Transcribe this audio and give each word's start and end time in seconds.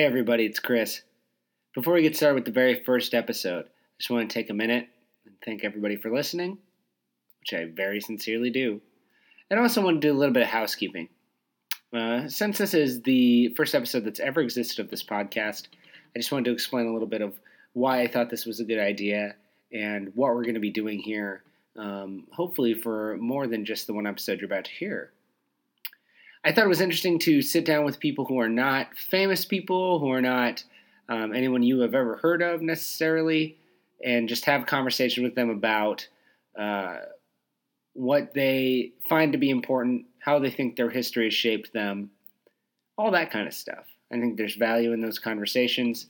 Hey, 0.00 0.06
everybody, 0.06 0.46
it's 0.46 0.58
Chris. 0.58 1.02
Before 1.74 1.92
we 1.92 2.00
get 2.00 2.16
started 2.16 2.36
with 2.36 2.46
the 2.46 2.52
very 2.52 2.82
first 2.84 3.12
episode, 3.12 3.66
I 3.66 3.68
just 3.98 4.08
want 4.08 4.30
to 4.30 4.32
take 4.32 4.48
a 4.48 4.54
minute 4.54 4.88
and 5.26 5.34
thank 5.44 5.62
everybody 5.62 5.96
for 5.96 6.10
listening, 6.10 6.56
which 7.40 7.52
I 7.52 7.66
very 7.66 8.00
sincerely 8.00 8.48
do. 8.48 8.80
And 9.50 9.60
I 9.60 9.62
also 9.62 9.84
want 9.84 10.00
to 10.00 10.08
do 10.08 10.10
a 10.10 10.16
little 10.16 10.32
bit 10.32 10.44
of 10.44 10.48
housekeeping. 10.48 11.10
Uh, 11.94 12.28
since 12.28 12.56
this 12.56 12.72
is 12.72 13.02
the 13.02 13.48
first 13.48 13.74
episode 13.74 14.06
that's 14.06 14.20
ever 14.20 14.40
existed 14.40 14.82
of 14.82 14.88
this 14.90 15.02
podcast, 15.02 15.66
I 16.16 16.18
just 16.18 16.32
wanted 16.32 16.46
to 16.46 16.52
explain 16.52 16.86
a 16.86 16.94
little 16.94 17.06
bit 17.06 17.20
of 17.20 17.38
why 17.74 18.00
I 18.00 18.06
thought 18.06 18.30
this 18.30 18.46
was 18.46 18.58
a 18.58 18.64
good 18.64 18.80
idea 18.80 19.34
and 19.70 20.12
what 20.14 20.34
we're 20.34 20.44
going 20.44 20.54
to 20.54 20.60
be 20.60 20.70
doing 20.70 20.98
here, 20.98 21.42
um, 21.76 22.26
hopefully 22.32 22.72
for 22.72 23.18
more 23.18 23.46
than 23.46 23.66
just 23.66 23.86
the 23.86 23.92
one 23.92 24.06
episode 24.06 24.40
you're 24.40 24.46
about 24.46 24.64
to 24.64 24.72
hear. 24.72 25.12
I 26.42 26.52
thought 26.52 26.64
it 26.64 26.68
was 26.68 26.80
interesting 26.80 27.18
to 27.20 27.42
sit 27.42 27.66
down 27.66 27.84
with 27.84 28.00
people 28.00 28.24
who 28.24 28.40
are 28.40 28.48
not 28.48 28.96
famous 28.96 29.44
people, 29.44 29.98
who 29.98 30.10
are 30.10 30.22
not 30.22 30.64
um, 31.08 31.34
anyone 31.34 31.62
you 31.62 31.80
have 31.80 31.94
ever 31.94 32.16
heard 32.16 32.40
of 32.40 32.62
necessarily, 32.62 33.58
and 34.02 34.28
just 34.28 34.46
have 34.46 34.64
conversation 34.64 35.22
with 35.22 35.34
them 35.34 35.50
about 35.50 36.08
uh, 36.58 36.96
what 37.92 38.32
they 38.32 38.92
find 39.08 39.32
to 39.32 39.38
be 39.38 39.50
important, 39.50 40.06
how 40.20 40.38
they 40.38 40.50
think 40.50 40.76
their 40.76 40.88
history 40.88 41.26
has 41.26 41.34
shaped 41.34 41.72
them, 41.74 42.10
all 42.96 43.10
that 43.10 43.30
kind 43.30 43.46
of 43.46 43.52
stuff. 43.52 43.84
I 44.10 44.18
think 44.18 44.36
there's 44.36 44.56
value 44.56 44.92
in 44.92 45.00
those 45.00 45.18
conversations. 45.18 46.06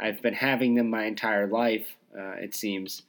I've 0.00 0.22
been 0.22 0.34
having 0.34 0.74
them 0.74 0.88
my 0.88 1.04
entire 1.04 1.46
life, 1.46 1.86
uh, 2.18 2.36
it 2.36 2.54
seems, 2.54 3.02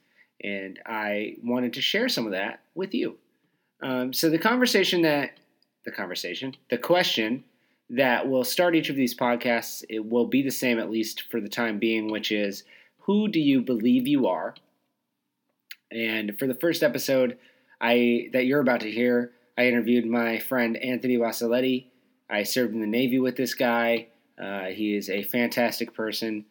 and 0.43 0.79
I 0.85 1.37
wanted 1.41 1.73
to 1.73 1.81
share 1.81 2.09
some 2.09 2.25
of 2.25 2.33
that 2.33 2.59
with 2.75 2.93
you. 2.93 3.17
Um, 3.81 4.11
so 4.11 4.29
the 4.29 4.37
conversation 4.37 5.01
that 5.03 5.31
the 5.85 5.91
conversation, 5.91 6.55
the 6.69 6.77
question 6.77 7.43
that 7.89 8.27
will 8.27 8.43
start 8.43 8.75
each 8.75 8.89
of 8.89 8.95
these 8.95 9.15
podcasts, 9.15 9.83
it 9.89 10.09
will 10.09 10.25
be 10.25 10.41
the 10.41 10.49
same 10.49 10.79
at 10.79 10.89
least 10.89 11.23
for 11.29 11.39
the 11.39 11.49
time 11.49 11.79
being, 11.79 12.11
which 12.11 12.31
is 12.31 12.63
who 12.99 13.27
do 13.27 13.39
you 13.39 13.61
believe 13.61 14.07
you 14.07 14.27
are? 14.27 14.55
And 15.91 16.37
for 16.37 16.47
the 16.47 16.55
first 16.55 16.81
episode, 16.81 17.37
I 17.79 18.29
that 18.33 18.45
you're 18.45 18.61
about 18.61 18.81
to 18.81 18.91
hear, 18.91 19.31
I 19.57 19.67
interviewed 19.67 20.05
my 20.05 20.39
friend 20.39 20.75
Anthony 20.77 21.17
Basiletti. 21.17 21.85
I 22.29 22.43
served 22.43 22.73
in 22.73 22.81
the 22.81 22.87
Navy 22.87 23.19
with 23.19 23.35
this 23.35 23.53
guy. 23.53 24.07
Uh, 24.41 24.65
he 24.65 24.95
is 24.95 25.09
a 25.09 25.23
fantastic 25.23 25.93
person. 25.93 26.45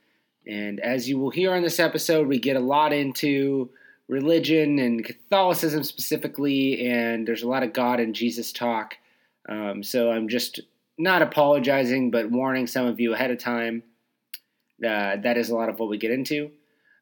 And 0.47 0.78
as 0.80 1.08
you 1.08 1.19
will 1.19 1.30
hear 1.30 1.53
on 1.53 1.62
this 1.62 1.80
episode, 1.80 2.28
we 2.28 2.39
get 2.39 2.56
a 2.56 2.61
lot 2.61 2.92
into 2.92 3.70
religion 4.08 4.78
and 4.78 5.05
Catholicism 5.05 5.83
specifically, 5.83 6.86
and 6.86 7.27
there's 7.27 7.42
a 7.42 7.48
lot 7.48 7.62
of 7.62 7.73
God 7.73 8.01
and 8.01 8.14
Jesus 8.14 8.53
talk. 8.53 8.97
Um, 9.48 9.83
so 9.83 10.11
I'm 10.11 10.28
just 10.28 10.61
not 10.98 11.23
apologizing, 11.23 12.11
but 12.11 12.31
warning 12.31 12.67
some 12.67 12.87
of 12.87 13.00
you 13.00 13.14
ahead 13.14 13.31
of 13.31 13.39
time. 13.39 13.83
Uh, 14.84 15.17
that 15.17 15.36
is 15.36 15.51
a 15.51 15.55
lot 15.55 15.69
of 15.69 15.78
what 15.78 15.89
we 15.89 15.98
get 15.98 16.11
into. 16.11 16.51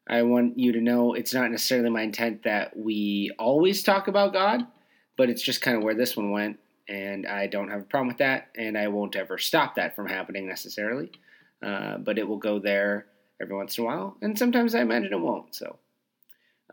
I 0.07 0.23
want 0.23 0.59
you 0.59 0.73
to 0.73 0.81
know 0.81 1.13
it's 1.13 1.33
not 1.33 1.49
necessarily 1.49 1.89
my 1.89 2.01
intent 2.01 2.43
that 2.43 2.75
we 2.75 3.31
always 3.39 3.83
talk 3.83 4.07
about 4.07 4.33
God, 4.33 4.67
but 5.17 5.29
it's 5.29 5.41
just 5.41 5.61
kind 5.61 5.77
of 5.77 5.83
where 5.83 5.95
this 5.95 6.17
one 6.17 6.31
went, 6.31 6.59
and 6.89 7.25
I 7.25 7.47
don't 7.47 7.69
have 7.69 7.81
a 7.81 7.85
problem 7.85 8.09
with 8.09 8.17
that, 8.17 8.49
and 8.57 8.77
I 8.77 8.89
won't 8.89 9.15
ever 9.15 9.37
stop 9.37 9.75
that 9.75 9.95
from 9.95 10.07
happening 10.07 10.47
necessarily. 10.47 11.11
Uh, 11.61 11.97
but 11.97 12.19
it 12.19 12.27
will 12.27 12.37
go 12.37 12.59
there 12.59 13.05
every 13.41 13.55
once 13.55 13.77
in 13.77 13.85
a 13.85 13.87
while, 13.87 14.17
and 14.21 14.37
sometimes 14.37 14.75
I 14.75 14.81
imagine 14.81 15.13
it 15.13 15.19
won't. 15.19 15.55
So, 15.55 15.77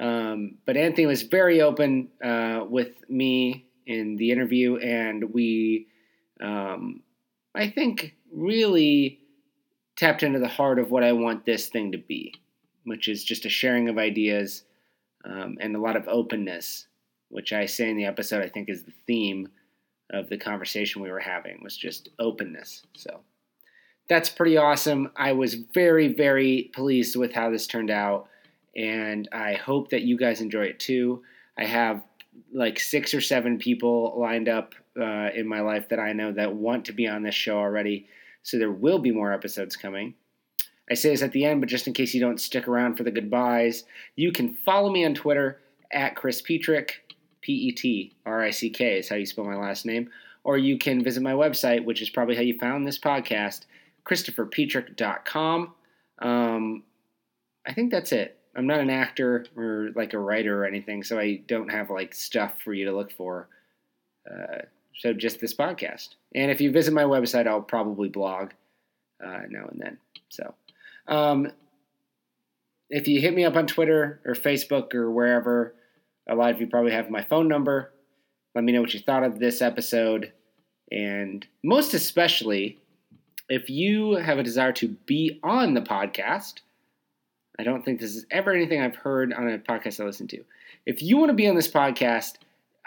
um, 0.01 0.59
but 0.67 0.77
Anthony 0.77 1.07
was 1.07 1.23
very 1.23 1.62
open 1.62 2.09
uh, 2.23 2.65
with 2.69 3.09
me 3.09 3.67
in 3.86 4.17
the 4.17 4.31
interview, 4.31 4.77
and 4.77 5.33
we, 5.33 5.86
um, 6.41 7.03
I 7.55 7.69
think, 7.69 8.14
really 8.33 9.20
tapped 9.97 10.22
into 10.22 10.39
the 10.39 10.48
heart 10.48 10.78
of 10.78 10.91
what 10.91 11.05
I 11.05 11.12
want 11.12 11.45
this 11.45 11.69
thing 11.69 11.92
to 11.92 11.98
be, 11.98 12.34
which 12.84 13.09
is 13.09 13.25
just 13.25 13.45
a 13.45 13.50
sharing 13.50 13.89
of 13.89 13.98
ideas 13.98 14.64
um, 15.25 15.59
and 15.61 15.77
a 15.77 15.81
lot 15.81 15.97
of 15.97 16.09
openness, 16.09 16.87
which 17.28 17.53
I 17.53 17.66
say 17.66 17.91
in 17.91 17.97
the 17.97 18.06
episode, 18.06 18.43
I 18.43 18.49
think 18.49 18.69
is 18.69 18.84
the 18.84 18.93
theme 19.06 19.49
of 20.12 20.28
the 20.28 20.38
conversation 20.38 21.03
we 21.03 21.10
were 21.10 21.21
having 21.21 21.62
was 21.62 21.76
just 21.76 22.09
openness. 22.19 22.84
So 22.97 23.21
that's 24.09 24.28
pretty 24.28 24.56
awesome. 24.56 25.10
I 25.16 25.32
was 25.32 25.55
very, 25.55 26.09
very 26.09 26.71
pleased 26.75 27.16
with 27.16 27.32
how 27.32 27.50
this 27.50 27.66
turned 27.66 27.91
out, 27.91 28.28
and 28.75 29.28
I 29.32 29.55
hope 29.55 29.91
that 29.91 30.03
you 30.03 30.16
guys 30.16 30.41
enjoy 30.41 30.65
it 30.65 30.81
too. 30.81 31.22
I 31.59 31.65
have 31.65 32.03
like 32.53 32.78
six 32.78 33.15
or 33.15 33.21
seven 33.21 33.59
people 33.59 34.15
lined 34.19 34.49
up 34.49 34.75
uh, 35.01 35.31
in 35.34 35.47
my 35.47 35.61
life 35.61 35.89
that 35.89 35.99
I 35.99 36.12
know 36.12 36.33
that 36.33 36.55
want 36.55 36.84
to 36.87 36.93
be 36.93 37.06
on 37.06 37.23
this 37.23 37.34
show 37.34 37.59
already. 37.59 38.06
So 38.43 38.59
there 38.59 38.73
will 38.73 38.99
be 38.99 39.11
more 39.11 39.33
episodes 39.33 39.77
coming. 39.77 40.15
I 40.91 40.95
say 40.95 41.11
this 41.11 41.23
at 41.23 41.33
the 41.33 41.45
end, 41.45 41.61
but 41.61 41.69
just 41.69 41.87
in 41.87 41.93
case 41.93 42.15
you 42.15 42.21
don't 42.21 42.41
stick 42.41 42.67
around 42.67 42.97
for 42.97 43.05
the 43.05 43.11
goodbyes, 43.12 43.84
you 44.17 44.33
can 44.33 44.55
follow 44.55 44.91
me 44.91 45.05
on 45.05 45.15
Twitter 45.15 45.61
at 45.93 46.17
Chris 46.17 46.43
Petrick, 46.43 47.15
P 47.43 47.53
E 47.53 47.73
T 47.73 48.17
R 48.27 48.43
I 48.43 48.50
C 48.50 48.71
K 48.71 48.99
is 48.99 49.09
how 49.09 49.17
you 49.17 49.27
spell 49.27 49.45
my 49.45 49.56
last 49.56 49.87
name. 49.87 50.11
Or 50.43 50.59
you 50.59 50.79
can 50.79 51.05
visit 51.05 51.23
my 51.23 51.33
website, 51.33 51.84
which 51.84 52.03
is 52.03 52.11
probably 52.11 52.34
how 52.34 52.43
you 52.43 52.59
found 52.59 52.87
this 52.87 52.99
podcast, 52.99 53.67
ChristopherPetrick.com. 54.06 55.75
Um, 56.21 56.83
I 57.67 57.73
think 57.73 57.91
that's 57.91 58.12
it. 58.12 58.40
I'm 58.56 58.66
not 58.66 58.81
an 58.81 58.91
actor 58.91 59.47
or 59.56 59.91
like 59.94 60.12
a 60.12 60.19
writer 60.19 60.62
or 60.62 60.66
anything, 60.66 61.03
so 61.03 61.19
I 61.19 61.43
don't 61.47 61.71
have 61.71 61.91
like 61.91 62.15
stuff 62.15 62.61
for 62.62 62.72
you 62.72 62.84
to 62.87 62.93
look 62.93 63.12
for. 63.12 63.49
Uh, 64.31 64.62
so 64.99 65.12
just 65.12 65.41
this 65.41 65.55
podcast. 65.55 66.11
And 66.34 66.50
if 66.50 66.61
you 66.61 66.71
visit 66.72 66.93
my 66.93 67.05
website, 67.05 67.47
I'll 67.47 67.62
probably 67.62 68.09
blog 68.09 68.50
uh, 69.25 69.43
now 69.49 69.66
and 69.71 69.81
then. 69.81 69.99
So 70.28 70.55
um, 71.06 71.53
if 72.91 73.06
you 73.09 73.21
hit 73.21 73.34
me 73.34 73.44
up 73.44 73.56
on 73.56 73.66
Twitter 73.66 74.21
or 74.25 74.34
Facebook 74.34 74.94
or 74.94 75.11
wherever, 75.11 75.75
a 76.28 76.34
lot 76.34 76.50
of 76.50 76.61
you 76.61 76.67
probably 76.67 76.93
have 76.93 77.11
my 77.11 77.22
phone 77.22 77.49
number. 77.49 77.93
Let 78.55 78.65
me 78.65 78.72
know 78.72 78.81
what 78.81 78.94
you 78.94 79.00
thought 79.00 79.22
of 79.22 79.38
this 79.38 79.62
episode. 79.62 80.32
And 80.91 81.47
most 81.62 81.94
especially, 81.94 82.78
if 83.49 83.71
you 83.71 84.12
have 84.15 84.38
a 84.38 84.43
desire 84.43 84.72
to 84.72 84.88
be 85.06 85.38
on 85.43 85.75
the 85.75 85.81
podcast, 85.81 86.55
I 87.60 87.62
don't 87.62 87.84
think 87.84 88.00
this 88.00 88.16
is 88.16 88.25
ever 88.31 88.53
anything 88.53 88.81
I've 88.81 88.97
heard 88.97 89.34
on 89.34 89.47
a 89.47 89.59
podcast 89.59 90.00
I 90.00 90.04
listen 90.04 90.26
to. 90.28 90.43
If 90.87 91.03
you 91.03 91.19
want 91.19 91.28
to 91.28 91.34
be 91.34 91.47
on 91.47 91.56
this 91.56 91.69
podcast, 91.69 92.37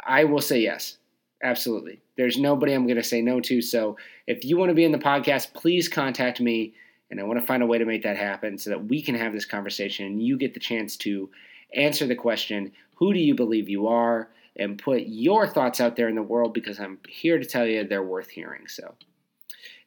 I 0.04 0.24
will 0.24 0.42
say 0.42 0.62
yes. 0.62 0.98
Absolutely. 1.44 2.00
There's 2.18 2.40
nobody 2.40 2.74
I'm 2.74 2.88
going 2.88 2.98
to 2.98 3.04
say 3.04 3.22
no 3.22 3.40
to. 3.42 3.62
So 3.62 3.98
if 4.26 4.44
you 4.44 4.58
want 4.58 4.70
to 4.70 4.76
be 4.76 4.84
in 4.84 4.92
the 4.92 4.98
podcast, 4.98 5.54
please 5.54 5.88
contact 5.88 6.42
me. 6.42 6.74
And 7.12 7.20
I 7.20 7.24
want 7.24 7.40
to 7.40 7.46
find 7.46 7.62
a 7.62 7.68
way 7.68 7.78
to 7.78 7.86
make 7.86 8.02
that 8.02 8.18
happen 8.18 8.58
so 8.58 8.72
that 8.72 8.86
we 8.86 9.00
can 9.02 9.14
have 9.14 9.32
this 9.32 9.46
conversation 9.46 10.08
and 10.08 10.24
you 10.24 10.38
get 10.38 10.56
the 10.56 10.60
chance 10.60 10.98
to 10.98 11.30
answer 11.76 12.08
the 12.08 12.16
question 12.16 12.72
who 12.96 13.14
do 13.14 13.20
you 13.20 13.36
believe 13.36 13.70
you 13.70 13.88
are? 13.88 14.30
And 14.56 14.78
put 14.78 15.04
your 15.06 15.48
thoughts 15.48 15.82
out 15.82 15.96
there 15.96 16.10
in 16.10 16.16
the 16.16 16.22
world 16.22 16.54
because 16.54 16.80
I'm 16.80 17.00
here 17.08 17.38
to 17.38 17.46
tell 17.46 17.66
you 17.66 17.84
they're 17.84 18.04
worth 18.04 18.30
hearing. 18.30 18.68
So, 18.68 18.94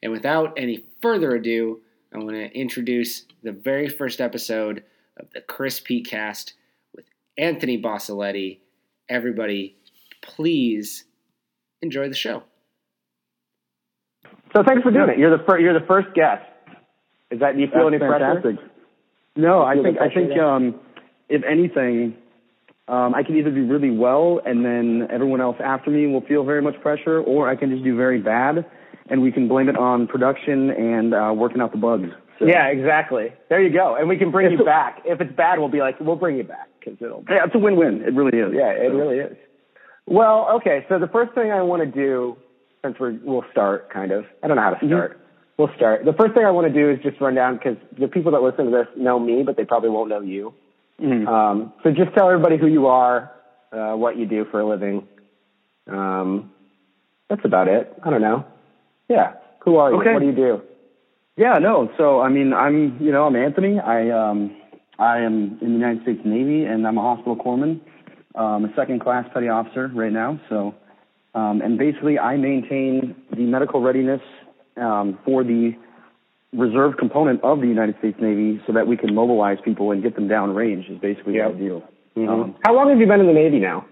and 0.03 0.13
without 0.13 0.53
any 0.57 0.85
further 1.01 1.35
ado, 1.37 1.81
I 2.17 2.19
want 2.19 2.31
to 2.31 2.59
introduce 2.59 3.27
the 3.43 3.53
very 3.53 3.91
first 3.91 4.23
episode 4.23 4.83
of 5.19 5.29
the 5.35 5.43
Chris 5.43 5.81
Pete 5.81 6.07
cast 6.07 6.55
with 6.95 7.05
Anthony 7.37 7.81
Basiletti. 7.81 8.61
Everybody, 9.11 9.77
please 10.23 11.05
enjoy 11.83 12.09
the 12.09 12.15
show. 12.15 12.43
So 14.55 14.63
thanks 14.67 14.83
for 14.83 14.91
doing 14.91 15.11
it. 15.11 15.19
You're 15.19 15.37
the 15.37 15.45
fir- 15.45 15.59
you're 15.59 15.79
the 15.79 15.87
first 15.87 16.09
guest. 16.15 16.43
Is 17.31 17.41
that 17.41 17.55
do 17.55 17.61
you 17.61 17.67
feel 17.67 17.91
That's 17.91 18.01
any 18.03 18.11
fantastic. 18.11 18.57
pressure? 18.57 18.71
No, 19.37 19.63
I 19.63 19.75
think 19.75 19.99
I 19.99 20.09
think 20.09 20.39
um, 20.39 20.81
if 21.29 21.43
anything, 21.45 22.17
um, 22.89 23.15
I 23.15 23.25
can 23.25 23.37
either 23.37 23.51
do 23.51 23.67
really 23.67 23.91
well 23.91 24.41
and 24.47 24.65
then 24.65 25.07
everyone 25.11 25.43
else 25.43 25.57
after 25.63 25.91
me 25.91 26.07
will 26.07 26.23
feel 26.23 26.45
very 26.45 26.63
much 26.63 26.81
pressure, 26.81 27.21
or 27.21 27.51
I 27.51 27.57
can 27.57 27.69
just 27.71 27.85
do 27.85 27.95
very 27.95 28.23
bad 28.23 28.65
and 29.09 29.23
we 29.23 29.33
can 29.33 29.49
blame 29.49 29.69
it 29.69 29.77
on 29.77 30.07
production 30.07 30.71
and 30.71 31.15
uh, 31.15 31.33
working 31.37 31.61
out 31.61 31.73
the 31.73 31.79
bugs. 31.79 32.09
So, 32.39 32.47
Yeah, 32.47 32.67
exactly. 32.67 33.33
There 33.49 33.63
you 33.63 33.71
go. 33.73 33.95
And 33.97 34.09
we 34.09 34.17
can 34.19 34.31
bring 34.31 34.51
you 34.53 34.65
back. 34.65 35.01
If 35.05 35.21
it's 35.21 35.33
bad, 35.35 35.59
we'll 35.59 35.69
be 35.69 35.81
like, 35.81 35.99
we'll 36.01 36.17
bring 36.17 36.37
you 36.37 36.45
back 36.45 36.69
because 36.79 36.97
it'll. 37.01 37.25
yeah, 37.31 37.45
it's 37.45 37.55
a 37.55 37.59
win-win. 37.59 38.03
It 38.03 38.15
really 38.15 38.39
is. 38.39 38.53
Yeah, 38.55 38.71
it 38.71 38.91
So, 38.91 38.97
really 38.97 39.19
is. 39.19 39.37
Well, 40.07 40.49
okay. 40.57 40.85
So 40.89 40.99
the 40.99 41.09
first 41.09 41.33
thing 41.35 41.51
I 41.51 41.63
want 41.63 41.83
to 41.83 41.91
do, 41.91 42.37
since 42.85 42.97
we're 43.01 43.19
we'll 43.25 43.45
start 43.51 43.91
kind 43.91 44.13
of. 44.13 44.25
I 44.43 44.47
don't 44.49 44.57
know 44.57 44.63
how 44.63 44.75
to 44.75 44.87
start. 44.87 45.19
We'll 45.59 45.71
start. 45.75 46.05
The 46.05 46.13
first 46.13 46.35
thing 46.35 46.45
I 46.45 46.51
want 46.51 46.67
to 46.69 46.73
do 46.73 46.91
is 46.91 46.99
just 47.03 47.21
run 47.21 47.35
down 47.35 47.57
because 47.57 47.77
the 47.99 48.07
people 48.09 48.31
that 48.33 48.43
listen 48.43 48.67
to 48.67 48.71
this 48.71 48.87
know 48.97 49.19
me, 49.19 49.43
but 49.43 49.57
they 49.57 49.65
probably 49.65 49.89
won't 49.91 50.11
know 50.11 50.21
you. 50.21 50.53
mhm. 51.01 51.27
Um, 51.27 51.73
so 51.83 51.91
just 51.91 52.15
tell 52.15 52.29
everybody 52.31 52.59
who 52.59 52.67
you 52.67 52.87
are, 52.87 53.33
uh, 53.73 53.95
what 53.97 54.17
you 54.19 54.27
do 54.27 54.45
for 54.51 54.61
a 54.61 54.67
living. 54.69 55.09
Um, 55.91 56.51
that's 57.29 57.45
about 57.45 57.69
it. 57.69 57.93
I 58.05 58.11
don't 58.11 58.21
know. 58.23 58.45
Yeah. 59.09 59.33
Who 59.65 59.77
are 59.77 59.91
you? 59.93 60.01
Okay. 60.01 60.13
What 60.13 60.21
do 60.21 60.27
you 60.27 60.33
do? 60.35 60.63
Yeah, 61.37 61.59
no. 61.59 61.91
So 61.99 62.21
I 62.21 62.29
mean, 62.29 62.53
I'm 62.53 62.99
you 63.01 63.13
know 63.13 63.25
I'm 63.27 63.37
Anthony. 63.37 63.79
I 63.79 64.11
um 64.11 64.57
I 64.99 65.19
am 65.19 65.59
in 65.61 65.69
the 65.73 65.79
United 65.79 66.03
States 66.03 66.21
Navy 66.25 66.65
and 66.65 66.87
I'm 66.87 66.99
a 66.99 67.03
hospital 67.03 67.37
corpsman. 67.37 67.81
Um, 68.35 68.67
a 68.67 68.75
second 68.75 69.01
class 69.01 69.27
petty 69.33 69.49
officer 69.49 69.91
right 69.95 70.13
now. 70.13 70.41
So 70.49 70.75
um, 71.35 71.61
and 71.63 71.79
basically 71.79 72.19
I 72.19 72.37
maintain 72.37 73.15
the 73.31 73.43
medical 73.43 73.81
readiness 73.81 74.21
um, 74.77 75.19
for 75.25 75.43
the 75.45 75.75
reserve 76.53 76.97
component 76.99 77.43
of 77.43 77.61
the 77.61 77.67
United 77.67 77.99
States 77.99 78.19
Navy 78.21 78.61
so 78.67 78.73
that 78.73 78.87
we 78.87 78.97
can 78.97 79.15
mobilize 79.15 79.59
people 79.65 79.91
and 79.91 80.03
get 80.03 80.15
them 80.15 80.29
down 80.29 80.55
range 80.55 80.87
is 80.89 80.99
basically 80.99 81.35
Yep. 81.37 81.53
the 81.53 81.59
deal. 81.59 81.83
Mhm. 82.17 82.29
Um, 82.29 82.55
How 82.65 82.75
long 82.75 82.89
have 82.89 82.99
you 82.99 83.07
been 83.07 83.21
in 83.21 83.27
the 83.27 83.33
Navy 83.33 83.59
now? 83.59 83.85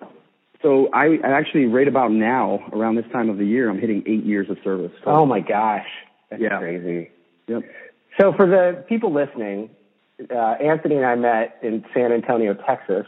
So 0.64 0.88
I, 0.93 1.19
I 1.22 1.28
actually 1.31 1.66
right 1.66 1.87
about 1.87 2.11
now, 2.11 2.58
around 2.72 2.96
this 2.96 3.05
time 3.12 3.28
of 3.31 3.37
the 3.38 3.44
year, 3.44 3.69
I'm 3.70 3.78
hitting 3.78 4.02
eight 4.06 4.25
years 4.25 4.49
of 4.50 4.56
service. 4.64 4.90
So, 5.05 5.11
Oh 5.11 5.26
my 5.26 5.38
gosh, 5.40 5.87
that's 6.31 6.43
Yeah. 6.43 6.58
crazy. 6.58 7.11
Yep. 7.46 7.62
So 8.19 8.32
for 8.32 8.46
the 8.46 8.82
people 8.88 9.12
listening, 9.12 9.69
uh, 10.31 10.34
Anthony 10.61 10.96
and 10.96 11.05
I 11.05 11.14
met 11.16 11.58
in 11.62 11.84
San 11.93 12.11
Antonio, 12.12 12.55
Texas, 12.55 13.06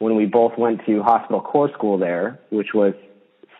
when 0.00 0.14
we 0.16 0.26
both 0.26 0.52
went 0.58 0.84
to 0.84 1.02
hospital 1.02 1.40
corps 1.40 1.70
school 1.72 1.96
there, 1.96 2.38
which 2.50 2.74
was 2.74 2.92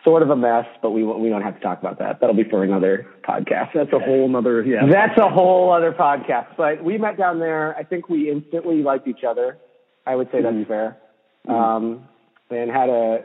sort 0.03 0.21
of 0.21 0.29
a 0.29 0.35
mess, 0.35 0.65
but 0.83 0.91
we 0.91 1.03
we 1.03 1.27
don't 1.29 1.41
have 1.41 1.55
to 1.55 1.59
talk 1.61 1.79
about 1.79 1.97
that. 1.99 2.19
That'll 2.19 2.35
be 2.35 2.43
for 2.43 2.63
another 2.63 3.07
podcast. 3.27 3.69
That's 3.73 3.91
a 3.91 3.99
whole 3.99 4.29
nother, 4.29 4.61
yeah. 4.63 4.85
That's 4.85 5.17
a 5.17 5.27
whole 5.27 5.71
other 5.73 5.91
podcast. 5.91 6.47
But 6.55 6.83
we 6.83 6.97
met 6.99 7.17
down 7.17 7.39
there. 7.39 7.75
I 7.75 7.83
think 7.83 8.07
we 8.07 8.29
instantly 8.29 8.83
liked 8.83 9.07
each 9.07 9.23
other. 9.27 9.57
I 10.05 10.15
would 10.15 10.29
say 10.31 10.39
Mhm. 10.41 10.43
that's 10.43 10.67
fair. 10.67 10.97
Um, 11.47 12.07
and 12.49 12.71
had 12.71 12.89
a. 12.89 13.19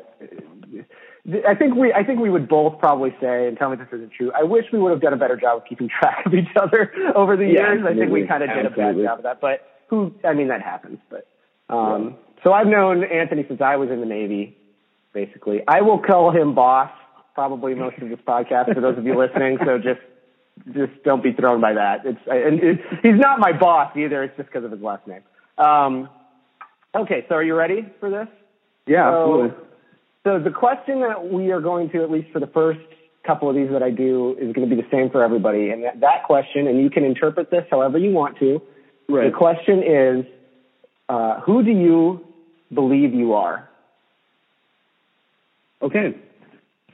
I 1.47 1.55
think 1.55 1.75
we. 1.77 1.93
I 1.93 2.03
think 2.05 2.21
we 2.21 2.31
would 2.31 2.49
both 2.49 2.79
probably 2.79 3.15
say, 3.21 3.47
and 3.47 3.57
tell 3.57 3.71
me 3.71 3.75
if 3.75 3.91
this 3.91 3.97
isn't 3.99 4.13
true. 4.13 4.33
I 4.35 4.43
wish 4.43 4.65
we 4.73 4.79
would 4.79 4.91
have 4.91 5.01
done 5.01 5.13
a 5.13 5.17
better 5.17 5.37
job 5.37 5.59
of 5.59 5.65
keeping 5.69 5.89
track 5.89 6.27
of 6.27 6.35
each 6.35 6.49
other 6.61 6.93
over 7.15 7.37
the 7.37 7.45
Yeah, 7.45 7.75
years. 7.75 7.85
I 7.89 7.95
think 7.95 8.11
we 8.11 8.27
kind 8.27 8.43
of 8.43 8.51
did 8.51 8.67
a 8.67 8.71
bad 8.71 8.97
job 8.97 9.19
of 9.19 9.23
that. 9.25 9.41
But 9.41 9.61
who? 9.89 10.13
I 10.25 10.35
mean, 10.35 10.49
that 10.49 10.63
happens. 10.63 10.99
But 11.11 11.27
um, 11.69 12.17
so 12.43 12.53
I've 12.53 12.67
known 12.67 13.05
Anthony 13.05 13.45
since 13.47 13.61
I 13.61 13.77
was 13.77 13.91
in 13.91 14.01
the 14.01 14.07
Navy. 14.07 14.57
Basically, 15.13 15.61
I 15.69 15.83
will 15.83 15.99
call 15.99 16.31
him 16.31 16.55
boss 16.55 16.91
probably 17.35 17.75
most 17.75 17.99
of 17.99 18.09
this 18.09 18.19
podcast 18.27 18.75
for 18.75 18.81
those 18.81 18.99
of 18.99 19.05
you 19.05 19.17
listening. 19.17 19.59
So 19.65 19.79
just 19.79 20.01
just 20.75 21.03
don't 21.05 21.23
be 21.23 21.33
thrown 21.33 21.61
by 21.61 21.75
that. 21.75 22.05
It's 22.05 22.21
and 22.27 22.63
it, 22.63 22.81
he's 23.03 23.19
not 23.19 23.39
my 23.39 23.53
boss 23.53 23.97
either. 23.97 24.23
It's 24.25 24.37
just 24.37 24.49
because 24.49 24.65
of 24.65 24.71
his 24.71 24.81
last 24.81 25.07
name. 25.07 25.23
Um, 25.59 26.09
okay, 26.95 27.25
so 27.29 27.37
are 27.37 27.43
you 27.43 27.55
ready 27.55 27.87
for 28.01 28.11
this? 28.11 28.29
Yeah, 28.87 29.11
so, 29.11 29.44
absolutely. 29.44 29.67
So 30.25 30.38
the 30.38 30.50
question 30.50 31.00
that 31.00 31.29
we 31.29 31.50
are 31.50 31.61
going 31.61 31.90
to, 31.90 32.02
at 32.02 32.11
least 32.11 32.29
for 32.32 32.40
the 32.40 32.46
first 32.46 32.81
couple 33.26 33.49
of 33.49 33.55
these 33.55 33.70
that 33.70 33.82
I 33.82 33.90
do, 33.90 34.37
is 34.38 34.52
going 34.52 34.69
to 34.69 34.75
be 34.75 34.81
the 34.81 34.88
same 34.90 35.11
for 35.11 35.23
everybody. 35.23 35.70
And 35.70 35.84
that, 35.84 36.00
that 36.00 36.25
question, 36.25 36.67
and 36.67 36.81
you 36.81 36.90
can 36.90 37.05
interpret 37.05 37.50
this 37.50 37.64
however 37.70 37.99
you 37.99 38.11
want 38.11 38.38
to. 38.38 38.61
Right. 39.08 39.31
The 39.31 39.37
question 39.37 39.82
is, 39.82 40.25
uh, 41.08 41.40
who 41.40 41.62
do 41.62 41.70
you 41.70 42.20
believe 42.73 43.14
you 43.14 43.34
are? 43.34 43.69
Okay. 45.82 46.17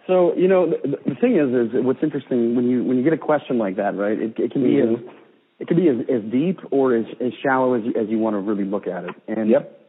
So 0.07 0.35
you 0.35 0.49
know 0.49 0.71
the, 0.71 0.97
the 1.07 1.15
thing 1.17 1.37
is, 1.37 1.71
is 1.71 1.85
what's 1.85 2.03
interesting 2.03 2.57
when 2.57 2.69
you 2.69 2.83
when 2.83 2.97
you 2.97 3.05
get 3.05 3.13
a 3.13 3.19
question 3.19 3.59
like 3.59 3.77
that, 3.77 3.95
right? 3.95 4.19
It, 4.19 4.39
it 4.39 4.51
can 4.53 4.63
be 4.63 4.77
Mhm. 4.77 4.95
as 4.95 5.15
it 5.61 5.69
can 5.69 5.77
be 5.77 5.89
as, 5.89 5.97
as 6.09 6.23
deep 6.31 6.61
or 6.71 6.95
as, 6.95 7.05
as 7.21 7.33
shallow 7.43 7.75
as 7.75 7.85
you, 7.85 7.93
as 8.01 8.09
you 8.09 8.19
want 8.19 8.35
to 8.35 8.39
really 8.39 8.65
look 8.65 8.87
at 8.87 9.05
it. 9.05 9.15
And 9.27 9.51
Yep. 9.51 9.81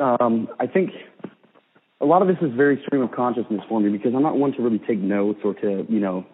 um, 0.00 0.48
I 0.60 0.66
think 0.66 0.90
a 2.04 2.06
lot 2.06 2.22
of 2.22 2.28
this 2.28 2.36
is 2.42 2.54
very 2.54 2.80
stream 2.86 3.02
of 3.02 3.10
consciousness 3.12 3.62
for 3.68 3.80
me 3.80 3.90
because 3.90 4.12
I'm 4.14 4.22
not 4.22 4.36
one 4.36 4.52
to 4.52 4.62
really 4.62 4.78
take 4.78 4.98
notes 4.98 5.40
or 5.44 5.54
to 5.54 5.86
you 5.88 6.00
know 6.00 6.24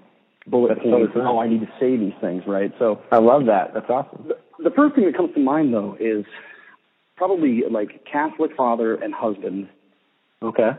bullet 0.46 0.78
points. 0.82 1.12
oh, 1.17 1.38
I 1.38 1.49
need 1.49 1.61
to 1.61 1.70
say 1.78 1.96
these 1.96 2.12
things, 2.20 2.43
right? 2.46 2.72
So 2.78 3.00
I 3.12 3.19
love 3.19 3.46
that. 3.46 3.72
That's 3.75 3.88
awesome. 3.88 4.28
the, 4.28 4.64
the 4.64 4.75
first 4.75 4.94
thing 4.96 5.05
that 5.05 5.17
comes 5.17 5.32
to 5.34 5.40
mind 5.40 5.72
though 5.72 5.96
is 6.00 6.25
probably 7.17 7.62
like 7.70 8.05
Catholic 8.11 8.50
father 8.56 8.94
and 8.96 9.14
husband 9.14 9.69
Okay. 10.43 10.70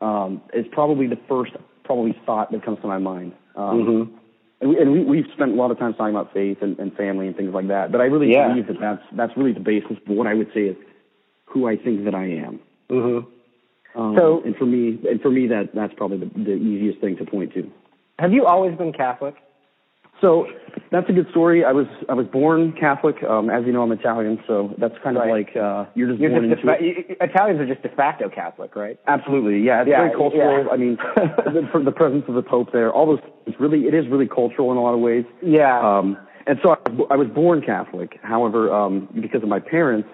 um, 0.00 0.40
is 0.54 0.64
probably 0.72 1.06
the 1.06 1.18
first 1.28 1.52
probably 1.84 2.16
thought 2.26 2.50
that 2.52 2.64
comes 2.64 2.80
to 2.80 2.86
my 2.86 2.98
mind. 2.98 3.32
Um, 3.56 3.64
Mm-hmm. 3.84 4.16
And, 4.62 4.70
we, 4.70 4.78
and 4.80 4.92
we, 4.92 5.02
we've 5.02 5.26
spent 5.34 5.50
a 5.50 5.54
lot 5.56 5.72
of 5.72 5.78
time 5.80 5.92
talking 5.94 6.14
about 6.14 6.32
faith 6.32 6.58
and, 6.62 6.78
and 6.78 6.94
family 6.94 7.26
and 7.26 7.36
things 7.36 7.52
like 7.52 7.66
that. 7.66 7.90
But 7.90 8.00
I 8.00 8.04
really 8.04 8.30
Yeah. 8.32 8.46
believe 8.48 8.68
that 8.68 8.78
that's 8.80 9.02
that's 9.12 9.36
really 9.36 9.52
the 9.52 9.58
basis 9.60 9.90
of 10.06 10.16
what 10.16 10.28
I 10.28 10.34
would 10.34 10.50
say 10.54 10.62
is 10.72 10.76
who 11.46 11.66
I 11.66 11.76
think 11.76 12.04
that 12.04 12.14
I 12.14 12.26
am. 12.46 12.60
Mm-hmm. 12.88 13.28
Um, 13.94 14.14
So- 14.16 14.42
and 14.44 14.56
for 14.56 14.66
me, 14.66 14.98
and 15.08 15.20
for 15.20 15.30
me, 15.30 15.46
that 15.48 15.70
that's 15.74 15.94
probably 15.94 16.18
the, 16.18 16.26
the 16.44 16.52
easiest 16.54 17.00
thing 17.00 17.16
to 17.18 17.24
point 17.24 17.52
to. 17.54 17.70
Have 18.18 18.32
you 18.32 18.46
always 18.46 18.76
been 18.76 18.92
Catholic? 18.92 19.34
So 20.20 20.46
that's 20.92 21.08
a 21.10 21.12
good 21.12 21.28
story. 21.30 21.64
I 21.64 21.72
was 21.72 21.86
I 22.08 22.14
was 22.14 22.26
born 22.28 22.72
Catholic. 22.78 23.16
Um, 23.24 23.50
as 23.50 23.64
you 23.66 23.72
know, 23.72 23.82
I'm 23.82 23.90
Italian, 23.90 24.38
so 24.46 24.72
that's 24.78 24.94
kind 25.02 25.16
of 25.16 25.26
like 25.28 25.56
uh, 25.56 25.86
you're 25.96 26.08
just 26.10 26.20
You're 26.20 26.30
born 26.30 26.48
just 26.48 26.60
into 26.62 26.78
de 26.78 26.90
it. 27.00 27.18
fa- 27.18 27.24
Italians 27.24 27.60
are 27.60 27.66
just 27.66 27.82
de 27.82 27.88
facto 27.88 28.28
Catholic, 28.28 28.76
right? 28.76 29.00
Absolutely, 29.08 29.60
yeah. 29.66 29.80
It's 29.80 29.90
Yeah, 29.90 29.96
very 30.06 30.10
cultural. 30.16 30.64
yeah. 30.64 30.70
I 30.70 30.76
mean, 30.76 30.96
the, 31.16 31.82
the 31.84 31.90
presence 31.90 32.24
of 32.28 32.34
the 32.34 32.42
Pope 32.42 32.72
there, 32.72 32.92
all 32.92 33.06
those 33.06 33.18
things 33.44 33.56
really, 33.58 33.86
it 33.88 33.94
is 33.94 34.06
really 34.08 34.28
cultural 34.28 34.70
in 34.70 34.76
a 34.78 34.80
lot 34.82 34.94
of 34.94 35.00
ways. 35.00 35.24
Yeah. 35.42 35.80
Um, 35.80 36.16
and 36.46 36.58
so 36.62 36.70
I, 36.70 36.76
I 37.14 37.16
was 37.16 37.26
born 37.28 37.60
Catholic. 37.60 38.18
However, 38.22 38.72
um, 38.72 39.08
because 39.20 39.42
of 39.42 39.48
my 39.48 39.58
parents, 39.60 40.08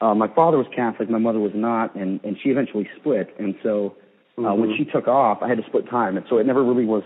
uh, 0.00 0.14
my 0.14 0.28
father 0.28 0.58
was 0.58 0.66
Catholic, 0.74 1.10
my 1.10 1.18
mother 1.18 1.40
was 1.40 1.52
not, 1.54 1.94
and, 1.94 2.20
and 2.24 2.36
she 2.42 2.50
eventually 2.50 2.88
split. 2.98 3.34
And 3.38 3.54
so 3.62 3.94
uh, 4.38 4.54
when 4.54 4.70
Mhm. 4.70 4.76
she 4.76 4.84
took 4.84 5.08
off, 5.08 5.38
I 5.42 5.48
had 5.48 5.58
to 5.58 5.64
split 5.64 5.88
time. 5.88 6.16
And 6.16 6.24
so 6.28 6.38
it 6.38 6.46
never 6.46 6.62
really 6.62 6.84
was 6.84 7.02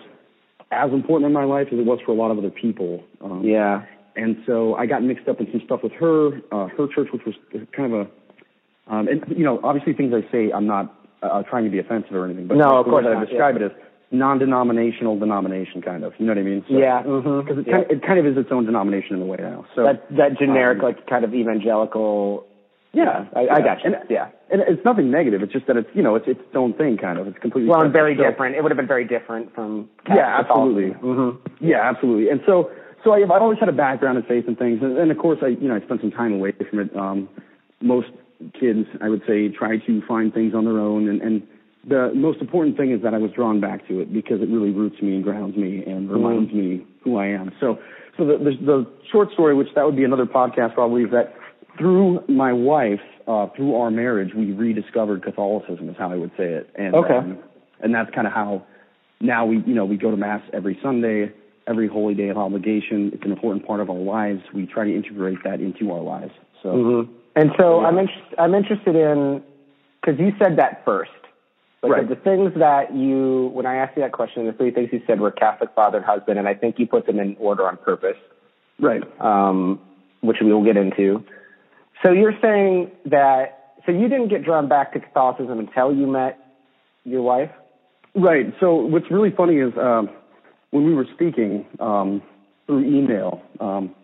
as 0.71 0.93
important 0.93 1.27
in 1.27 1.33
my 1.33 1.45
life 1.45 1.69
as 1.73 1.79
it 1.79 1.87
was 1.87 2.01
for 2.05 2.13
a 2.13 2.15
lot 2.15 2.31
of 2.31 2.39
other 2.39 2.51
people. 2.51 3.03
Um, 3.23 3.43
yeah. 3.45 3.83
and 4.15 4.37
so 4.47 4.75
I 4.75 4.85
got 4.85 5.03
mixed 5.03 5.27
up 5.29 5.41
in 5.41 5.51
some 5.51 5.63
stuff 5.65 5.83
with 5.83 5.93
her, 5.93 6.41
uh, 6.53 6.69
her 6.77 6.87
church, 6.95 7.09
which 7.13 7.25
was 7.25 7.35
kind 7.75 7.95
of 7.95 8.01
a, 8.01 8.93
um, 8.95 9.09
and 9.09 9.25
you 9.37 9.45
know, 9.45 9.59
obviously 9.63 9.95
things 9.95 10.13
I 10.13 10.31
say, 10.31 10.53
I'm 10.53 10.67
not 10.67 10.95
uh, 11.23 11.43
trying 11.45 11.65
to 11.65 11.71
be 11.71 11.79
offensive 11.79 12.15
or 12.15 12.27
anything, 12.27 12.47
but 12.47 12.57
No, 12.59 12.77
of 12.79 12.85
course 12.85 13.07
I 13.09 13.25
describe 13.25 13.57
it 13.57 13.63
as 13.63 13.71
non-denominational 14.11 15.19
denomination, 15.19 15.81
kind 15.81 16.05
of. 16.05 16.13
You 16.19 16.27
know 16.27 16.33
what 16.33 16.39
I 16.39 16.43
mean? 16.43 16.65
So, 16.69 16.77
yeah. 16.77 17.03
Mm-hmm. 17.03 17.41
Because 17.41 17.59
it, 17.65 17.71
kind 17.71 17.85
of, 17.85 17.91
it 17.91 18.07
kind 18.07 18.19
of 18.19 18.27
is 18.27 18.37
its 18.37 18.51
own 18.53 18.67
denomination 18.67 19.17
in 19.17 19.23
a 19.23 19.25
way 19.25 19.39
now. 19.41 19.65
So 19.75 19.85
that 19.85 20.05
that 20.17 20.39
generic, 20.39 20.79
um, 20.79 20.85
like 20.85 21.07
kind 21.07 21.25
of 21.25 21.33
evangelical. 21.35 22.45
Yeah, 22.93 23.27
I, 23.35 23.41
I 23.41 23.59
yeah. 23.59 23.65
got 23.65 23.85
you. 23.85 23.95
And, 23.95 23.97
yeah. 24.11 24.29
and 24.51 24.63
it's 24.69 24.85
nothing 24.85 25.11
negative. 25.11 25.43
It's 25.43 25.53
just 25.53 25.67
that 25.67 25.77
it's 25.77 25.89
you 25.95 26.03
know 26.03 26.15
it's 26.15 26.29
its 26.29 26.41
own 26.55 26.75
thing, 26.75 26.99
kind 26.99 27.19
of. 27.19 27.27
It's 27.27 27.39
completely 27.39 27.71
Well, 27.71 27.81
and 27.83 27.93
very 27.93 28.17
So- 28.17 28.23
different. 28.23 28.57
It 28.57 28.63
would 28.63 28.71
have 28.71 28.77
been 28.77 28.87
very 28.87 29.07
different 29.07 29.55
from. 29.55 29.89
Yeah, 30.09 30.41
absolutely. 30.41 30.95
Mm-hmm. 31.01 31.67
Yeah, 31.67 31.89
absolutely. 31.89 32.29
And 32.31 32.41
so, 32.47 32.71
so 33.05 33.13
I, 33.13 33.23
I've 33.23 33.43
always 33.43 33.59
had 33.59 33.69
a 33.69 33.73
background 33.73 34.19
in 34.19 34.25
faith 34.25 34.45
and 34.47 34.59
things, 34.59 34.81
and, 34.83 34.99
and 34.99 35.11
of 35.11 35.19
course, 35.19 35.39
I, 35.43 35.49
you 35.49 35.69
know, 35.69 35.75
I 35.77 35.81
spent 35.81 36.01
some 36.01 36.11
time 36.11 36.33
away 36.35 36.53
from 36.69 36.81
it. 36.81 36.97
Um, 36.97 37.29
most 37.81 38.09
kids, 38.59 38.87
I 39.01 39.09
would 39.09 39.23
say, 39.27 39.49
try 39.49 39.79
to 39.79 40.03
find 40.07 40.33
things 40.35 40.55
on 40.55 40.65
their 40.65 40.79
own, 40.79 41.09
and, 41.09 41.23
and 41.23 41.43
the 41.89 42.13
most 42.15 42.41
important 42.41 42.77
thing 42.77 42.93
is 42.93 43.03
that 43.03 43.15
I 43.15 43.19
was 43.19 43.31
drawn 43.33 43.61
back 43.61 43.87
to 43.89 44.01
it 44.01 44.13
because 44.13 44.41
it 44.41 44.49
really 44.49 44.71
roots 44.71 45.03
me 45.03 45.15
and 45.15 45.25
grounds 45.25 45.57
me 45.57 45.83
and 45.85 46.11
reminds 46.11 46.53
me 46.53 46.87
who 47.03 47.17
I 47.17 47.27
am. 47.27 47.51
So, 47.59 47.79
so 48.17 48.25
the, 48.25 48.39
the, 48.39 48.51
the 48.65 48.87
short 49.11 49.33
story, 49.33 49.55
which 49.55 49.69
that 49.75 49.85
would 49.85 49.97
be 49.97 50.05
another 50.05 50.27
podcast 50.27 50.75
probably, 50.75 51.03
is 51.03 51.11
that 51.11 51.35
through 51.79 52.25
my 52.29 52.53
wife, 52.53 53.01
uh, 53.27 53.47
through 53.57 53.75
our 53.77 53.91
marriage, 53.91 54.35
we 54.35 54.53
rediscovered 54.53 55.23
Catholicism, 55.23 55.89
is 55.89 55.97
how 55.99 56.11
I 56.13 56.17
would 56.17 56.33
say 56.37 56.45
it. 56.45 56.71
And, 56.75 56.95
Okay. 56.95 57.15
um, 57.15 57.39
and 57.81 57.95
that's 57.95 58.11
kind 58.15 58.27
of 58.27 58.33
how 58.33 58.63
now 59.21 59.47
we, 59.47 59.59
you 59.67 59.75
know, 59.75 59.85
we 59.85 59.97
go 59.97 60.11
to 60.11 60.17
mass 60.17 60.43
every 60.53 60.79
Sunday, 60.83 61.33
every 61.67 61.89
holy 61.89 62.15
day 62.15 62.29
of 62.29 62.39
obligation. 62.39 63.11
It's 63.15 63.25
an 63.25 63.33
important 63.33 63.67
part 63.67 63.81
of 63.81 63.89
our 63.91 63.97
lives. 63.97 64.43
We 64.53 64.67
try 64.67 64.85
to 64.85 64.95
integrate 64.95 65.39
that 65.45 65.61
into 65.61 65.93
our 65.93 66.01
lives. 66.03 66.33
So, 66.63 66.69
Mm-hmm. 66.71 67.13
And 67.35 67.51
so 67.59 67.81
Yeah. 67.81 67.87
I'm 67.87 67.99
interested. 67.99 68.39
I'm 68.39 68.55
interested 68.55 68.95
in 68.95 69.43
because 70.01 70.21
you 70.21 70.33
said 70.39 70.57
that 70.59 70.85
first. 70.85 71.11
But 71.81 71.91
Right. 71.91 72.09
the 72.09 72.15
things 72.15 72.53
that 72.57 72.95
you, 72.95 73.51
when 73.55 73.67
I 73.67 73.77
asked 73.77 73.97
you 73.97 74.03
that 74.03 74.13
question, 74.13 74.47
the 74.47 74.53
three 74.53 74.71
things 74.71 74.91
you 74.93 75.03
said 75.07 75.19
were 75.19 75.33
Catholic 75.33 75.71
father 75.75 75.97
and 75.97 76.07
husband, 76.07 76.39
and 76.39 76.47
I 76.47 76.55
think 76.55 76.79
you 76.79 76.87
put 76.87 77.07
them 77.07 77.19
in 77.19 77.37
order 77.41 77.67
on 77.67 77.77
purpose, 77.79 78.19
right. 78.79 79.03
um, 79.21 79.81
which 80.21 80.37
we 80.41 80.53
will 80.53 80.63
get 80.63 80.77
into. 80.77 81.25
So 82.03 82.11
you're 82.13 82.35
saying 82.43 82.91
that, 83.07 83.75
so 83.87 83.93
you 83.93 84.09
didn't 84.09 84.29
get 84.29 84.45
drawn 84.45 84.69
back 84.69 84.93
to 84.95 85.01
Catholicism 85.01 85.59
until 85.59 85.95
you 85.95 86.07
met 86.07 86.39
your 87.05 87.23
wife? 87.23 87.51
Right. 88.15 88.53
So 88.61 88.75
what's 88.75 89.11
really 89.11 89.31
funny 89.31 89.57
is 89.57 89.73
um, 89.81 90.11
when 90.71 90.85
we 90.85 90.95
were 90.95 91.07
speaking 91.15 91.65
um, 91.81 92.23
through 92.67 92.85
email 92.85 93.41
um, 93.61 93.95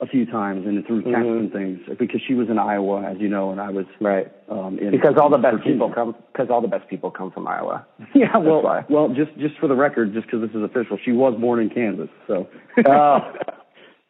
a 0.00 0.06
few 0.06 0.24
times 0.24 0.66
and 0.66 0.84
through 0.86 1.02
text 1.02 1.18
Mhm. 1.18 1.38
and 1.38 1.52
things, 1.52 1.80
because 1.98 2.22
she 2.26 2.32
was 2.34 2.48
in 2.48 2.58
Iowa, 2.58 3.02
as 3.04 3.18
you 3.18 3.28
know, 3.28 3.50
and 3.50 3.60
I 3.60 3.68
was 3.70 3.84
Right. 4.00 4.28
um, 4.48 4.78
in 4.78 4.92
Because 4.92 5.16
all 5.18 5.28
the 5.28 5.36
best 5.36 5.56
Virginia. 5.58 5.74
people 5.74 5.90
come, 5.90 6.14
because 6.32 6.48
all 6.50 6.62
the 6.62 6.68
best 6.68 6.88
people 6.88 7.10
come 7.10 7.30
from 7.30 7.46
Iowa. 7.46 7.84
Yeah, 8.14 8.34
well, 8.38 8.84
well, 8.88 9.08
just 9.10 9.36
just 9.38 9.58
for 9.58 9.66
the 9.68 9.74
record, 9.76 10.14
just 10.14 10.26
because 10.26 10.40
this 10.40 10.50
is 10.56 10.62
official, 10.62 10.96
she 11.04 11.12
was 11.12 11.34
born 11.38 11.60
in 11.60 11.68
Kansas, 11.68 12.08
so. 12.26 12.48
Oh. 12.86 13.18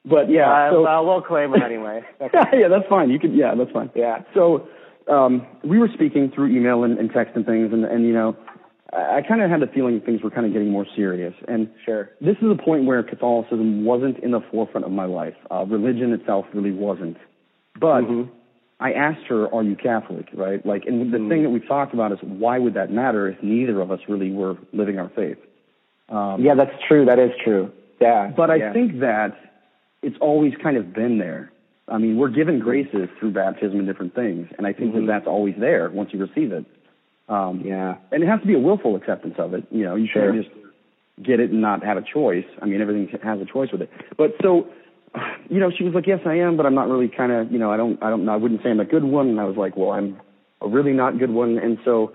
but 0.04 0.30
yeah, 0.30 0.68
Uh, 0.68 0.70
so, 0.70 1.02
we'll 1.04 1.22
claim 1.22 1.54
it 1.54 1.62
anyway. 1.62 2.02
Yeah, 2.20 2.68
that's 2.68 2.88
fine. 2.88 3.10
You 3.10 3.18
could, 3.18 3.34
yeah, 3.34 3.54
that's 3.54 3.70
fine. 3.70 3.90
yeah. 3.94 4.22
So 4.34 4.68
um, 5.08 5.46
we 5.64 5.78
were 5.78 5.88
speaking 5.92 6.30
through 6.34 6.48
email 6.56 6.84
and, 6.84 6.98
and 6.98 7.10
text 7.12 7.36
and 7.36 7.44
things, 7.44 7.72
and, 7.72 7.84
and 7.84 8.04
you 8.06 8.12
know, 8.12 8.36
I, 8.92 9.18
I 9.18 9.22
kind 9.26 9.42
of 9.42 9.50
had 9.50 9.60
the 9.60 9.66
feeling 9.66 10.00
things 10.00 10.22
were 10.22 10.30
kind 10.30 10.46
of 10.46 10.52
getting 10.52 10.70
more 10.70 10.86
serious. 10.96 11.34
And 11.48 11.68
Sure. 11.84 12.10
this 12.20 12.36
is 12.42 12.50
a 12.50 12.54
point 12.62 12.84
where 12.86 13.02
Catholicism 13.02 13.84
wasn't 13.84 14.18
in 14.20 14.30
the 14.30 14.40
forefront 14.50 14.86
of 14.86 14.92
my 14.92 15.06
life. 15.06 15.34
Uh, 15.50 15.64
religion 15.66 16.12
itself 16.12 16.46
really 16.54 16.72
wasn't. 16.72 17.16
But 17.78 18.02
Mhm. 18.02 18.28
I 18.80 18.92
asked 18.92 19.26
her, 19.28 19.52
"Are 19.54 19.62
you 19.62 19.76
Catholic?" 19.76 20.28
Right? 20.34 20.64
Like, 20.64 20.86
and 20.86 21.12
the 21.12 21.18
Mhm. 21.18 21.28
thing 21.28 21.42
that 21.42 21.50
we've 21.50 21.66
talked 21.66 21.92
about 21.94 22.12
is 22.12 22.18
why 22.22 22.58
would 22.58 22.74
that 22.74 22.90
matter 22.90 23.28
if 23.28 23.42
neither 23.42 23.80
of 23.80 23.90
us 23.90 24.00
really 24.08 24.32
were 24.32 24.56
living 24.72 24.98
our 24.98 25.08
faith? 25.10 25.38
Um, 26.08 26.40
Yeah, 26.40 26.54
that's 26.54 26.74
true. 26.88 27.04
That 27.04 27.18
is 27.18 27.32
true. 27.44 27.70
Yeah. 28.00 28.32
but 28.34 28.50
I 28.50 28.56
yeah. 28.56 28.72
think 28.72 29.00
that 29.00 29.36
it's 30.02 30.16
always 30.20 30.52
kind 30.62 30.76
of 30.76 30.92
been 30.92 31.18
there. 31.18 31.50
I 31.88 31.98
mean, 31.98 32.16
we're 32.16 32.28
given 32.28 32.58
graces 32.60 33.08
through 33.18 33.32
baptism 33.32 33.78
and 33.78 33.86
different 33.86 34.14
things, 34.14 34.48
and 34.56 34.66
I 34.66 34.72
think 34.72 34.94
Mhm. 34.94 35.00
that 35.00 35.06
that's 35.06 35.26
always 35.26 35.56
there 35.56 35.90
once 35.90 36.12
you 36.12 36.20
receive 36.20 36.52
it. 36.52 36.64
Um, 37.28 37.60
Yeah. 37.64 37.96
and 38.12 38.22
it 38.22 38.26
has 38.26 38.40
to 38.40 38.46
be 38.46 38.54
a 38.54 38.58
willful 38.58 38.96
acceptance 38.96 39.38
of 39.38 39.54
it. 39.54 39.64
You 39.70 39.84
know, 39.84 39.96
you 39.96 40.06
Sure. 40.06 40.26
shouldn't 40.32 40.44
just 40.44 40.56
get 41.22 41.40
it 41.40 41.50
and 41.50 41.60
not 41.60 41.84
have 41.84 41.96
a 41.96 42.02
choice. 42.02 42.44
I 42.62 42.66
mean, 42.66 42.80
everything 42.80 43.08
has 43.22 43.40
a 43.40 43.44
choice 43.44 43.70
with 43.72 43.82
it. 43.82 43.90
But 44.16 44.36
so, 44.42 44.66
you 45.48 45.58
know, 45.60 45.70
she 45.70 45.84
was 45.84 45.94
like, 45.94 46.06
"Yes, 46.06 46.20
I 46.24 46.34
am, 46.36 46.56
but 46.56 46.64
I'm 46.66 46.74
not 46.74 46.88
really 46.88 47.08
kind 47.08 47.32
of, 47.32 47.52
you 47.52 47.58
know, 47.58 47.70
I 47.70 47.76
don't, 47.76 48.02
I 48.02 48.10
don't, 48.10 48.28
I 48.28 48.36
wouldn't 48.36 48.62
say 48.62 48.70
I'm 48.70 48.80
a 48.80 48.84
good 48.84 49.04
one." 49.04 49.28
And 49.28 49.40
I 49.40 49.44
was 49.44 49.56
like, 49.56 49.76
"Well, 49.76 49.90
I'm 49.90 50.16
a 50.60 50.68
really 50.68 50.92
not 50.92 51.18
good 51.18 51.30
one." 51.30 51.58
And 51.58 51.78
so, 51.84 52.12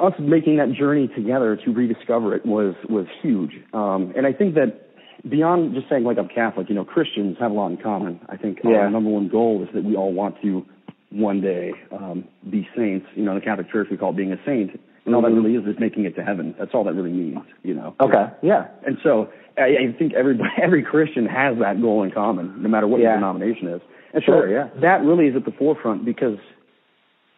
us 0.00 0.12
making 0.18 0.56
that 0.56 0.72
journey 0.72 1.08
together 1.08 1.56
to 1.56 1.72
rediscover 1.72 2.34
it 2.34 2.44
was 2.44 2.74
was 2.88 3.06
huge. 3.22 3.52
Um, 3.72 4.12
and 4.16 4.26
I 4.26 4.32
think 4.32 4.54
that 4.54 4.88
beyond 5.28 5.74
just 5.74 5.88
saying 5.88 6.04
like 6.04 6.18
I'm 6.18 6.28
Catholic, 6.28 6.68
you 6.68 6.74
know, 6.74 6.84
Christians 6.84 7.36
have 7.40 7.50
a 7.50 7.54
lot 7.54 7.68
in 7.70 7.76
common. 7.76 8.20
I 8.28 8.36
think 8.36 8.60
Yeah. 8.64 8.78
our 8.78 8.90
number 8.90 9.10
one 9.10 9.28
goal 9.28 9.62
is 9.62 9.68
that 9.74 9.84
we 9.84 9.96
all 9.96 10.12
want 10.12 10.40
to 10.42 10.64
one 11.10 11.40
day 11.40 11.72
um, 11.92 12.24
be 12.48 12.66
saints. 12.76 13.06
You 13.14 13.24
know, 13.24 13.32
in 13.32 13.38
the 13.38 13.44
Catholic 13.44 13.70
Church 13.70 13.88
we 13.90 13.96
call 13.96 14.10
it 14.10 14.16
being 14.16 14.32
a 14.32 14.38
saint, 14.44 14.78
and 15.04 15.14
all 15.14 15.22
that 15.22 15.30
Mhm. 15.32 15.36
really 15.44 15.54
is 15.56 15.66
is 15.66 15.78
making 15.78 16.04
it 16.04 16.14
to 16.16 16.24
heaven. 16.24 16.54
That's 16.58 16.74
all 16.74 16.84
that 16.84 16.94
really 16.94 17.12
means. 17.12 17.38
You 17.62 17.74
know. 17.74 17.94
Okay. 18.00 18.26
Yeah. 18.42 18.66
And 18.86 18.98
so 19.02 19.28
I, 19.58 19.76
I 19.76 19.92
think 19.98 20.14
every 20.14 20.38
every 20.62 20.82
Christian 20.82 21.26
has 21.26 21.58
that 21.58 21.80
goal 21.80 22.02
in 22.02 22.10
common, 22.10 22.54
no 22.62 22.68
matter 22.68 22.86
what 22.86 23.00
Yeah. 23.00 23.08
your 23.10 23.16
denomination 23.16 23.68
is. 23.68 23.80
And 24.14 24.22
Sure, 24.24 24.46
so 24.46 24.50
yeah. 24.50 24.68
that 24.80 25.02
really 25.04 25.26
is 25.28 25.36
at 25.36 25.44
the 25.44 25.52
forefront 25.52 26.04
because 26.04 26.38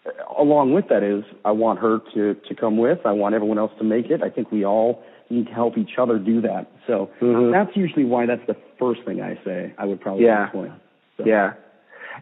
uh, 0.07 0.11
along 0.43 0.73
with 0.73 0.89
that 0.89 1.03
is 1.03 1.25
I 1.45 1.53
want 1.53 1.79
her 1.81 2.01
to 2.15 2.35
to 2.35 2.55
come 2.55 2.77
with. 2.79 3.01
I 3.05 3.13
want 3.13 3.35
everyone 3.35 3.59
else 3.59 3.73
to 3.79 3.85
make 3.85 4.11
it. 4.11 4.23
I 4.23 4.31
think 4.31 4.51
we 4.51 4.65
all 4.65 5.03
need 5.31 5.47
to 5.47 5.53
help 5.53 5.79
each 5.79 5.99
other 5.99 6.19
do 6.19 6.41
that. 6.43 6.67
So 6.87 7.11
Mhm. 7.21 7.53
that's 7.53 7.77
usually 7.77 8.05
why 8.05 8.27
that's 8.27 8.45
the 8.47 8.57
first 8.79 9.03
thing 9.03 9.23
I 9.23 9.37
say. 9.45 9.73
I 9.79 9.87
would 9.87 10.01
probably 10.01 10.25
Yeah. 10.25 10.45
explain. 10.45 10.73
So. 11.17 11.25
Yeah. 11.25 11.55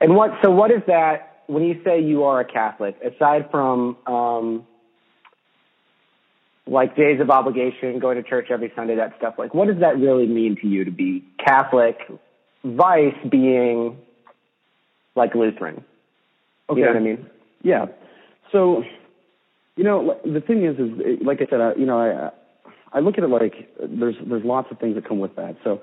And 0.01 0.17
what? 0.17 0.33
So 0.43 0.51
what 0.51 0.71
is 0.71 0.83
that? 0.87 1.43
When 1.47 1.65
you 1.65 1.81
say 1.85 2.01
you 2.01 2.25
are 2.25 2.41
a 2.41 2.45
Catholic, 2.45 2.97
aside 3.03 3.51
from 3.51 3.97
um, 4.07 4.67
like 6.67 6.97
days 6.97 7.21
of 7.21 7.31
obligation, 7.31 7.99
going 7.99 8.17
to 8.17 8.23
church 8.23 8.51
every 8.51 8.73
Sunday, 8.75 8.95
that 8.95 9.17
stuff, 9.19 9.35
like 9.39 9.53
what 9.55 9.67
does 9.67 9.79
that 9.79 9.99
really 9.99 10.27
mean 10.27 10.57
to 10.63 10.69
you 10.69 10.85
to 10.85 10.91
be 10.91 11.25
Catholic? 11.39 11.99
Vice 12.65 13.17
being 13.29 13.99
like 15.17 15.35
Lutheran. 15.35 15.85
Okay. 16.71 16.81
You 16.81 16.87
know 16.87 16.93
what 16.93 16.97
I 16.97 17.05
mean? 17.05 17.27
Yeah. 17.63 17.87
So, 18.53 18.85
you 19.77 19.85
know, 19.85 20.17
the 20.25 20.41
thing 20.41 20.65
is, 20.65 20.79
is 20.79 21.21
like 21.25 21.43
I 21.43 21.47
said, 21.51 21.61
I, 21.61 21.75
you 21.75 21.87
know, 21.87 21.99
I 21.99 22.31
I 22.93 23.01
look 23.01 23.19
at 23.19 23.25
it 23.25 23.29
like 23.29 23.55
there's 23.81 24.17
there's 24.27 24.45
lots 24.45 24.71
of 24.71 24.79
things 24.79 24.95
that 24.97 25.07
come 25.09 25.19
with 25.19 25.35
that. 25.37 25.57
So, 25.65 25.83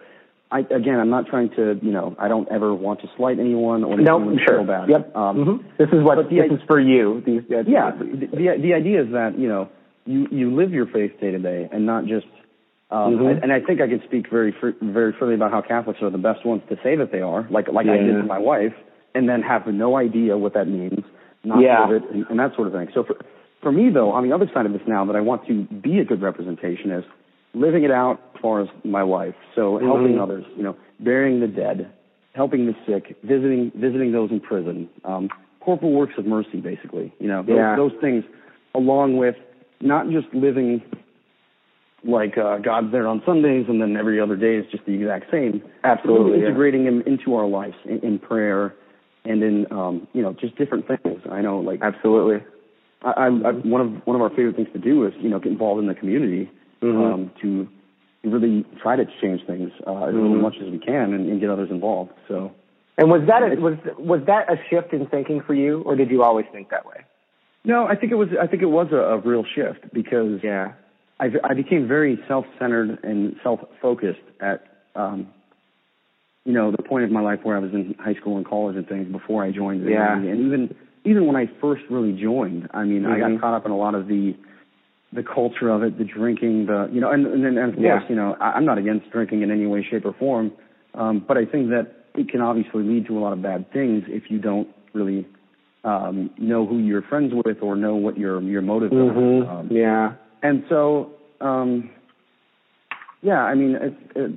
I 0.52 0.60
again, 0.60 1.00
I'm 1.00 1.10
not 1.10 1.28
trying 1.28 1.50
to, 1.52 1.80
you 1.82 1.92
know, 1.92 2.16
I 2.20 2.28
don't 2.28 2.48
ever 2.52 2.74
want 2.74 3.02
to 3.02 3.10
slight 3.18 3.40
anyone 3.40 3.84
or 3.84 3.98
No, 3.98 4.18
anyone 4.18 4.40
sure. 4.46 4.58
feel 4.58 4.64
bad. 4.66 4.90
Yep. 4.90 5.16
Um, 5.16 5.46
Mhm. 5.46 5.78
This 5.78 5.90
is 5.90 6.04
what 6.04 6.16
this 6.18 6.26
idea- 6.28 6.54
is 6.54 6.62
for 6.68 6.80
you. 6.80 7.22
These, 7.26 7.44
yeah, 7.50 7.64
yeah. 7.66 7.92
The, 7.92 8.06
the 8.28 8.58
the 8.62 8.74
idea 8.74 9.02
is 9.04 9.12
that 9.12 9.38
you 9.38 9.48
know 9.48 9.70
you 10.06 10.28
you 10.32 10.52
live 10.56 10.72
your 10.74 10.86
faith 10.88 11.20
day 11.20 11.32
to 11.32 11.40
day 11.40 11.70
and 11.72 11.86
not 11.86 12.06
just. 12.06 12.28
Um, 12.92 13.20
Mhm. 13.20 13.44
and 13.44 13.52
I 13.54 13.60
think 13.60 13.82
I 13.82 13.88
can 13.88 14.02
speak 14.06 14.30
very 14.32 14.52
fr- 14.52 14.72
very 14.82 15.12
freely 15.14 15.36
about 15.36 15.52
how 15.52 15.62
Catholics 15.62 16.02
are 16.02 16.10
the 16.10 16.18
best 16.18 16.44
ones 16.44 16.64
to 16.70 16.78
say 16.82 16.96
that 16.96 17.12
they 17.12 17.22
are, 17.22 17.46
like 17.52 17.68
like 17.72 17.88
I 17.88 17.98
did 17.98 18.08
Yeah. 18.08 18.18
with 18.18 18.26
my 18.26 18.40
wife, 18.40 18.74
and 19.14 19.30
then 19.30 19.44
have 19.44 19.68
no 19.68 19.96
idea 19.96 20.36
what 20.36 20.54
that 20.54 20.68
means, 20.68 21.04
not 21.44 21.60
Yeah. 21.62 21.92
it, 21.92 22.04
and, 22.12 22.26
and 22.32 22.40
that 22.40 22.56
sort 22.56 22.68
of 22.68 22.74
thing. 22.74 22.90
So 22.96 23.04
for 23.04 23.16
for 23.62 23.72
me 23.72 23.90
though, 23.90 24.12
on 24.12 24.28
the 24.28 24.34
other 24.34 24.50
side 24.54 24.66
of 24.66 24.74
this 24.74 24.82
now, 24.88 25.06
that 25.06 25.16
I 25.16 25.22
want 25.22 25.46
to 25.48 25.64
be 25.64 26.00
a 26.00 26.06
good 26.06 26.22
representation 26.22 26.92
is 26.92 27.04
living 27.54 27.84
it 27.84 27.92
out 27.92 28.20
as 28.36 28.42
far 28.42 28.62
as 28.62 28.68
my 28.84 29.02
life. 29.02 29.36
So 29.56 29.78
helping 29.80 30.16
Mhm. 30.16 30.22
others, 30.22 30.46
you 30.56 30.64
know, 30.64 30.76
burying 31.00 31.40
the 31.40 31.48
dead, 31.48 31.88
helping 32.34 32.66
the 32.68 32.76
sick, 32.86 33.16
visiting 33.24 33.72
visiting 33.76 34.12
those 34.12 34.32
in 34.32 34.40
prison, 34.40 34.88
um, 35.04 35.30
corporal 35.60 35.92
works 35.92 36.18
of 36.18 36.26
mercy, 36.26 36.60
basically. 36.62 37.12
You 37.20 37.28
know, 37.28 37.42
those, 37.44 37.56
Yeah. 37.58 37.76
those 37.76 37.94
things, 38.02 38.24
along 38.76 39.18
with 39.18 39.36
not 39.82 40.10
just 40.10 40.34
living 40.34 40.82
like 42.04 42.38
uh, 42.38 42.58
God's 42.60 42.92
there 42.92 43.08
on 43.08 43.22
Sundays 43.26 43.66
and 43.68 43.82
then 43.82 43.98
every 43.98 44.20
other 44.22 44.36
day 44.38 44.56
is 44.56 44.66
just 44.68 44.86
the 44.86 44.94
exact 44.94 45.30
same. 45.32 45.62
Absolutely, 45.84 46.32
Really 46.32 46.42
yeah. 46.42 46.48
integrating 46.48 46.86
Him 46.86 47.02
into 47.06 47.36
our 47.36 47.46
lives 47.48 47.76
in, 47.86 48.00
in 48.00 48.20
prayer 48.20 48.74
and 49.26 49.44
in 49.44 49.68
um, 49.72 50.08
you 50.14 50.22
know 50.22 50.34
just 50.34 50.56
different 50.56 50.88
things. 50.88 51.22
I 51.30 51.42
know, 51.42 51.60
like 51.60 51.82
Absolutely. 51.82 52.42
I, 53.04 53.12
I, 53.12 53.26
I, 53.28 53.52
one 53.64 53.82
of 53.82 54.08
one 54.08 54.16
of 54.16 54.22
our 54.22 54.30
favorite 54.30 54.56
things 54.56 54.68
to 54.74 54.80
do 54.80 55.06
is 55.06 55.14
you 55.20 55.30
know 55.30 55.40
get 55.40 55.52
involved 55.52 55.80
in 55.82 55.88
the 55.88 55.96
community 55.96 56.50
Mhm. 56.82 57.14
um, 57.14 57.32
to 57.42 57.68
really 58.24 58.66
try 58.82 58.96
to 58.96 59.06
change 59.22 59.46
things 59.46 59.72
uh, 59.88 60.06
as 60.06 60.14
Mhm. 60.14 60.42
much 60.42 60.56
as 60.62 60.70
we 60.70 60.78
can 60.80 61.14
and, 61.14 61.30
and 61.30 61.40
get 61.40 61.50
others 61.50 61.70
involved. 61.70 62.12
So 62.28 62.52
And 62.98 63.10
was 63.10 63.22
that 63.28 63.44
a, 63.44 63.56
was 63.56 63.78
was 63.98 64.22
that 64.26 64.52
a 64.52 64.58
shift 64.70 64.94
in 64.94 65.06
thinking 65.08 65.42
for 65.42 65.54
you, 65.54 65.82
or 65.82 65.96
did 65.96 66.10
you 66.10 66.24
always 66.24 66.46
think 66.52 66.70
that 66.70 66.86
way? 66.86 67.02
no, 67.66 67.86
I 67.86 67.96
think 67.96 68.12
it 68.12 68.16
was 68.16 68.30
I 68.42 68.48
think 68.48 68.62
it 68.62 68.72
was 68.80 68.88
a, 68.92 68.98
a 68.98 69.18
real 69.18 69.44
shift 69.56 69.94
because 69.94 70.44
Yeah. 70.44 70.74
I, 71.22 71.30
I 71.44 71.54
became 71.54 71.86
very 71.86 72.18
self-centered 72.30 73.04
and 73.04 73.36
self-focused 73.44 74.22
at, 74.40 74.64
um, 74.96 75.28
you 76.46 76.54
know, 76.54 76.72
the 76.72 76.82
point 76.82 77.04
of 77.04 77.12
my 77.12 77.20
life 77.20 77.42
where 77.44 77.58
I 77.58 77.60
was 77.60 77.74
in 77.74 77.94
high 78.00 78.14
school 78.14 78.38
and 78.38 78.46
college 78.46 78.78
and 78.78 78.88
things 78.88 79.12
before 79.12 79.44
I 79.44 79.52
joined 79.52 79.86
the 79.86 79.92
Yeah. 79.92 80.16
Navy. 80.16 80.30
And 80.32 80.40
even 80.46 80.76
even 81.06 81.26
when 81.26 81.36
I 81.36 81.50
first 81.62 81.84
really 81.90 82.14
joined, 82.14 82.68
I 82.74 82.84
mean, 82.84 83.06
I 83.06 83.18
Mhm. 83.18 83.34
got 83.34 83.42
caught 83.42 83.54
up 83.54 83.66
in 83.66 83.72
a 83.72 83.78
lot 83.78 83.96
of 83.96 84.08
the 84.08 84.36
the 85.12 85.24
culture 85.24 85.70
of 85.70 85.82
it, 85.82 85.98
the 85.98 86.04
drinking, 86.04 86.68
the 86.68 86.88
you 86.92 87.02
know, 87.02 87.10
and 87.10 87.26
and, 87.26 87.44
then 87.44 87.58
and 87.58 87.74
of 87.74 87.80
Yeah. 87.80 87.98
course, 87.98 88.10
you 88.10 88.16
know, 88.16 88.36
I, 88.40 88.52
I'm 88.52 88.66
not 88.66 88.78
against 88.78 89.10
drinking 89.10 89.42
in 89.42 89.50
any 89.50 89.66
way, 89.66 89.82
shape, 89.82 90.06
or 90.06 90.14
form, 90.14 90.52
um, 90.94 91.20
but 91.28 91.36
I 91.36 91.46
think 91.46 91.70
that 91.70 91.88
it 92.16 92.30
can 92.30 92.42
obviously 92.42 92.84
lead 92.84 93.08
to 93.08 93.18
a 93.18 93.22
lot 93.22 93.34
of 93.34 93.42
bad 93.42 93.72
things 93.72 94.04
if 94.08 94.30
you 94.30 94.38
don't 94.38 94.68
really 94.94 95.26
um, 95.84 96.30
know 96.38 96.66
who 96.66 96.78
you're 96.78 97.02
friends 97.02 97.34
with 97.34 97.58
or 97.64 97.76
know 97.76 97.96
what 97.96 98.18
your 98.20 98.40
your 98.42 98.62
motives 98.62 98.94
Mhm. 98.94 99.48
are. 99.48 99.60
Um, 99.62 99.68
Yeah. 99.72 100.14
and 100.44 100.64
so, 100.70 101.10
um, 101.42 101.90
yeah, 103.22 103.44
I 103.44 103.56
mean, 103.56 103.76
it's 103.76 103.96
it, 104.16 104.32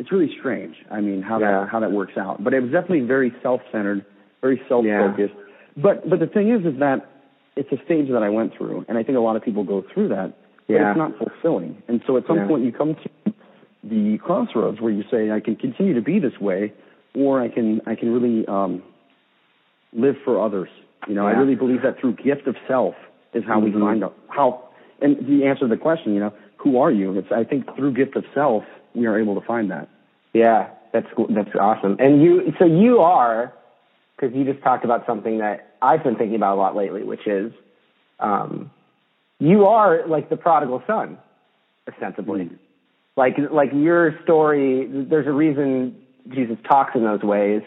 it's 0.00 0.10
really 0.10 0.34
strange. 0.38 0.74
I 0.90 1.00
mean, 1.00 1.22
how 1.22 1.38
Yeah. 1.38 1.60
that 1.60 1.68
how 1.68 1.78
that 1.80 1.92
works 1.92 2.16
out. 2.16 2.42
But 2.42 2.54
it 2.54 2.60
was 2.60 2.72
definitely 2.72 3.02
very 3.02 3.32
self-centered, 3.42 4.04
very 4.40 4.60
self-focused. 4.68 5.34
But 5.76 6.08
but 6.08 6.18
the 6.20 6.26
thing 6.26 6.50
is, 6.50 6.64
is 6.66 6.78
that 6.80 7.06
it's 7.56 7.70
a 7.72 7.82
stage 7.84 8.08
that 8.10 8.22
I 8.22 8.28
went 8.28 8.54
through, 8.56 8.84
and 8.88 8.96
I 8.96 9.02
think 9.02 9.18
a 9.18 9.20
lot 9.20 9.36
of 9.36 9.42
people 9.42 9.64
go 9.64 9.84
through 9.92 10.08
that. 10.08 10.32
But 10.66 10.74
Yeah. 10.74 10.90
it's 10.90 10.98
not 10.98 11.16
fulfilling. 11.18 11.82
And 11.88 12.00
so 12.06 12.16
at 12.16 12.26
some 12.26 12.38
Yeah. 12.38 12.46
point, 12.46 12.64
you 12.64 12.72
come 12.72 12.94
to 12.94 13.32
the 13.82 14.18
crossroads 14.18 14.80
where 14.80 14.92
you 14.92 15.02
say, 15.10 15.30
I 15.30 15.40
can 15.40 15.56
continue 15.56 15.94
to 15.94 16.02
be 16.02 16.18
this 16.20 16.38
way, 16.40 16.72
or 17.14 17.40
I 17.40 17.48
can 17.48 17.80
I 17.86 17.94
can 17.94 18.12
really 18.12 18.46
um, 18.46 18.82
live 19.92 20.16
for 20.24 20.40
others. 20.40 20.68
You 21.08 21.14
know, 21.14 21.26
I 21.26 21.32
really 21.32 21.54
believe 21.54 21.82
that 21.82 21.98
through 21.98 22.12
gift 22.14 22.46
of 22.46 22.56
self 22.68 22.94
is 23.32 23.42
how 23.44 23.58
we 23.58 23.70
Mhm. 23.72 23.80
find 23.80 24.04
out 24.04 24.14
how. 24.28 24.60
And 25.00 25.16
the 25.26 25.46
answer 25.46 25.60
to 25.60 25.68
the 25.68 25.78
question, 25.78 26.14
you 26.14 26.20
know, 26.20 26.32
who 26.58 26.78
are 26.78 26.90
you? 26.90 27.16
It's 27.18 27.32
I 27.32 27.44
think 27.44 27.74
through 27.74 27.92
gift 27.92 28.16
of 28.16 28.24
self 28.34 28.64
we 28.94 29.06
are 29.06 29.18
able 29.18 29.34
to 29.34 29.40
find 29.46 29.70
that. 29.70 29.88
Yeah, 30.34 30.66
that's 30.92 31.06
that's 31.30 31.54
awesome. 31.56 31.96
And 31.98 32.22
you, 32.22 32.52
so 32.58 32.66
you 32.66 32.98
are, 33.00 33.52
because 34.20 34.34
you 34.36 34.44
just 34.44 34.62
talked 34.62 34.84
about 34.84 35.06
something 35.06 35.38
that 35.38 35.74
I've 35.80 36.04
been 36.04 36.16
thinking 36.16 36.36
about 36.36 36.56
a 36.56 36.60
lot 36.60 36.76
lately, 36.76 37.02
which 37.02 37.26
is, 37.26 37.52
um, 38.18 38.70
you 39.38 39.64
are 39.66 40.06
like 40.06 40.28
the 40.28 40.36
prodigal 40.36 40.82
son, 40.86 41.18
ostensibly. 41.88 42.44
Mhm. 42.44 42.58
Like 43.16 43.38
like 43.50 43.72
your 43.72 44.18
story. 44.22 44.86
There's 44.86 45.26
a 45.26 45.32
reason 45.32 45.96
Jesus 46.28 46.58
talks 46.68 46.94
in 46.94 47.04
those 47.04 47.22
ways. 47.22 47.62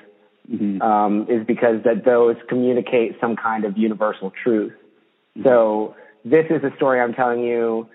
Mm-hmm. 0.51 0.81
um, 0.81 1.25
is 1.29 1.45
because 1.48 1.81
that 1.83 2.03
those 2.03 2.36
communicate 2.50 3.15
some 3.22 3.38
kind 3.38 3.63
of 3.63 3.77
universal 3.77 4.29
truth. 4.43 4.74
So 5.41 5.95
this 6.25 6.45
is 6.50 6.62
a 6.65 6.75
story 6.75 7.00
I'm 7.00 7.13
telling 7.13 7.39
you. 7.45 7.88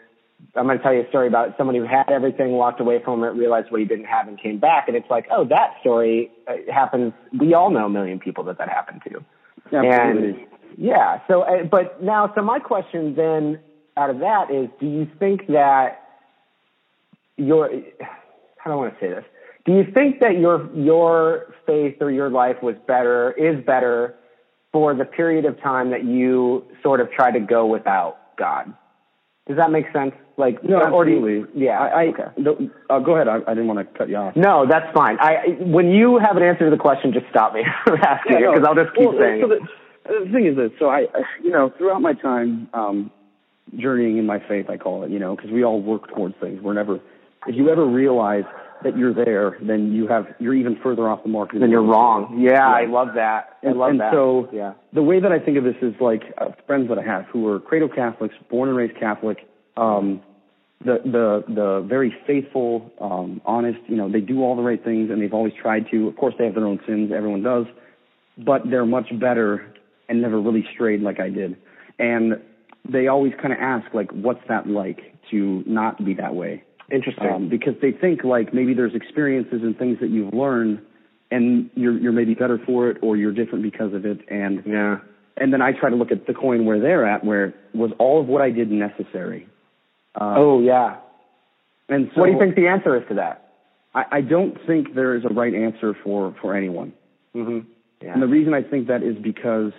I'm 0.55 0.67
going 0.67 0.79
to 0.79 0.83
tell 0.83 0.95
you 0.95 1.03
a 1.03 1.09
story 1.09 1.29
about 1.29 1.57
someone 1.57 1.77
who 1.77 1.85
had 1.85 2.11
everything, 2.11 2.53
walked 2.53 2.81
away 2.81 3.03
from 3.03 3.23
it, 3.25 3.29
realized 3.29 3.71
what 3.71 3.81
he 3.81 3.87
didn't 3.87 4.07
have, 4.07 4.29
and 4.29 4.41
came 4.41 4.59
back. 4.59 4.89
And 4.89 4.97
it's 4.97 5.09
like, 5.11 5.27
oh, 5.31 5.45
that 5.47 5.75
story 5.81 6.31
uh, 6.47 6.55
happens. 6.73 7.13
We 7.39 7.55
all 7.55 7.71
know 7.71 7.87
a 7.87 7.91
million 7.91 8.19
people 8.19 8.45
that 8.45 8.59
that 8.59 8.69
happened 8.69 9.03
to. 9.09 9.25
Absolutely. 9.77 10.31
And 10.31 10.47
yeah, 10.77 11.21
so 11.27 11.43
uh, 11.43 11.65
but 11.65 12.03
now, 12.03 12.33
so 12.35 12.43
my 12.43 12.59
question 12.59 13.15
then 13.15 13.61
out 13.97 14.11
of 14.11 14.21
that 14.21 14.51
is, 14.51 14.69
do 14.81 14.87
you 14.87 15.09
think 15.19 15.49
that 15.49 16.03
your 17.37 17.71
I 17.71 18.69
don't 18.69 18.79
want 18.79 18.95
to 18.95 19.01
say 19.01 19.09
this? 19.09 19.25
Do 19.67 19.73
you 19.75 19.85
think 19.93 20.21
that 20.21 20.39
your 20.39 20.75
your 20.75 21.55
faith 21.67 21.97
or 22.01 22.11
your 22.11 22.31
life 22.31 22.63
was 22.63 22.77
better 22.87 23.33
is 23.33 23.65
better 23.65 24.15
for 24.73 24.95
the 24.95 25.05
period 25.05 25.45
of 25.45 25.61
time 25.61 25.91
that 25.91 26.05
you 26.05 26.65
sort 26.83 27.01
of 27.01 27.11
tried 27.11 27.33
to 27.33 27.41
go 27.41 27.67
without 27.67 28.37
God? 28.37 28.73
Does 29.49 29.57
that 29.57 29.71
make 29.71 29.87
sense? 29.93 30.13
Like 30.37 30.63
no, 30.63 30.69
do 31.05 31.11
you- 31.11 31.17
absolutely. 31.19 31.65
yeah. 31.65 31.79
I, 31.81 31.87
I 31.89 32.05
okay. 32.09 32.23
no, 32.37 32.71
uh, 32.91 32.99
go 33.01 33.17
ahead. 33.17 33.27
I, 33.29 33.39
I 33.47 33.55
didn't 33.55 33.67
want 33.67 33.79
to 33.81 33.99
cut 33.99 34.09
you 34.09 34.17
off. 34.17 34.37
No, 34.37 34.67
that's 34.69 34.87
fine. 34.95 35.17
I 35.21 35.57
when 35.61 35.91
you 35.91 36.19
have 36.19 36.37
an 36.37 36.43
answer 36.43 36.65
to 36.67 36.71
the 36.71 36.81
question, 36.81 37.13
just 37.13 37.27
stop 37.31 37.55
me 37.55 37.65
from 37.85 37.99
asking 38.03 38.37
it 38.37 38.41
no. 38.43 38.53
because 38.53 38.67
I'll 38.69 38.75
just 38.85 38.95
keep 38.95 39.09
well, 39.09 39.19
saying. 39.19 39.43
so 39.43 39.49
the, 39.49 40.25
the 40.27 40.33
thing 40.33 40.47
is 40.47 40.57
this. 40.57 40.71
So 40.79 40.87
I, 40.89 41.07
I- 41.15 41.25
you 41.43 41.51
know, 41.51 41.73
throughout 41.77 42.03
my 42.03 42.13
time 42.13 42.69
um, 42.73 43.11
journeying 43.77 44.19
in 44.19 44.27
my 44.27 44.39
faith, 44.49 44.71
I 44.71 44.77
call 44.77 45.03
it, 45.03 45.11
you 45.11 45.19
know, 45.19 45.35
because 45.35 45.51
we 45.51 45.65
all 45.65 45.81
work 45.81 46.09
towards 46.15 46.35
things. 46.41 46.61
We're 46.63 46.75
never, 46.75 47.01
if 47.47 47.55
you 47.57 47.69
ever 47.71 47.85
realize 47.87 48.45
that 48.85 48.97
you're 48.97 49.15
there, 49.15 49.59
then 49.63 49.93
you 49.93 50.07
have 50.09 50.27
you're 50.39 50.55
even 50.55 50.79
further 50.83 51.09
off 51.09 51.23
the 51.23 51.29
mark. 51.29 51.51
Then 51.53 51.71
you're 51.71 51.83
wrong. 51.83 52.41
Yeah, 52.41 52.67
I 52.67 52.87
love 52.87 53.09
that. 53.15 53.59
I 53.63 53.69
And, 53.69 53.79
love 53.79 53.91
and 53.91 54.01
that. 54.01 54.13
so 54.13 54.49
yeah. 54.53 54.75
the 54.93 55.03
way 55.03 55.21
that 55.21 55.33
I 55.33 55.39
think 55.39 55.59
of 55.59 55.65
this 55.65 55.77
is 55.83 55.95
like 56.01 56.23
uh, 56.39 56.51
friends 56.67 56.89
that 56.89 56.99
I 56.99 57.03
have 57.03 57.25
who 57.27 57.47
are 57.49 57.61
cradle 57.61 57.89
Catholics, 57.89 58.35
born 58.51 58.69
and 58.69 58.77
raised 58.79 58.99
Catholic, 58.99 59.39
um, 59.77 60.21
the 60.85 60.99
the 61.05 61.45
the 61.53 61.87
very 61.89 62.15
faithful, 62.27 62.93
um, 63.01 63.41
honest. 63.45 63.79
You 63.89 63.97
know, 63.97 64.11
they 64.11 64.21
do 64.21 64.43
all 64.43 64.55
the 64.57 64.63
right 64.63 64.83
things, 64.83 65.11
and 65.11 65.21
they've 65.21 65.35
always 65.35 65.55
tried 65.61 65.87
to. 65.91 66.09
Of 66.09 66.17
course, 66.17 66.35
they 66.39 66.45
have 66.45 66.55
their 66.55 66.67
own 66.67 66.81
sins. 66.87 67.11
Everyone 67.15 67.43
does, 67.43 67.67
but 68.39 68.63
they're 68.71 68.87
much 68.87 69.09
better 69.19 69.75
and 70.09 70.23
never 70.23 70.41
really 70.41 70.65
strayed 70.73 71.01
like 71.03 71.21
I 71.21 71.29
did. 71.31 71.57
And 71.99 72.41
they 72.89 73.09
always 73.09 73.33
kind 73.41 73.53
of 73.53 73.59
ask, 73.61 73.93
like, 73.93 74.11
what's 74.13 74.41
that 74.49 74.67
like 74.67 75.01
to 75.31 75.63
not 75.67 76.03
be 76.05 76.15
that 76.15 76.35
way? 76.35 76.63
Interesting. 76.91 77.27
um, 77.27 77.49
because 77.49 77.75
they 77.83 77.93
think 77.93 78.25
like 78.25 78.55
maybe 78.55 78.73
there's 78.75 78.95
experiences 78.95 79.61
and 79.63 79.77
things 79.77 79.99
that 80.01 80.09
you've 80.11 80.33
learned 80.33 80.81
and 81.31 81.69
you're 81.75 81.97
you're 81.99 82.13
maybe 82.13 82.35
better 82.35 82.59
for 82.65 82.89
it 82.91 82.97
or 83.03 83.17
you're 83.17 83.33
different 83.33 83.63
because 83.63 83.93
of 83.93 84.07
it 84.07 84.21
and 84.31 84.63
yeah. 84.67 84.97
and 85.37 85.53
then 85.53 85.61
I 85.61 85.73
try 85.73 85.91
to 85.91 85.97
look 85.97 86.11
at 86.11 86.27
the 86.27 86.33
coin 86.33 86.65
where 86.65 86.81
they're 86.81 87.07
at 87.07 87.23
where 87.25 87.53
was 87.75 87.91
all 87.99 88.21
of 88.21 88.27
what 88.27 88.41
I 88.41 88.51
did 88.51 88.71
necessary 88.71 89.47
uh, 90.19 90.35
Oh 90.39 90.61
yeah. 90.63 90.97
and 91.91 92.11
so 92.15 92.21
what 92.23 92.27
do 92.29 92.33
you 92.33 92.39
think 92.39 92.57
the 92.57 92.69
answer 92.69 92.97
is 92.97 93.03
to 93.09 93.15
that? 93.17 93.53
I, 93.95 94.05
I 94.11 94.21
don't 94.23 94.57
think 94.67 94.95
there 94.95 95.15
is 95.15 95.25
a 95.25 95.33
right 95.35 95.53
answer 95.55 95.95
for 96.03 96.35
for 96.41 96.57
anyone 96.57 96.93
Mm-hmm. 97.37 97.69
Yeah. 98.03 98.15
and 98.15 98.23
the 98.23 98.27
reason 98.27 98.55
I 98.55 98.63
think 98.63 98.87
that 98.89 99.03
is 99.03 99.17
because 99.23 99.73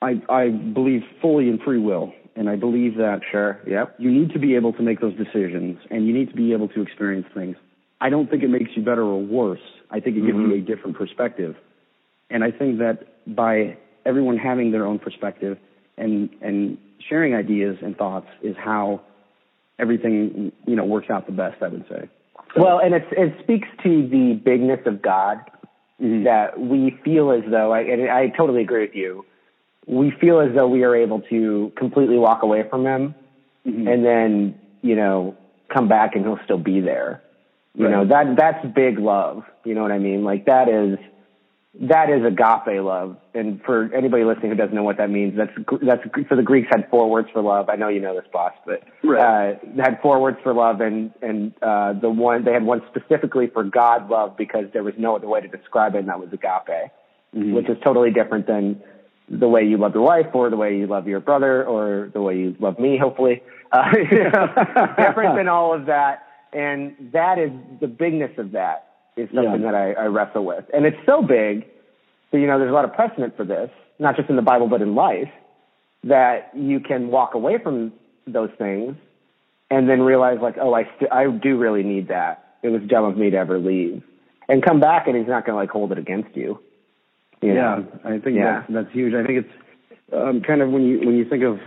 I 0.00 0.22
I 0.28 0.48
believe 0.50 1.02
fully 1.20 1.48
in 1.48 1.58
free 1.58 1.80
will 1.80 2.12
and 2.36 2.48
I 2.48 2.56
believe 2.56 2.96
that 2.96 3.20
sure. 3.30 3.60
Yep. 3.66 3.96
you 3.98 4.10
need 4.10 4.30
to 4.32 4.38
be 4.38 4.54
able 4.54 4.72
to 4.74 4.82
make 4.82 5.00
those 5.00 5.14
decisions 5.16 5.78
and 5.90 6.06
you 6.06 6.12
need 6.14 6.28
to 6.30 6.34
be 6.36 6.52
able 6.52 6.68
to 6.68 6.82
experience 6.82 7.26
things. 7.34 7.56
I 8.00 8.08
don't 8.08 8.30
think 8.30 8.42
it 8.42 8.48
makes 8.48 8.70
you 8.76 8.82
better 8.82 9.02
or 9.02 9.20
worse. 9.20 9.60
I 9.90 10.00
think 10.00 10.16
it 10.16 10.20
gives 10.24 10.38
Mhm. 10.38 10.48
you 10.48 10.54
a 10.54 10.60
different 10.60 10.96
perspective. 10.96 11.56
And 12.30 12.42
I 12.44 12.50
think 12.50 12.78
that 12.78 13.06
by 13.26 13.76
everyone 14.06 14.38
having 14.38 14.70
their 14.70 14.86
own 14.86 14.98
perspective 14.98 15.58
and 15.98 16.30
and 16.40 16.78
sharing 17.08 17.34
ideas 17.34 17.76
and 17.82 17.96
thoughts 17.96 18.28
is 18.42 18.56
how 18.56 19.00
everything 19.78 20.52
you 20.66 20.76
know 20.76 20.84
works 20.84 21.10
out 21.10 21.26
the 21.26 21.32
best, 21.32 21.62
I 21.62 21.68
would 21.68 21.86
say. 21.88 22.08
Well, 22.56 22.78
and 22.78 22.94
it's, 22.94 23.06
it 23.12 23.34
speaks 23.42 23.68
to 23.82 24.08
the 24.08 24.34
bigness 24.34 24.80
of 24.86 25.02
God 25.02 25.38
Mhm. 26.00 26.24
that 26.24 26.58
we 26.58 26.90
feel 27.04 27.30
as 27.30 27.44
though, 27.50 27.72
I, 27.72 27.80
and 27.82 28.10
I 28.10 28.28
totally 28.28 28.62
agree 28.62 28.82
with 28.82 28.94
you, 28.96 29.24
we 29.86 30.10
feel 30.20 30.40
as 30.40 30.54
though 30.54 30.68
we 30.68 30.84
are 30.84 30.94
able 30.94 31.20
to 31.22 31.72
completely 31.76 32.18
walk 32.18 32.42
away 32.42 32.64
from 32.68 32.84
Him 32.86 33.14
Mhm. 33.66 33.92
and 33.92 34.04
then, 34.04 34.54
you 34.82 34.96
know, 34.96 35.34
come 35.68 35.88
back 35.88 36.14
and 36.14 36.24
He'll 36.24 36.38
still 36.44 36.58
be 36.58 36.80
there. 36.80 37.20
You 37.74 37.84
Right. 37.86 37.90
know, 37.92 38.04
that, 38.06 38.36
that's 38.36 38.66
big 38.74 38.98
love. 38.98 39.44
You 39.64 39.74
know 39.74 39.82
what 39.82 39.92
I 39.92 39.98
mean? 39.98 40.24
Like 40.24 40.44
that 40.46 40.68
is, 40.68 40.98
that 41.82 42.10
is 42.10 42.24
agape 42.24 42.82
love. 42.82 43.16
And 43.32 43.60
for 43.62 43.88
anybody 43.94 44.24
listening 44.24 44.50
who 44.50 44.56
doesn't 44.56 44.74
know 44.74 44.82
what 44.82 44.96
that 44.96 45.08
means, 45.08 45.36
that's, 45.36 45.52
that's, 45.80 46.02
so 46.28 46.34
the 46.36 46.42
Greeks 46.42 46.68
had 46.70 46.88
four 46.90 47.08
words 47.08 47.28
for 47.32 47.40
love. 47.42 47.68
I 47.68 47.76
know 47.76 47.88
you 47.88 48.00
know 48.00 48.14
this, 48.14 48.24
boss, 48.32 48.52
but, 48.66 48.82
Right. 49.04 49.54
uh, 49.54 49.58
they 49.62 49.82
had 49.82 50.00
four 50.02 50.20
words 50.20 50.38
for 50.42 50.52
love 50.52 50.80
and, 50.80 51.12
and, 51.22 51.52
uh, 51.62 51.92
the 51.92 52.10
one, 52.10 52.44
they 52.44 52.52
had 52.52 52.64
one 52.64 52.82
specifically 52.88 53.46
for 53.46 53.62
God 53.62 54.10
love 54.10 54.36
because 54.36 54.66
there 54.72 54.82
was 54.82 54.94
no 54.98 55.14
other 55.16 55.28
way 55.28 55.40
to 55.40 55.48
describe 55.48 55.94
it 55.94 55.98
and 55.98 56.08
that 56.08 56.18
was 56.18 56.32
agape, 56.32 56.90
Mhm. 57.36 57.52
which 57.54 57.68
is 57.68 57.78
totally 57.84 58.10
different 58.10 58.46
than 58.48 58.82
the 59.30 59.48
way 59.48 59.62
you 59.64 59.78
love 59.78 59.94
your 59.94 60.02
wife 60.02 60.26
or 60.34 60.50
the 60.50 60.56
way 60.56 60.76
you 60.76 60.86
love 60.86 61.06
your 61.06 61.20
brother 61.20 61.64
or 61.64 62.10
the 62.12 62.20
way 62.20 62.36
you 62.36 62.56
love 62.58 62.78
me, 62.78 62.98
hopefully. 62.98 63.42
Uh, 63.72 63.84
you 64.10 64.24
know, 64.24 64.46
different 64.98 65.36
than 65.36 65.48
all 65.48 65.72
of 65.72 65.86
that. 65.86 66.26
And 66.52 66.96
that 67.12 67.38
is 67.38 67.52
the 67.80 67.86
bigness 67.86 68.32
of 68.38 68.52
that 68.52 68.88
is 69.16 69.28
something 69.32 69.62
Yeah. 69.62 69.70
that 69.70 69.74
I, 69.74 69.92
I 69.92 70.04
wrestle 70.06 70.44
with. 70.44 70.64
And 70.74 70.84
it's 70.84 70.96
so 71.06 71.22
big 71.22 71.66
that, 72.32 72.38
you 72.40 72.46
know, 72.48 72.58
there's 72.58 72.70
a 72.70 72.74
lot 72.74 72.84
of 72.84 72.92
precedent 72.92 73.36
for 73.36 73.44
this, 73.44 73.70
not 74.00 74.16
just 74.16 74.28
in 74.28 74.36
the 74.36 74.42
Bible, 74.42 74.66
but 74.68 74.82
in 74.82 74.94
life, 74.96 75.30
that 76.04 76.50
you 76.56 76.80
can 76.80 77.08
walk 77.08 77.34
away 77.34 77.58
from 77.62 77.92
those 78.26 78.50
things 78.58 78.96
and 79.70 79.88
then 79.88 80.00
realize 80.02 80.38
like, 80.42 80.56
oh, 80.60 80.74
I, 80.74 80.84
st- 80.96 81.12
I 81.12 81.30
do 81.30 81.56
really 81.56 81.84
need 81.84 82.08
that. 82.08 82.56
It 82.62 82.68
was 82.70 82.82
dumb 82.88 83.04
of 83.04 83.16
me 83.16 83.30
to 83.30 83.36
ever 83.36 83.58
leave 83.60 84.02
and 84.48 84.64
come 84.64 84.80
back 84.80 85.06
and 85.06 85.16
he's 85.16 85.28
not 85.28 85.46
going 85.46 85.54
to 85.54 85.60
like 85.60 85.70
hold 85.70 85.92
it 85.92 85.98
against 85.98 86.36
you. 86.36 86.58
You 87.42 87.54
Yeah. 87.54 87.82
I 88.04 88.18
think 88.18 88.36
Yeah. 88.36 88.60
that's 88.68 88.72
that's 88.72 88.92
huge. 88.92 89.14
I 89.14 89.24
think 89.24 89.44
it's 89.46 89.54
um, 90.12 90.40
kind 90.42 90.60
of 90.62 90.70
when 90.70 90.82
you 90.82 90.98
when 91.00 91.16
you 91.16 91.24
think 91.24 91.42
of, 91.44 91.58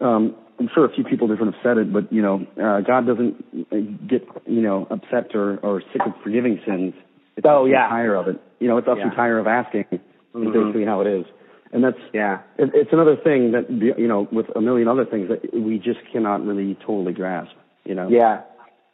um, 0.00 0.34
I'm 0.58 0.68
sure 0.74 0.84
a 0.84 0.92
few 0.92 1.04
people 1.04 1.28
different 1.28 1.54
have 1.54 1.62
said 1.62 1.78
it, 1.78 1.92
but 1.92 2.12
you 2.12 2.22
know, 2.22 2.46
uh, 2.62 2.80
God 2.80 3.06
doesn't 3.06 3.44
uh, 3.72 3.76
get 4.08 4.26
you 4.46 4.60
know 4.62 4.86
upset 4.90 5.34
or 5.34 5.58
or 5.58 5.82
sick 5.92 6.02
of 6.04 6.12
forgiving 6.22 6.60
sins. 6.66 6.94
It's 7.36 7.46
Oh, 7.48 7.66
yeah. 7.66 7.88
tire 7.88 8.14
of 8.14 8.28
it. 8.28 8.40
You 8.60 8.68
know, 8.68 8.78
it's 8.78 8.88
us 8.88 8.96
Yeah. 8.98 9.10
who 9.10 9.16
tire 9.16 9.38
of 9.38 9.46
asking. 9.46 9.84
Is 9.92 10.00
Mhm. 10.34 10.52
basically 10.52 10.84
how 10.84 11.00
it 11.00 11.06
is, 11.06 11.24
and 11.72 11.82
that's 11.82 11.98
Yeah. 12.12 12.40
it, 12.58 12.70
it's 12.74 12.92
another 12.92 13.16
thing 13.16 13.52
that 13.52 13.70
you 13.70 14.06
know 14.08 14.28
with 14.30 14.46
a 14.54 14.60
million 14.60 14.86
other 14.88 15.04
things 15.06 15.28
that 15.28 15.54
we 15.54 15.78
just 15.78 16.00
cannot 16.12 16.44
really 16.44 16.74
totally 16.80 17.12
grasp. 17.14 17.54
You 17.84 17.94
know, 17.94 18.08
Yeah. 18.08 18.40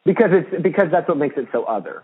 Because 0.04 0.30
it's, 0.32 0.62
because 0.62 0.90
that's 0.90 1.06
what 1.08 1.16
makes 1.16 1.36
it 1.36 1.46
so 1.52 1.62
other. 1.64 2.02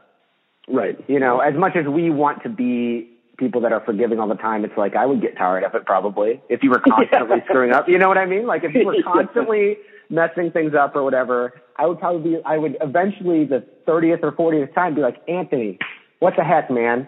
right. 0.68 0.98
You 1.08 1.18
know, 1.18 1.38
as 1.40 1.54
much 1.54 1.74
as 1.76 1.86
we 1.86 2.10
want 2.10 2.42
to 2.44 2.48
be 2.48 3.08
people 3.38 3.60
that 3.62 3.72
are 3.72 3.80
forgiving 3.84 4.18
all 4.20 4.28
the 4.28 4.34
time, 4.34 4.64
it's 4.64 4.76
like 4.76 4.94
I 4.96 5.06
would 5.06 5.22
get 5.22 5.36
tired 5.36 5.64
of 5.64 5.74
it 5.74 5.86
probably 5.86 6.42
if 6.48 6.62
you 6.62 6.70
were 6.70 6.80
constantly 6.88 7.38
screwing 7.46 7.72
up. 7.72 7.88
You 7.88 7.98
know 7.98 8.08
what 8.08 8.18
I 8.18 8.26
mean? 8.26 8.46
Like 8.46 8.64
if 8.64 8.74
you 8.74 8.84
were 8.84 8.96
constantly 9.04 9.78
messing 10.10 10.50
things 10.50 10.74
up 10.74 10.94
or 10.96 11.02
whatever, 11.02 11.60
I 11.76 11.86
would 11.86 11.98
probably 11.98 12.32
be, 12.32 12.38
I 12.44 12.58
would 12.58 12.76
eventually 12.80 13.44
the 13.44 13.64
30th 13.86 14.22
or 14.22 14.32
40th 14.32 14.74
time 14.74 14.94
be 14.94 15.00
like, 15.00 15.16
Anthony, 15.28 15.78
what 16.18 16.34
the 16.36 16.42
heck, 16.44 16.70
man? 16.70 17.06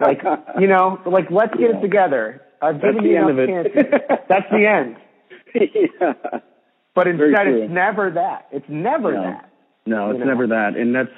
Like, 0.00 0.20
you 0.60 0.66
know, 0.66 1.00
like 1.06 1.30
let's 1.30 1.52
get 1.54 1.70
Yeah. 1.70 1.78
it 1.78 1.80
together. 1.80 2.42
I've 2.60 2.80
That's 2.80 2.94
given 2.94 3.04
the 3.04 3.10
you 3.10 3.16
end 3.16 3.30
enough 3.30 3.48
of 3.48 3.66
it. 3.66 3.74
chances. 3.74 4.00
That's 4.28 4.50
the 4.50 4.66
end. 4.66 4.96
yeah. 5.54 6.40
But 6.94 7.08
instead, 7.08 7.46
it's 7.48 7.72
never 7.72 8.10
that. 8.10 8.48
It's 8.52 8.66
never 8.68 9.12
No. 9.12 9.22
that. 9.22 9.48
No, 9.86 10.10
it's 10.10 10.18
You 10.18 10.24
know? 10.26 10.30
never 10.30 10.46
that, 10.48 10.76
and 10.76 10.94
that's 10.94 11.10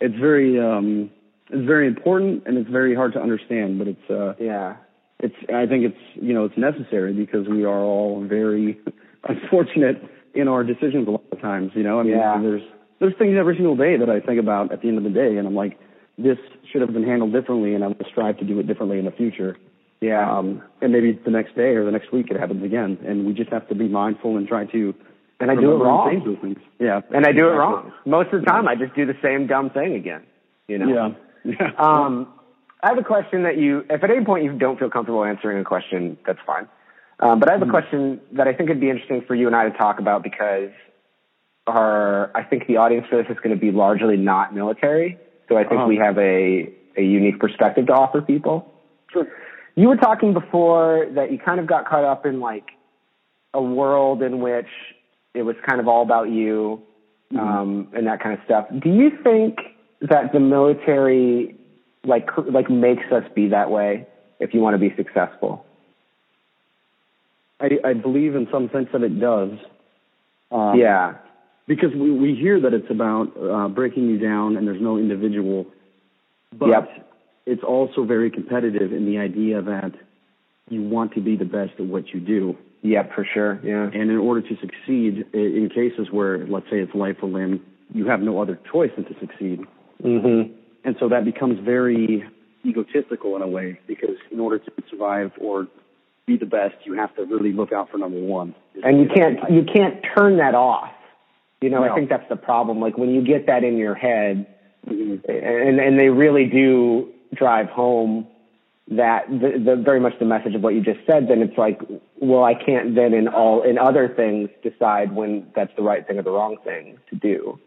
it's 0.00 0.14
very 0.16 0.60
um 0.60 1.10
it's 1.50 1.66
very 1.66 1.86
important 1.86 2.42
and 2.46 2.58
it's 2.58 2.70
very 2.70 2.94
hard 2.94 3.12
to 3.14 3.20
understand, 3.20 3.78
but 3.78 3.88
it's 3.88 4.10
uh 4.10 4.34
Yeah. 4.40 4.76
it's 5.20 5.34
I 5.52 5.66
think 5.66 5.84
it's 5.84 6.02
you 6.14 6.34
know 6.34 6.44
it's 6.44 6.56
necessary 6.58 7.12
because 7.12 7.48
we 7.48 7.64
are 7.64 7.80
all 7.82 8.22
very 8.24 8.78
unfortunate 9.28 10.02
in 10.34 10.48
our 10.48 10.62
decisions 10.64 11.08
a 11.08 11.10
lot 11.12 11.24
of 11.32 11.40
times. 11.40 11.72
You 11.74 11.82
know, 11.82 12.00
I 12.00 12.02
mean, 12.02 12.12
Yeah. 12.16 12.38
there's 12.40 12.62
there's 13.00 13.14
things 13.16 13.36
every 13.38 13.54
single 13.56 13.76
day 13.76 13.96
that 13.96 14.10
I 14.10 14.20
think 14.20 14.40
about 14.40 14.72
at 14.72 14.82
the 14.82 14.88
end 14.88 14.98
of 14.98 15.04
the 15.04 15.10
day, 15.10 15.36
and 15.36 15.46
I'm 15.46 15.54
like, 15.54 15.78
this 16.18 16.38
should 16.70 16.80
have 16.80 16.92
been 16.92 17.04
handled 17.04 17.32
differently, 17.32 17.74
and 17.74 17.84
I'm 17.84 17.94
to 17.94 18.04
strive 18.10 18.38
to 18.38 18.44
do 18.44 18.58
it 18.58 18.66
differently 18.66 18.98
in 18.98 19.04
the 19.04 19.12
future. 19.12 19.56
Yeah. 20.00 20.30
Um, 20.30 20.62
and 20.80 20.92
maybe 20.92 21.12
the 21.24 21.30
next 21.30 21.56
day 21.56 21.74
or 21.74 21.84
the 21.84 21.90
next 21.90 22.12
week 22.12 22.26
it 22.30 22.38
happens 22.38 22.62
again, 22.64 22.98
and 23.06 23.26
we 23.26 23.32
just 23.32 23.50
have 23.50 23.68
to 23.68 23.74
be 23.74 23.88
mindful 23.88 24.36
and 24.36 24.46
try 24.46 24.64
to. 24.66 24.94
And 25.40 25.50
I 25.52 25.54
do 25.54 25.72
it 25.72 25.76
wrong. 25.76 26.56
Yeah, 26.80 27.00
and 27.14 27.24
I 27.24 27.30
do 27.30 27.46
it 27.48 27.52
wrong. 27.52 27.92
Most 28.04 28.32
of 28.32 28.40
the 28.40 28.46
time, 28.46 28.66
I 28.66 28.74
just 28.74 28.94
do 28.96 29.06
the 29.06 29.16
same 29.22 29.46
dumb 29.46 29.70
thing 29.70 29.94
again. 29.94 30.22
You 30.66 30.78
know. 30.78 30.88
Yeah. 30.88 31.08
Um, 31.78 32.28
I 32.82 32.88
have 32.88 32.98
a 32.98 33.02
question 33.02 33.42
that 33.42 33.56
you, 33.58 33.84
if 33.90 34.04
at 34.04 34.10
any 34.10 34.24
point 34.24 34.44
you 34.44 34.56
don't 34.56 34.78
feel 34.78 34.90
comfortable 34.90 35.24
answering 35.24 35.58
a 35.58 35.64
question, 35.64 36.16
that's 36.26 36.38
fine. 36.46 36.68
Um, 37.20 37.40
but 37.40 37.48
I 37.48 37.52
have 37.52 37.62
a 37.62 37.66
Mhm. 37.66 37.70
question 37.70 38.20
that 38.32 38.46
I 38.46 38.52
think 38.52 38.68
would 38.68 38.80
be 38.80 38.88
interesting 38.90 39.22
for 39.22 39.34
you 39.34 39.46
and 39.48 39.56
I 39.56 39.68
to 39.68 39.76
talk 39.76 39.98
about 39.98 40.22
because 40.22 40.70
our, 41.66 42.30
I 42.34 42.42
think 42.44 42.66
the 42.66 42.76
audience 42.76 43.06
for 43.08 43.16
this 43.16 43.26
is 43.28 43.36
going 43.42 43.54
to 43.54 43.60
be 43.60 43.72
largely 43.72 44.16
not 44.16 44.54
military. 44.54 45.18
So 45.48 45.56
I 45.56 45.64
think 45.64 45.80
Uh-huh. 45.80 45.88
we 45.88 45.96
have 45.96 46.16
a, 46.18 46.72
a 46.96 47.02
unique 47.02 47.40
perspective 47.40 47.86
to 47.86 47.92
offer 47.94 48.22
people. 48.22 48.72
Sure. 49.12 49.26
You 49.74 49.88
were 49.88 49.96
talking 49.96 50.32
before 50.32 51.06
that 51.12 51.30
you 51.32 51.38
kind 51.38 51.58
of 51.60 51.66
got 51.66 51.86
caught 51.88 52.04
up 52.04 52.24
in 52.26 52.40
like 52.40 52.70
a 53.54 53.62
world 53.62 54.22
in 54.22 54.40
which 54.40 54.68
it 55.34 55.42
was 55.42 55.56
kind 55.68 55.80
of 55.80 55.88
all 55.88 56.02
about 56.02 56.30
you 56.30 56.82
Mhm. 57.32 57.38
um, 57.40 57.88
and 57.94 58.06
that 58.06 58.20
kind 58.20 58.38
of 58.38 58.44
stuff. 58.44 58.66
Do 58.78 58.88
you 58.88 59.10
think 59.22 59.58
that 60.00 60.32
the 60.32 60.40
military 60.40 61.54
like 62.04 62.28
like 62.50 62.70
makes 62.70 63.10
us 63.12 63.24
be 63.34 63.48
that 63.48 63.70
way 63.70 64.06
if 64.40 64.54
you 64.54 64.60
want 64.60 64.74
to 64.74 64.78
be 64.78 64.94
successful? 64.96 65.64
I, 67.60 67.70
I 67.84 67.92
believe 67.94 68.34
in 68.36 68.46
some 68.52 68.70
sense 68.72 68.88
that 68.92 69.02
it 69.02 69.18
does. 69.18 69.50
Um, 70.52 70.78
yeah, 70.78 71.14
Because 71.66 71.90
we, 71.92 72.10
we 72.10 72.34
hear 72.34 72.60
that 72.60 72.72
it's 72.72 72.90
about 72.90 73.32
uh, 73.36 73.68
breaking 73.68 74.08
you 74.08 74.18
down 74.18 74.56
and 74.56 74.66
there's 74.66 74.80
no 74.80 74.96
individual. 74.96 75.66
But 76.56 76.68
Yep. 76.68 77.06
it's 77.46 77.62
also 77.64 78.04
very 78.04 78.30
competitive 78.30 78.92
in 78.92 79.04
the 79.06 79.18
idea 79.18 79.60
that 79.60 79.92
you 80.70 80.82
want 80.82 81.14
to 81.14 81.20
be 81.20 81.36
the 81.36 81.44
best 81.44 81.72
at 81.78 81.84
what 81.86 82.08
you 82.14 82.20
do. 82.20 82.56
yep, 82.82 83.12
for 83.14 83.24
sure. 83.34 83.58
Yeah, 83.64 83.84
And 83.92 84.10
in 84.10 84.16
order 84.18 84.40
to 84.40 84.56
succeed, 84.60 85.26
in 85.32 85.68
cases 85.74 86.08
where, 86.12 86.46
let's 86.46 86.66
say, 86.70 86.78
it's 86.78 86.94
life 86.94 87.16
or 87.22 87.28
limb, 87.28 87.60
you 87.92 88.06
have 88.06 88.20
no 88.20 88.40
other 88.40 88.58
choice 88.70 88.90
than 88.96 89.04
to 89.06 89.14
succeed. 89.18 89.60
Mhm, 90.02 90.52
And 90.84 90.96
so 91.00 91.08
that 91.08 91.24
becomes 91.24 91.58
very 91.60 92.24
egotistical 92.64 93.36
in 93.36 93.42
a 93.42 93.48
way 93.48 93.78
because 93.86 94.16
in 94.30 94.40
order 94.40 94.58
to 94.58 94.72
survive 94.90 95.32
or 95.40 95.66
be 96.26 96.36
the 96.36 96.46
best, 96.46 96.74
you 96.84 96.94
have 96.94 97.14
to 97.16 97.24
really 97.24 97.52
look 97.52 97.72
out 97.72 97.90
for 97.90 97.98
number 97.98 98.20
one. 98.20 98.54
and 98.82 99.00
you 99.00 99.08
can't 99.08 99.38
you 99.50 99.64
can't 99.64 100.04
turn 100.16 100.36
that 100.38 100.54
off. 100.54 100.92
You 101.60 101.70
know, 101.70 101.82
I 101.82 101.94
think 101.94 102.08
that's 102.08 102.28
the 102.28 102.36
problem. 102.36 102.80
Like 102.80 102.96
when 102.96 103.10
you 103.10 103.22
get 103.22 103.46
that 103.46 103.64
in 103.64 103.78
your 103.78 103.94
head, 103.94 104.46
mm-hmm. 104.86 105.28
and 105.28 105.80
and 105.80 105.98
they 105.98 106.08
really 106.08 106.44
do 106.44 107.12
drive 107.34 107.68
home 107.68 108.28
that 108.90 109.28
the, 109.28 109.62
the 109.62 109.76
very 109.76 110.00
much 110.00 110.14
the 110.18 110.24
message 110.24 110.54
of 110.54 110.62
what 110.62 110.74
you 110.74 110.82
just 110.82 111.00
said. 111.06 111.28
Then 111.28 111.42
it's 111.42 111.58
like, 111.58 111.80
well, 112.20 112.44
I 112.44 112.54
can't 112.54 112.94
then 112.94 113.12
in 113.12 113.28
all 113.28 113.62
in 113.62 113.78
other 113.78 114.08
things 114.08 114.50
decide 114.62 115.14
when 115.14 115.48
that's 115.54 115.74
the 115.76 115.82
right 115.82 116.06
thing 116.06 116.18
or 116.18 116.22
the 116.22 116.30
wrong 116.30 116.56
thing 116.64 116.98
to 117.10 117.16
do. 117.16 117.58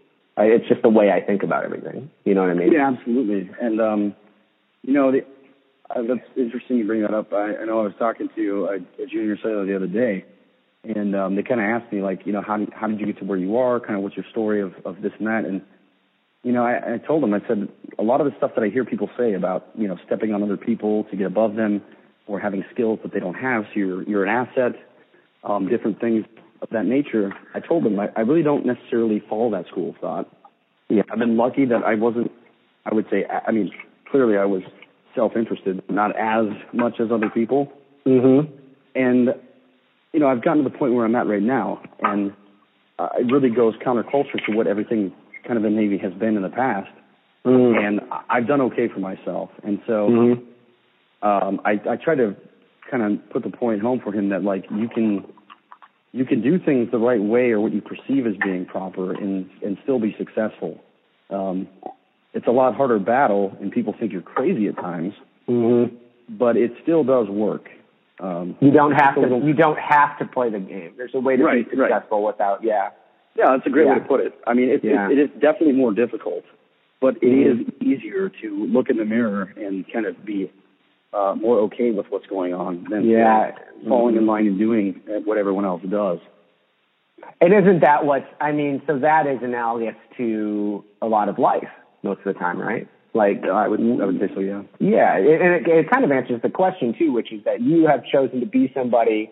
It's 0.44 0.68
just 0.68 0.82
the 0.82 0.90
way 0.90 1.12
I 1.12 1.22
think 1.22 1.44
about 1.44 1.64
everything. 1.64 2.10
You 2.24 2.36
know 2.36 2.42
what 2.42 2.52
I 2.52 2.54
mean? 2.54 2.72
Yeah, 2.72 2.92
absolutely. 2.92 3.50
And 3.60 3.82
um, 3.82 4.16
you 4.84 4.94
know, 4.94 5.12
the, 5.12 5.26
uh, 5.90 6.02
that's 6.04 6.28
interesting 6.38 6.78
you 6.78 6.86
bring 6.86 7.02
that 7.02 7.14
up. 7.14 7.34
I, 7.34 7.58
I 7.58 7.66
know 7.66 7.80
I 7.82 7.84
was 7.84 7.94
talking 8.00 8.30
to 8.36 8.66
a, 8.66 9.04
a 9.04 9.06
junior 9.08 9.38
sailor 9.42 9.66
the 9.66 9.76
other 9.76 9.88
day, 9.88 10.26
and 10.84 11.16
um, 11.16 11.36
they 11.36 11.44
kind 11.44 11.60
of 11.60 11.66
asked 11.66 11.92
me 11.92 12.02
like, 12.02 12.26
you 12.26 12.34
know, 12.34 12.42
how 12.42 12.66
how 12.74 12.88
did 12.88 13.00
you 13.00 13.06
get 13.06 13.20
to 13.20 13.26
where 13.26 13.38
you 13.38 13.58
are? 13.58 13.80
Kind 13.80 13.96
of 13.96 14.02
what's 14.02 14.16
your 14.16 14.26
story 14.32 14.62
of 14.62 14.74
of 14.86 15.02
this 15.02 15.12
and 15.20 15.28
that? 15.28 15.46
And 15.46 15.62
you 16.44 16.52
know, 16.52 16.64
I, 16.64 16.96
I 16.96 16.98
told 16.98 17.24
them 17.24 17.34
I 17.34 17.40
said 17.48 17.68
a 18.00 18.04
lot 18.04 18.22
of 18.22 18.26
the 18.26 18.36
stuff 18.38 18.52
that 18.56 18.64
I 18.64 18.70
hear 18.70 18.86
people 18.86 19.10
say 19.18 19.34
about 19.34 19.70
you 19.78 19.88
know 19.88 19.98
stepping 20.06 20.34
on 20.34 20.44
other 20.44 20.58
people 20.58 21.06
to 21.06 21.16
get 21.16 21.28
above 21.28 21.56
them 21.56 21.82
or 22.28 22.40
having 22.40 22.64
skills 22.74 23.00
that 23.04 23.14
they 23.14 23.20
don't 23.20 23.36
have, 23.36 23.66
so 23.66 23.80
you're 23.80 24.04
you're 24.04 24.24
an 24.24 24.30
asset, 24.30 24.74
um, 25.44 25.68
different 25.68 26.00
things 26.00 26.26
of 26.62 26.70
that 26.70 26.86
nature. 26.86 27.34
I 27.54 27.60
told 27.60 27.84
them 27.84 28.00
I, 28.00 28.10
I 28.16 28.22
really 28.22 28.44
don't 28.44 28.66
necessarily 28.66 29.22
follow 29.28 29.52
that 29.52 29.68
school 29.68 29.90
of 29.90 29.98
thought. 29.98 30.30
Yeah, 30.90 31.04
I've 31.12 31.20
been 31.20 31.38
lucky 31.38 31.66
that 31.66 31.84
I 31.84 31.96
wasn't. 31.96 32.32
I 32.86 32.94
would 32.94 33.06
say, 33.10 33.26
I 33.26 33.52
mean, 33.52 33.72
clearly 34.10 34.38
I 34.38 34.46
was 34.46 34.64
self-interested, 35.16 35.84
not 35.90 36.16
as 36.18 36.46
much 36.74 37.00
as 37.00 37.12
other 37.12 37.30
people. 37.30 37.72
Mm-hmm. 38.06 38.52
And 38.96 39.30
you 40.14 40.20
know, 40.20 40.28
I've 40.28 40.44
gotten 40.44 40.64
to 40.64 40.70
the 40.70 40.78
point 40.78 40.94
where 40.94 41.06
I'm 41.06 41.16
at 41.16 41.28
right 41.28 41.42
now, 41.42 41.82
and 42.02 42.34
uh, 43.00 43.10
it 43.18 43.32
really 43.32 43.50
goes 43.50 43.76
counterculture 43.76 44.44
to 44.46 44.56
what 44.56 44.68
everything 44.68 45.14
kind 45.46 45.58
of 45.58 45.64
the 45.64 45.70
Navy 45.70 45.98
has 45.98 46.14
been 46.14 46.36
in 46.36 46.42
the 46.42 46.50
past. 46.50 46.90
Mm-hmm. 47.46 47.86
And 47.86 48.02
I've 48.30 48.48
done 48.48 48.62
okay 48.62 48.88
for 48.88 49.00
myself, 49.00 49.50
and 49.64 49.80
so 49.88 50.10
mm-hmm. 50.10 51.28
um, 51.28 51.62
I, 51.66 51.72
I 51.90 51.96
try 51.96 52.16
to 52.16 52.36
kind 52.90 53.02
of 53.02 53.30
put 53.32 53.44
the 53.44 53.50
point 53.50 53.82
home 53.82 54.02
for 54.04 54.12
him 54.12 54.30
that 54.30 54.44
like 54.44 54.66
you 54.70 54.90
can 54.90 55.24
you 56.14 56.26
can 56.26 56.42
do 56.42 56.60
things 56.60 56.92
the 56.92 56.98
right 56.98 57.22
way 57.22 57.52
or 57.52 57.60
what 57.62 57.74
you 57.74 57.82
perceive 57.82 58.28
as 58.28 58.36
being 58.44 58.66
proper 58.66 59.14
and 59.14 59.50
and 59.64 59.78
still 59.84 60.00
be 60.00 60.16
successful. 60.18 60.82
Um, 61.30 61.68
it's 62.34 62.48
a 62.48 62.52
lot 62.52 62.76
harder 62.76 63.00
battle, 63.00 63.56
and 63.60 63.72
people 63.72 63.94
think 63.98 64.12
you're 64.12 64.22
crazy 64.22 64.68
at 64.68 64.76
times, 64.76 65.14
mm-hmm. 65.48 65.96
but 66.30 66.58
it 66.58 66.72
still 66.82 67.04
does 67.04 67.28
work. 67.28 67.70
Um, 68.20 68.56
you 68.62 68.72
don't 68.72 68.94
have 68.94 69.16
to. 69.16 69.42
You 69.44 69.54
don't 69.54 69.80
have 69.80 70.18
to 70.20 70.26
play 70.26 70.50
the 70.50 70.60
game. 70.60 70.94
There's 70.98 71.16
a 71.16 71.20
way 71.20 71.38
to 71.38 71.44
right, 71.44 71.66
be 71.70 71.78
successful 71.78 72.20
right. 72.20 72.34
without. 72.34 72.64
Yeah. 72.64 72.92
Yeah, 73.36 73.52
that's 73.52 73.66
a 73.66 73.70
great 73.70 73.86
yeah. 73.86 73.94
way 73.94 74.00
to 74.00 74.06
put 74.06 74.20
it. 74.20 74.38
I 74.46 74.54
mean, 74.54 74.70
it, 74.70 74.84
yeah. 74.84 75.10
it, 75.10 75.18
it 75.18 75.22
is 75.22 75.30
definitely 75.40 75.72
more 75.72 75.94
difficult, 75.94 76.44
but 77.00 77.16
it 77.18 77.24
mm-hmm. 77.24 77.62
is 77.62 77.68
easier 77.82 78.30
to 78.42 78.66
look 78.66 78.90
in 78.90 78.98
the 78.98 79.06
mirror 79.06 79.54
and 79.56 79.86
kind 79.92 80.06
of 80.06 80.26
be 80.26 80.52
uh, 81.14 81.36
more 81.36 81.60
okay 81.60 81.92
with 81.92 82.06
what's 82.10 82.26
going 82.28 82.54
on 82.54 82.86
than 82.90 83.06
yeah. 83.08 83.52
falling 83.88 84.16
in 84.16 84.26
line 84.26 84.48
and 84.48 84.58
doing 84.58 85.02
what 85.26 85.38
everyone 85.38 85.66
else 85.66 85.82
does. 85.90 86.20
And 87.40 87.54
isn't 87.54 87.82
that 87.82 88.06
what 88.06 88.24
I 88.40 88.52
mean? 88.52 88.82
So 88.88 89.00
that 89.00 89.28
is 89.28 89.40
analogous 89.42 89.96
to 90.18 90.84
a 91.02 91.08
lot 91.08 91.30
of 91.30 91.38
life 91.38 91.68
most 92.04 92.20
of 92.20 92.34
the 92.34 92.34
time, 92.34 92.58
right? 92.60 92.88
Like 93.14 93.44
I 93.44 93.68
would, 93.68 93.80
I 93.80 94.06
would 94.06 94.20
say 94.20 94.34
so. 94.34 94.40
Yeah. 94.40 94.62
Yeah, 94.80 95.18
it, 95.18 95.42
and 95.42 95.54
it, 95.54 95.68
it 95.68 95.90
kind 95.92 96.06
of 96.06 96.12
answers 96.12 96.42
the 96.42 96.50
question 96.50 96.96
too, 96.98 97.12
which 97.12 97.32
is 97.34 97.44
that 97.44 97.62
you 97.62 97.88
have 97.88 98.06
chosen 98.06 98.40
to 98.40 98.46
be 98.46 98.72
somebody 98.74 99.30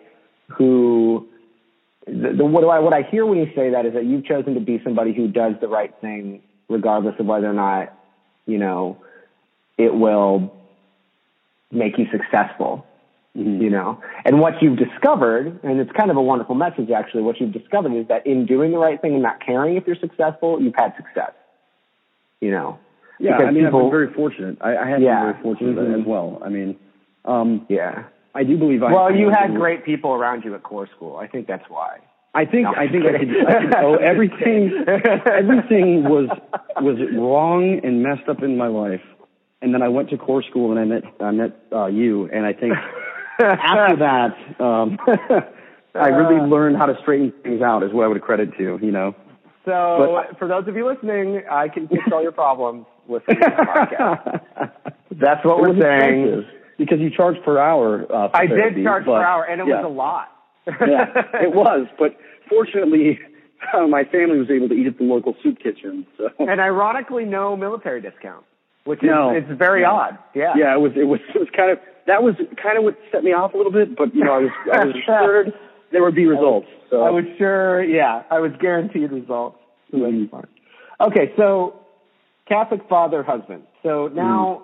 who. 0.48 1.26
The, 2.06 2.34
the, 2.36 2.44
what 2.44 2.62
do 2.62 2.68
I 2.68 2.78
what 2.80 2.92
I 2.92 3.02
hear 3.02 3.24
when 3.26 3.38
you 3.38 3.46
say 3.54 3.70
that 3.70 3.86
is 3.86 3.92
that 3.92 4.04
you've 4.04 4.24
chosen 4.24 4.54
to 4.54 4.60
be 4.60 4.80
somebody 4.82 5.14
who 5.14 5.28
does 5.28 5.54
the 5.60 5.68
right 5.68 5.94
thing 6.00 6.42
regardless 6.68 7.14
of 7.18 7.26
whether 7.26 7.48
or 7.48 7.52
not 7.52 7.94
you 8.46 8.58
know 8.58 8.96
it 9.76 9.94
will 9.94 10.52
make 11.70 11.98
you 11.98 12.06
successful 12.10 12.86
mm-hmm. 13.36 13.62
you 13.62 13.70
know? 13.70 14.00
And 14.24 14.40
what 14.40 14.54
you've 14.60 14.78
discovered 14.78 15.60
and 15.62 15.80
it's 15.80 15.92
kind 15.92 16.10
of 16.10 16.16
a 16.16 16.22
wonderful 16.22 16.54
message 16.54 16.90
actually 16.90 17.22
what 17.22 17.40
you've 17.40 17.52
discovered 17.52 17.94
is 17.94 18.08
that 18.08 18.26
in 18.26 18.46
doing 18.46 18.72
the 18.72 18.78
right 18.78 19.00
thing 19.00 19.14
and 19.14 19.22
not 19.22 19.44
caring 19.44 19.76
if 19.76 19.86
you're 19.86 19.96
successful 19.96 20.60
you've 20.60 20.74
had 20.76 20.94
success 20.96 21.32
you 22.40 22.50
know? 22.50 22.78
Yeah 23.18 23.36
because 23.36 23.48
i 23.48 23.50
mean 23.50 23.64
people, 23.64 23.80
i've 23.80 23.84
been 23.84 23.90
very 23.90 24.12
fortunate. 24.14 24.58
I, 24.60 24.76
I 24.76 24.88
have 24.88 25.02
yeah. 25.02 25.24
been 25.24 25.32
very 25.32 25.42
fortunate 25.42 25.76
mm-hmm. 25.76 26.00
as 26.00 26.06
well. 26.06 26.40
I 26.44 26.48
mean 26.48 26.76
um 27.24 27.66
yeah. 27.68 28.04
I 28.34 28.44
do 28.44 28.56
believe 28.56 28.82
i 28.82 28.92
well 28.92 29.14
you 29.14 29.30
I 29.30 29.42
had 29.42 29.54
great 29.54 29.84
people 29.84 30.12
around 30.12 30.44
you 30.44 30.54
at 30.54 30.62
core 30.62 30.88
school. 30.96 31.16
I 31.16 31.26
think 31.26 31.46
that's 31.46 31.68
why. 31.68 31.98
I 32.32 32.44
think 32.44 32.62
no, 32.62 32.74
I 32.76 32.86
think 32.86 33.04
I 33.06 33.18
could, 33.18 33.46
I 33.48 33.60
could 33.60 33.74
oh 33.76 33.94
everything 34.00 34.84
everything 34.86 36.04
was 36.04 36.28
was 36.76 36.96
wrong 37.16 37.80
and 37.82 38.02
messed 38.04 38.28
up 38.28 38.42
in 38.42 38.56
my 38.56 38.68
life, 38.68 39.02
and 39.62 39.74
then 39.74 39.82
I 39.82 39.88
went 39.88 40.10
to 40.10 40.18
core 40.18 40.42
school 40.42 40.70
and 40.70 40.80
I 40.80 40.84
met 40.84 41.02
I 41.20 41.30
met 41.30 41.60
uh, 41.72 41.86
you, 41.86 42.28
and 42.32 42.46
I 42.46 42.52
think 42.52 42.74
after 43.40 43.96
that 43.96 44.62
um, 44.62 44.98
I 45.94 46.08
really 46.08 46.40
learned 46.40 46.76
how 46.76 46.86
to 46.86 46.96
straighten 47.02 47.32
things 47.42 47.62
out. 47.62 47.82
Is 47.82 47.92
what 47.92 48.04
I 48.04 48.08
would 48.08 48.20
credit 48.22 48.56
to, 48.58 48.78
you 48.82 48.92
know. 48.92 49.14
So 49.64 50.22
but, 50.28 50.38
for 50.38 50.48
those 50.48 50.66
of 50.68 50.76
you 50.76 50.86
listening, 50.86 51.42
I 51.50 51.68
can 51.68 51.88
fix 51.88 52.02
all 52.12 52.22
your 52.22 52.32
problems 52.32 52.86
listening 53.08 53.40
to 53.40 53.50
the 53.56 53.62
podcast. 53.62 54.92
That's 55.20 55.44
what 55.44 55.60
we're 55.60 55.78
saying. 55.78 56.46
Because 56.78 56.98
you 56.98 57.10
charge 57.10 57.36
per 57.44 57.58
hour. 57.58 58.06
Uh, 58.10 58.30
I 58.32 58.46
therapy, 58.46 58.76
did 58.76 58.84
charge 58.84 59.04
but, 59.04 59.18
per 59.18 59.22
hour, 59.22 59.44
and 59.44 59.60
it 59.60 59.66
yeah. 59.66 59.82
was 59.82 59.84
a 59.84 59.88
lot. 59.88 60.28
yeah, 60.66 61.42
it 61.42 61.54
was. 61.54 61.86
But 61.98 62.16
fortunately, 62.48 63.18
uh, 63.74 63.86
my 63.88 64.04
family 64.04 64.38
was 64.38 64.50
able 64.50 64.68
to 64.68 64.74
eat 64.74 64.86
at 64.86 64.98
the 64.98 65.04
local 65.04 65.36
soup 65.42 65.58
kitchen. 65.58 66.06
So. 66.16 66.28
And 66.38 66.60
ironically, 66.60 67.24
no 67.24 67.56
military 67.56 68.00
discount, 68.00 68.44
which 68.84 69.02
is 69.02 69.08
no. 69.08 69.30
it's 69.30 69.50
very 69.58 69.82
no. 69.82 69.90
odd. 69.90 70.18
Yeah. 70.34 70.54
Yeah, 70.56 70.74
it 70.74 70.80
was. 70.80 70.92
It 70.96 71.04
was. 71.04 71.20
It 71.34 71.38
was 71.38 71.48
kind 71.56 71.70
of 71.70 71.78
that 72.06 72.22
was 72.22 72.34
kind 72.60 72.78
of 72.78 72.84
what 72.84 72.98
set 73.12 73.22
me 73.22 73.32
off 73.32 73.54
a 73.54 73.56
little 73.56 73.72
bit. 73.72 73.96
But 73.96 74.14
you 74.14 74.24
know, 74.24 74.32
I 74.32 74.38
was 74.38 74.50
I 74.72 74.84
was 74.84 74.94
assured 75.02 75.52
there 75.92 76.02
would 76.02 76.14
be 76.14 76.26
results. 76.26 76.68
So 76.90 77.02
I 77.02 77.10
was 77.10 77.24
sure. 77.38 77.82
Yeah, 77.82 78.22
I 78.30 78.40
was 78.40 78.52
guaranteed 78.60 79.12
results. 79.12 79.58
Mm-hmm. 79.92 80.36
Okay, 81.00 81.32
so 81.36 81.80
Catholic 82.48 82.88
father, 82.88 83.22
husband. 83.22 83.64
So 83.82 84.08
now 84.08 84.62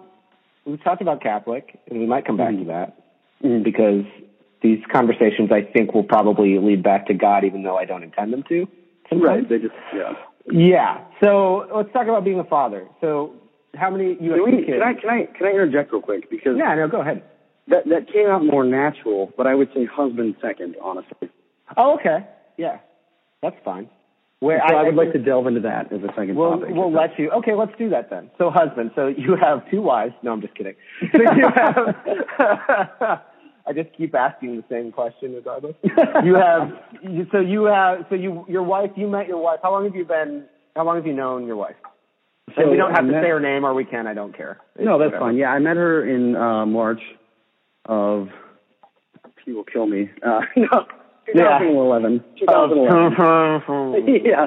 mm-hmm. 0.65 0.73
we 0.73 0.77
talked 0.79 1.03
about 1.03 1.23
Catholic, 1.23 1.79
and 1.89 1.99
we 1.99 2.07
might 2.07 2.27
come 2.27 2.37
back 2.37 2.51
mm-hmm. 2.51 2.67
to 2.67 2.93
that 3.43 3.63
because 3.65 4.05
these 4.63 4.81
conversations 4.93 5.51
I 5.53 5.63
think 5.63 5.95
will 5.95 6.05
probably 6.05 6.59
lead 6.59 6.83
back 6.83 7.07
to 7.07 7.15
God, 7.15 7.45
even 7.45 7.63
though 7.63 7.77
I 7.77 7.85
don't 7.85 8.03
intend 8.03 8.33
them 8.33 8.45
to. 8.49 8.69
Sometimes. 9.09 9.23
Right. 9.23 9.49
They 9.49 9.59
just 9.59 9.75
yeah. 9.95 10.13
Yeah. 10.51 11.05
So 11.23 11.67
let's 11.75 11.93
talk 11.93 12.05
about 12.05 12.25
being 12.25 12.41
a 12.41 12.45
father. 12.45 12.89
So 13.01 13.35
how 13.77 13.91
many 13.91 14.17
you 14.21 14.33
can, 14.33 14.45
we, 14.45 14.51
kids? 14.65 14.67
can 14.67 14.83
I 14.83 14.95
can 14.95 15.11
I 15.11 15.27
can 15.27 15.47
I 15.47 15.51
interject 15.51 15.93
real 15.93 16.03
quick 16.03 16.31
because 16.31 16.57
yeah, 16.59 16.75
no, 16.75 16.89
go 16.89 17.01
ahead. 17.01 17.23
That 17.69 17.85
that 17.87 18.13
came 18.13 18.27
out 18.27 18.45
more 18.45 18.65
natural, 18.65 19.33
but 19.37 19.47
I 19.47 19.55
would 19.55 19.69
say 19.75 19.85
husband 19.85 20.37
second, 20.41 20.77
honestly. 20.83 21.29
Oh, 21.77 21.99
okay. 21.99 22.27
Yeah, 22.57 22.79
that's 23.43 23.57
fine. 23.65 23.89
Where 24.41 24.61
so 24.69 24.75
I, 24.75 24.81
I, 24.81 24.83
would 24.85 24.95
I 24.95 25.05
like 25.05 25.13
to 25.15 25.19
delve 25.19 25.47
into 25.47 25.61
that 25.61 25.91
as 25.93 26.01
a 26.03 26.09
second 26.09 26.37
we'll, 26.37 26.61
topic. 26.61 26.69
We'll 26.71 26.93
let 26.93 27.19
you. 27.19 27.31
Okay, 27.31 27.55
let's 27.55 27.73
do 27.79 27.89
that 27.91 28.11
then. 28.11 28.31
So 28.37 28.51
husband. 28.51 28.91
So 28.95 29.07
you 29.09 29.35
have 29.41 29.69
two 29.71 29.81
wives. 29.81 30.13
No, 30.23 30.33
I'm 30.33 30.41
just 30.41 30.55
kidding. 30.55 30.75
So 31.13 31.23
you 31.23 31.49
have. 31.55 33.23
I 33.69 33.73
just 33.73 33.89
keep 33.97 34.15
asking 34.15 34.57
the 34.57 34.65
same 34.71 34.93
question 34.93 35.35
regardless. 35.35 35.75
you 36.25 36.35
have 36.35 36.71
you, 37.03 37.27
so 37.33 37.41
you 37.41 37.65
have 37.65 38.07
so 38.09 38.15
you 38.15 38.45
your 38.49 38.63
wife 38.63 38.91
you 38.95 39.09
met 39.09 39.27
your 39.27 39.39
wife. 39.39 39.59
How 39.63 39.73
long 39.73 39.85
have 39.85 39.97
you 39.97 40.05
been? 40.05 40.45
How 40.77 40.85
long 40.85 40.97
have 40.97 41.07
you 41.07 41.15
known 41.15 41.47
your 41.47 41.57
wife? 41.57 41.75
So 42.55 42.63
and 42.63 42.71
we 42.71 42.77
don't 42.77 42.91
have 42.91 43.05
I 43.05 43.07
to 43.09 43.13
met, 43.13 43.25
say 43.25 43.29
her 43.31 43.41
name, 43.41 43.65
or 43.65 43.75
we 43.75 43.85
can. 43.85 44.07
I 44.07 44.15
don't 44.15 44.37
care. 44.37 44.59
It's 44.77 44.85
no, 44.85 44.99
that's 44.99 45.13
whatever. 45.13 45.27
fine. 45.27 45.37
Yeah, 45.37 45.51
I 45.51 45.59
met 45.59 45.77
her 45.77 46.07
in 46.09 46.37
uh, 46.37 46.65
March 46.67 47.01
of. 47.87 48.29
She 49.45 49.53
will 49.53 49.65
kill 49.65 49.87
me. 49.87 50.11
Uh, 50.25 50.41
no, 50.57 50.87
2011. 51.33 52.25
Yeah. 52.37 52.47
2011. 52.47 54.25
yeah. 54.25 54.47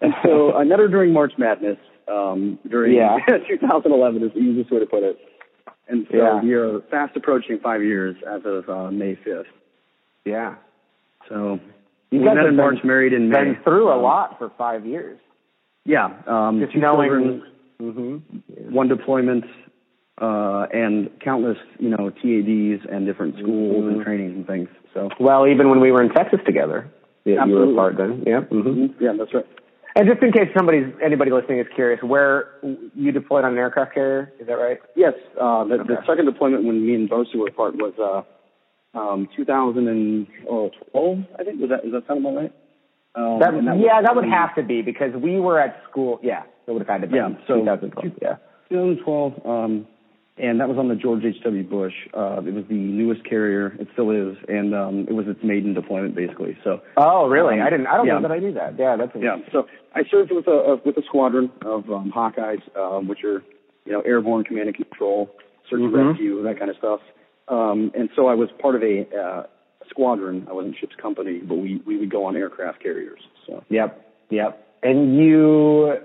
and 0.00 0.14
so 0.22 0.52
I 0.54 0.64
met 0.64 0.78
her 0.78 0.88
during 0.88 1.12
March 1.12 1.32
Madness. 1.38 1.78
Um, 2.08 2.58
during 2.68 2.94
yeah. 2.94 3.18
2011 3.28 4.22
is 4.24 4.32
the 4.32 4.40
easiest 4.40 4.70
way 4.72 4.80
to 4.80 4.86
put 4.86 5.02
it. 5.02 5.18
And 5.88 6.06
so 6.10 6.16
yeah. 6.16 6.40
we 6.40 6.54
are 6.54 6.80
fast 6.90 7.16
approaching 7.16 7.58
five 7.62 7.82
years 7.82 8.16
as 8.28 8.42
of 8.44 8.68
uh, 8.68 8.90
May 8.90 9.16
5th. 9.16 9.44
Yeah. 10.24 10.54
So 11.28 11.60
you 12.10 12.20
we 12.20 12.24
met 12.24 12.36
in 12.38 12.46
been, 12.46 12.56
March, 12.56 12.78
married 12.84 13.12
in 13.12 13.28
May. 13.28 13.44
Been 13.44 13.62
through 13.62 13.88
a 13.88 13.96
um, 13.96 14.02
lot 14.02 14.38
for 14.38 14.50
five 14.56 14.86
years. 14.86 15.18
Yeah. 15.84 16.10
Um, 16.26 16.60
two 16.72 16.80
children, 16.80 17.42
Mm-hmm. 17.80 18.74
one 18.74 18.88
deployment, 18.88 19.44
uh, 20.20 20.66
and 20.70 21.08
countless, 21.24 21.56
you 21.78 21.88
know, 21.88 22.10
TADs 22.10 22.84
and 22.92 23.06
different 23.06 23.36
schools 23.38 23.84
mm-hmm. 23.84 23.94
and 23.94 24.04
trainings 24.04 24.36
and 24.36 24.46
things. 24.46 24.68
So. 24.92 25.08
Well, 25.18 25.46
even 25.46 25.70
when 25.70 25.80
we 25.80 25.90
were 25.90 26.02
in 26.02 26.10
Texas 26.10 26.40
together, 26.44 26.90
yeah, 27.24 27.46
you 27.46 27.54
were 27.54 27.74
part 27.74 27.96
then. 27.96 28.22
Yeah. 28.26 28.40
Mm-hmm. 28.40 29.02
Yeah, 29.02 29.12
that's 29.18 29.32
right. 29.32 29.46
And 29.96 30.06
just 30.08 30.22
in 30.22 30.30
case 30.30 30.48
somebody's 30.56 30.92
anybody 31.02 31.30
listening 31.30 31.58
is 31.58 31.66
curious, 31.74 32.00
where 32.02 32.50
you 32.94 33.12
deployed 33.12 33.44
on 33.44 33.52
an 33.52 33.58
aircraft 33.58 33.94
carrier, 33.94 34.32
is 34.38 34.46
that 34.46 34.54
right? 34.54 34.78
Yes. 34.94 35.14
Uh, 35.40 35.64
the, 35.64 35.74
okay. 35.74 35.88
the 35.88 35.96
second 36.06 36.26
deployment 36.26 36.64
when 36.64 36.86
me 36.86 36.94
and 36.94 37.10
Bosu 37.10 37.36
were 37.36 37.48
apart 37.48 37.74
was 37.74 37.94
uh, 37.98 38.98
um, 38.98 39.28
2012, 39.36 41.18
I 41.38 41.44
think. 41.44 41.60
Was 41.60 41.70
that, 41.70 41.82
does 41.82 41.92
that 41.92 42.06
sound 42.06 42.24
about 42.24 42.36
right? 42.36 42.52
Um, 43.14 43.40
That, 43.40 43.52
that 43.52 43.78
yeah, 43.78 43.98
was 44.00 44.04
that 44.06 44.14
would 44.16 44.28
have 44.28 44.54
to 44.54 44.62
be 44.62 44.82
because 44.82 45.12
we 45.14 45.40
were 45.40 45.58
at 45.60 45.82
school. 45.90 46.20
Yeah, 46.22 46.42
it 46.66 46.70
would 46.70 46.80
have 46.80 46.88
had 46.88 47.00
to 47.02 47.06
be. 47.08 47.16
Yeah, 47.16 47.30
so- 47.46 47.56
2012. 47.58 48.18
Yeah. 48.22 48.36
2012, 48.70 49.44
um, 49.44 49.86
and 50.38 50.60
that 50.60 50.68
was 50.68 50.78
on 50.78 50.86
the 50.86 50.94
George 50.94 51.24
H.W. 51.24 51.64
Bush. 51.64 51.92
Uh, 52.14 52.40
it 52.46 52.54
was 52.54 52.64
the 52.68 52.74
newest 52.76 53.24
carrier. 53.28 53.74
It 53.80 53.88
still 53.94 54.12
is, 54.12 54.36
and 54.48 54.72
um, 54.76 55.06
it 55.08 55.12
was 55.12 55.26
its 55.26 55.40
maiden 55.42 55.74
deployment, 55.74 56.14
basically. 56.14 56.56
So 56.62 56.80
Oh, 56.96 57.26
really? 57.28 57.58
Um, 57.60 57.66
I 57.66 57.70
didn't. 57.70 57.88
I 57.88 57.96
don't 57.96 58.06
yeah. 58.06 58.14
know 58.14 58.22
that 58.22 58.30
I 58.30 58.38
knew 58.38 58.54
that. 58.54 58.78
Yeah, 58.78 58.94
that's 58.96 59.10
Yeah. 59.18 59.38
So 59.50 59.66
I 59.92 60.02
served 60.08 60.30
with 60.30 60.46
a, 60.46 60.50
a 60.52 60.76
with 60.84 60.96
a 60.98 61.02
squadron 61.02 61.50
of 61.66 61.90
um, 61.90 62.12
Hawkeyes, 62.14 62.62
um, 62.78 63.08
which 63.08 63.24
are 63.24 63.42
you 63.84 63.90
know 63.92 64.02
airborne 64.02 64.44
command 64.44 64.68
and 64.68 64.76
control, 64.76 65.30
search 65.68 65.80
and 65.80 65.92
Mhm. 65.92 66.08
rescue, 66.10 66.42
that 66.44 66.58
kind 66.60 66.70
of 66.70 66.76
stuff. 66.76 67.00
Um, 67.48 67.90
and 67.96 68.08
so 68.14 68.28
I 68.28 68.34
was 68.34 68.48
part 68.62 68.76
of 68.76 68.84
a 68.84 69.08
uh, 69.12 69.42
squadron. 69.90 70.46
I 70.48 70.52
wasn't 70.52 70.76
ship's 70.78 70.96
company, 70.96 71.38
but 71.38 71.56
we 71.56 71.82
we 71.86 71.98
would 71.98 72.10
go 72.10 72.24
on 72.24 72.36
aircraft 72.36 72.82
carriers. 72.82 73.20
So 73.46 73.62
Yep. 73.68 74.06
Yep. 74.30 74.66
And 74.82 75.18
you, 75.18 75.98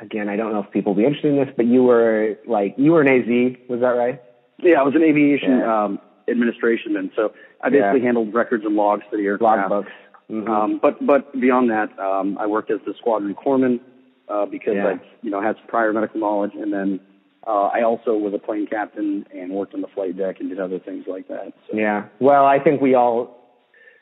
again, 0.00 0.28
I 0.28 0.36
don't 0.36 0.52
know 0.52 0.60
if 0.64 0.70
people 0.72 0.94
will 0.94 1.02
be 1.02 1.06
interested 1.06 1.32
in 1.32 1.36
this, 1.36 1.54
but 1.56 1.66
you 1.66 1.82
were 1.84 2.36
like 2.46 2.74
you 2.76 2.92
were 2.92 3.02
an 3.02 3.08
AZ. 3.08 3.56
Was 3.68 3.80
that 3.80 3.90
right? 3.90 4.20
yeah, 4.60 4.80
I 4.80 4.82
was 4.82 4.94
an 4.96 5.02
aviation 5.04 5.58
Yeah. 5.58 5.84
um, 5.84 6.00
administration, 6.28 6.96
and 6.96 7.10
so 7.14 7.32
I 7.62 7.70
basically 7.70 8.00
Yeah. 8.00 8.06
handled 8.06 8.34
records 8.34 8.64
and 8.64 8.74
logs 8.74 9.04
for 9.08 9.16
the 9.16 9.24
aircraft. 9.24 9.70
Logbooks. 9.70 9.86
Mhm. 10.30 10.48
Um, 10.48 10.78
but 10.82 11.04
but 11.06 11.38
beyond 11.38 11.70
that, 11.70 11.96
um, 11.98 12.36
I 12.40 12.46
worked 12.46 12.70
as 12.70 12.80
the 12.86 12.94
squadron 12.94 13.34
corpsman 13.34 13.80
uh, 14.28 14.44
because 14.46 14.74
Yeah. 14.74 14.88
I 14.88 15.00
you 15.22 15.30
know 15.30 15.40
had 15.40 15.56
some 15.56 15.66
prior 15.68 15.92
medical 15.92 16.18
knowledge, 16.20 16.54
and 16.54 16.72
then 16.72 17.00
uh, 17.46 17.66
I 17.72 17.82
also 17.82 18.12
was 18.14 18.34
a 18.34 18.38
plane 18.38 18.66
captain 18.66 19.24
and 19.32 19.52
worked 19.52 19.74
on 19.74 19.80
the 19.80 19.88
flight 19.88 20.16
deck 20.16 20.36
and 20.40 20.48
did 20.48 20.60
other 20.60 20.78
things 20.78 21.04
like 21.06 21.28
that. 21.28 21.52
So, 21.70 21.76
Yeah. 21.76 22.06
Well, 22.20 22.44
I 22.44 22.58
think 22.58 22.80
we 22.80 22.94
all, 22.94 23.36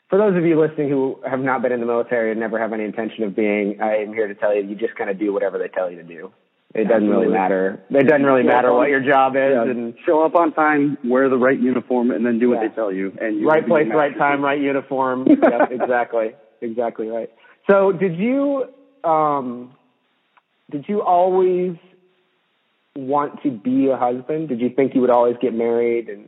for 0.09 0.17
those 0.17 0.35
of 0.37 0.43
you 0.45 0.59
listening 0.59 0.89
who 0.89 1.19
have 1.29 1.39
not 1.39 1.61
been 1.61 1.71
in 1.71 1.79
the 1.79 1.85
military 1.85 2.31
and 2.31 2.39
never 2.39 2.59
have 2.59 2.73
any 2.73 2.83
intention 2.83 3.23
of 3.23 3.35
being, 3.35 3.79
I 3.81 3.97
am 3.97 4.13
here 4.13 4.27
to 4.27 4.35
tell 4.35 4.55
you, 4.55 4.63
you 4.67 4.75
just 4.75 4.95
kind 4.95 5.09
of 5.09 5.19
do 5.19 5.31
whatever 5.33 5.57
they 5.57 5.67
tell 5.67 5.89
you 5.89 5.97
to 5.97 6.03
do. 6.03 6.31
It 6.75 6.89
doesn't 6.89 7.09
really 7.09 7.29
matter. 7.29 7.81
It 7.89 8.07
doesn't 8.07 8.25
really 8.25 8.43
matter 8.43 8.73
what 8.73 8.89
your 8.89 8.99
job 9.01 9.35
is 9.35 9.53
yeah, 9.53 9.63
and 9.63 9.93
show 10.05 10.23
up 10.25 10.35
on 10.35 10.51
time, 10.53 10.97
wear 11.03 11.29
the 11.29 11.37
right 11.37 11.59
uniform, 11.59 12.11
and 12.11 12.25
then 12.25 12.39
do 12.39 12.49
what 12.49 12.61
Yeah. 12.61 12.67
they 12.67 12.75
tell 12.75 12.91
you. 12.91 13.13
And 13.19 13.39
you 13.39 13.47
right 13.47 13.65
place, 13.65 13.87
right 13.93 14.15
time, 14.17 14.43
right 14.43 14.59
uniform. 14.59 15.25
yep, 15.41 15.71
exactly. 15.71 16.31
Exactly 16.61 17.07
right. 17.07 17.29
So 17.69 17.93
did 17.93 18.17
you, 18.17 18.65
um, 19.03 19.75
did 20.69 20.85
you 20.89 21.01
always 21.01 21.77
want 22.97 23.41
to 23.43 23.51
be 23.51 23.87
a 23.89 23.97
husband? 23.97 24.49
Did 24.49 24.59
you 24.59 24.69
think 24.69 24.95
you 24.95 25.01
would 25.01 25.09
always 25.09 25.35
get 25.41 25.53
married 25.53 26.09
and 26.09 26.25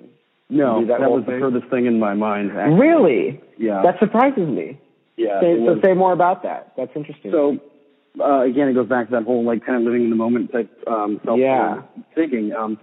No, 0.49 0.85
that 0.85 0.99
that, 0.99 1.09
was 1.11 1.23
thing? 1.25 1.39
the 1.39 1.39
furthest 1.51 1.69
thing 1.71 1.85
in 1.85 1.99
my 1.99 2.13
mind. 2.13 2.51
actually. 2.51 2.79
really? 2.79 3.41
Yeah. 3.57 3.81
That 3.83 3.99
surprises 3.99 4.47
me. 4.47 4.79
yeah. 5.17 5.41
Say, 5.41 5.57
so 5.65 5.79
say 5.83 5.93
more 5.93 6.13
about 6.13 6.43
that. 6.43 6.73
That's 6.77 6.91
interesting. 6.95 7.31
So 7.31 7.57
uh, 8.19 8.41
again, 8.41 8.67
it 8.67 8.73
goes 8.73 8.87
back 8.87 9.07
to 9.07 9.11
that 9.13 9.23
whole 9.23 9.43
like 9.45 9.65
kind 9.65 9.77
of 9.77 9.83
living 9.83 10.03
in 10.03 10.09
the 10.09 10.15
moment 10.15 10.51
type 10.51 10.69
um, 10.87 11.19
self 11.25 11.39
Yeah. 11.39 11.81
thinking. 12.15 12.53
Um, 12.53 12.79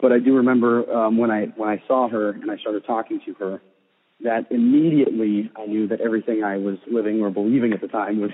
but 0.00 0.12
I 0.12 0.18
do 0.18 0.36
remember 0.36 0.90
um, 0.92 1.16
when 1.18 1.30
I 1.30 1.46
when 1.56 1.68
I 1.68 1.82
saw 1.86 2.08
her 2.08 2.30
and 2.30 2.50
I 2.50 2.56
started 2.58 2.84
talking 2.86 3.20
to 3.26 3.34
her, 3.34 3.62
that 4.22 4.46
immediately 4.50 5.50
I 5.56 5.66
knew 5.66 5.86
that 5.88 6.00
everything 6.00 6.42
I 6.44 6.56
was 6.58 6.78
living 6.90 7.20
or 7.22 7.30
believing 7.30 7.72
at 7.72 7.80
the 7.80 7.88
time 7.88 8.20
was 8.20 8.30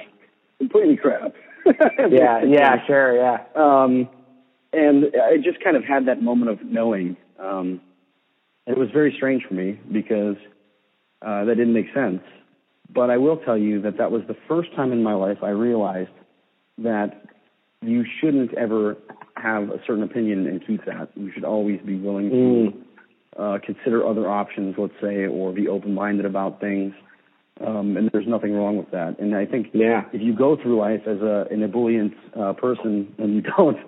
completely 0.59 0.97
crap. 0.97 1.33
yeah, 1.67 2.43
yeah, 2.45 2.87
sure, 2.87 3.17
yeah. 3.17 3.39
Um, 3.55 4.09
and 4.73 5.07
I 5.17 5.37
just 5.37 5.63
kind 5.63 5.77
of 5.77 5.85
had 5.85 6.07
that 6.07 6.23
moment 6.23 6.51
of 6.51 6.63
knowing. 6.65 7.17
Um, 7.39 7.81
it 8.67 8.79
was 8.79 8.89
very 8.93 9.13
strange 9.17 9.43
for 9.49 9.55
me 9.55 9.79
because 9.91 10.37
uh, 11.23 11.45
that 11.45 11.57
didn't 11.57 11.73
make 11.75 11.93
sense. 11.95 12.21
But 12.93 13.11
I 13.11 13.17
will 13.19 13.37
tell 13.37 13.57
you 13.57 13.81
that 13.83 13.99
that 13.99 14.11
was 14.11 14.23
the 14.29 14.37
first 14.49 14.75
time 14.75 14.93
in 14.93 15.03
my 15.03 15.15
life 15.15 15.39
I 15.43 15.51
realized 15.51 16.11
that 16.79 17.25
you 17.83 18.05
shouldn't 18.21 18.53
ever 18.55 18.97
have 19.37 19.71
a 19.71 19.81
certain 19.87 20.03
opinion 20.03 20.47
and 20.47 20.65
keep 20.67 20.85
that. 20.87 21.11
You 21.15 21.31
should 21.33 21.45
always 21.45 21.81
be 21.81 21.97
willing 21.97 22.31
to 22.31 22.35
Mm. 22.37 22.75
uh, 23.39 23.59
consider 23.65 24.07
other 24.07 24.29
options, 24.29 24.75
let's 24.77 24.93
say, 25.01 25.27
or 25.27 25.53
be 25.53 25.69
open-minded 25.69 26.27
about 26.27 26.61
things. 26.61 26.93
Um, 27.61 27.97
and 27.97 28.11
there's 28.13 28.27
nothing 28.27 28.55
wrong 28.55 28.77
with 28.77 28.91
that. 28.91 29.19
And 29.19 29.35
I 29.35 29.47
think 29.47 29.69
Yeah. 29.73 30.05
if 30.13 30.21
you 30.21 30.33
go 30.35 30.57
through 30.57 30.77
life 30.77 31.07
as 31.07 31.21
a, 31.23 31.47
an 31.51 31.63
ebullient 31.63 32.15
uh, 32.39 32.53
person 32.55 33.15
and 33.19 33.35
you 33.35 33.41
don't 33.57 33.79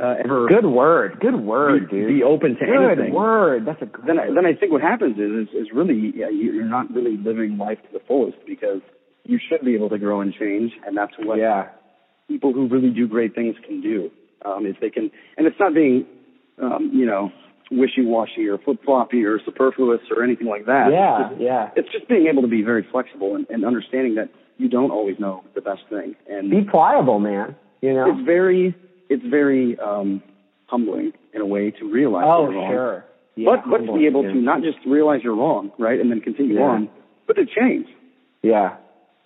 uh, 0.00 0.14
ever 0.24 0.46
Good 0.48 0.66
word. 0.66 1.18
Good 1.20 1.34
word, 1.36 1.90
be, 1.90 1.96
dude. 1.96 2.08
be 2.08 2.22
open 2.22 2.56
to 2.56 2.64
Good 2.66 2.74
anything, 2.84 3.12
Good 3.12 3.14
word. 3.14 3.66
That's 3.66 3.82
a 3.82 3.86
good 3.86 4.06
then 4.06 4.18
I, 4.18 4.26
then 4.34 4.46
I 4.46 4.54
think 4.54 4.72
what 4.72 4.80
happens 4.82 5.16
is 5.18 5.48
is, 5.48 5.54
is 5.54 5.68
really 5.72 6.12
yeah, 6.16 6.28
you- 6.28 6.52
you're 6.52 6.64
not 6.64 6.92
really 6.94 7.16
living 7.16 7.58
life 7.58 7.78
to 7.82 7.88
the 7.92 8.00
fullest 8.06 8.38
because 8.46 8.80
you 9.24 9.38
should 9.48 9.64
be 9.64 9.74
able 9.74 9.88
to 9.90 9.98
grow 9.98 10.20
and 10.20 10.32
change, 10.34 10.72
and 10.86 10.96
that's 10.96 11.12
what 11.18 11.38
Yeah. 11.38 11.68
people 12.28 12.52
who 12.52 12.66
really 12.68 12.90
do 12.90 13.06
great 13.06 13.34
things 13.34 13.54
can 13.66 13.80
do. 13.80 14.10
Um, 14.44 14.66
if 14.66 14.80
they 14.80 14.90
can, 14.90 15.10
and 15.36 15.46
it's 15.46 15.60
not 15.60 15.72
being, 15.74 16.04
um, 16.60 16.90
you 16.92 17.06
know, 17.06 17.30
wishy-washy 17.70 18.48
or 18.48 18.58
flip-floppy 18.58 19.24
or 19.24 19.38
superfluous 19.44 20.00
or 20.14 20.24
anything 20.24 20.48
like 20.48 20.66
that. 20.66 20.90
Yeah, 20.90 21.20
It's 21.20 21.30
just, 21.30 21.40
yeah. 21.40 21.70
it's 21.76 21.88
just 21.92 22.08
being 22.08 22.26
able 22.26 22.42
to 22.42 22.48
be 22.48 22.62
very 22.62 22.82
flexible 22.90 23.36
and, 23.36 23.46
and 23.50 23.64
understanding 23.64 24.16
that 24.16 24.28
you 24.58 24.68
don't 24.68 24.90
always 24.90 25.18
know 25.20 25.44
the 25.54 25.60
best 25.60 25.82
thing. 25.88 26.14
And 26.28 26.50
Be 26.50 26.62
pliable, 26.68 27.20
man. 27.20 27.54
You 27.80 27.94
know? 27.94 28.10
it's 28.10 28.26
very, 28.26 28.74
it's 29.12 29.24
very 29.28 29.78
um, 29.78 30.22
humbling 30.66 31.12
in 31.34 31.40
a 31.40 31.46
way 31.46 31.70
to 31.70 31.84
realize 31.90 32.24
oh, 32.26 32.50
you're 32.50 32.60
wrong. 32.60 32.70
sure. 32.70 33.04
Yeah, 33.34 33.46
but 33.50 33.70
but 33.70 33.86
to 33.86 33.98
be 33.98 34.06
able 34.06 34.24
yeah. 34.24 34.32
to 34.32 34.38
not 34.40 34.62
just 34.62 34.78
realize 34.86 35.20
you're 35.22 35.36
wrong, 35.36 35.72
right, 35.78 35.98
and 35.98 36.10
then 36.10 36.20
continue 36.20 36.56
Yeah. 36.56 36.62
on, 36.62 36.90
but 37.26 37.34
to 37.34 37.46
change, 37.46 37.86
Yeah, 38.42 38.76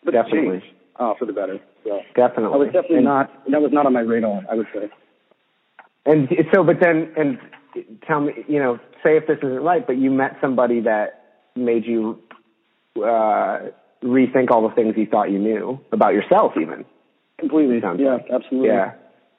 but 0.04 0.12
Definitely. 0.12 0.60
to 0.60 0.60
change 0.60 0.74
uh, 0.96 1.14
for 1.18 1.24
the 1.26 1.32
better. 1.32 1.58
So 1.84 2.00
definitely. 2.14 2.54
I 2.54 2.56
was 2.56 2.66
definitely 2.72 2.96
and, 2.98 3.04
not. 3.04 3.50
That 3.50 3.62
was 3.62 3.72
not 3.72 3.86
on 3.86 3.92
my 3.92 4.00
radar. 4.00 4.42
I 4.50 4.54
would 4.54 4.66
say. 4.74 4.90
And 6.04 6.28
so, 6.54 6.62
but 6.62 6.76
then, 6.80 7.12
and 7.16 7.38
tell 8.06 8.20
me, 8.20 8.32
you 8.46 8.60
know, 8.60 8.78
say 9.02 9.16
if 9.16 9.26
this 9.26 9.38
isn't 9.38 9.62
right, 9.62 9.84
but 9.84 9.98
you 9.98 10.10
met 10.10 10.36
somebody 10.40 10.80
that 10.82 11.40
made 11.56 11.84
you 11.84 12.20
uh, 12.96 13.70
rethink 14.04 14.50
all 14.50 14.68
the 14.68 14.74
things 14.74 14.94
you 14.96 15.06
thought 15.06 15.30
you 15.30 15.40
knew 15.40 15.80
about 15.90 16.12
yourself, 16.14 16.52
even. 16.60 16.84
Completely. 17.40 17.80
Yeah, 17.82 18.14
like. 18.14 18.26
absolutely. 18.32 18.68
Yeah, 18.68 18.92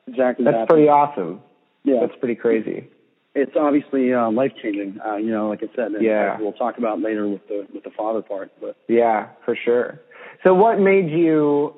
Exactly. 0.07 0.45
that's 0.45 0.57
that. 0.57 0.69
pretty 0.69 0.87
awesome. 0.87 1.41
Yeah. 1.83 1.99
That's 2.01 2.15
pretty 2.19 2.35
crazy. 2.35 2.87
it's 3.35 3.55
obviously 3.55 4.13
uh, 4.13 4.29
life 4.31 4.51
changing. 4.61 4.99
Uh, 5.05 5.15
you 5.17 5.31
know, 5.31 5.49
like 5.49 5.61
I 5.63 5.67
said, 5.75 5.91
Yeah. 6.01 6.37
we'll 6.39 6.53
talk 6.53 6.77
about 6.77 7.01
later 7.01 7.27
with 7.27 7.47
the 7.47 7.67
with 7.73 7.83
the 7.83 7.91
father 7.91 8.21
part. 8.21 8.51
But 8.59 8.75
Yeah, 8.87 9.27
for 9.45 9.55
sure. 9.55 9.99
So, 10.43 10.53
what 10.53 10.79
made 10.79 11.09
you? 11.09 11.73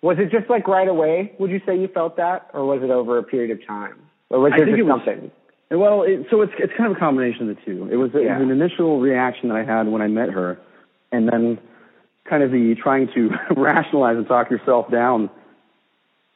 Was 0.00 0.18
it 0.20 0.30
just 0.30 0.48
like 0.48 0.68
right 0.68 0.86
away? 0.88 1.32
Would 1.38 1.50
you 1.50 1.60
say 1.66 1.76
you 1.78 1.88
felt 1.88 2.16
that, 2.18 2.48
or 2.54 2.64
was 2.64 2.82
it 2.82 2.90
over 2.90 3.18
a 3.18 3.22
period 3.22 3.50
of 3.50 3.66
time, 3.66 3.96
or 4.30 4.38
was 4.40 4.52
I 4.54 4.58
there 4.58 4.66
think 4.66 4.78
just 4.78 4.88
it 4.88 4.92
was- 4.92 5.02
something? 5.04 5.30
well, 5.70 6.02
it, 6.02 6.26
so 6.30 6.40
it's 6.42 6.52
it's 6.58 6.72
kind 6.76 6.90
of 6.90 6.96
a 6.96 7.00
combination 7.00 7.48
of 7.50 7.56
the 7.56 7.62
two. 7.64 7.88
It 7.90 7.96
was, 7.96 8.10
it 8.14 8.22
Yeah. 8.24 8.38
was 8.38 8.42
an 8.44 8.50
initial 8.52 9.00
reaction 9.00 9.48
that 9.48 9.56
I 9.56 9.64
had 9.64 9.88
when 9.88 10.00
I 10.00 10.06
met 10.08 10.30
her, 10.30 10.58
and 11.10 11.28
then 11.28 11.58
kind 12.24 12.42
of 12.42 12.52
the 12.52 12.74
trying 12.76 13.08
to 13.14 13.30
rationalize 13.56 14.16
and 14.16 14.26
talk 14.28 14.50
yourself 14.50 14.90
down 14.90 15.30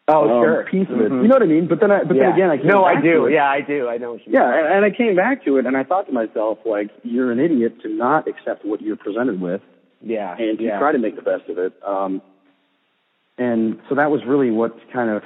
Oh, 0.09 0.23
um, 0.23 0.43
sure. 0.43 0.65
piece 0.69 0.89
of 0.91 1.01
it. 1.01 1.13
Mhm. 1.13 1.23
You 1.23 1.29
know 1.29 1.35
what 1.37 1.43
I 1.43 1.47
mean? 1.47 1.69
But 1.69 1.79
then, 1.81 1.93
I, 1.93 2.03
but 2.03 2.17
yeah. 2.17 2.25
then 2.25 2.33
again, 2.33 2.51
I 2.51 2.57
came 2.57 2.67
no, 2.67 2.85
I 2.85 3.01
do. 3.01 3.29
Yeah, 3.31 3.49
I 3.49 3.61
do. 3.61 3.89
I 3.89 3.99
know. 3.99 4.15
What 4.15 4.27
Yeah, 4.27 4.53
and, 4.53 4.67
and 4.67 4.85
I 4.85 4.91
came 4.91 5.15
back 5.15 5.45
to 5.45 5.59
it, 5.59 5.67
and 5.67 5.77
I 5.77 5.85
thought 5.85 6.07
to 6.07 6.13
myself, 6.13 6.59
like, 6.67 6.91
you're 7.05 7.31
an 7.31 7.39
idiot 7.39 7.81
to 7.83 7.89
not 7.89 8.27
accept 8.27 8.65
what 8.65 8.83
you're 8.83 8.97
presented 8.97 9.41
with, 9.41 9.61
Yeah. 10.01 10.35
and 10.37 10.59
to 10.59 10.65
yeah. 10.65 10.79
try 10.81 10.91
to 10.91 10.99
make 10.99 11.15
the 11.15 11.23
best 11.23 11.49
of 11.49 11.59
it. 11.59 11.73
Um, 11.87 12.21
and 13.39 13.79
so 13.89 13.95
that 13.95 14.11
was 14.11 14.25
really 14.27 14.51
what 14.51 14.77
kind 14.93 15.09
of, 15.09 15.23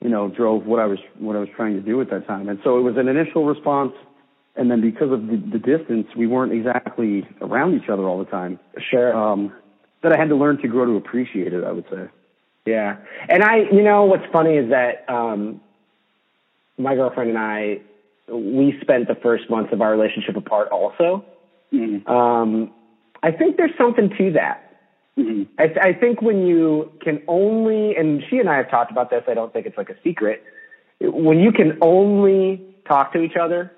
you 0.00 0.08
know, 0.08 0.28
drove 0.28 0.64
what 0.64 0.80
I 0.80 0.86
was 0.86 0.98
what 1.18 1.36
I 1.36 1.38
was 1.40 1.50
trying 1.54 1.74
to 1.74 1.80
do 1.82 2.00
at 2.00 2.08
that 2.10 2.26
time. 2.26 2.48
And 2.48 2.58
so 2.64 2.78
it 2.78 2.82
was 2.82 2.96
an 2.96 3.08
initial 3.08 3.44
response, 3.44 3.92
and 4.56 4.70
then 4.70 4.80
because 4.80 5.12
of 5.12 5.26
the, 5.26 5.36
the 5.36 5.58
distance, 5.58 6.08
we 6.16 6.26
weren't 6.26 6.52
exactly 6.52 7.28
around 7.42 7.74
each 7.74 7.90
other 7.90 8.04
all 8.04 8.18
the 8.18 8.30
time. 8.30 8.58
Sure. 8.90 9.14
Um, 9.14 9.52
that 10.02 10.12
I 10.12 10.16
had 10.16 10.30
to 10.30 10.34
learn 10.36 10.56
to 10.62 10.68
grow 10.68 10.86
to 10.86 10.96
appreciate 10.96 11.52
it. 11.52 11.62
I 11.62 11.72
would 11.72 11.84
say. 11.90 12.08
Yeah. 12.66 12.96
And 13.28 13.42
I, 13.42 13.58
you 13.72 13.82
know, 13.82 14.04
what's 14.04 14.24
funny 14.32 14.56
is 14.56 14.70
that 14.70 15.04
um, 15.08 15.60
my 16.78 16.94
girlfriend 16.94 17.30
and 17.30 17.38
I, 17.38 17.80
we 18.32 18.78
spent 18.80 19.08
the 19.08 19.16
first 19.16 19.50
months 19.50 19.72
of 19.72 19.80
our 19.80 19.90
relationship 19.90 20.36
apart 20.36 20.68
also. 20.68 21.24
Mm-hmm. 21.72 22.10
Um, 22.10 22.72
I 23.22 23.32
think 23.32 23.56
there's 23.56 23.76
something 23.76 24.10
to 24.18 24.32
that. 24.32 24.66
Mm-hmm. 25.18 25.42
I, 25.58 25.66
th- 25.66 25.78
I 25.82 25.92
think 25.92 26.22
when 26.22 26.46
you 26.46 26.92
can 27.00 27.22
only, 27.28 27.96
and 27.96 28.22
she 28.30 28.38
and 28.38 28.48
I 28.48 28.56
have 28.56 28.70
talked 28.70 28.90
about 28.92 29.10
this, 29.10 29.24
I 29.26 29.34
don't 29.34 29.52
think 29.52 29.66
it's 29.66 29.76
like 29.76 29.90
a 29.90 29.96
secret. 30.04 30.44
When 31.00 31.40
you 31.40 31.52
can 31.52 31.78
only 31.82 32.62
talk 32.86 33.12
to 33.14 33.20
each 33.20 33.36
other, 33.40 33.72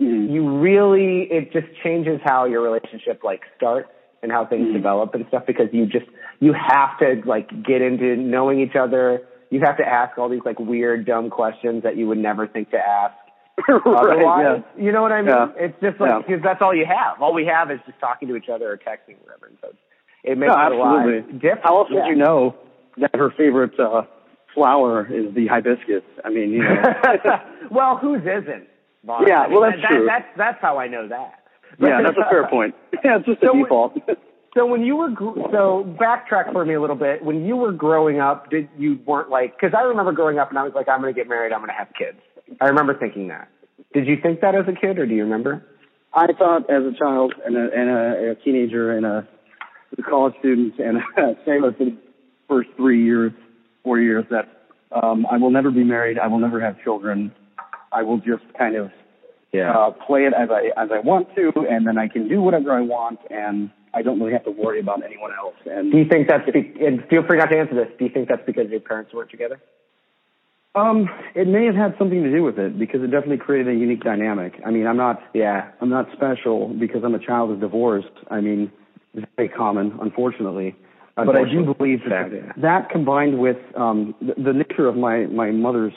Mm-hmm. 0.00 0.30
you 0.30 0.58
really, 0.58 1.22
it 1.30 1.54
just 1.54 1.68
changes 1.82 2.20
how 2.22 2.44
your 2.44 2.60
relationship 2.60 3.24
like 3.24 3.40
starts 3.56 3.88
and 4.22 4.32
how 4.32 4.44
things 4.46 4.68
Mhm. 4.68 4.72
develop 4.74 5.14
and 5.14 5.26
stuff 5.28 5.44
because 5.46 5.68
you 5.72 5.86
just, 5.86 6.06
you 6.40 6.52
have 6.52 6.98
to 6.98 7.22
like 7.26 7.48
get 7.62 7.82
into 7.82 8.16
knowing 8.16 8.60
each 8.60 8.76
other. 8.76 9.22
You 9.50 9.60
have 9.64 9.76
to 9.78 9.86
ask 9.86 10.18
all 10.18 10.28
these 10.28 10.44
like 10.44 10.58
weird, 10.58 11.04
dumb 11.06 11.30
questions 11.30 11.82
that 11.84 11.96
you 11.96 12.06
would 12.08 12.18
never 12.18 12.46
think 12.46 12.70
to 12.70 12.78
ask 12.78 13.14
otherwise. 13.68 14.62
yeah. 14.76 14.84
You 14.84 14.92
know 14.92 15.02
what 15.02 15.12
I 15.12 15.22
mean? 15.22 15.30
Yeah. 15.30 15.48
It's 15.56 15.80
just 15.80 16.00
like, 16.00 16.10
Yeah. 16.10 16.18
because 16.26 16.42
that's 16.42 16.60
all 16.62 16.74
you 16.74 16.86
have. 16.86 17.22
All 17.22 17.32
we 17.34 17.46
have 17.46 17.70
is 17.70 17.78
just 17.86 17.98
talking 18.00 18.28
to 18.28 18.36
each 18.36 18.48
other 18.48 18.70
or 18.70 18.76
texting 18.76 19.14
or 19.16 19.24
whatever. 19.24 19.46
And 19.46 19.56
so 19.60 19.68
it 20.24 20.36
makes 20.38 20.52
No, 20.52 20.66
it 20.66 20.72
a 20.72 20.76
lot 20.76 21.04
different. 21.40 21.60
How 21.62 21.78
else 21.78 21.88
would 21.90 22.06
you 22.06 22.16
know 22.16 22.54
that 22.98 23.14
her 23.14 23.30
favorite 23.36 23.78
uh, 23.78 24.02
flower 24.54 25.06
is 25.06 25.32
the 25.34 25.46
hibiscus? 25.46 26.02
I 26.24 26.30
mean, 26.30 26.50
you 26.50 26.62
know. 26.64 26.82
well, 27.70 27.96
whose 27.98 28.22
isn't? 28.22 28.66
Vaughn? 29.04 29.24
Yeah, 29.28 29.42
I 29.42 29.46
mean, 29.48 29.52
well, 29.60 29.70
that's 29.70 29.82
that, 29.82 29.88
true. 29.88 30.06
That, 30.06 30.26
that's 30.26 30.36
that's 30.36 30.58
how 30.60 30.78
I 30.78 30.88
know 30.88 31.06
that. 31.08 31.35
Yeah, 31.80 32.02
that's 32.02 32.16
a 32.16 32.28
fair 32.30 32.48
point. 32.48 32.74
Yeah, 33.04 33.18
it's 33.18 33.26
just 33.26 33.42
a 33.42 33.46
So- 33.46 33.62
default. 33.62 33.96
So 34.54 34.64
when 34.64 34.84
you 34.84 34.96
were 34.96 35.10
so 35.52 35.84
backtrack 36.00 36.50
for 36.50 36.64
me 36.64 36.72
a 36.72 36.80
little 36.80 36.96
bit. 36.96 37.22
When 37.22 37.44
you 37.44 37.56
were 37.56 37.72
growing 37.72 38.20
up, 38.20 38.48
did 38.48 38.70
you 38.78 38.98
weren't 39.04 39.28
like? 39.28 39.54
Because 39.54 39.74
I 39.78 39.82
remember 39.82 40.12
growing 40.12 40.38
up 40.38 40.48
and 40.48 40.58
I 40.58 40.62
was 40.62 40.72
like, 40.74 40.88
I'm 40.88 41.02
going 41.02 41.12
to 41.12 41.20
get 41.20 41.28
married. 41.28 41.52
I'm 41.52 41.58
going 41.58 41.68
to 41.68 41.74
have 41.74 41.88
kids. 41.92 42.16
I 42.58 42.68
remember 42.68 42.98
thinking 42.98 43.28
that. 43.28 43.48
Did 43.92 44.06
you 44.06 44.16
think 44.22 44.40
that 44.40 44.54
as 44.54 44.64
a 44.66 44.72
kid, 44.72 44.98
or 44.98 45.04
do 45.04 45.14
you 45.14 45.24
remember? 45.24 45.62
I 46.14 46.28
thought 46.38 46.70
as 46.70 46.84
a 46.84 46.96
child 46.98 47.34
and 47.44 47.54
a, 47.54 47.68
and 47.70 47.90
a, 47.90 48.30
a 48.30 48.34
teenager 48.36 48.96
and 48.96 49.04
a, 49.04 49.28
a 49.98 50.02
college 50.02 50.32
student 50.38 50.78
and 50.78 51.02
same 51.46 51.62
as 51.64 51.74
the 51.78 51.94
first 52.48 52.70
three 52.78 53.04
years, 53.04 53.32
four 53.84 54.00
years 54.00 54.24
that 54.30 54.48
um, 54.90 55.26
I 55.30 55.36
will 55.36 55.50
never 55.50 55.70
be 55.70 55.84
married. 55.84 56.18
I 56.18 56.28
will 56.28 56.38
never 56.38 56.62
have 56.62 56.82
children. 56.82 57.30
I 57.92 58.04
will 58.04 58.18
just 58.18 58.44
kind 58.56 58.74
of 58.74 58.90
uh, 59.54 59.90
play 60.06 60.24
it 60.24 60.34
as 60.34 60.48
I 60.50 60.70
as 60.76 60.90
I 60.92 61.00
want 61.00 61.34
to, 61.36 61.52
and 61.68 61.86
then 61.86 61.98
I 61.98 62.08
can 62.08 62.28
do 62.28 62.40
whatever 62.40 62.72
I 62.72 62.80
want, 62.80 63.20
and 63.30 63.70
I 63.94 64.02
don't 64.02 64.18
really 64.20 64.32
have 64.32 64.44
to 64.44 64.50
worry 64.50 64.80
about 64.80 65.02
anyone 65.04 65.32
else. 65.32 65.54
And 65.64 65.90
Do 65.90 65.98
you 65.98 66.04
think 66.04 66.28
that's? 66.28 66.48
Be- 66.50 66.74
and 66.84 67.02
feel 67.08 67.22
free 67.26 67.38
not 67.38 67.50
to 67.50 67.58
answer 67.58 67.74
this. 67.74 67.88
Do 67.98 68.04
you 68.04 68.10
think 68.10 68.28
that's 68.28 68.44
because 68.44 68.68
your 68.70 68.80
parents 68.80 69.12
weren't 69.14 69.30
together? 69.30 69.60
Um, 70.74 71.08
it 71.34 71.48
may 71.48 71.64
have 71.64 71.74
had 71.74 71.94
something 71.98 72.22
to 72.22 72.30
do 72.30 72.42
with 72.42 72.58
it 72.58 72.78
because 72.78 73.02
it 73.02 73.10
definitely 73.10 73.38
created 73.38 73.74
a 73.74 73.78
unique 73.78 74.02
dynamic. 74.04 74.60
I 74.64 74.70
mean, 74.70 74.86
I'm 74.86 74.98
not, 74.98 75.22
Yeah. 75.32 75.70
I'm 75.80 75.88
not 75.88 76.12
special 76.12 76.68
because 76.68 77.02
I'm 77.02 77.14
a 77.14 77.18
child 77.18 77.50
of 77.50 77.60
divorced. 77.60 78.12
I 78.30 78.42
mean, 78.42 78.70
it's 79.14 79.26
very 79.36 79.48
common, 79.48 79.98
unfortunately. 80.02 80.76
But 81.16 81.34
I 81.34 81.44
do 81.48 81.72
believe 81.72 82.00
that 82.10 82.30
yeah. 82.30 82.52
that 82.58 82.90
combined 82.90 83.38
with 83.38 83.56
um, 83.74 84.14
the, 84.20 84.34
the 84.34 84.52
nature 84.52 84.86
of 84.86 84.96
my 84.96 85.24
my 85.24 85.50
mother's 85.50 85.94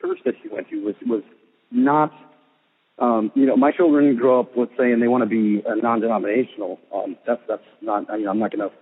church 0.00 0.20
that 0.24 0.36
she 0.42 0.48
went 0.48 0.70
to 0.70 0.82
was 0.82 0.94
was 1.06 1.22
not. 1.70 2.10
Um, 3.00 3.30
you 3.34 3.46
know, 3.46 3.56
my 3.56 3.70
children 3.70 4.16
grow 4.16 4.40
up, 4.40 4.50
let's 4.56 4.72
say, 4.76 4.90
and 4.92 5.00
they 5.00 5.06
want 5.08 5.22
to 5.22 5.28
be 5.28 5.62
uh, 5.64 5.74
non-denominational. 5.76 6.80
Um, 6.94 7.16
that's 7.26 7.40
that's 7.48 7.62
not. 7.80 8.06
You 8.18 8.24
know, 8.24 8.30
I'm 8.30 8.38
not 8.38 8.50
going 8.50 8.68
to 8.68 8.74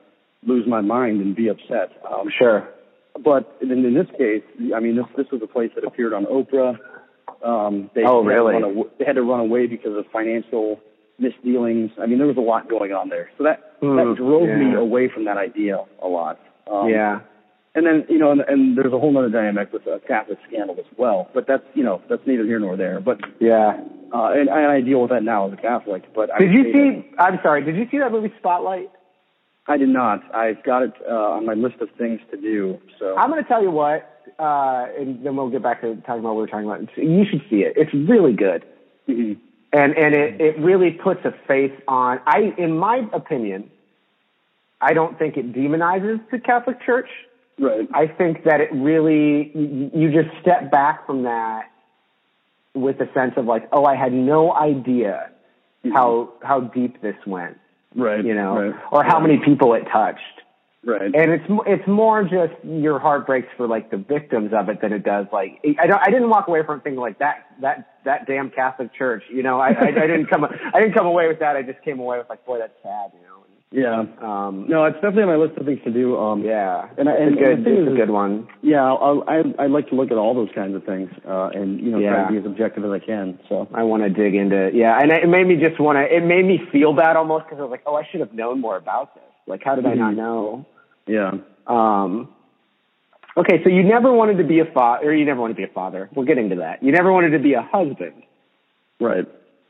lose 0.47 0.67
my 0.67 0.81
mind 0.81 1.21
and 1.21 1.35
be 1.37 1.49
upset. 1.49 1.91
Um, 2.11 2.29
Sure. 2.39 2.67
but 3.23 3.57
in, 3.61 3.71
in 3.71 3.95
this 3.95 4.07
case, 4.17 4.43
I 4.75 4.81
mean, 4.81 4.97
this 4.97 5.07
this 5.17 5.27
was 5.31 5.43
a 5.43 5.47
place 5.47 5.71
that 5.75 5.85
appeared 5.85 6.13
on 6.15 6.25
Oprah. 6.27 6.79
Um, 7.45 7.91
they, 7.95 8.03
Oh, 8.05 8.25
they 8.25 8.33
had 8.33 8.39
to 8.41 8.45
really? 8.45 8.85
they 8.99 9.05
had 9.05 9.17
to 9.17 9.23
run 9.23 9.41
away 9.41 9.67
because 9.67 9.95
of 9.97 10.07
financial 10.13 10.81
misdealings. 11.19 11.91
I 12.01 12.07
mean, 12.07 12.19
there 12.19 12.27
was 12.27 12.37
a 12.37 12.41
lot 12.41 12.69
going 12.69 12.93
on 12.93 13.09
there. 13.09 13.31
So 13.39 13.45
that 13.45 13.73
Hmm, 13.81 13.97
that 13.97 14.15
drove 14.17 14.49
me 14.49 14.75
away 14.75 15.09
from 15.13 15.27
that 15.27 15.37
idea 15.37 15.85
a 16.03 16.09
lot. 16.09 16.41
Um, 16.71 16.89
yeah. 16.89 17.21
And 17.77 17.87
then 17.87 18.07
you 18.09 18.19
know, 18.19 18.33
and, 18.33 18.41
and 18.41 18.77
there's 18.77 18.93
a 18.93 18.99
whole 18.99 19.17
other 19.17 19.29
dynamic 19.29 19.73
with 19.73 19.87
a 19.87 20.01
Catholic 20.09 20.39
scandal 20.49 20.77
as 20.79 20.87
well. 20.97 21.29
But 21.35 21.47
that's 21.47 21.63
you 21.75 21.85
know, 21.85 22.03
that's 22.09 22.23
neither 22.27 22.45
here 22.45 22.59
nor 22.59 22.77
there. 22.77 22.99
But 23.01 23.21
Yeah. 23.39 23.79
uh, 24.13 24.31
and, 24.33 24.49
and 24.49 24.67
I 24.73 24.81
deal 24.81 25.01
with 25.03 25.11
that 25.11 25.23
now 25.23 25.47
as 25.47 25.53
a 25.53 25.57
Catholic. 25.57 26.03
But 26.15 26.31
Did 26.39 26.49
would 26.51 26.55
you 26.57 26.73
see? 26.73 27.09
I'm 27.19 27.39
sorry. 27.43 27.63
Did 27.65 27.77
you 27.77 27.87
see 27.91 27.99
that 27.99 28.11
movie 28.11 28.33
Spotlight? 28.39 28.91
I 29.69 29.77
did 29.77 29.89
not. 29.91 30.23
I've 30.35 30.63
got 30.65 30.83
it 30.85 30.93
uh, 31.09 31.13
on 31.37 31.45
my 31.45 31.55
list 31.55 31.77
of 31.81 31.89
things 31.99 32.21
to 32.31 32.37
do. 32.41 32.79
So 32.99 33.17
I'm 33.17 33.31
going 33.31 33.43
to 33.43 33.49
tell 33.49 33.63
you 33.63 33.71
what, 33.73 34.09
uh, 34.39 34.87
and 34.99 35.25
then 35.27 35.37
we'll 35.37 35.51
get 35.51 35.63
back 35.63 35.81
to 35.83 35.97
talking 35.97 36.21
about 36.21 36.35
what 36.35 36.37
we're 36.37 36.47
talking 36.47 36.67
about. 36.67 36.81
You 36.97 37.25
should 37.29 37.43
see 37.51 37.63
it. 37.63 37.75
It's 37.77 37.93
really 37.93 38.33
good. 38.33 38.65
Mhm. 39.09 39.37
and 39.73 39.97
and 39.99 40.15
it 40.15 40.41
it 40.41 40.59
really 40.59 40.91
puts 40.93 41.25
a 41.25 41.33
face 41.47 41.73
on 41.87 42.21
i 42.27 42.53
in 42.59 42.77
my 42.77 42.99
opinion 43.13 43.71
i 44.81 44.93
don't 44.93 45.17
think 45.19 45.37
it 45.37 45.53
demonizes 45.53 46.19
the 46.31 46.39
catholic 46.39 46.81
church 46.85 47.09
right. 47.59 47.89
i 47.95 48.07
think 48.07 48.45
that 48.45 48.61
it 48.61 48.71
really 48.73 49.51
you, 49.55 49.91
you 49.95 50.13
just 50.23 50.35
step 50.41 50.71
back 50.71 51.07
from 51.07 51.23
that 51.25 51.71
with 52.75 53.01
a 53.01 53.13
sense 53.15 53.33
of 53.37 53.47
like 53.47 53.69
oh 53.73 53.85
i 53.85 53.95
had 53.97 54.13
no 54.13 54.53
idea 54.55 55.31
mm-hmm. 55.85 55.95
how 55.95 56.33
how 56.43 56.61
deep 56.61 57.01
this 57.03 57.17
went 57.27 57.59
Right. 57.95 58.23
you 58.25 58.35
know 58.35 58.71
Right. 58.71 58.75
or 58.93 59.05
how 59.05 59.19
many 59.21 59.39
people 59.39 59.73
it 59.75 59.85
touched 59.91 60.21
Right. 60.85 61.03
and 61.03 61.33
it's 61.33 61.49
mo- 61.49 61.65
it's 61.67 61.87
more 61.89 62.23
just 62.23 62.53
your 62.63 63.01
heart 63.01 63.27
breaks 63.27 63.49
for 63.57 63.67
like 63.67 63.91
the 63.91 63.97
victims 63.97 64.53
of 64.53 64.69
it 64.69 64.81
than 64.83 64.93
it 64.93 65.03
does 65.03 65.27
like 65.33 65.59
I 65.81 65.87
don't 65.87 66.01
I 66.01 66.11
didn't 66.11 66.29
walk 66.29 66.47
away 66.47 66.63
from 66.65 66.81
things 66.81 66.99
like 66.99 67.19
that 67.19 67.47
that 67.63 67.97
that 68.05 68.27
damn 68.27 68.51
Catholic 68.51 68.95
Church 68.95 69.25
you 69.29 69.43
know 69.43 69.59
I 69.59 69.71
I, 69.71 69.87
I 69.89 70.07
didn't 70.07 70.27
come 70.27 70.45
I 70.45 70.79
didn't 70.79 70.93
come 70.95 71.07
away 71.07 71.27
with 71.27 71.41
that 71.41 71.57
I 71.57 71.63
just 71.63 71.83
came 71.83 71.99
away 71.99 72.19
with 72.19 72.29
like 72.29 72.45
boy 72.47 72.59
that's 72.59 72.77
sad 72.85 73.11
you 73.15 73.27
know 73.27 73.46
yeah. 73.73 74.05
um 74.23 74.67
No, 74.69 74.85
it's 74.85 74.95
definitely 74.97 75.25
on 75.25 75.29
my 75.29 75.37
list 75.37 75.59
of 75.59 75.67
things 75.67 75.81
to 75.85 75.91
do. 75.91 76.17
Um, 76.17 76.43
yeah 76.43 76.89
And 76.97 77.09
I- 77.09 77.13
it's 77.13 77.21
and 77.23 77.39
a 77.39 77.41
good 77.41 77.65
thing 77.65 77.75
it's 77.79 77.93
a 77.93 77.97
good 77.97 78.11
one 78.11 78.49
Yeah, 78.63 78.85
I'll, 78.85 79.25
I 79.27 79.43
I 79.59 79.67
like 79.67 79.89
to 79.89 79.95
look 79.95 80.11
at 80.11 80.19
all 80.19 80.35
those 80.35 80.51
kinds 80.55 80.75
of 80.77 80.85
things, 80.85 81.11
uh, 81.27 81.51
and 81.53 81.81
you 81.81 81.91
know, 81.91 82.01
try 82.01 82.25
to 82.25 82.31
be 82.33 82.39
as 82.39 82.47
objective 82.47 82.85
as 82.85 82.91
I 82.93 82.99
can. 83.01 83.39
So 83.49 83.69
I 83.75 83.83
want 83.83 84.03
to 84.05 84.11
dig 84.11 84.35
into 84.35 84.57
it. 84.57 84.75
yeah 84.75 84.99
and 85.01 85.11
it 85.11 85.29
made 85.29 85.47
me 85.47 85.57
just 85.57 85.81
want 85.81 85.97
to 85.97 86.03
it 86.17 86.25
made 86.25 86.45
me 86.45 86.61
feel 86.73 86.93
bad 86.93 87.17
almost 87.17 87.45
because 87.47 87.59
I 87.59 87.63
was 87.63 87.71
like 87.71 87.83
oh 87.87 87.95
I 87.97 88.05
should 88.11 88.21
have 88.21 88.33
known 88.33 88.61
more 88.61 88.77
about 88.77 89.15
this 89.15 89.25
like 89.47 89.63
how 89.65 89.75
did 89.75 89.87
I 89.87 89.95
not 89.95 90.15
Mhm. 90.15 90.17
know 90.17 90.67
yeah, 91.09 91.33
Um, 91.69 92.29
okay, 93.37 93.63
so 93.63 93.69
you 93.71 93.85
never 93.85 94.13
wanted 94.13 94.39
to 94.39 94.45
be 94.45 94.59
a 94.59 94.65
father, 94.65 95.07
or 95.09 95.13
you 95.15 95.25
never 95.25 95.41
wanted 95.41 95.55
to 95.55 95.59
be 95.59 95.63
a 95.65 95.69
father. 95.73 96.09
We'll 96.15 96.27
get 96.27 96.37
into 96.37 96.57
that. 96.57 96.83
You 96.83 96.91
never 96.91 97.13
wanted 97.13 97.31
to 97.31 97.39
be 97.39 97.53
a 97.55 97.63
husband, 97.63 98.23
right. 99.01 99.25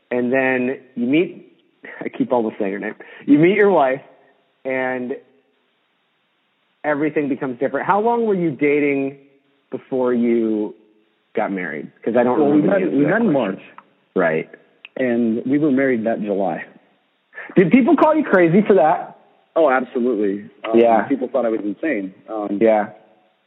and 0.09 0.33
then 0.33 0.79
you 0.95 1.05
meet. 1.05 1.46
I 2.01 2.09
keep 2.09 2.31
almost 2.31 2.55
saying 2.59 2.73
her 2.73 2.79
name. 2.79 2.95
You 3.25 3.39
meet 3.39 3.55
your 3.55 3.71
wife, 3.71 4.01
and 4.65 5.13
everything 6.83 7.29
becomes 7.29 7.59
different. 7.59 7.85
How 7.87 7.99
long 8.01 8.25
were 8.25 8.35
you 8.35 8.51
dating 8.51 9.17
before 9.71 10.13
you 10.13 10.75
got 11.35 11.51
married? 11.51 11.91
Because 11.97 12.15
I 12.17 12.23
don't 12.23 12.39
Well, 12.39 12.51
we 12.51 12.61
remember. 12.61 12.79
met 12.85 12.91
we 12.93 13.05
met 13.05 13.21
in. 13.21 13.31
March, 13.33 13.61
Right. 14.15 14.49
and 14.95 15.43
we 15.45 15.57
were 15.57 15.71
married 15.71 16.05
that 16.05 16.21
July. 16.21 16.65
Did 17.55 17.71
people 17.71 17.95
call 17.95 18.15
you 18.15 18.23
crazy 18.23 18.61
for 18.67 18.73
that? 18.75 19.17
Oh, 19.55 19.69
absolutely. 19.69 20.49
Um, 20.65 20.77
Yeah. 20.79 21.03
People 21.07 21.27
thought 21.29 21.45
I 21.45 21.49
was 21.49 21.61
insane. 21.61 22.13
Um, 22.29 22.57
Yeah. 22.61 22.89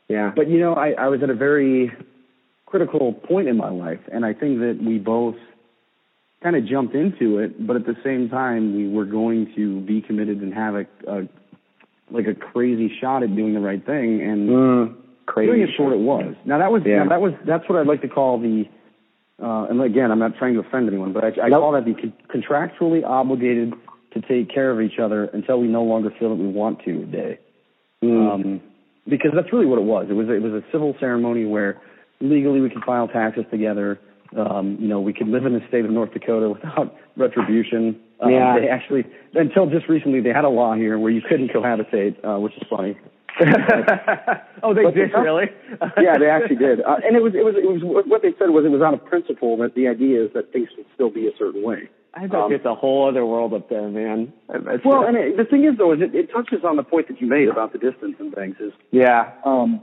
Yeah. 0.08 0.32
But 0.34 0.48
you 0.48 0.58
know, 0.58 0.74
I, 0.74 0.90
I 0.92 1.08
was 1.08 1.22
at 1.22 1.30
a 1.30 1.34
very 1.34 1.92
critical 2.66 3.12
point 3.12 3.48
in 3.48 3.56
my 3.56 3.68
life, 3.70 4.00
and 4.12 4.24
I 4.24 4.32
think 4.32 4.58
that 4.60 4.78
we 4.84 4.98
both 4.98 5.36
kind 6.42 6.56
of 6.56 6.64
jumped 6.66 6.94
into 6.94 7.38
it, 7.38 7.66
but 7.66 7.76
at 7.76 7.84
the 7.86 7.96
same 8.04 8.28
time, 8.28 8.74
we 8.76 8.88
were 8.88 9.04
going 9.04 9.52
to 9.56 9.80
be 9.82 10.00
committed 10.00 10.40
and 10.40 10.54
have 10.54 10.74
a, 10.74 10.86
a 11.06 11.28
like 12.10 12.26
a 12.26 12.34
crazy 12.34 12.90
shot 13.00 13.22
at 13.22 13.34
doing 13.36 13.54
the 13.54 13.60
right 13.60 13.84
thing, 13.84 14.20
and 14.22 14.48
Mm, 14.48 14.94
crazy. 15.26 15.46
doing 15.52 15.62
it 15.62 15.70
for 15.76 15.84
what 15.84 15.92
it 15.92 16.00
was. 16.00 16.34
Now 16.44 16.58
that 16.58 16.72
was 16.72 16.82
Yeah. 16.84 17.06
that 17.08 17.20
was 17.20 17.32
that's 17.46 17.68
what 17.68 17.78
I'd 17.78 17.86
like 17.86 18.02
to 18.02 18.08
call 18.08 18.38
the. 18.38 18.64
Uh, 19.42 19.64
and 19.70 19.80
again, 19.80 20.10
I'm 20.10 20.18
not 20.18 20.36
trying 20.36 20.52
to 20.54 20.60
offend 20.60 20.86
anyone, 20.88 21.12
but 21.14 21.24
I, 21.24 21.28
I 21.44 21.48
Nope. 21.48 21.60
call 21.62 21.72
that 21.72 21.84
the 21.86 21.94
con- 21.94 22.12
contractually 22.34 23.02
obligated 23.04 23.72
to 24.12 24.20
take 24.22 24.52
care 24.52 24.70
of 24.70 24.80
each 24.82 24.98
other 24.98 25.24
until 25.32 25.60
we 25.60 25.66
no 25.68 25.82
longer 25.82 26.10
feel 26.18 26.28
that 26.30 26.42
we 26.42 26.48
want 26.48 26.80
to 26.84 27.06
day. 27.06 27.38
Mm. 28.04 28.30
Um, 28.34 28.60
because 29.08 29.30
that's 29.34 29.50
really 29.52 29.64
what 29.66 29.78
it 29.78 29.84
was. 29.84 30.06
It 30.10 30.14
was 30.14 30.28
it 30.28 30.42
was 30.42 30.52
a 30.52 30.62
civil 30.72 30.94
ceremony 31.00 31.44
where 31.46 31.80
legally 32.20 32.60
we 32.60 32.68
could 32.70 32.84
file 32.84 33.08
taxes 33.08 33.44
together. 33.50 33.98
Um, 34.36 34.76
you 34.80 34.86
know, 34.86 35.00
we 35.00 35.12
could 35.12 35.28
live 35.28 35.44
in 35.44 35.54
the 35.54 35.60
state 35.68 35.84
of 35.84 35.90
North 35.90 36.12
Dakota 36.12 36.48
without 36.50 36.94
retribution. 37.16 37.98
Um, 38.20 38.30
Yeah. 38.30 38.58
They 38.60 38.68
actually, 38.68 39.04
until 39.34 39.66
just 39.66 39.88
recently, 39.88 40.20
they 40.20 40.30
had 40.32 40.44
a 40.44 40.48
law 40.48 40.74
here 40.74 40.98
where 40.98 41.10
you 41.10 41.20
couldn't 41.22 41.48
cohabitate, 41.52 42.16
uh, 42.24 42.38
which 42.38 42.54
is 42.56 42.62
funny. 42.70 42.96
oh, 44.62 44.74
they 44.74 44.84
But 44.84 44.94
did 44.94 45.12
the- 45.12 45.20
really? 45.20 45.46
yeah, 46.00 46.18
they 46.18 46.28
actually 46.28 46.56
did. 46.56 46.80
Uh, 46.82 46.96
and 47.04 47.16
it 47.16 47.22
was, 47.22 47.32
it 47.34 47.44
was, 47.44 47.54
it 47.56 47.66
was, 47.66 47.82
what 48.06 48.22
they 48.22 48.32
said 48.38 48.50
was 48.50 48.64
it 48.64 48.68
was 48.70 48.82
on 48.82 48.94
a 48.94 48.98
principle 48.98 49.56
that 49.58 49.74
the 49.74 49.88
idea 49.88 50.24
is 50.24 50.32
that 50.34 50.52
things 50.52 50.68
should 50.74 50.86
still 50.94 51.10
be 51.10 51.26
a 51.26 51.30
certain 51.38 51.62
way. 51.62 51.88
I 52.14 52.26
bet 52.26 52.40
Um, 52.40 52.52
it's 52.52 52.64
a 52.64 52.74
whole 52.74 53.08
other 53.08 53.24
world 53.24 53.54
up 53.54 53.68
there, 53.68 53.88
man. 53.88 54.32
It's- 54.52 54.80
Well, 54.84 55.04
and 55.04 55.16
it, 55.16 55.36
the 55.36 55.44
thing 55.44 55.64
is, 55.64 55.78
though, 55.78 55.92
is 55.92 56.00
it, 56.02 56.14
it 56.14 56.30
touches 56.32 56.64
on 56.64 56.76
the 56.76 56.82
point 56.82 57.08
that 57.08 57.20
you 57.20 57.26
made 57.28 57.48
about 57.48 57.72
the 57.72 57.78
distance 57.78 58.16
and 58.18 58.34
things. 58.34 58.56
Is 58.60 58.72
yeah, 58.90 59.30
um, 59.44 59.80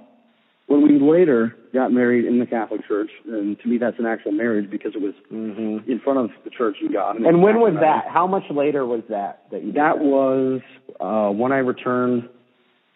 when 0.67 0.81
we 0.83 0.99
later 0.99 1.55
got 1.73 1.91
married 1.91 2.25
in 2.25 2.39
the 2.39 2.45
Catholic 2.45 2.85
Church, 2.87 3.09
and 3.25 3.57
to 3.59 3.67
me, 3.67 3.77
that's 3.77 3.97
an 3.99 4.05
actual 4.05 4.31
marriage 4.33 4.69
because 4.69 4.93
it 4.95 5.01
was 5.01 5.13
hmm 5.29 5.77
in 5.89 5.99
front 6.03 6.19
of 6.19 6.29
the 6.43 6.49
church 6.49 6.77
and 6.81 6.93
God. 6.93 7.15
And 7.17 7.25
and 7.25 7.41
when 7.41 7.59
was 7.59 7.73
that? 7.79 8.05
How 8.07 8.27
much 8.27 8.43
later 8.51 8.85
was 8.85 9.01
that? 9.09 9.43
That 9.51 9.63
you 9.63 9.71
That 9.73 9.99
was 9.99 10.61
uh, 10.99 11.29
when 11.31 11.51
I 11.51 11.57
returned 11.57 12.29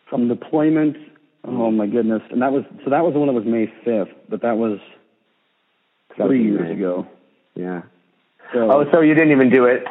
from 0.09 0.27
deployment. 0.27 0.97
Oh 1.43 1.71
my 1.71 1.87
goodness! 1.87 2.21
And 2.29 2.41
that 2.43 2.51
was 2.51 2.63
so 2.83 2.91
that 2.91 3.03
was 3.03 3.13
the 3.13 3.19
one 3.19 3.27
that 3.27 3.33
was 3.33 3.45
May 3.45 3.65
fifth, 3.83 4.13
but 4.29 4.41
that 4.43 4.57
was 4.57 4.79
three 6.15 6.43
years 6.43 6.67
May. 6.69 6.73
ago. 6.75 7.07
Yeah. 7.55 7.81
So, 8.53 8.69
Oh, 8.71 8.85
so 8.91 9.01
you 9.01 9.13
didn't 9.15 9.31
even 9.31 9.49
do 9.49 9.65
it? 9.65 9.83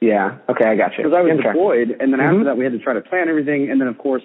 Yeah. 0.00 0.38
Okay, 0.48 0.64
I 0.68 0.76
got 0.76 0.92
you. 0.98 1.04
because 1.04 1.16
I 1.16 1.22
was 1.22 1.32
Okay. 1.38 1.42
deployed, 1.48 1.96
and 2.00 2.12
then 2.12 2.20
Mhm. 2.20 2.32
after 2.32 2.44
that 2.44 2.56
we 2.58 2.64
had 2.64 2.72
to 2.72 2.78
try 2.78 2.92
to 2.94 3.00
plan 3.00 3.28
everything, 3.28 3.70
and 3.70 3.80
then 3.80 3.88
of 3.88 3.96
course 3.96 4.22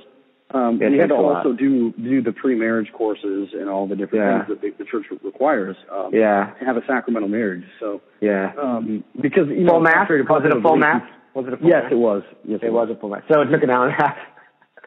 um, 0.53 0.77
Yeah, 0.79 0.87
it 0.87 0.91
we 0.91 0.97
had 0.99 1.09
to 1.09 1.15
lot. 1.15 1.37
also 1.37 1.53
do 1.53 1.91
do 1.93 2.21
the 2.21 2.31
pre-marriage 2.31 2.91
courses 2.93 3.49
and 3.53 3.69
all 3.69 3.87
the 3.87 3.95
different 3.95 4.23
Yeah. 4.25 4.45
things 4.45 4.59
that 4.61 4.77
the, 4.77 4.83
the 4.83 4.89
church 4.89 5.05
requires 5.23 5.75
um, 5.91 6.11
Yeah. 6.13 6.51
to 6.59 6.65
have 6.65 6.77
a 6.77 6.85
sacramental 6.85 7.29
marriage. 7.29 7.63
So 7.79 8.01
Yeah. 8.21 8.51
um, 8.61 9.03
because 9.19 9.47
you 9.49 9.65
Full 9.67 9.79
know, 9.79 9.79
mass? 9.81 10.07
Was 10.09 10.43
it 10.45 10.55
a 10.55 10.61
full 10.61 10.75
mass? 10.77 11.01
Was 11.33 11.45
it 11.47 11.53
a 11.53 11.57
full 11.57 11.67
mass? 11.67 11.73
Yes, 11.73 11.83
mass? 11.83 11.91
it 11.91 11.95
was. 11.95 12.23
Yes, 12.45 12.59
It 12.63 12.71
was 12.73 12.89
a 12.89 12.95
full 12.95 13.09
mass. 13.09 13.23
So 13.31 13.41
it 13.41 13.45
took 13.51 13.63
an 13.63 13.69
hour 13.69 13.87
and 13.87 13.93
a 13.99 14.01
half. 14.03 14.17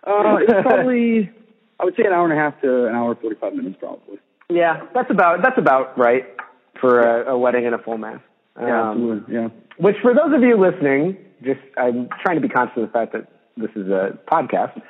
Uh, 0.07 0.37
it's 0.41 0.53
probably, 0.63 1.31
I 1.81 1.85
would 1.85 1.97
say 1.97 2.05
an 2.05 2.13
hour 2.13 2.25
and 2.25 2.33
a 2.33 2.37
half 2.37 2.61
to 2.63 2.87
an 2.87 2.95
hour 2.95 3.17
forty 3.17 3.35
five 3.37 3.55
minutes, 3.55 3.77
probably. 3.81 4.19
yeah, 4.49 4.87
that's 4.95 5.11
about 5.11 5.43
that's 5.43 5.59
about 5.59 5.99
right 5.99 6.25
for 6.81 7.01
a, 7.01 7.33
a 7.33 7.39
wedding 7.39 7.67
and 7.67 7.75
a 7.75 7.79
full 7.79 7.99
mass. 7.99 8.21
Yeah, 8.61 8.83
Um, 8.91 8.91
absolutely. 8.91 9.35
Yeah. 9.35 9.49
Which, 9.79 9.97
for 10.03 10.15
those 10.15 10.33
of 10.33 10.43
you 10.43 10.57
listening, 10.57 11.17
just 11.43 11.59
I'm 11.77 12.09
trying 12.23 12.37
to 12.37 12.41
be 12.41 12.49
conscious 12.49 12.77
of 12.77 12.83
the 12.87 12.93
fact 12.93 13.13
that 13.15 13.27
this 13.57 13.71
is 13.75 13.89
a 13.89 14.17
podcast. 14.31 14.81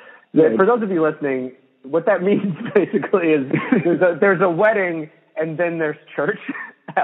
Right. 0.43 0.55
for 0.55 0.65
those 0.65 0.81
of 0.83 0.89
you 0.91 1.01
listening, 1.01 1.53
what 1.83 2.05
that 2.05 2.21
means 2.29 2.53
basically 2.75 3.29
is 3.29 3.51
there's 3.83 4.01
a, 4.01 4.17
there's 4.19 4.41
a 4.41 4.49
wedding 4.49 5.09
and 5.35 5.57
then 5.57 5.77
there's 5.79 5.97
church. 6.15 6.39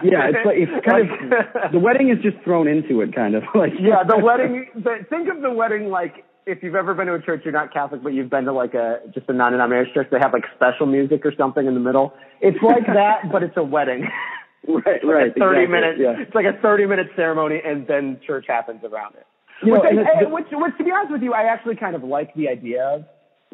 Yeah, 0.02 0.32
it's 0.34 0.42
like 0.44 0.58
it's 0.58 0.86
kind 0.88 1.06
of 1.06 1.72
the 1.72 1.78
wedding 1.78 2.10
is 2.10 2.18
just 2.24 2.42
thrown 2.44 2.68
into 2.68 3.02
it, 3.02 3.14
kind 3.14 3.36
of 3.36 3.44
like 3.54 3.74
yeah, 3.80 4.02
the 4.08 4.18
wedding. 4.18 4.66
The, 4.74 5.06
think 5.08 5.30
of 5.30 5.44
the 5.44 5.52
wedding 5.52 5.90
like 5.92 6.26
if 6.48 6.64
you've 6.64 6.74
ever 6.74 6.96
been 6.96 7.06
to 7.08 7.14
a 7.14 7.22
church, 7.22 7.42
you're 7.44 7.54
not 7.54 7.72
Catholic, 7.72 8.02
but 8.02 8.10
you've 8.14 8.30
been 8.32 8.46
to 8.46 8.54
like 8.54 8.74
a 8.74 9.02
just 9.14 9.30
a 9.30 9.34
non-denominational 9.34 9.94
church. 9.94 10.08
They 10.10 10.18
have 10.20 10.34
like 10.34 10.46
special 10.56 10.88
music 10.88 11.24
or 11.26 11.34
something 11.38 11.68
in 11.68 11.76
the 11.76 11.80
middle. 11.80 12.12
It's 12.42 12.58
like 12.64 12.88
that, 12.88 13.30
but 13.32 13.44
it's 13.44 13.56
a 13.58 13.62
wedding. 13.64 14.08
right, 14.68 14.82
It's 14.98 15.04
like 15.06 15.14
right, 15.14 15.30
a 15.30 15.40
thirty 15.40 15.62
exactly, 15.64 15.68
minute. 15.68 15.96
Yeah. 16.00 16.16
It's 16.26 16.34
like 16.34 16.46
a 16.46 16.60
thirty 16.60 16.88
minute 16.88 17.08
ceremony, 17.16 17.60
and 17.64 17.86
then 17.86 18.20
church 18.26 18.46
happens 18.48 18.82
around 18.84 19.14
it. 19.16 19.28
You 19.64 19.74
which, 19.74 19.82
I, 19.84 19.94
it's- 19.94 20.08
I- 20.26 20.32
which, 20.32 20.48
which, 20.50 20.78
to 20.80 20.84
be 20.84 20.90
honest 20.92 21.12
with 21.12 21.22
you, 21.22 21.34
I 21.34 21.44
actually 21.54 21.76
kind 21.76 21.96
of 21.96 22.04
like 22.04 22.34
the 22.34 22.48
idea 22.48 22.82
of. 22.84 23.06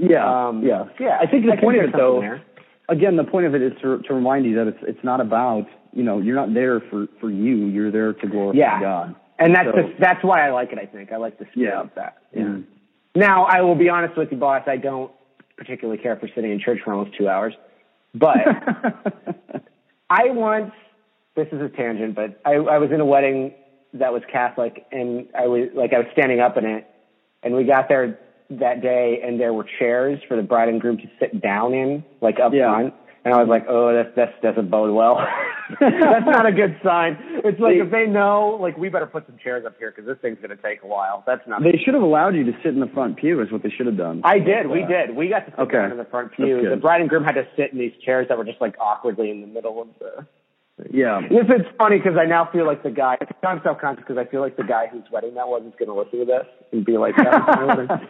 Yeah, 0.01 0.47
Um, 0.47 0.63
yeah, 0.65 0.85
yeah. 0.99 1.17
I 1.21 1.27
think 1.27 1.45
the 1.45 1.51
I 1.53 1.57
point 1.59 1.77
of 1.79 1.89
it, 1.89 1.91
though, 1.95 2.21
there. 2.21 2.41
again, 2.87 3.17
the 3.17 3.25
point 3.25 3.45
of 3.45 3.53
it 3.53 3.61
is 3.61 3.73
to, 3.81 3.99
to 4.03 4.13
remind 4.13 4.45
you 4.45 4.55
that 4.55 4.67
it's 4.67 4.79
it's 4.83 5.03
not 5.03 5.19
about 5.19 5.65
you 5.91 6.03
know 6.03 6.19
you're 6.19 6.35
not 6.37 6.53
there 6.53 6.79
for 6.79 7.07
for 7.19 7.29
you. 7.29 7.65
You're 7.67 7.91
there 7.91 8.13
to 8.13 8.27
glorify 8.27 8.57
Yeah. 8.59 8.79
God. 8.79 9.15
And 9.39 9.53
that's 9.53 9.67
So- 9.67 9.73
the, 9.81 9.93
that's 9.99 10.23
why 10.23 10.47
I 10.47 10.51
like 10.51 10.71
it. 10.71 10.79
I 10.79 10.85
think 10.85 11.11
I 11.11 11.17
like 11.17 11.37
the 11.37 11.45
spirit 11.51 11.73
Yeah. 11.73 11.81
of 11.81 11.89
that. 11.95 12.17
Mhm. 12.33 12.63
Now, 13.15 13.43
I 13.45 13.61
will 13.61 13.75
be 13.75 13.89
honest 13.89 14.15
with 14.15 14.31
you, 14.31 14.37
boss. 14.37 14.63
I 14.67 14.77
don't 14.77 15.11
particularly 15.57 16.01
care 16.01 16.15
for 16.15 16.27
sitting 16.29 16.51
in 16.51 16.59
church 16.59 16.79
for 16.85 16.93
almost 16.93 17.17
two 17.17 17.27
hours, 17.27 17.53
but 18.15 18.37
I 20.09 20.29
once. 20.31 20.71
This 21.35 21.47
is 21.51 21.61
a 21.61 21.69
tangent, 21.69 22.15
but 22.15 22.39
I, 22.45 22.53
I 22.55 22.77
was 22.79 22.91
in 22.91 22.99
a 22.99 23.05
wedding 23.05 23.53
that 23.93 24.11
was 24.13 24.21
Catholic, 24.31 24.85
and 24.91 25.27
I 25.37 25.47
was 25.47 25.69
like 25.73 25.93
I 25.93 25.99
was 25.99 26.07
standing 26.13 26.39
up 26.39 26.57
in 26.57 26.65
it, 26.65 26.85
and 27.43 27.53
we 27.55 27.63
got 27.65 27.87
there 27.89 28.17
that 28.49 28.81
day, 28.81 29.19
and 29.23 29.39
there 29.39 29.53
were 29.53 29.65
chairs 29.79 30.19
for 30.27 30.35
the 30.35 30.43
bride 30.43 30.69
and 30.69 30.81
groom 30.81 30.97
to 30.97 31.03
sit 31.19 31.41
down 31.41 31.73
in, 31.73 32.03
like 32.21 32.39
up 32.39 32.53
Yeah. 32.53 32.73
front. 32.73 32.93
And 33.25 33.33
I 33.33 33.37
was 33.37 33.49
like, 33.49 33.65
oh, 33.67 33.93
that 33.93 34.15
that 34.15 34.41
doesn't 34.41 34.71
bode 34.71 34.95
well. 34.95 35.17
That's 35.79 36.25
not 36.25 36.45
a 36.47 36.53
good 36.53 36.79
sign. 36.83 37.17
It's 37.43 37.59
like 37.59 37.75
They- 37.75 37.81
if 37.81 37.91
they 37.91 38.07
know, 38.07 38.57
like 38.59 38.77
we 38.77 38.87
better 38.89 39.05
put 39.05 39.25
some 39.27 39.37
chairs 39.43 39.65
up 39.65 39.75
here 39.77 39.91
because 39.91 40.07
this 40.07 40.17
thing's 40.21 40.39
gonna 40.41 40.55
take 40.55 40.81
a 40.83 40.87
while. 40.87 41.21
That's 41.27 41.45
not. 41.45 41.61
they 41.61 41.77
should 41.83 41.93
have 41.93 42.01
allowed 42.01 42.33
you 42.35 42.45
to 42.45 42.53
sit 42.63 42.73
in 42.73 42.79
the 42.79 42.87
front 42.87 43.17
pew. 43.17 43.41
Is 43.41 43.51
what 43.51 43.61
they 43.61 43.69
should 43.69 43.85
have 43.87 43.97
done. 43.97 44.21
I 44.23 44.39
did. 44.39 44.67
We 44.67 44.83
did. 44.85 45.15
We 45.15 45.27
got 45.27 45.45
to 45.45 45.51
sit 45.51 45.59
Okay. 45.59 45.77
down 45.77 45.91
in 45.91 45.97
the 45.97 46.05
front 46.05 46.31
pew. 46.31 46.67
The 46.69 46.77
bride 46.77 47.01
and 47.01 47.09
groom 47.09 47.23
had 47.25 47.35
to 47.35 47.45
sit 47.57 47.73
in 47.73 47.77
these 47.77 47.93
chairs 48.03 48.27
that 48.29 48.37
were 48.37 48.45
just 48.45 48.61
like 48.61 48.75
awkwardly 48.79 49.29
in 49.29 49.41
the 49.41 49.47
middle 49.47 49.81
of 49.81 49.89
the. 49.99 50.25
Yeah. 50.89 51.19
This 51.29 51.45
is 51.59 51.65
funny 51.77 51.97
because 51.97 52.15
I 52.17 52.25
now 52.25 52.45
feel 52.53 52.65
like 52.65 52.83
the 52.83 52.89
guy. 52.89 53.17
I'm 53.43 53.59
self 53.63 53.79
conscious 53.81 54.05
because 54.07 54.17
I 54.17 54.31
feel 54.31 54.39
like 54.39 54.55
the 54.55 54.63
guy 54.63 54.87
whose 54.87 55.03
wedding 55.11 55.33
that 55.35 55.47
was 55.49 55.61
is 55.67 55.73
going 55.77 55.89
to 55.89 55.93
listen 55.93 56.19
to 56.19 56.25
this 56.25 56.47
and 56.71 56.85
be 56.85 56.97
like, 56.97 57.17
that 57.17 58.07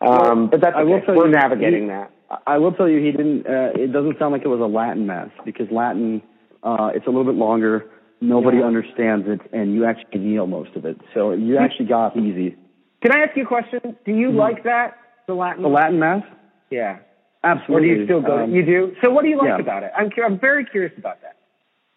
was 0.00 0.08
my 0.10 0.16
wedding. 0.18 0.30
um, 0.30 0.50
but 0.50 0.60
that's 0.60 0.76
I 0.76 0.84
will 0.84 1.00
tell 1.02 1.14
We're 1.16 1.26
you- 1.26 1.32
navigating 1.32 1.82
you- 1.82 1.88
that. 1.88 2.10
I- 2.46 2.58
will 2.58 2.72
tell 2.72 2.88
you, 2.88 3.00
he 3.00 3.10
didn't. 3.10 3.46
Uh, 3.46 3.72
it 3.74 3.92
doesn't 3.92 4.18
sound 4.18 4.32
like 4.32 4.42
it 4.44 4.48
was 4.48 4.60
a 4.60 4.66
Latin 4.66 5.06
mass 5.06 5.30
because 5.46 5.70
Latin, 5.70 6.20
uh, 6.62 6.90
it's 6.94 7.06
a 7.06 7.10
little 7.10 7.24
bit 7.24 7.36
longer. 7.36 7.86
Nobody 8.20 8.58
Yeah. 8.58 8.64
understands 8.64 9.26
it, 9.28 9.40
and 9.52 9.74
you 9.74 9.84
actually 9.86 10.20
kneel 10.20 10.46
most 10.46 10.76
of 10.76 10.84
it. 10.84 11.00
So 11.14 11.30
you 11.32 11.56
actually 11.56 11.86
got 11.86 12.16
easy. 12.16 12.56
Can 13.00 13.12
I 13.12 13.20
ask 13.22 13.36
you 13.36 13.44
a 13.44 13.46
question? 13.46 13.96
Do 14.04 14.12
you 14.12 14.30
like 14.30 14.64
that 14.64 14.98
the 15.26 15.34
Latin? 15.34 15.62
The 15.62 15.68
Latin 15.68 15.98
mass, 16.00 16.22
yeah. 16.68 16.96
absolutely. 17.44 17.90
Or 17.90 17.94
do 17.94 18.00
you 18.00 18.04
still 18.06 18.20
go? 18.20 18.38
Um, 18.42 18.52
you 18.54 18.62
do. 18.64 18.94
So 19.02 19.10
what 19.10 19.22
do 19.22 19.28
you 19.30 19.36
like 19.38 19.48
yeah. 19.48 19.58
about 19.60 19.84
it? 19.84 19.92
I'm 19.96 20.10
cu- 20.10 20.22
I'm 20.24 20.38
very 20.38 20.64
curious 20.64 20.92
about 20.98 21.22
that. 21.22 21.36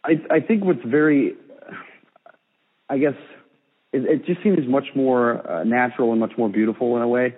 I 0.05 0.21
I 0.29 0.39
think 0.39 0.63
what's 0.63 0.83
very, 0.85 1.35
I 2.89 2.97
guess, 2.99 3.15
it, 3.91 4.05
it 4.05 4.25
just 4.25 4.41
seems 4.43 4.65
much 4.67 4.95
more 4.95 5.45
uh, 5.49 5.63
natural 5.63 6.11
and 6.11 6.19
much 6.19 6.37
more 6.37 6.49
beautiful 6.49 6.95
in 6.97 7.01
a 7.01 7.07
way. 7.07 7.35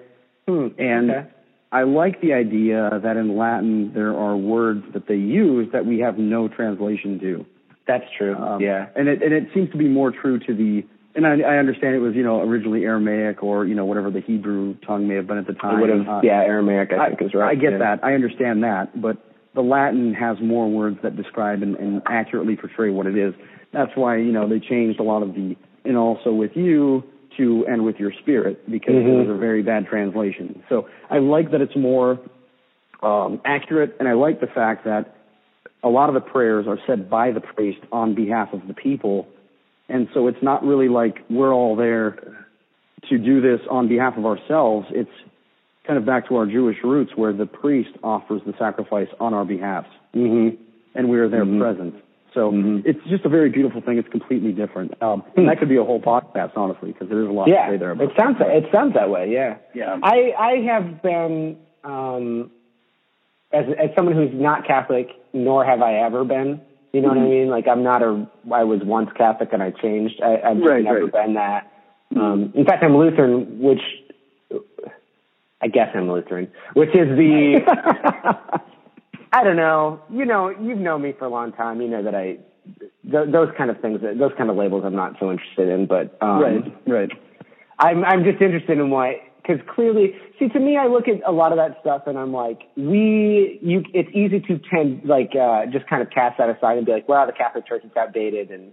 Hmm. 0.47 0.67
And 0.77 1.11
Okay. 1.11 1.27
I 1.71 1.83
like 1.83 2.21
the 2.21 2.33
idea 2.33 2.99
that 3.01 3.17
in 3.17 3.35
Latin 3.35 3.93
there 3.93 4.15
are 4.15 4.37
words 4.37 4.83
that 4.93 5.07
they 5.07 5.15
use 5.15 5.69
that 5.73 5.85
we 5.85 5.99
have 5.99 6.17
no 6.19 6.47
translation 6.47 7.19
to. 7.19 7.45
That's 7.87 8.05
true. 8.17 8.35
Um, 8.35 8.61
yeah. 8.61 8.87
and 8.95 9.07
it 9.07 9.21
and 9.23 9.33
it 9.33 9.47
seems 9.53 9.71
to 9.71 9.77
be 9.77 9.87
more 9.87 10.11
true 10.11 10.39
to 10.39 10.53
the. 10.53 10.83
And 11.15 11.27
I, 11.27 11.41
I 11.41 11.57
understand 11.57 11.95
it 11.95 11.99
was 11.99 12.15
you 12.15 12.23
know 12.23 12.41
originally 12.41 12.83
Aramaic 12.83 13.43
or 13.43 13.65
you 13.65 13.75
know 13.75 13.85
whatever 13.85 14.11
the 14.11 14.21
Hebrew 14.21 14.75
tongue 14.85 15.07
may 15.07 15.15
have 15.15 15.27
been 15.27 15.37
at 15.37 15.47
the 15.47 15.53
It 15.53 15.59
time. 15.59 15.81
would 15.81 15.89
have. 15.89 16.07
Uh, 16.07 16.21
yeah. 16.23 16.41
Aramaic. 16.41 16.91
I 16.93 17.09
think 17.09 17.21
is 17.23 17.33
right. 17.33 17.51
I 17.51 17.55
get 17.55 17.71
yeah. 17.73 17.77
that. 17.79 18.03
I 18.03 18.13
understand 18.13 18.63
that, 18.63 18.99
but 19.01 19.17
the 19.55 19.61
Latin 19.61 20.13
has 20.13 20.37
more 20.41 20.69
words 20.69 20.97
that 21.03 21.15
describe 21.15 21.61
and, 21.61 21.75
and 21.75 22.01
accurately 22.07 22.55
portray 22.55 22.89
what 22.89 23.05
it 23.05 23.17
is. 23.17 23.33
That's 23.71 23.91
why 23.95 24.17
you 24.17 24.31
know 24.31 24.47
they 24.47 24.59
changed 24.59 24.99
a 24.99 25.03
lot 25.03 25.23
of 25.23 25.33
the 25.33 25.55
and 25.85 25.97
also 25.97 26.31
with 26.31 26.51
you 26.55 27.03
to 27.37 27.65
and 27.67 27.83
with 27.83 27.99
your 27.99 28.11
spirit 28.11 28.69
because 28.69 28.95
Mhm. 28.95 29.07
it 29.07 29.27
was 29.27 29.29
a 29.29 29.39
very 29.39 29.61
bad 29.61 29.87
translation. 29.87 30.63
So 30.69 30.87
I 31.09 31.19
like 31.19 31.51
that 31.51 31.61
it's 31.61 31.75
more 31.75 32.19
um, 33.01 33.41
accurate, 33.43 33.97
and 33.99 34.07
I 34.07 34.13
like 34.13 34.39
the 34.39 34.47
fact 34.47 34.85
that 34.85 35.13
a 35.83 35.89
lot 35.89 36.07
of 36.07 36.15
the 36.15 36.21
prayers 36.21 36.67
are 36.67 36.79
said 36.87 37.09
by 37.09 37.31
the 37.31 37.41
priest 37.41 37.79
on 37.91 38.13
behalf 38.13 38.53
of 38.53 38.65
the 38.67 38.73
people, 38.73 39.27
and 39.89 40.07
so 40.13 40.27
it's 40.27 40.41
not 40.41 40.65
really 40.65 40.87
like 40.87 41.19
we're 41.29 41.53
all 41.53 41.75
there 41.75 42.17
to 43.09 43.17
do 43.17 43.41
this 43.41 43.59
on 43.69 43.89
behalf 43.89 44.17
of 44.17 44.25
ourselves. 44.25 44.87
It's 44.91 45.11
kind 45.85 45.97
of 45.97 46.05
back 46.05 46.29
to 46.29 46.37
our 46.37 46.45
Jewish 46.45 46.77
roots 46.81 47.11
where 47.17 47.33
the 47.33 47.45
priest 47.45 47.89
offers 48.01 48.41
the 48.45 48.53
sacrifice 48.57 49.09
on 49.19 49.33
our 49.33 49.43
behalf, 49.43 49.85
Mm-hmm. 50.15 50.55
and 50.95 51.09
we 51.09 51.19
are 51.19 51.27
there 51.27 51.43
Mhm. 51.43 51.59
present. 51.59 51.95
So 52.33 52.51
Mhm. 52.51 52.81
it's 52.85 53.03
just 53.05 53.25
a 53.25 53.29
very 53.29 53.49
beautiful 53.49 53.81
thing. 53.81 53.97
It's 53.97 54.07
completely 54.09 54.51
different. 54.53 54.93
Um, 55.01 55.23
and 55.37 55.47
that 55.47 55.59
could 55.59 55.69
be 55.69 55.77
a 55.77 55.83
whole 55.83 55.99
podcast, 56.01 56.51
honestly, 56.55 56.91
because 56.91 57.07
there's 57.09 57.27
a 57.27 57.31
lot 57.31 57.47
Yeah, 57.47 57.67
to 57.67 57.73
say 57.73 57.77
there. 57.77 57.91
About 57.91 58.09
it 58.11 58.15
sounds 58.17 58.39
that. 58.39 58.49
it 58.55 58.71
sounds 58.71 58.93
that 58.95 59.09
way. 59.09 59.31
Yeah. 59.31 59.57
Yeah. 59.73 59.99
I 60.01 60.33
I 60.37 60.51
have 60.65 61.01
been 61.01 61.57
um, 61.83 62.49
as 63.51 63.65
as 63.77 63.89
someone 63.95 64.15
who's 64.15 64.33
not 64.33 64.65
Catholic, 64.65 65.09
nor 65.33 65.63
have 65.63 65.81
I 65.81 65.95
ever 65.95 66.23
been. 66.23 66.59
You 66.91 67.01
know 67.01 67.09
what 67.09 67.17
I 67.17 67.21
Mhm. 67.21 67.29
mean? 67.29 67.49
Like 67.49 67.67
I'm 67.67 67.83
not 67.83 68.01
a. 68.01 68.27
I 68.51 68.63
was 68.63 68.81
once 68.83 69.11
Catholic 69.13 69.53
and 69.53 69.61
I 69.61 69.71
changed. 69.71 70.21
I, 70.21 70.39
I've 70.43 70.57
just 70.57 70.67
Right, 70.67 70.83
never 70.83 71.03
right. 71.05 71.11
been 71.11 71.33
that. 71.35 71.67
Um, 72.15 72.51
in 72.55 72.65
fact, 72.65 72.83
I'm 72.83 72.95
Lutheran, 72.97 73.59
which 73.59 73.81
I 75.61 75.67
guess 75.67 75.89
I'm 75.95 76.11
Lutheran, 76.11 76.47
which 76.73 76.89
is 76.95 77.15
the. 77.17 78.59
I 79.33 79.43
don't 79.43 79.57
know. 79.57 79.99
You 80.11 80.25
know, 80.25 80.49
you've 80.49 80.77
known 80.77 81.01
me 81.01 81.13
for 81.17 81.25
a 81.25 81.29
long 81.29 81.51
time. 81.51 81.81
You 81.81 81.87
know 81.89 82.03
that 82.03 82.15
I. 82.15 82.37
Th- 83.03 83.29
those 83.29 83.49
kind 83.57 83.69
of 83.69 83.81
things, 83.81 83.99
those 84.01 84.31
kind 84.37 84.49
of 84.49 84.55
labels, 84.55 84.83
I'm 84.85 84.95
not 84.95 85.15
so 85.19 85.29
interested 85.29 85.67
in. 85.67 85.85
But 85.85 86.17
um, 86.21 86.41
right, 86.41 86.87
right. 86.87 87.09
I'm 87.79 88.05
I'm 88.05 88.23
just 88.23 88.41
interested 88.41 88.77
in 88.77 88.89
what 88.89 89.15
because 89.41 89.61
clearly, 89.75 90.15
see, 90.39 90.47
to 90.49 90.59
me, 90.59 90.77
I 90.77 90.87
look 90.87 91.07
at 91.07 91.27
a 91.27 91.31
lot 91.31 91.51
of 91.51 91.57
that 91.57 91.77
stuff 91.81 92.03
and 92.07 92.17
I'm 92.17 92.31
like, 92.31 92.61
we, 92.77 93.59
you, 93.61 93.83
it's 93.93 94.09
easy 94.13 94.39
to 94.39 94.59
tend 94.73 95.03
like 95.03 95.31
uh, 95.35 95.65
just 95.65 95.85
kind 95.87 96.01
of 96.01 96.09
cast 96.09 96.37
that 96.37 96.49
aside 96.49 96.77
and 96.77 96.85
be 96.85 96.93
like, 96.93 97.09
well, 97.09 97.25
the 97.25 97.33
Catholic 97.33 97.67
Church 97.67 97.83
is 97.83 97.91
outdated 97.97 98.51
and 98.51 98.71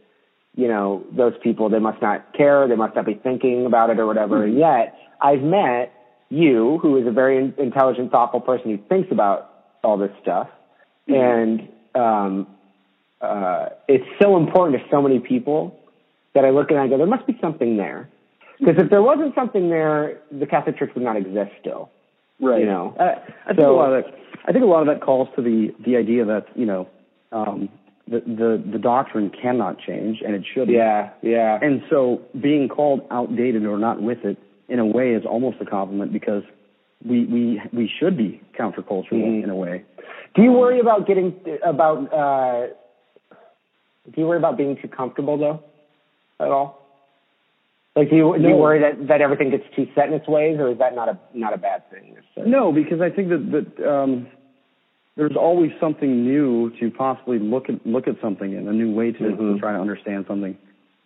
you 0.55 0.69
know 0.69 1.05
those 1.17 1.33
people 1.43 1.69
they 1.69 1.79
must 1.79 2.01
not 2.03 2.33
care, 2.37 2.69
they 2.69 2.77
must 2.77 2.95
not 2.95 3.07
be 3.07 3.15
thinking 3.15 3.67
about 3.67 3.91
it 3.91 3.99
or 3.99 4.07
whatever. 4.07 4.45
And 4.45 4.59
yet, 4.59 4.97
I've 5.21 5.43
met 5.43 5.93
you, 6.29 6.79
who 6.81 6.97
is 6.97 7.07
a 7.07 7.11
very 7.11 7.37
in- 7.37 7.55
intelligent, 7.59 8.13
thoughtful 8.13 8.41
person 8.41 8.71
who 8.71 8.79
thinks 8.89 9.11
about 9.11 9.50
all 9.83 9.97
this 9.99 10.11
stuff, 10.23 10.49
and 11.09 11.69
um, 11.95 12.47
uh, 13.21 13.71
it's 13.89 14.05
so 14.21 14.37
important 14.37 14.79
to 14.81 14.89
so 14.91 15.03
many 15.03 15.19
people 15.19 15.79
that 16.35 16.45
I 16.45 16.51
look 16.51 16.71
and 16.71 16.79
I 16.79 16.87
go, 16.89 16.97
there 16.97 17.07
must 17.07 17.27
be 17.27 17.37
something 17.41 17.77
there. 17.77 18.09
Because 18.59 18.77
if 18.79 18.91
there 18.91 19.03
wasn't 19.03 19.35
something 19.35 19.71
there, 19.71 20.21
the 20.31 20.47
Catholic 20.47 20.79
Church 20.79 20.91
would 20.95 21.03
not 21.05 21.17
exist 21.17 21.51
still. 21.61 21.91
Right. 22.41 22.61
You 22.61 22.67
know. 22.67 22.95
Uh, 22.99 23.19
I 23.45 23.49
think 23.49 23.61
So- 23.61 23.75
a 23.75 23.77
lot 23.77 23.93
of 23.93 24.05
that. 24.05 24.15
I 24.47 24.53
think 24.53 24.65
a 24.65 24.67
lot 24.69 24.81
of 24.81 24.87
that 24.87 25.05
calls 25.05 25.29
to 25.37 25.43
the 25.43 25.75
the 25.85 25.97
idea 25.97 26.25
that 26.25 26.47
you 26.55 26.65
know 26.65 26.89
um, 27.31 27.69
the 28.09 28.21
the 28.21 28.63
the 28.73 28.79
doctrine 28.79 29.31
cannot 29.31 29.79
change 29.79 30.23
and 30.25 30.35
it 30.35 30.45
should. 30.55 30.69
Yeah, 30.71 31.11
yeah. 31.21 31.59
And 31.61 31.83
so 31.91 32.23
being 32.41 32.69
called 32.69 33.07
outdated 33.11 33.67
or 33.67 33.77
not 33.79 34.01
with 34.01 34.25
it 34.25 34.39
in 34.69 34.79
a 34.79 34.87
way 34.87 35.11
is 35.13 35.27
almost 35.27 35.59
a 35.61 35.67
compliment 35.67 36.13
because 36.13 36.43
we 37.05 37.25
we 37.25 37.63
we 37.73 37.91
should 37.99 38.17
be 38.17 38.41
countercultural 38.59 39.13
Mhm. 39.13 39.45
in 39.45 39.51
a 39.51 39.55
way. 39.57 39.85
Do 40.35 40.43
you 40.43 40.53
worry 40.53 40.81
about 40.81 41.07
getting 41.07 41.35
about? 41.63 42.13
uh 42.13 42.69
Do 44.11 44.21
you 44.21 44.27
worry 44.27 44.39
about 44.39 44.57
being 44.57 44.77
too 44.77 44.89
comfortable 44.89 45.37
though, 45.37 45.61
at 46.41 46.49
all? 46.51 46.79
Like, 47.97 48.11
do 48.11 48.17
you 48.17 48.39
do 48.39 48.49
you 48.49 48.57
worry 48.57 48.81
that 48.81 49.09
that 49.09 49.21
everything 49.21 49.51
gets 49.51 49.65
too 49.75 49.87
set 49.95 50.09
in 50.09 50.15
its 50.15 50.29
ways, 50.29 50.59
or 50.59 50.69
is 50.71 50.79
that 50.79 50.95
not 50.95 51.09
a 51.09 51.19
not 51.33 51.53
a 51.55 51.59
bad 51.59 51.83
thing? 51.91 52.17
No, 52.37 52.73
because 52.73 53.01
I 53.01 53.11
think 53.11 53.29
that 53.31 53.51
that 53.77 53.89
um, 53.91 54.27
there's 55.17 55.37
always 55.37 55.73
something 55.81 56.25
new 56.25 56.71
to 56.81 56.91
possibly 56.91 57.39
look 57.39 57.69
at 57.69 57.85
look 57.87 58.07
at 58.09 58.21
something 58.21 58.53
in 58.53 58.69
a 58.69 58.73
new 58.73 58.93
way 58.95 59.13
to, 59.13 59.19
Mhm. 59.25 59.55
to 59.55 59.59
try 59.59 59.73
to 59.73 59.79
understand 59.81 60.27
something. 60.29 60.57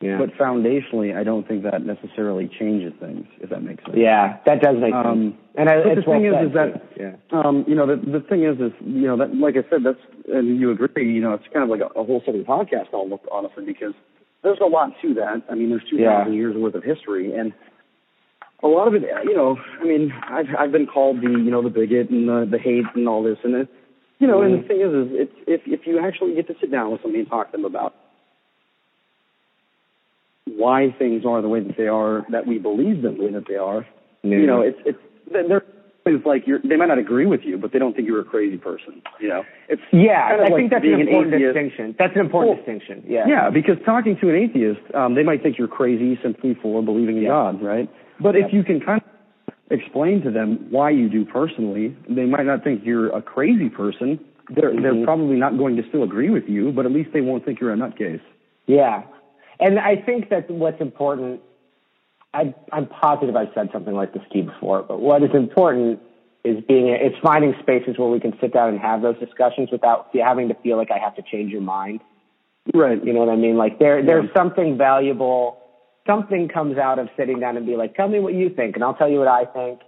Yeah. 0.05 0.18
But 0.18 0.34
foundationally, 0.36 1.16
I 1.16 1.24
don't 1.24 1.48
think 1.48 1.62
that 1.62 1.80
necessarily 1.84 2.46
changes 2.46 2.92
things. 3.00 3.26
If 3.40 3.48
that 3.48 3.62
makes 3.62 3.82
sense. 3.84 3.96
Yeah, 3.96 4.36
that 4.44 4.61
does 4.61 4.76
make 4.76 4.92
sense. 4.92 5.07
Um, 5.07 5.38
and 5.57 5.70
I, 5.70 5.76
but 5.76 5.84
the 5.84 5.90
it's 5.98 6.07
well 6.07 6.20
thing 6.20 6.26
is, 6.26 6.48
is 6.48 6.52
that 6.52 6.70
yeah. 7.00 7.16
um, 7.32 7.64
you 7.66 7.74
know, 7.74 7.86
the 7.86 7.96
the 7.96 8.20
thing 8.20 8.44
is, 8.44 8.61
is 8.61 8.72
you 8.84 9.07
know 9.09 9.16
that 9.16 9.34
like 9.34 9.57
I 9.57 9.64
said, 9.70 9.80
that's 9.82 10.00
and 10.28 10.61
you 10.61 10.70
agree. 10.70 11.11
You 11.11 11.22
know, 11.22 11.32
it's 11.32 11.48
kind 11.52 11.64
of 11.64 11.70
like 11.70 11.80
a, 11.80 11.88
a 11.98 12.05
whole 12.05 12.20
separate 12.26 12.46
podcast, 12.46 12.92
almost 12.92 13.22
honestly, 13.32 13.64
because 13.64 13.94
there's 14.42 14.61
a 14.61 14.66
lot 14.68 14.90
to 15.00 15.14
that. 15.14 15.42
I 15.50 15.55
mean, 15.55 15.70
there's 15.70 15.88
two 15.88 15.96
thousand 15.96 16.34
Yeah. 16.34 16.38
years 16.38 16.57
worth 16.57 16.74
of 16.74 16.84
history, 16.84 17.32
and 17.32 17.55
a 18.62 18.68
lot 18.68 18.88
of 18.88 18.94
it, 18.94 19.02
you 19.24 19.34
know, 19.34 19.57
I 19.80 19.84
mean, 19.84 20.12
I've 20.28 20.52
I've 20.59 20.72
been 20.72 20.86
called 20.86 21.18
the 21.22 21.30
you 21.30 21.50
know 21.50 21.62
the 21.62 21.70
bigot 21.70 22.11
and 22.11 22.28
the 22.28 22.46
the 22.50 22.59
hate 22.59 22.84
and 22.94 23.09
all 23.09 23.22
this, 23.22 23.38
and 23.44 23.55
it, 23.55 23.68
you 24.18 24.26
know, 24.26 24.42
and 24.42 24.62
the 24.62 24.68
thing 24.68 24.80
is, 24.80 24.92
is 24.92 25.28
it's 25.28 25.36
if 25.46 25.61
if 25.66 25.86
you 25.86 25.98
actually 26.05 26.34
get 26.34 26.46
to 26.48 26.55
sit 26.61 26.70
down 26.70 26.92
with 26.92 27.00
somebody 27.00 27.20
and 27.20 27.28
talk 27.28 27.50
to 27.50 27.57
them 27.57 27.64
about 27.64 27.94
why 30.64 30.94
things 30.98 31.24
are 31.26 31.42
the 31.42 31.48
way 31.48 31.60
that 31.60 31.76
they 31.76 31.88
are, 31.88 32.24
that 32.30 32.46
we 32.46 32.58
believe 32.58 33.02
them 33.02 33.18
the 33.18 33.24
way 33.26 33.32
that 33.32 33.46
they 33.46 33.56
are, 33.56 33.86
you 34.22 34.46
know, 34.46 34.60
it's 34.62 34.78
it's 34.86 34.98
they're 35.30 35.62
it's 36.06 36.24
like 36.26 36.42
you're 36.46 36.60
they 36.64 36.76
might 36.76 36.88
not 36.94 36.98
agree 36.98 37.26
with 37.26 37.40
you, 37.44 37.56
but 37.58 37.72
they 37.72 37.78
don't 37.78 37.94
think 37.94 38.06
you're 38.08 38.20
a 38.20 38.24
crazy 38.24 38.56
person. 38.56 39.02
You 39.20 39.28
know, 39.28 39.42
it's 39.68 39.82
Yeah, 39.92 40.28
kind 40.30 40.40
of 40.40 40.46
I 40.46 40.50
like 40.50 40.56
think 40.60 40.70
that's 40.70 40.82
being 40.82 41.00
an 41.00 41.08
important 41.08 41.34
atheist. 41.34 41.54
distinction. 41.54 41.86
That's 41.98 42.14
an 42.14 42.20
important 42.22 42.48
Well, 42.56 42.56
distinction. 42.64 43.04
Yeah. 43.06 43.26
Yeah, 43.28 43.50
because 43.50 43.76
talking 43.84 44.16
to 44.22 44.28
an 44.30 44.36
atheist, 44.36 44.80
um, 44.94 45.14
they 45.14 45.22
might 45.22 45.42
think 45.42 45.58
you're 45.58 45.68
crazy 45.80 46.18
simply 46.22 46.54
for 46.62 46.82
believing 46.82 47.16
in 47.18 47.24
Yeah. 47.24 47.36
God, 47.36 47.62
right? 47.62 47.88
But 48.20 48.36
if 48.36 48.52
you 48.52 48.62
can 48.64 48.80
kind 48.80 49.00
of 49.48 49.54
explain 49.70 50.22
to 50.22 50.30
them 50.30 50.66
why 50.70 50.90
you 50.90 51.08
do 51.08 51.24
personally, 51.24 51.94
they 52.08 52.26
might 52.26 52.46
not 52.46 52.64
think 52.64 52.82
you're 52.84 53.08
a 53.14 53.22
crazy 53.22 53.68
person. 53.68 54.18
They're 54.50 54.72
Mhm. 54.72 54.82
they're 54.82 55.04
probably 55.04 55.36
not 55.36 55.56
going 55.56 55.76
to 55.76 55.82
still 55.88 56.02
agree 56.02 56.30
with 56.30 56.48
you, 56.48 56.70
but 56.72 56.84
at 56.86 56.92
least 56.92 57.10
they 57.12 57.22
won't 57.28 57.44
think 57.46 57.60
you're 57.60 57.72
a 57.72 57.76
nutcase. 57.76 58.20
Yeah. 58.66 59.02
And 59.61 59.78
I 59.78 59.96
think 59.96 60.30
that 60.30 60.50
what's 60.50 60.80
important, 60.80 61.40
I, 62.32 62.55
I'm 62.72 62.86
positive 62.86 63.36
I've 63.36 63.48
said 63.55 63.68
something 63.72 63.94
like 63.94 64.12
this 64.12 64.22
to 64.32 64.38
you 64.38 64.44
before, 64.44 64.82
but 64.82 65.00
what 65.00 65.22
is 65.22 65.30
important 65.34 66.00
is 66.44 66.62
being, 66.66 66.88
it's 66.88 67.16
finding 67.22 67.55
spaces 67.62 67.96
where 67.98 68.09
we 68.09 68.20
can 68.20 68.32
sit 68.40 68.52
down 68.52 68.70
and 68.70 68.78
have 68.78 69.00
those 69.02 69.18
discussions 69.18 69.70
without 69.72 70.09
having 70.14 70.48
to 70.48 70.55
feel 70.62 70.76
like 70.76 70.90
I 70.90 70.98
have 70.98 71.14
to 71.16 71.22
change 71.22 71.50
your 71.52 71.62
mind. 71.62 72.00
Right. 72.74 73.02
You 73.02 73.12
know 73.12 73.20
what 73.20 73.28
I 73.30 73.36
mean? 73.36 73.57
Like 73.57 73.78
there, 73.78 74.05
there's 74.05 74.26
Yeah. 74.26 74.34
something 74.42 74.76
valuable, 74.76 75.59
something 76.07 76.48
comes 76.48 76.76
out 76.76 76.98
of 76.98 77.09
sitting 77.16 77.40
down 77.40 77.57
and 77.57 77.64
be 77.64 77.76
like, 77.76 77.94
tell 77.94 78.09
me 78.09 78.20
what 78.20 78.34
you 78.34 78.50
think 78.50 78.74
and 78.74 78.84
I'll 78.84 78.94
tell 78.94 79.09
you 79.09 79.18
what 79.18 79.28
I 79.28 79.44
think. 79.44 79.80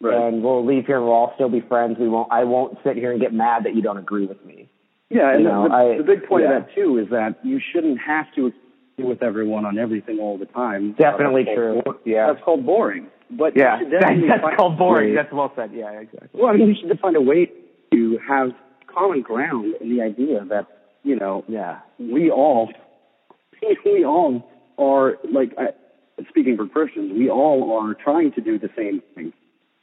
Right. 0.00 0.14
And 0.14 0.42
we'll 0.44 0.64
leave 0.64 0.86
here 0.86 0.96
and 0.96 1.04
we'll 1.06 1.14
all 1.14 1.32
still 1.34 1.48
be 1.48 1.60
friends. 1.60 1.96
We 1.98 2.08
won't, 2.08 2.30
I 2.32 2.44
won't 2.44 2.78
sit 2.84 2.96
here 2.96 3.10
and 3.10 3.20
get 3.20 3.32
mad 3.34 3.64
that 3.64 3.74
you 3.74 3.82
don't 3.82 3.98
agree 3.98 4.26
with 4.26 4.42
me. 4.46 4.68
Yeah, 5.10 5.32
and 5.32 5.42
You 5.42 5.48
know, 5.48 5.68
the, 5.68 5.74
I- 5.74 5.96
the 5.98 6.04
big 6.04 6.26
point 6.28 6.44
yeah. 6.44 6.58
of 6.58 6.64
that 6.66 6.74
too 6.74 6.98
is 6.98 7.08
that 7.10 7.38
you 7.44 7.60
shouldn't 7.72 7.98
have 8.00 8.26
to 8.36 8.52
with 8.98 9.22
everyone 9.22 9.64
on 9.64 9.78
everything 9.78 10.18
all 10.18 10.36
the 10.38 10.46
time. 10.46 10.92
Definitely 10.98 11.46
Uh, 11.48 11.54
true. 11.54 11.82
Yeah. 12.04 12.32
That's 12.32 12.44
called 12.44 12.66
boring. 12.66 13.06
But 13.30 13.56
Yeah. 13.56 13.78
you 13.78 13.84
should 13.84 13.92
That, 13.92 14.00
definitely 14.00 14.28
that's 14.42 14.56
called 14.56 14.78
boring. 14.78 15.14
That's 15.14 15.32
well 15.32 15.52
said. 15.54 15.70
Yeah, 15.72 15.90
exactly. 15.90 16.28
Well, 16.40 16.52
I 16.52 16.56
mean, 16.56 16.68
you 16.68 16.74
should 16.74 16.98
find 17.00 17.16
a 17.16 17.20
way 17.20 17.50
to 17.92 18.18
have 18.26 18.52
common 18.86 19.22
ground 19.22 19.74
in 19.80 19.94
the 19.96 20.02
idea 20.02 20.44
that 20.48 20.66
you 21.04 21.16
know 21.16 21.44
Yeah. 21.48 21.78
we 21.98 22.30
all 22.30 22.70
we 23.84 24.04
all 24.04 24.48
are 24.78 25.18
like 25.30 25.52
I, 25.58 25.68
speaking 26.28 26.56
for 26.56 26.66
Christians, 26.66 27.12
we 27.16 27.30
all 27.30 27.78
are 27.78 27.94
trying 27.94 28.32
to 28.32 28.40
do 28.40 28.58
the 28.58 28.70
same 28.76 29.02
thing, 29.14 29.32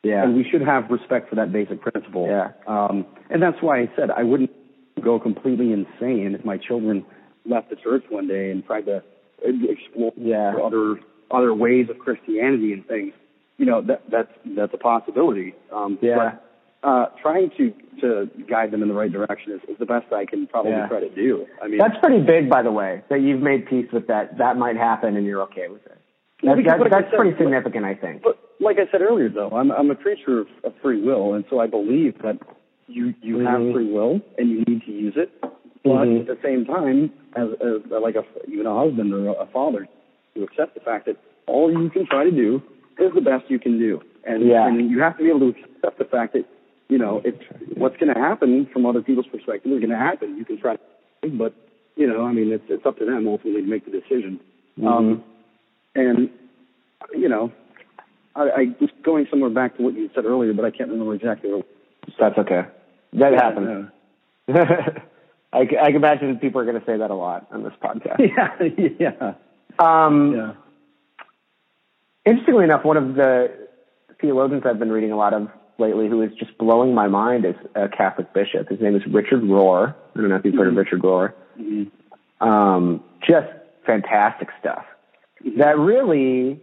Yeah. 0.03 0.23
and 0.23 0.35
we 0.35 0.43
should 0.49 0.61
have 0.61 0.89
respect 0.89 1.29
for 1.29 1.35
that 1.35 1.51
basic 1.53 1.81
principle. 1.81 2.27
Yeah. 2.27 2.51
Um, 2.67 3.05
and 3.29 3.41
that's 3.41 3.61
why 3.61 3.79
I 3.79 3.89
said 3.95 4.11
I 4.11 4.23
wouldn't 4.23 4.51
go 5.01 5.19
completely 5.19 5.71
insane 5.71 6.35
if 6.37 6.43
my 6.45 6.57
children 6.57 7.05
left 7.45 7.69
the 7.69 7.75
church 7.75 8.03
one 8.09 8.27
day 8.27 8.51
and 8.51 8.65
tried 8.65 8.85
to 8.85 9.03
explore 9.43 10.13
Yeah. 10.17 10.55
other 10.63 10.99
other 11.31 11.53
ways 11.53 11.89
of 11.89 11.97
Christianity 11.99 12.71
and 12.73 12.85
things. 12.87 13.13
You 13.57 13.65
know 13.65 13.81
that 13.81 14.03
that's 14.09 14.31
that's 14.55 14.73
a 14.73 14.77
possibility. 14.77 15.53
Um, 15.71 15.97
Yeah. 16.01 16.15
But, 16.17 16.41
uh, 16.87 17.05
trying 17.21 17.49
to 17.57 17.73
to 18.01 18.29
guide 18.47 18.71
them 18.71 18.81
in 18.83 18.89
the 18.89 18.93
right 18.93 19.11
direction 19.11 19.53
is, 19.53 19.61
is 19.69 19.77
the 19.79 19.85
best 19.85 20.11
I 20.13 20.25
can 20.25 20.45
probably 20.47 20.71
Yeah. 20.73 20.87
try 20.87 20.99
to 20.99 21.09
do. 21.09 21.47
I 21.61 21.67
mean, 21.67 21.77
That's 21.79 21.97
pretty 21.99 22.21
big, 22.21 22.49
by 22.49 22.61
the 22.61 22.71
way, 22.71 23.01
that 23.09 23.21
you've 23.21 23.41
made 23.41 23.65
peace 23.65 23.89
with 23.91 24.07
that. 24.07 24.37
That 24.37 24.57
might 24.57 24.75
happen 24.75 25.15
and 25.15 25.25
you're 25.25 25.41
okay 25.43 25.67
with 25.69 25.85
it. 25.85 25.97
That's, 26.43 26.59
that's, 26.65 26.83
that's 26.91 27.15
pretty 27.15 27.35
significant, 27.37 27.85
I 27.85 27.95
think. 27.95 28.21
But 28.21 28.37
like 28.59 28.77
I 28.77 28.91
said 28.91 29.01
earlier, 29.01 29.29
though, 29.29 29.49
I'm 29.51 29.71
I'm 29.71 29.89
a 29.89 29.95
preacher 29.95 30.39
of, 30.41 30.47
of 30.63 30.73
free 30.81 31.01
will, 31.01 31.33
and 31.33 31.43
so 31.49 31.59
I 31.59 31.67
believe 31.67 32.21
that 32.21 32.37
you 32.87 33.13
you 33.21 33.37
Mhm. 33.37 33.47
have 33.49 33.73
free 33.73 33.91
will 33.91 34.21
and 34.37 34.49
you 34.49 34.63
need 34.67 34.83
to 34.85 34.91
use 34.91 35.15
it. 35.17 35.31
But 35.85 36.07
Mhm. 36.07 36.21
at 36.21 36.25
the 36.27 36.37
same 36.43 36.65
time, 36.65 37.11
as, 37.35 37.49
as 37.61 37.85
like 37.91 38.15
a 38.15 38.25
even 38.47 38.65
a 38.65 38.73
husband 38.75 39.13
or 39.13 39.35
a 39.39 39.45
father, 39.45 39.87
you 40.33 40.43
accept 40.43 40.73
the 40.73 40.79
fact 40.79 41.05
that 41.05 41.15
all 41.45 41.71
you 41.71 41.89
can 41.91 42.07
try 42.07 42.23
to 42.23 42.31
do 42.31 42.59
is 42.97 43.13
the 43.13 43.21
best 43.21 43.49
you 43.51 43.59
can 43.59 43.77
do, 43.77 44.01
and 44.25 44.43
Yeah. 44.43 44.67
and 44.67 44.89
you 44.89 44.99
have 45.01 45.15
to 45.17 45.23
be 45.23 45.29
able 45.29 45.51
to 45.53 45.59
accept 45.75 45.99
the 45.99 46.05
fact 46.05 46.33
that 46.33 46.45
you 46.89 46.97
know 46.97 47.21
it's 47.23 47.41
what's 47.75 47.97
going 47.97 48.11
to 48.11 48.19
happen 48.19 48.65
from 48.73 48.87
other 48.87 49.03
people's 49.03 49.27
perspective 49.27 49.71
is 49.71 49.79
going 49.79 49.91
to 49.91 49.95
happen. 49.97 50.37
You 50.37 50.43
can 50.45 50.57
try, 50.57 50.75
but 51.21 51.53
you 51.95 52.07
know, 52.07 52.25
I 52.25 52.31
mean, 52.33 52.51
it's 52.51 52.65
it's 52.67 52.85
up 52.85 52.97
to 52.97 53.05
them 53.05 53.27
ultimately 53.27 53.61
to 53.61 53.67
make 53.67 53.85
the 53.85 53.91
decision. 53.91 54.39
Mm-hmm. 54.79 54.87
Um, 54.87 55.23
and 55.93 56.29
you 57.15 57.29
know, 57.29 57.51
I, 58.35 58.41
I 58.41 58.75
was 58.81 58.89
going 59.03 59.27
somewhere 59.29 59.51
back 59.51 59.77
to 59.77 59.83
what 59.83 59.93
you 59.93 60.09
said 60.15 60.25
earlier, 60.25 60.53
but 60.53 60.65
I 60.65 60.71
can't 60.71 60.89
remember 60.89 61.13
exactly. 61.13 61.53
What, 61.53 61.67
That's 62.19 62.39
okay. 62.39 62.63
That 63.13 63.33
happens. 63.33 63.91
I, 65.55 65.61
I 65.61 65.87
can 65.87 65.95
imagine 65.95 66.37
people 66.39 66.59
are 66.61 66.65
going 66.65 66.79
to 66.79 66.85
say 66.85 66.97
that 66.97 67.09
a 67.11 67.15
lot 67.15 67.47
on 67.51 67.63
this 67.63 67.73
podcast. 67.81 68.19
Yeah, 68.99 69.09
yeah, 69.19 69.33
Um, 69.79 70.35
yeah. 70.35 70.53
Interestingly 72.25 72.63
enough, 72.63 72.83
one 72.83 72.97
of 72.97 73.15
the 73.15 73.51
theologians 74.19 74.63
I've 74.65 74.79
been 74.79 74.91
reading 74.91 75.11
a 75.11 75.17
lot 75.17 75.33
of 75.33 75.47
lately 75.77 76.07
who 76.07 76.21
is 76.21 76.31
just 76.39 76.57
blowing 76.57 76.93
my 76.93 77.07
mind 77.07 77.45
is 77.45 77.55
a 77.75 77.87
Catholic 77.87 78.33
bishop. 78.33 78.69
His 78.69 78.79
name 78.81 78.95
is 78.95 79.03
Richard 79.07 79.41
Rohr. 79.43 79.93
I 80.15 80.19
don't 80.19 80.29
know 80.29 80.35
if 80.37 80.45
you've 80.45 80.55
heard 80.55 80.67
of 80.69 80.75
Richard 80.75 81.01
Rohr. 81.01 81.33
Mhm. 81.59 81.91
Um, 82.41 83.03
just 83.27 83.47
fantastic 83.85 84.49
stuff. 84.59 84.85
That 85.57 85.77
really 85.77 86.59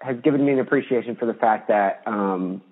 has 0.00 0.16
given 0.22 0.44
me 0.44 0.52
an 0.52 0.58
appreciation 0.58 1.16
for 1.16 1.26
the 1.26 1.34
fact 1.34 1.68
that, 1.68 2.02
um, 2.06 2.62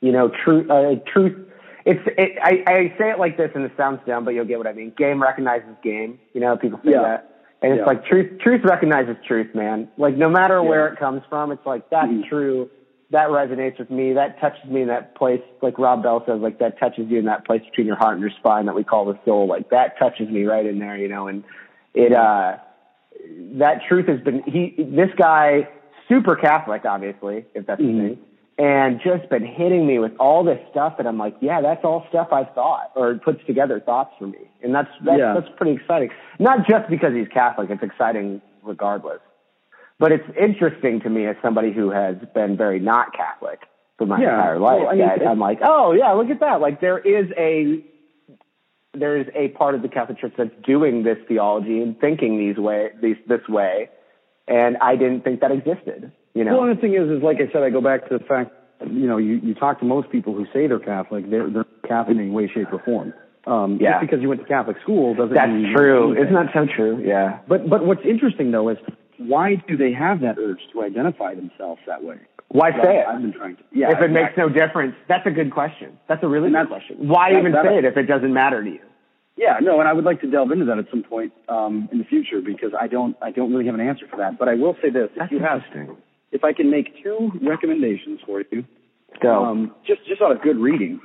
you 0.00 0.12
know, 0.12 0.28
truth, 0.44 0.70
uh, 0.70 0.96
truth, 1.06 1.48
it's, 1.84 2.00
it, 2.18 2.38
I, 2.42 2.62
I 2.66 2.94
say 2.98 3.10
it 3.10 3.18
like 3.18 3.36
this 3.36 3.50
and 3.54 3.64
it 3.64 3.72
sounds 3.76 4.00
dumb, 4.06 4.24
but 4.24 4.34
you'll 4.34 4.44
get 4.44 4.58
what 4.58 4.66
I 4.66 4.72
mean. 4.72 4.92
Game 4.96 5.22
recognizes 5.22 5.68
game. 5.82 6.18
You 6.32 6.40
know, 6.40 6.56
people 6.56 6.80
say 6.84 6.92
Yeah. 6.92 7.02
that. 7.02 7.28
And 7.62 7.72
it's 7.72 7.80
Yeah. 7.80 7.86
like 7.86 8.04
truth, 8.06 8.40
truth 8.40 8.62
recognizes 8.64 9.16
truth, 9.26 9.54
man. 9.54 9.88
Like 9.96 10.16
no 10.16 10.28
matter 10.28 10.54
Yeah. 10.62 10.68
where 10.68 10.88
it 10.88 10.98
comes 10.98 11.22
from, 11.28 11.52
it's 11.52 11.64
like, 11.64 11.88
that's 11.90 12.08
Mhm. 12.10 12.28
true. 12.28 12.70
That 13.10 13.28
resonates 13.28 13.78
with 13.78 13.90
me. 13.90 14.14
That 14.14 14.40
touches 14.40 14.68
me 14.70 14.82
in 14.82 14.88
that 14.88 15.14
place. 15.14 15.42
Like 15.60 15.78
Rob 15.78 16.02
Bell 16.02 16.24
says, 16.26 16.40
like 16.40 16.58
that 16.58 16.78
touches 16.78 17.08
you 17.08 17.18
in 17.18 17.26
that 17.26 17.44
place 17.44 17.62
between 17.64 17.86
your 17.86 17.96
heart 17.96 18.14
and 18.14 18.20
your 18.22 18.30
spine 18.30 18.66
that 18.66 18.74
we 18.74 18.84
call 18.84 19.04
the 19.04 19.18
soul. 19.24 19.46
Like 19.46 19.70
that 19.70 19.98
touches 19.98 20.28
me 20.28 20.44
right 20.44 20.64
in 20.66 20.78
there, 20.78 20.96
you 20.96 21.08
know, 21.08 21.28
and 21.28 21.44
it, 21.94 22.12
uh, 22.12 22.56
that 23.58 23.82
truth 23.88 24.06
has 24.08 24.20
been 24.20 24.42
he 24.44 24.74
this 24.78 25.10
guy 25.16 25.68
super 26.08 26.34
catholic 26.34 26.84
obviously 26.84 27.44
if 27.54 27.66
that's 27.66 27.80
Mhm. 27.80 27.86
the 27.86 28.08
thing 28.08 28.18
and 28.62 29.00
just 29.02 29.28
been 29.28 29.44
hitting 29.44 29.86
me 29.86 29.98
with 29.98 30.12
all 30.20 30.44
this 30.44 30.58
stuff 30.70 30.92
that 30.98 31.06
i'm 31.06 31.18
like 31.18 31.34
yeah 31.40 31.60
that's 31.60 31.84
all 31.84 32.04
stuff 32.08 32.28
i've 32.32 32.52
thought 32.54 32.90
or 32.94 33.14
puts 33.16 33.40
together 33.46 33.80
thoughts 33.80 34.12
for 34.18 34.26
me 34.28 34.38
and 34.62 34.74
that's 34.74 34.88
that's, 35.04 35.18
Yeah. 35.18 35.34
that's 35.34 35.48
pretty 35.56 35.72
exciting 35.80 36.10
not 36.38 36.58
just 36.68 36.88
because 36.88 37.12
he's 37.14 37.28
catholic 37.28 37.70
it's 37.70 37.82
exciting 37.82 38.40
regardless 38.62 39.20
but 39.98 40.12
it's 40.12 40.28
interesting 40.40 41.00
to 41.00 41.10
me 41.10 41.26
as 41.26 41.36
somebody 41.42 41.72
who 41.72 41.90
has 41.90 42.16
been 42.34 42.56
very 42.56 42.78
not 42.78 43.12
catholic 43.14 43.60
for 43.98 44.06
my 44.06 44.20
Yeah. 44.20 44.34
entire 44.36 44.58
life 44.58 44.80
Well, 44.80 44.88
I 44.90 44.94
mean, 44.94 45.08
that 45.08 45.26
i'm 45.26 45.40
like 45.40 45.58
oh 45.62 45.92
yeah 45.92 46.12
look 46.12 46.30
at 46.30 46.40
that 46.40 46.60
like 46.60 46.80
there 46.80 46.98
is 46.98 47.26
a 47.36 47.84
there 48.94 49.16
is 49.18 49.26
a 49.34 49.48
part 49.48 49.74
of 49.74 49.80
the 49.80 49.88
Catholic 49.88 50.18
Church 50.18 50.34
that's 50.36 50.50
doing 50.66 51.02
this 51.02 51.16
theology 51.26 51.80
and 51.80 51.98
thinking 51.98 52.38
these 52.38 52.58
way 52.58 52.90
these 53.00 53.16
this 53.26 53.40
way, 53.48 53.88
and 54.46 54.76
I 54.82 54.96
didn't 54.96 55.22
think 55.24 55.40
that 55.40 55.50
existed. 55.50 56.12
You 56.34 56.44
know, 56.44 56.58
Well, 56.58 56.68
and 56.68 56.76
the 56.76 56.80
thing 56.80 56.94
is, 56.94 57.10
is 57.10 57.22
like 57.22 57.36
I 57.36 57.52
said, 57.52 57.62
I 57.62 57.70
go 57.70 57.80
back 57.80 58.08
to 58.08 58.18
the 58.18 58.24
fact, 58.24 58.52
you 58.86 59.06
know, 59.06 59.18
you, 59.18 59.40
you 59.42 59.54
talk 59.54 59.78
to 59.80 59.84
most 59.84 60.10
people 60.10 60.34
who 60.34 60.46
say 60.52 60.66
they're 60.66 60.78
Catholic, 60.78 61.30
they're, 61.30 61.48
they're 61.50 61.66
Catholic 61.86 62.16
in 62.16 62.22
any 62.22 62.30
way, 62.30 62.48
shape, 62.52 62.72
or 62.72 62.82
form. 62.84 63.12
Um, 63.46 63.78
Yeah. 63.80 64.00
Just 64.00 64.10
because 64.10 64.22
you 64.22 64.28
went 64.28 64.40
to 64.40 64.46
Catholic 64.46 64.76
school 64.82 65.14
doesn't 65.14 65.34
that's 65.34 65.50
mean 65.50 65.74
true. 65.74 66.12
Isn't 66.12 66.34
that 66.34 66.52
so 66.54 66.66
true? 66.66 67.02
Yeah. 67.04 67.40
But 67.48 67.68
but 67.68 67.84
what's 67.84 68.04
interesting 68.04 68.50
though 68.52 68.68
is 68.68 68.78
why 69.18 69.56
do 69.66 69.76
they 69.76 69.92
have 69.92 70.20
that 70.20 70.38
urge 70.38 70.60
to 70.72 70.82
identify 70.82 71.34
themselves 71.34 71.80
that 71.86 72.02
way? 72.04 72.18
Why 72.48 72.70
say 72.70 72.98
it? 73.00 73.06
I've 73.08 73.20
been 73.20 73.32
trying 73.32 73.56
to. 73.56 73.62
Yeah. 73.72 73.90
if 73.92 74.00
it 74.00 74.10
makes 74.10 74.36
no 74.36 74.48
difference, 74.48 74.94
that's 75.08 75.26
a 75.26 75.30
good 75.30 75.50
question. 75.52 75.98
That's 76.08 76.22
a 76.22 76.28
really 76.28 76.50
good 76.50 76.68
question. 76.68 77.08
Why 77.08 77.30
even 77.38 77.52
say 77.52 77.78
it 77.78 77.84
if 77.84 77.96
it 77.96 78.04
doesn't 78.04 78.32
matter 78.32 78.62
to 78.62 78.70
you? 78.70 78.80
Yeah, 79.36 79.58
no, 79.62 79.80
and 79.80 79.88
I 79.88 79.94
would 79.94 80.04
like 80.04 80.20
to 80.20 80.30
delve 80.30 80.52
into 80.52 80.66
that 80.66 80.78
at 80.78 80.84
some 80.90 81.02
point 81.02 81.32
um, 81.48 81.88
in 81.90 81.98
the 81.98 82.04
future 82.04 82.42
because 82.42 82.72
I 82.78 82.86
don't 82.86 83.16
I 83.22 83.30
don't 83.30 83.50
really 83.50 83.64
have 83.66 83.74
an 83.74 83.80
answer 83.80 84.06
for 84.08 84.18
that. 84.18 84.38
But 84.38 84.48
I 84.48 84.54
will 84.54 84.76
say 84.82 84.90
this: 84.90 85.08
if 85.12 85.18
That's 85.18 85.32
you 85.32 85.40
have. 85.40 85.62
If 86.32 86.44
I 86.44 86.52
can 86.52 86.70
make 86.70 87.02
two 87.02 87.30
recommendations 87.42 88.20
for 88.26 88.42
you, 88.50 88.64
Go. 89.20 89.44
um, 89.44 89.74
just 89.86 90.00
just 90.06 90.20
out 90.22 90.32
of 90.32 90.42
good 90.42 90.58
reading, 90.58 91.00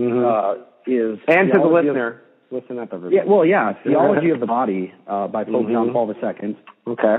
Mhm. 0.00 0.24
uh, 0.24 0.62
is 0.86 1.18
and 1.28 1.48
to 1.52 1.58
the 1.58 1.58
Theology 1.58 1.88
of- 1.88 1.94
listener, 1.94 2.22
listen 2.50 2.78
up, 2.78 2.88
everybody. 2.92 3.16
yeah, 3.16 3.24
well, 3.24 3.44
yeah, 3.44 3.74
Theology 3.84 4.30
of 4.30 4.40
the 4.40 4.46
Body 4.46 4.92
uh, 5.06 5.28
by 5.28 5.44
Pope 5.44 5.66
Mhm. 5.66 5.72
John 5.72 5.92
Paul 5.92 6.10
II. 6.12 6.56
Okay. 6.86 7.16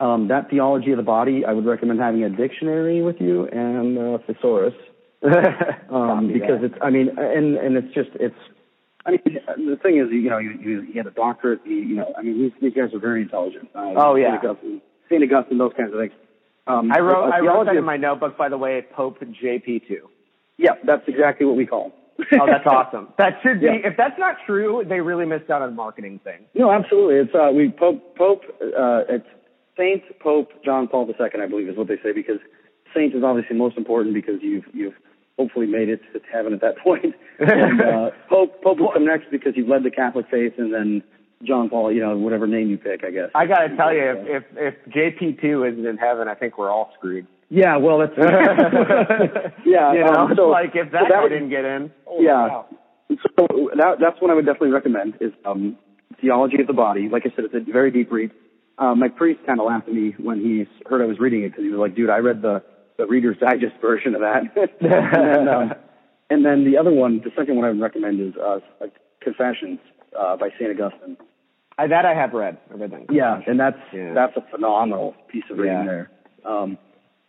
Um, 0.00 0.26
that 0.28 0.50
theology 0.50 0.90
of 0.90 0.96
the 0.96 1.04
body, 1.04 1.44
I 1.44 1.52
would 1.52 1.64
recommend 1.66 2.00
having 2.00 2.24
a 2.24 2.28
dictionary 2.30 3.00
with 3.00 3.20
you 3.20 3.46
and 3.46 3.96
uh, 3.96 4.18
thesaurus, 4.26 4.74
um, 5.90 6.30
because 6.32 6.62
it's. 6.64 6.74
I 6.82 6.90
mean, 6.90 7.10
and 7.16 7.56
and 7.56 7.76
it's 7.76 7.94
just 7.94 8.10
it's. 8.14 8.34
I 9.06 9.12
mean, 9.12 9.20
the 9.68 9.76
thing 9.82 9.98
is, 9.98 10.10
you 10.10 10.30
know, 10.30 10.38
you, 10.38 10.52
you, 10.60 10.80
he 10.80 10.96
had 10.98 11.06
a 11.06 11.10
doctorate. 11.10 11.60
You, 11.66 11.76
you 11.76 11.96
know, 11.96 12.12
I 12.18 12.22
mean, 12.22 12.38
these 12.40 12.52
these 12.60 12.72
guys 12.74 12.92
are 12.94 12.98
very 12.98 13.22
intelligent. 13.22 13.68
Uh, 13.74 13.92
Oh, 13.96 14.14
yeah. 14.16 14.32
Saint 14.40 14.44
Augustine, 14.50 14.80
Saint 15.10 15.22
Augustine, 15.32 15.58
those 15.58 15.72
kinds 15.76 15.92
of 15.92 16.00
things. 16.00 16.12
Um, 16.66 16.90
I 16.92 17.00
wrote 17.00 17.30
I 17.30 17.40
wrote 17.40 17.66
that 17.66 17.76
in 17.76 17.84
my 17.84 17.96
notebook, 17.96 18.36
by 18.38 18.48
the 18.48 18.56
way, 18.58 18.84
Pope 18.94 19.18
JP 19.20 19.86
two. 19.86 20.08
Yeah, 20.56 20.72
that's 20.84 21.02
exactly 21.06 21.46
what 21.46 21.56
we 21.56 21.66
call. 21.66 21.86
'em. 21.86 21.92
Oh, 22.40 22.46
that's 22.46 22.66
awesome. 22.66 23.08
That 23.18 23.40
should 23.42 23.60
be. 23.60 23.66
Yeah. 23.66 23.88
If 23.90 23.96
that's 23.96 24.18
not 24.18 24.36
true, 24.46 24.84
they 24.88 25.00
really 25.00 25.26
missed 25.26 25.50
out 25.50 25.62
on 25.62 25.74
marketing 25.74 26.20
thing. 26.22 26.44
No, 26.54 26.70
absolutely. 26.70 27.16
It's 27.16 27.34
uh, 27.34 27.50
we 27.52 27.70
Pope 27.70 28.16
Pope. 28.16 28.42
Uh, 28.60 29.02
it's 29.08 29.26
Saint 29.76 30.02
Pope 30.20 30.50
John 30.64 30.86
Paul 30.88 31.08
II, 31.08 31.14
I 31.42 31.46
believe, 31.46 31.68
is 31.68 31.76
what 31.76 31.88
they 31.88 31.98
say 32.02 32.12
because 32.12 32.38
Saint 32.94 33.14
is 33.14 33.24
obviously 33.24 33.56
most 33.56 33.76
important 33.76 34.14
because 34.14 34.36
you've 34.40 34.64
you've 34.72 34.94
hopefully 35.36 35.66
made 35.66 35.88
it 35.88 36.00
to 36.12 36.20
heaven 36.32 36.52
at 36.54 36.60
that 36.60 36.78
point. 36.84 37.14
and 37.40 37.80
uh, 37.82 38.10
Pope 38.28 38.62
Pope 38.62 38.78
will 38.78 38.92
come 38.92 39.04
next 39.04 39.30
because 39.30 39.52
you've 39.56 39.68
led 39.68 39.82
the 39.82 39.90
Catholic 39.90 40.26
faith, 40.30 40.54
and 40.56 40.72
then 40.72 41.02
John 41.46 41.68
Paul, 41.68 41.92
you 41.92 42.00
know, 42.00 42.16
whatever 42.16 42.46
name 42.46 42.68
you 42.70 42.78
pick, 42.78 43.04
I 43.04 43.10
guess. 43.10 43.30
I 43.34 43.46
got 43.46 43.60
to 43.66 43.76
tell 43.76 43.92
you, 43.92 44.02
if, 44.02 44.44
if 44.54 44.74
if 44.86 44.92
JP 44.92 45.40
two 45.40 45.64
isn't 45.64 45.86
in 45.86 45.96
heaven, 45.96 46.28
I 46.28 46.34
think 46.34 46.58
we're 46.58 46.70
all 46.70 46.90
screwed. 46.98 47.26
yeah, 47.50 47.76
well, 47.76 47.98
that's 47.98 48.12
yeah. 49.66 49.92
you 49.92 50.00
know, 50.04 50.12
um, 50.14 50.30
it's 50.32 50.38
so, 50.38 50.48
like 50.48 50.70
if 50.74 50.90
that, 50.92 51.02
so 51.02 51.04
that 51.04 51.10
guy 51.10 51.22
would- 51.22 51.28
didn't 51.30 51.50
get 51.50 51.64
in. 51.64 51.92
holy 52.06 52.24
Yeah. 52.26 52.48
cow. 52.48 52.66
So 53.36 53.46
that, 53.76 53.98
that's 54.00 54.20
what 54.20 54.30
I 54.30 54.34
would 54.34 54.46
definitely 54.46 54.70
recommend 54.70 55.14
is 55.20 55.32
um, 55.44 55.76
theology 56.20 56.60
of 56.60 56.66
the 56.66 56.72
body. 56.72 57.08
Like 57.10 57.24
I 57.26 57.30
said, 57.36 57.44
it's 57.44 57.54
a 57.54 57.72
very 57.72 57.90
deep 57.90 58.10
read. 58.10 58.30
Um, 58.78 58.98
my 58.98 59.08
priest 59.08 59.40
kind 59.46 59.60
of 59.60 59.66
laughed 59.66 59.86
at 59.88 59.94
me 59.94 60.14
when 60.18 60.40
he 60.40 60.64
heard 60.88 61.02
I 61.02 61.06
was 61.06 61.18
reading 61.20 61.42
it 61.44 61.50
because 61.50 61.62
he 61.64 61.70
was 61.70 61.78
like, 61.78 61.94
"Dude, 61.94 62.10
I 62.10 62.18
read 62.18 62.42
the 62.42 62.62
the 62.98 63.06
Reader's 63.06 63.36
Digest 63.38 63.74
version 63.80 64.14
of 64.16 64.22
that." 64.22 64.42
and, 64.80 64.90
then, 64.90 65.48
um, 65.48 65.74
and 66.30 66.44
then 66.44 66.64
the 66.64 66.76
other 66.78 66.90
one, 66.90 67.20
the 67.22 67.30
second 67.36 67.54
one 67.56 67.64
I 67.66 67.68
would 67.68 67.80
recommend 67.80 68.20
is 68.20 68.34
uh, 68.36 68.58
Confessions 69.20 69.78
uh, 70.18 70.36
by 70.36 70.48
Saint 70.58 70.70
Augustine. 70.80 71.16
I, 71.78 71.86
that 71.88 72.04
I 72.06 72.14
have 72.14 72.32
read. 72.32 72.58
I 72.70 72.74
read 72.76 72.90
that. 72.92 73.12
Yeah, 73.12 73.40
and 73.46 73.58
that's 73.58 73.78
Yeah. 73.92 74.14
that's 74.14 74.36
a 74.36 74.42
phenomenal 74.50 75.14
piece 75.28 75.44
of 75.50 75.58
reading 75.58 75.78
Yeah. 75.78 75.84
there. 75.84 76.10
Um, 76.44 76.78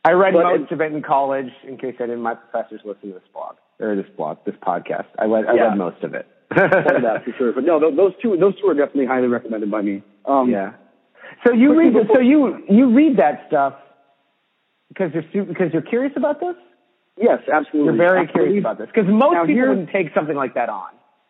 I 0.04 0.12
read 0.12 0.34
most 0.34 0.72
of 0.72 0.82
it 0.82 0.92
in 0.94 1.02
college. 1.02 1.52
In 1.68 1.78
case 1.78 1.96
any 2.00 2.10
didn't, 2.10 2.22
my 2.22 2.36
professors 2.36 2.82
listen 2.86 3.10
to 3.10 3.14
this 3.16 3.28
blog 3.34 3.56
or 3.80 3.96
this 3.96 4.06
blog, 4.16 4.38
this 4.46 4.56
podcast. 4.62 5.06
I 5.18 5.26
read 5.26 5.46
I 5.48 5.56
Yeah. 5.56 5.70
read 5.70 5.78
most 5.78 6.04
of 6.04 6.14
it. 6.14 6.28
that 6.52 7.22
for 7.26 7.32
sure. 7.38 7.54
But 7.54 7.64
no, 7.66 7.80
those 7.80 8.14
two 8.22 8.38
those 8.38 8.60
two 8.62 8.68
are 8.68 8.76
definitely 8.76 9.08
highly 9.08 9.28
recommended 9.28 9.72
by 9.72 9.82
me. 9.82 10.04
Um, 10.26 10.50
Yeah. 10.50 10.74
So 11.46 11.52
you 11.54 11.76
read 11.78 11.94
people- 11.94 12.16
so 12.16 12.22
you 12.22 12.64
you 12.70 12.94
read 12.94 13.18
that 13.18 13.46
stuff 13.48 13.74
because 14.90 15.12
you're 15.34 15.46
because 15.46 15.74
you're 15.74 15.82
curious 15.82 16.14
about 16.16 16.40
this. 16.40 16.56
Yes, 17.18 17.40
absolutely. 17.52 17.96
You're 17.96 18.08
very 18.10 18.28
I 18.28 18.32
curious 18.32 18.60
about 18.60 18.78
this 18.78 18.88
because 18.94 19.10
most 19.10 19.34
Now, 19.34 19.46
people 19.46 19.70
wouldn't 19.70 19.90
take 19.90 20.14
something 20.14 20.36
like 20.36 20.54
that 20.54 20.70
on. 20.70 20.90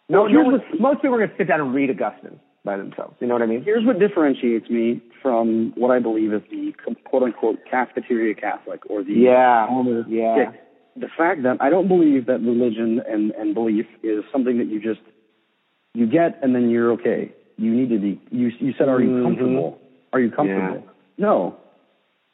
No, 0.09 0.23
Well, 0.23 0.31
no 0.33 0.43
one, 0.43 0.63
most 0.79 0.97
people 1.01 1.15
are 1.15 1.19
going 1.19 1.29
to 1.29 1.37
sit 1.37 1.47
down 1.47 1.61
and 1.61 1.73
read 1.73 1.89
Augustine 1.89 2.39
by 2.65 2.75
themselves. 2.75 3.15
You 3.19 3.27
know 3.27 3.35
what 3.35 3.43
I 3.43 3.45
mean? 3.45 3.63
Here's 3.63 3.85
what 3.85 3.99
differentiates 3.99 4.69
me 4.69 5.01
from 5.21 5.71
what 5.75 5.91
I 5.91 5.99
believe 5.99 6.33
is 6.33 6.41
the 6.49 6.73
quote 7.05 7.23
unquote 7.23 7.59
cafeteria 7.69 8.33
Catholic 8.33 8.81
or 8.89 9.03
the 9.03 9.13
Yeah, 9.13 9.67
normal 9.69 10.03
yeah. 10.09 10.51
The 10.97 11.07
fact 11.17 11.43
that 11.43 11.57
I 11.61 11.69
don't 11.69 11.87
believe 11.87 12.25
that 12.25 12.39
religion 12.39 13.01
and, 13.07 13.31
and 13.31 13.53
belief 13.53 13.85
is 14.01 14.23
something 14.31 14.57
that 14.57 14.67
you 14.67 14.81
just 14.81 15.01
you 15.93 16.07
get 16.07 16.39
and 16.41 16.55
then 16.55 16.69
you're 16.69 16.91
okay. 16.93 17.31
You 17.57 17.73
need 17.73 17.89
to 17.89 17.99
be 17.99 18.19
you 18.31 18.51
you 18.59 18.73
said 18.77 18.89
are 18.89 19.01
you 19.01 19.09
Mhm. 19.11 19.23
comfortable? 19.23 19.79
Are 20.11 20.19
you 20.19 20.31
comfortable? 20.31 20.83
No. 21.17 21.55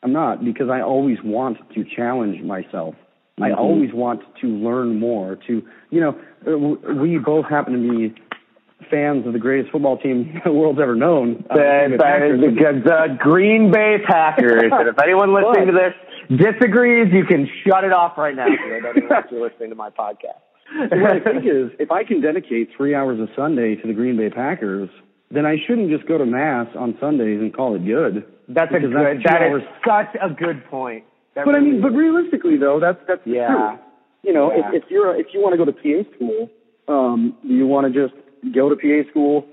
I'm 0.03 0.13
not 0.13 0.43
because 0.43 0.69
I 0.69 0.81
always 0.81 1.17
want 1.23 1.57
to 1.75 1.83
challenge 1.83 2.41
myself. 2.41 2.95
I 3.39 3.49
Mhm. 3.49 3.57
always 3.57 3.93
want 3.93 4.21
to 4.41 4.47
learn 4.47 4.99
more 4.99 5.35
to 5.47 5.63
you 5.89 5.99
know 6.01 6.15
uh, 6.47 6.57
we 6.93 7.17
both 7.17 7.45
happen 7.45 7.73
to 7.73 7.79
be 8.09 8.13
fans 8.89 9.25
of 9.27 9.33
the 9.33 9.39
greatest 9.39 9.71
football 9.71 9.97
team 9.97 10.39
the 10.45 10.51
world's 10.51 10.79
ever 10.81 10.95
known. 10.95 11.45
uh, 11.49 11.55
The, 11.55 11.97
the, 11.97 12.81
the, 12.83 13.17
Green 13.19 13.71
Bay 13.71 13.97
Packers. 14.05 14.71
and 14.71 14.87
if 14.87 14.95
anyone 15.01 15.33
listening 15.35 15.67
to 15.67 15.73
this 15.73 15.93
disagrees, 16.37 17.11
you 17.11 17.25
can 17.25 17.47
shut 17.65 17.83
it 17.83 17.91
off 17.93 18.17
right 18.17 18.35
now. 18.35 18.45
I 18.45 18.79
don't 18.81 18.97
even 18.97 19.09
want 19.09 19.31
you 19.31 19.41
listening 19.43 19.69
to 19.69 19.75
my 19.75 19.89
podcast. 19.89 20.39
what 20.89 21.11
I 21.11 21.19
think 21.19 21.45
is, 21.45 21.71
if 21.79 21.91
I 21.91 22.03
can 22.03 22.21
dedicate 22.21 22.69
three 22.77 22.95
hours 22.95 23.19
a 23.19 23.27
Sunday 23.35 23.75
to 23.75 23.87
the 23.87 23.93
Green 23.93 24.15
Bay 24.17 24.29
Packers, 24.29 24.89
then 25.29 25.45
I 25.45 25.57
shouldn't 25.67 25.89
just 25.89 26.07
go 26.07 26.17
to 26.17 26.25
mass 26.25 26.67
on 26.77 26.97
Sundays 26.99 27.39
and 27.41 27.53
call 27.53 27.75
it 27.75 27.85
good. 27.85 28.25
That's 28.47 28.71
a 28.73 28.79
good. 28.79 28.91
that's 28.93 29.23
That 29.25 29.43
is 29.55 29.61
such 29.85 30.15
a 30.21 30.29
good 30.33 30.65
point. 30.65 31.03
That 31.35 31.45
But 31.45 31.55
I 31.55 31.59
really 31.59 31.71
mean, 31.73 31.81
but 31.81 31.91
realistically 31.91 32.57
though, 32.57 32.79
that's 32.81 32.99
that's 33.07 33.21
Yeah. 33.25 33.47
truth. 33.47 33.79
You 34.23 34.33
know, 34.33 34.51
Yeah. 34.51 34.69
if, 34.73 34.83
if 34.83 34.91
you're 34.91 35.15
if 35.15 35.27
you 35.33 35.39
want 35.41 35.53
to 35.53 35.57
go 35.57 35.65
to 35.65 35.71
PA 35.71 36.03
school, 36.15 36.49
um, 36.87 37.35
you 37.43 37.65
want 37.67 37.91
to 37.93 38.07
just 38.07 38.13
go 38.53 38.69
to 38.69 38.75
PA 38.75 39.09
school, 39.09 39.45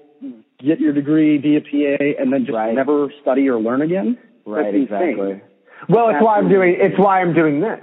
get 0.59 0.80
your 0.80 0.93
degree, 0.93 1.39
be 1.39 1.57
a 1.57 1.61
PA, 1.61 2.20
and 2.20 2.32
then 2.32 2.45
just 2.47 2.57
Right. 2.57 2.74
never 2.74 3.12
study 3.22 3.49
or 3.49 3.59
learn 3.59 3.82
again. 3.82 4.18
right, 4.47 4.64
that's 4.72 4.76
exactly. 4.76 5.41
Well, 5.89 6.09
it's 6.09 6.22
why 6.22 6.39
I'm 6.39 6.49
doing. 6.49 6.76
It's 6.78 6.99
why 6.99 7.20
I'm 7.20 7.34
doing 7.34 7.61
this. 7.61 7.80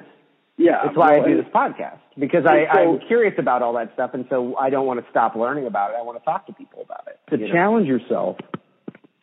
Yeah, 0.57 0.87
It's 0.87 0.95
why 0.97 1.17
well, 1.17 1.25
I 1.25 1.27
do 1.27 1.35
this 1.37 1.51
podcast 1.53 1.97
because 2.17 2.45
I, 2.45 2.65
so, 2.73 2.79
I'm 2.79 2.99
curious 3.07 3.33
about 3.37 3.61
all 3.61 3.73
that 3.73 3.93
stuff, 3.93 4.11
and 4.13 4.25
so 4.29 4.55
I 4.57 4.69
don't 4.69 4.85
want 4.85 5.03
to 5.03 5.09
stop 5.11 5.35
learning 5.35 5.67
about 5.67 5.91
it. 5.91 5.97
I 5.99 6.01
want 6.01 6.17
to 6.17 6.23
talk 6.23 6.45
to 6.47 6.53
people 6.53 6.81
about 6.81 7.07
it. 7.07 7.19
To 7.31 7.37
you 7.37 7.47
know? 7.47 7.53
challenge 7.53 7.87
yourself, 7.87 8.37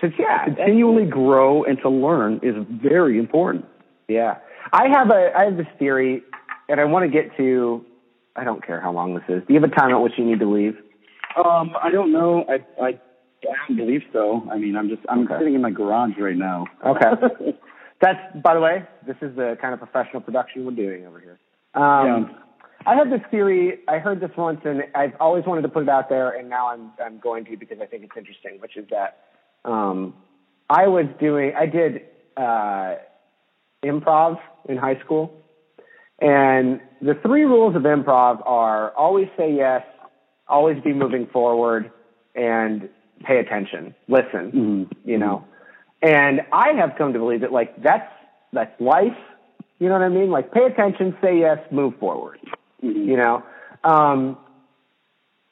To- 0.01 0.13
yeah, 0.19 0.45
continually 0.45 1.07
grow 1.07 1.65
and 1.65 1.79
to 1.81 1.89
learn 1.89 2.41
is 2.43 2.55
very 2.71 3.19
important. 3.19 3.65
Yeah. 4.09 4.37
I 4.73 4.89
have 4.89 5.11
a 5.11 5.33
I 5.37 5.45
have 5.45 5.57
this 5.57 5.67
theory 5.79 6.23
and 6.69 6.81
I 6.81 6.85
want 6.85 7.05
to 7.05 7.09
get 7.11 7.37
to 7.39 7.85
I 8.37 8.45
don't 8.45 8.65
care 8.65 8.81
how 8.81 8.93
long 8.93 9.15
this 9.15 9.25
is. 9.29 9.43
Do 9.47 9.55
you 9.55 9.61
have 9.61 9.71
a 9.71 9.75
time 9.75 9.91
at 9.91 9.99
which 10.01 10.13
you 10.19 10.25
need 10.25 10.41
to 10.41 10.47
leave? 10.51 10.77
Um, 11.37 11.73
I 11.83 11.91
don't 11.91 12.13
know. 12.13 12.45
I 12.49 12.59
I 12.83 12.99
don't 13.43 13.77
believe 13.77 14.03
so. 14.13 14.43
I 14.51 14.57
mean, 14.59 14.77
I'm 14.77 14.89
just 14.89 15.03
I'm 15.09 15.21
Okay. 15.25 15.39
sitting 15.39 15.55
in 15.55 15.63
my 15.63 15.71
garage 15.71 16.13
right 16.19 16.37
now. 16.37 16.67
Okay. 16.87 17.11
That's 18.01 18.19
by 18.43 18.55
the 18.55 18.61
way, 18.61 18.85
this 19.07 19.17
is 19.23 19.35
the 19.37 19.57
kind 19.61 19.73
of 19.75 19.81
professional 19.81 20.21
production 20.23 20.65
we're 20.65 20.73
doing 20.73 21.07
over 21.07 21.21
here. 21.21 21.39
Um 21.75 22.07
Yeah. 22.07 22.39
I 22.85 22.97
have 22.97 23.11
this 23.11 23.21
theory. 23.31 23.79
I 23.87 23.99
heard 23.99 24.21
this 24.21 24.31
once, 24.37 24.61
and 24.65 24.83
I've 24.97 25.13
always 25.21 25.45
wanted 25.47 25.63
to 25.63 25.69
put 25.69 25.85
it 25.85 25.89
out 25.89 26.09
there, 26.09 26.31
and 26.31 26.49
now 26.49 26.69
I'm 26.69 26.91
I'm 27.05 27.19
going 27.21 27.45
to 27.45 27.57
because 27.57 27.79
I 27.81 27.87
think 27.87 28.03
it's 28.03 28.17
interesting. 28.17 28.59
Which 28.61 28.77
is 28.77 28.87
that 28.91 29.19
um, 29.65 30.15
I 30.69 30.89
was 30.89 31.07
doing 31.21 31.53
I 31.57 31.67
did 31.67 32.01
uh, 32.37 32.97
improv 33.85 34.39
in 34.69 34.77
high 34.79 34.99
school, 35.05 35.33
and 36.21 36.81
the 37.01 37.15
three 37.23 37.45
rules 37.45 37.77
of 37.77 37.83
improv 37.83 38.45
are 38.47 38.91
always 38.97 39.29
say 39.37 39.53
yes, 39.55 39.83
always 40.53 40.81
be 40.83 40.93
moving 40.93 41.27
forward, 41.33 41.91
and 42.37 42.89
pay 43.25 43.39
attention, 43.39 43.95
listen. 44.09 44.53
Mhm. 44.53 44.97
You 45.05 45.19
know, 45.19 45.45
and 46.03 46.43
I 46.53 46.69
have 46.75 46.95
come 46.99 47.13
to 47.13 47.19
believe 47.19 47.41
that 47.41 47.53
like 47.53 47.83
that's 47.83 48.11
that's 48.53 48.81
life. 48.81 49.17
You 49.79 49.89
know 49.89 49.95
what 49.95 50.03
I 50.03 50.09
mean? 50.11 50.31
Like 50.31 50.53
pay 50.53 50.65
attention, 50.65 51.17
say 51.23 51.39
yes, 51.41 51.59
move 51.73 51.97
forward 51.97 52.39
Mhm. 52.85 53.07
you 53.07 53.17
know 53.17 53.43
um 53.85 54.37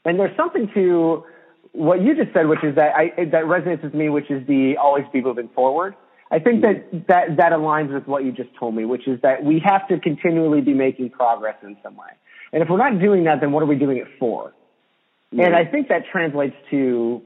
and 0.04 0.18
there's 0.18 0.36
something 0.36 0.68
to 0.74 1.24
what 1.72 2.00
you 2.02 2.14
just 2.16 2.32
said 2.34 2.48
which 2.48 2.62
is 2.64 2.74
that 2.74 2.94
i 2.96 3.10
that 3.24 3.44
resonates 3.44 3.82
with 3.82 3.94
me 3.94 4.08
which 4.08 4.30
is 4.30 4.46
the 4.46 4.76
always 4.76 5.04
be 5.12 5.20
moving 5.20 5.48
forward 5.54 5.94
i 6.30 6.38
think 6.38 6.62
that 6.62 7.06
that 7.08 7.36
that 7.36 7.52
aligns 7.52 7.92
with 7.92 8.06
what 8.06 8.24
you 8.24 8.32
just 8.32 8.50
told 8.58 8.74
me 8.74 8.84
which 8.84 9.06
is 9.06 9.20
that 9.22 9.44
we 9.44 9.60
have 9.64 9.86
to 9.88 9.98
continually 10.00 10.60
be 10.60 10.74
making 10.74 11.08
progress 11.10 11.56
in 11.62 11.76
some 11.82 11.96
way 11.96 12.12
and 12.52 12.62
if 12.62 12.68
we're 12.68 12.76
not 12.88 12.98
doing 13.00 13.24
that 13.24 13.40
then 13.40 13.52
what 13.52 13.62
are 13.62 13.66
we 13.66 13.76
doing 13.76 13.96
it 13.98 14.08
for 14.18 14.52
and 15.32 15.54
i 15.54 15.64
think 15.64 15.88
that 15.88 16.04
translates 16.10 16.56
to 16.70 17.22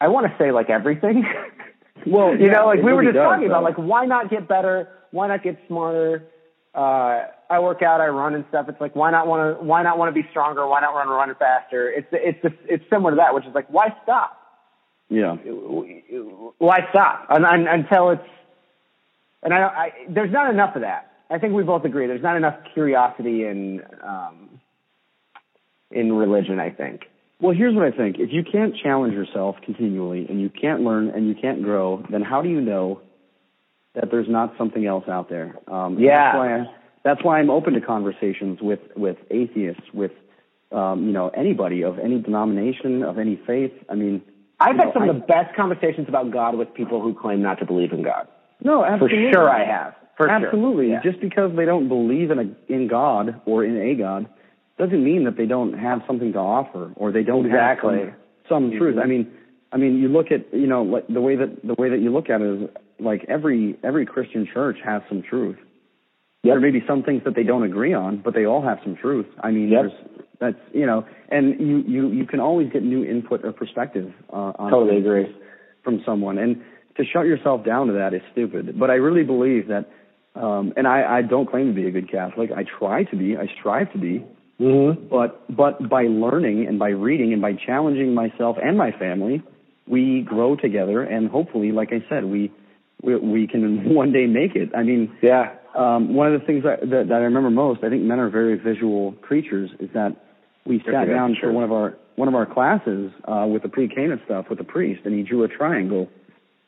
i 0.00 0.08
want 0.08 0.26
to 0.26 0.34
say 0.38 0.50
like 0.52 0.70
everything 0.70 1.24
Well, 2.06 2.34
you 2.34 2.46
yeah, 2.46 2.52
know, 2.52 2.66
like 2.66 2.82
we 2.82 2.92
were 2.92 3.02
just 3.02 3.14
does, 3.14 3.24
talking 3.24 3.46
about, 3.46 3.62
like 3.62 3.76
why 3.76 4.06
not 4.06 4.30
get 4.30 4.48
better? 4.48 4.88
Why 5.10 5.28
not 5.28 5.42
get 5.42 5.58
smarter? 5.66 6.24
Uh, 6.74 7.26
I 7.50 7.58
work 7.58 7.82
out, 7.82 8.00
I 8.00 8.06
run 8.06 8.34
and 8.34 8.44
stuff. 8.48 8.66
It's 8.68 8.80
like 8.80 8.94
why 8.94 9.10
not 9.10 9.26
want 9.26 9.58
to? 9.58 9.64
Why 9.64 9.82
not 9.82 9.98
want 9.98 10.14
to 10.14 10.22
be 10.22 10.26
stronger? 10.30 10.66
Why 10.66 10.80
not 10.80 10.94
run 10.94 11.08
run 11.08 11.34
faster? 11.38 11.90
It's 11.90 12.06
it's 12.12 12.38
it's 12.42 12.56
it's 12.66 12.84
similar 12.90 13.12
to 13.12 13.16
that, 13.16 13.34
which 13.34 13.44
is 13.44 13.54
like 13.54 13.68
why 13.68 13.94
stop? 14.02 14.36
Yeah. 15.08 15.34
Why 16.58 16.86
stop 16.90 17.26
and, 17.30 17.44
and, 17.44 17.66
until 17.66 18.10
it's? 18.10 18.22
And 19.42 19.52
I, 19.52 19.62
I 19.62 19.92
there's 20.08 20.32
not 20.32 20.50
enough 20.50 20.76
of 20.76 20.82
that. 20.82 21.10
I 21.28 21.38
think 21.38 21.54
we 21.54 21.62
both 21.62 21.84
agree. 21.84 22.06
There's 22.06 22.22
not 22.22 22.36
enough 22.36 22.56
curiosity 22.72 23.44
in 23.44 23.82
um, 24.02 24.59
in 25.90 26.12
religion. 26.12 26.58
I 26.60 26.70
think. 26.70 27.02
Well, 27.40 27.54
here's 27.54 27.74
what 27.74 27.84
I 27.84 27.90
think. 27.90 28.16
If 28.18 28.32
you 28.32 28.44
can't 28.44 28.76
challenge 28.76 29.14
yourself 29.14 29.56
continually 29.64 30.26
and 30.28 30.40
you 30.40 30.50
can't 30.50 30.82
learn 30.82 31.08
and 31.08 31.26
you 31.26 31.34
can't 31.34 31.62
grow, 31.62 32.04
then 32.10 32.20
how 32.22 32.42
do 32.42 32.50
you 32.50 32.60
know 32.60 33.00
that 33.94 34.10
there's 34.10 34.28
not 34.28 34.54
something 34.58 34.84
else 34.84 35.04
out 35.08 35.30
there? 35.30 35.56
Um, 35.66 35.98
Yeah. 35.98 36.32
That's 36.32 36.36
why, 36.36 36.54
I, 36.58 36.64
that's 37.02 37.24
why 37.24 37.38
I'm 37.38 37.48
open 37.48 37.72
to 37.74 37.80
conversations 37.80 38.60
with, 38.60 38.80
with 38.94 39.16
atheists, 39.30 39.82
with, 39.94 40.10
um, 40.70 41.06
you 41.06 41.12
know, 41.12 41.30
anybody 41.30 41.82
of 41.82 41.98
any 41.98 42.20
denomination, 42.20 43.02
of 43.02 43.18
any 43.18 43.40
faith. 43.46 43.72
I 43.88 43.94
mean, 43.94 44.20
I've 44.60 44.76
had 44.76 44.88
know, 44.88 44.92
some 44.92 45.02
I- 45.04 45.08
of 45.08 45.14
the 45.14 45.20
best 45.22 45.56
conversations 45.56 46.08
about 46.10 46.30
God 46.30 46.56
with 46.58 46.74
people 46.74 47.00
who 47.00 47.14
claim 47.14 47.40
not 47.40 47.58
to 47.60 47.64
believe 47.64 47.92
in 47.92 48.02
God. 48.02 48.28
No, 48.62 48.84
For 48.98 49.08
sure, 49.08 49.48
I 49.48 49.64
have. 49.64 49.94
For 50.18 50.26
sure. 50.26 50.30
absolutely. 50.30 50.90
Yeah. 50.90 51.00
Just 51.02 51.20
because 51.22 51.56
they 51.56 51.64
don't 51.64 51.88
believe 51.88 52.30
in 52.30 52.38
a 52.38 52.70
in 52.70 52.86
God 52.86 53.40
or 53.46 53.64
in 53.64 53.80
a 53.80 53.94
God 53.94 54.28
doesn't 54.80 55.04
mean 55.04 55.24
that 55.24 55.36
they 55.36 55.46
don't 55.46 55.74
have 55.74 56.00
something 56.06 56.32
to 56.32 56.38
offer 56.38 56.92
or 56.96 57.12
they 57.12 57.22
don't 57.22 57.46
Exactly. 57.46 57.98
have 57.98 58.14
some, 58.48 58.70
some 58.70 58.78
truth. 58.78 58.96
I 59.02 59.06
mean, 59.06 59.30
I 59.72 59.76
mean, 59.76 59.98
you 59.98 60.08
look 60.08 60.32
at 60.32 60.52
you 60.52 60.66
know 60.66 60.82
like 60.82 61.06
the 61.08 61.20
way 61.20 61.36
that 61.36 61.50
the 61.62 61.74
way 61.74 61.90
that 61.90 62.00
you 62.00 62.10
look 62.12 62.28
at 62.30 62.40
it 62.40 62.62
is 62.62 62.70
like 62.98 63.24
every 63.28 63.78
every 63.84 64.06
Christian 64.06 64.48
church 64.52 64.78
has 64.84 65.02
some 65.08 65.22
truth. 65.22 65.56
Yep. 66.42 66.54
There 66.54 66.60
may 66.60 66.70
be 66.70 66.82
some 66.88 67.02
things 67.02 67.22
that 67.26 67.34
they 67.36 67.42
don't 67.42 67.64
agree 67.64 67.92
on, 67.92 68.22
but 68.24 68.32
they 68.34 68.46
all 68.46 68.62
have 68.62 68.78
some 68.82 68.96
truth. 68.96 69.26
I 69.42 69.50
mean, 69.50 69.68
Yep. 69.68 69.82
there's 69.82 69.92
that's 70.40 70.62
you 70.72 70.86
know, 70.86 71.04
and 71.30 71.60
you 71.60 71.76
you 71.86 72.08
you 72.10 72.26
can 72.26 72.40
always 72.40 72.72
get 72.72 72.82
new 72.82 73.04
input 73.04 73.44
or 73.44 73.52
perspective 73.52 74.10
uh, 74.32 74.52
on 74.58 74.70
Totally 74.70 74.96
agree. 74.98 75.26
from 75.84 76.02
someone, 76.06 76.38
and 76.38 76.62
to 76.96 77.04
shut 77.04 77.26
yourself 77.26 77.64
down 77.64 77.88
to 77.88 77.92
that 77.94 78.14
is 78.14 78.22
stupid. 78.32 78.78
But 78.78 78.90
I 78.90 78.94
really 78.94 79.22
believe 79.22 79.68
that, 79.68 79.90
um, 80.34 80.72
and 80.76 80.86
I, 80.88 81.18
I 81.18 81.22
don't 81.22 81.48
claim 81.48 81.66
to 81.68 81.74
be 81.74 81.86
a 81.86 81.90
good 81.90 82.10
Catholic. 82.10 82.50
I 82.50 82.64
try 82.78 83.04
to 83.04 83.16
be. 83.16 83.36
I 83.36 83.46
strive 83.60 83.92
to 83.92 83.98
be. 83.98 84.24
Mm-hmm. 84.60 85.08
But 85.08 85.54
but 85.54 85.88
by 85.88 86.02
learning 86.02 86.66
and 86.68 86.78
by 86.78 86.90
reading 86.90 87.32
and 87.32 87.40
by 87.40 87.54
challenging 87.54 88.14
myself 88.14 88.56
and 88.62 88.76
my 88.76 88.92
family, 88.92 89.42
we 89.86 90.20
grow 90.20 90.54
together, 90.54 91.02
and 91.02 91.28
hopefully, 91.30 91.72
like 91.72 91.90
I 91.92 92.04
said, 92.08 92.24
we 92.24 92.52
we, 93.02 93.16
we 93.16 93.46
can 93.46 93.94
one 93.94 94.12
day 94.12 94.26
make 94.26 94.54
it. 94.54 94.70
I 94.76 94.82
mean, 94.82 95.16
Yeah. 95.22 95.52
um, 95.74 96.14
one 96.14 96.32
of 96.32 96.38
the 96.38 96.46
things 96.46 96.64
that, 96.64 96.80
that, 96.90 97.08
that 97.08 97.14
I 97.14 97.24
remember 97.24 97.50
most, 97.50 97.82
I 97.82 97.88
think 97.88 98.02
men 98.02 98.18
are 98.18 98.28
very 98.28 98.56
visual 98.58 99.12
creatures, 99.22 99.70
is 99.78 99.88
that 99.94 100.14
we 100.66 100.82
sat 100.84 101.06
down 101.06 101.36
for 101.40 101.52
one 101.52 101.64
of 101.64 101.72
our 101.72 101.96
one 102.16 102.28
of 102.28 102.34
our 102.34 102.44
classes 102.44 103.10
uh, 103.24 103.46
with 103.50 103.62
the 103.62 103.68
pre-Cana 103.70 104.16
stuff 104.26 104.46
with 104.50 104.58
the 104.58 104.64
priest, 104.64 105.02
and 105.06 105.14
he 105.14 105.22
drew 105.22 105.42
a 105.44 105.48
triangle, 105.48 106.10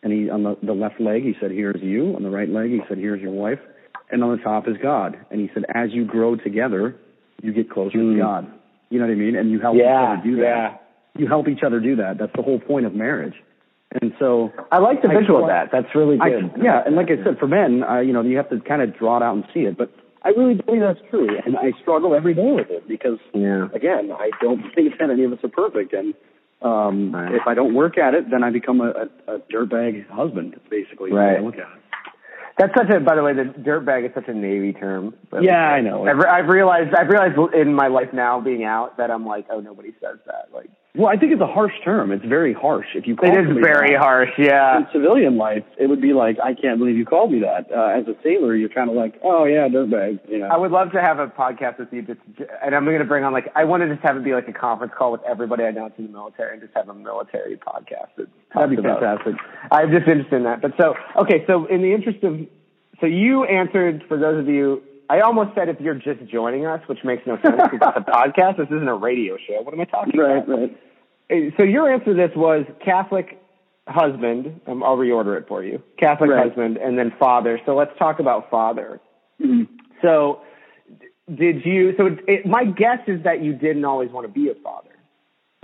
and 0.03 0.11
he 0.11 0.30
on 0.30 0.45
the, 0.45 0.57
the 0.62 0.72
left 0.72 0.99
leg 0.99 1.22
he 1.24 1.34
said, 1.40 1.51
"Here's 1.51 1.82
you," 1.82 2.14
on 2.16 2.22
the 2.22 2.30
right 2.30 2.49
leg 2.49 2.70
he 2.70 2.80
said, 2.88 2.97
"Here's 2.97 3.20
your 3.20 3.32
wife," 3.32 3.59
and 4.11 4.24
on 4.24 4.34
the 4.34 4.43
top 4.43 4.66
is 4.66 4.76
God, 4.82 5.18
and 5.30 5.40
he 5.40 5.51
said, 5.53 5.64
"As 5.74 5.93
you 5.93 6.07
grow 6.07 6.36
together, 6.36 6.97
you 7.43 7.53
get 7.53 7.68
closer 7.70 7.99
Mm. 7.99 8.14
to 8.14 8.18
God." 8.18 8.47
You 8.90 8.99
know 8.99 9.07
what 9.07 9.12
I 9.12 9.16
mean? 9.16 9.36
And 9.36 9.51
you 9.51 9.59
help 9.61 9.76
Yeah. 9.76 9.82
each 10.14 10.18
other 10.20 10.28
do 10.30 10.36
that. 10.36 10.43
Yeah. 10.43 11.20
You 11.20 11.26
help 11.26 11.49
each 11.49 11.62
other 11.62 11.80
do 11.80 11.97
that. 11.97 12.18
That's 12.18 12.32
the 12.34 12.43
whole 12.43 12.59
point 12.59 12.86
of 12.86 12.95
marriage. 12.95 13.34
And 14.01 14.14
so 14.18 14.51
I 14.70 14.78
like 14.78 15.03
the 15.03 15.11
I 15.11 15.18
visual 15.20 15.43
of 15.43 15.49
that. 15.49 15.70
That's 15.70 15.95
really 15.95 16.18
I, 16.20 16.30
good. 16.30 16.53
yeah, 16.62 16.82
and 16.86 16.97
like 16.97 17.11
I 17.11 17.22
said, 17.22 17.38
for 17.38 17.47
men, 17.47 17.84
uh, 17.84 17.99
you 18.01 18.12
know, 18.14 18.22
you 18.22 18.38
have 18.38 18.49
to 18.49 18.59
kind 18.61 18.80
of 18.80 18.97
draw 18.97 19.18
it 19.18 19.22
out 19.22 19.34
and 19.34 19.45
see 19.53 19.61
it. 19.66 19.76
But 19.76 19.90
I 20.24 20.30
really 20.30 20.55
believe 20.55 20.80
that's 20.80 21.01
true, 21.11 21.28
and 21.45 21.59
I 21.59 21.72
struggle 21.82 22.14
every 22.14 22.32
day 22.32 22.53
with 22.53 22.70
it 22.70 22.88
because, 22.88 23.18
Yeah. 23.34 23.68
again, 23.74 24.11
I 24.12 24.30
don't 24.40 24.62
think 24.74 24.97
that 24.99 25.11
any 25.11 25.24
of 25.24 25.32
us 25.34 25.45
are 25.45 25.49
perfect, 25.49 25.93
and 25.93 26.14
um, 26.62 27.12
Right. 27.12 27.34
if 27.34 27.47
I 27.47 27.53
don't 27.55 27.74
work 27.74 27.99
at 27.99 28.14
it, 28.14 28.30
then 28.30 28.43
I 28.45 28.51
become 28.51 28.80
a, 28.80 29.09
a, 29.26 29.34
a 29.34 29.38
dirtbag 29.53 30.09
husband, 30.09 30.59
basically. 30.70 31.12
Right. 31.12 31.36
I 31.36 31.40
look 31.40 31.57
at 31.57 31.61
it. 31.61 31.81
That's 32.59 32.72
such 32.76 32.90
a. 32.90 33.00
By 33.00 33.16
the 33.16 33.22
way, 33.22 33.32
the 33.32 33.44
dirtbag 33.44 34.07
is 34.07 34.14
such 34.14 34.28
a 34.28 34.34
Navy 34.34 34.72
term. 34.72 35.14
But 35.30 35.42
Yeah, 35.42 35.57
I 35.57 35.80
know. 35.80 36.07
I've, 36.07 36.20
I've 36.20 36.48
realized. 36.48 36.94
I've 36.94 37.09
realized 37.09 37.55
in 37.55 37.74
my 37.74 37.88
life 37.88 38.12
now, 38.12 38.40
being 38.40 38.64
out, 38.64 38.98
that 38.98 39.11
I'm 39.11 39.24
like, 39.26 39.46
oh, 39.50 39.61
nobody 39.61 39.92
says 40.00 40.18
that. 40.26 40.48
Like, 40.53 40.70
Well, 40.95 41.09
I 41.09 41.16
think 41.16 41.32
it's 41.32 41.40
a 41.40 41.47
harsh 41.47 41.72
term. 41.82 42.12
It's 42.12 42.24
very 42.24 42.53
harsh. 42.53 42.88
If 42.95 43.07
you 43.07 43.16
call 43.16 43.30
it 43.30 43.40
is 43.40 43.57
very 43.64 43.93
that, 43.93 44.01
harsh. 44.01 44.28
Yeah. 44.36 44.76
In 44.76 44.86
civilian 44.93 45.38
life, 45.38 45.64
it 45.78 45.86
would 45.86 46.03
be 46.03 46.12
like, 46.12 46.36
I 46.38 46.53
can't 46.53 46.78
believe 46.78 46.97
you 46.97 47.07
called 47.07 47.32
me 47.32 47.40
that. 47.40 47.72
Uh, 47.72 47.99
as 47.99 48.07
a 48.09 48.14
sailor, 48.22 48.55
you're 48.55 48.68
kind 48.68 48.90
of 48.90 48.97
like, 48.97 49.18
oh 49.24 49.47
yeah, 49.47 49.68
dirtbag. 49.68 50.20
You 50.28 50.40
know. 50.40 50.49
I 50.49 50.59
would 50.59 50.70
love 50.70 50.93
to 50.93 51.01
have 51.01 51.18
a 51.18 51.28
podcast 51.28 51.78
with 51.78 51.88
you, 51.95 52.03
just, 52.03 52.20
and 52.62 52.74
I'm 52.74 52.84
going 52.84 52.99
to 52.99 53.07
bring 53.07 53.24
on 53.24 53.32
like 53.32 53.51
I 53.57 53.64
want 53.64 53.82
to 53.84 53.88
just 53.88 54.05
have 54.07 54.18
it 54.18 54.24
be 54.24 54.34
like 54.34 54.49
a 54.49 54.53
conference 54.53 54.93
call 54.97 55.12
with 55.12 55.22
everybody 55.26 55.64
I 55.64 55.70
know 55.70 55.90
in 55.97 56.07
the 56.07 56.12
military, 56.12 56.53
and 56.53 56.61
just 56.61 56.74
have 56.76 56.90
a 56.90 56.95
military 56.95 57.57
podcast. 57.57 58.12
That 58.18 58.28
That'd 58.55 58.76
be 58.76 58.82
fantastic. 58.82 59.36
I'm 59.70 59.90
just 59.90 60.07
interested 60.07 60.36
in 60.36 60.45
that. 60.45 60.61
But 60.61 60.72
so 60.78 60.95
okay, 61.22 61.45
so 61.47 61.64
in 61.66 61.80
the 61.80 61.95
interest 61.95 62.22
of, 62.22 62.38
so 63.01 63.07
you 63.07 63.45
answered 63.45 64.05
for 64.09 64.18
those 64.18 64.40
of 64.40 64.47
you. 64.47 64.82
I 65.12 65.20
almost 65.20 65.54
said 65.54 65.68
if 65.68 65.78
you're 65.78 65.94
just 65.94 66.24
joining 66.24 66.64
us, 66.64 66.80
which 66.88 67.00
makes 67.04 67.26
no 67.26 67.34
sense 67.42 67.60
because 67.70 67.92
it's 67.96 68.08
a 68.08 68.10
podcast. 68.10 68.56
This 68.56 68.68
isn't 68.68 68.88
a 68.88 68.94
radio 68.94 69.36
show. 69.46 69.60
What 69.60 69.74
am 69.74 69.80
I 69.80 69.84
talking 69.84 70.14
about? 70.18 70.48
Right, 70.48 70.70
right. 71.30 71.52
So 71.58 71.64
your 71.64 71.92
answer 71.92 72.06
to 72.06 72.14
this 72.14 72.30
was 72.34 72.64
Catholic 72.82 73.38
husband. 73.88 74.58
Um, 74.66 74.82
I'll 74.82 74.96
reorder 74.96 75.36
it 75.38 75.46
for 75.48 75.62
you. 75.62 75.82
Catholic 75.98 76.30
Right. 76.30 76.46
husband, 76.46 76.78
and 76.78 76.98
then 76.98 77.12
father. 77.18 77.60
So 77.66 77.76
let's 77.76 77.90
talk 77.98 78.20
about 78.20 78.48
father. 78.50 79.00
Mhm. 79.38 79.68
So 80.00 80.40
did 81.34 81.64
you? 81.66 81.94
So 81.98 82.06
it, 82.06 82.18
it, 82.26 82.46
my 82.46 82.64
guess 82.64 83.00
is 83.06 83.22
that 83.24 83.42
you 83.42 83.52
didn't 83.52 83.84
always 83.84 84.10
want 84.10 84.26
to 84.26 84.32
be 84.32 84.48
a 84.48 84.54
father. 84.62 84.88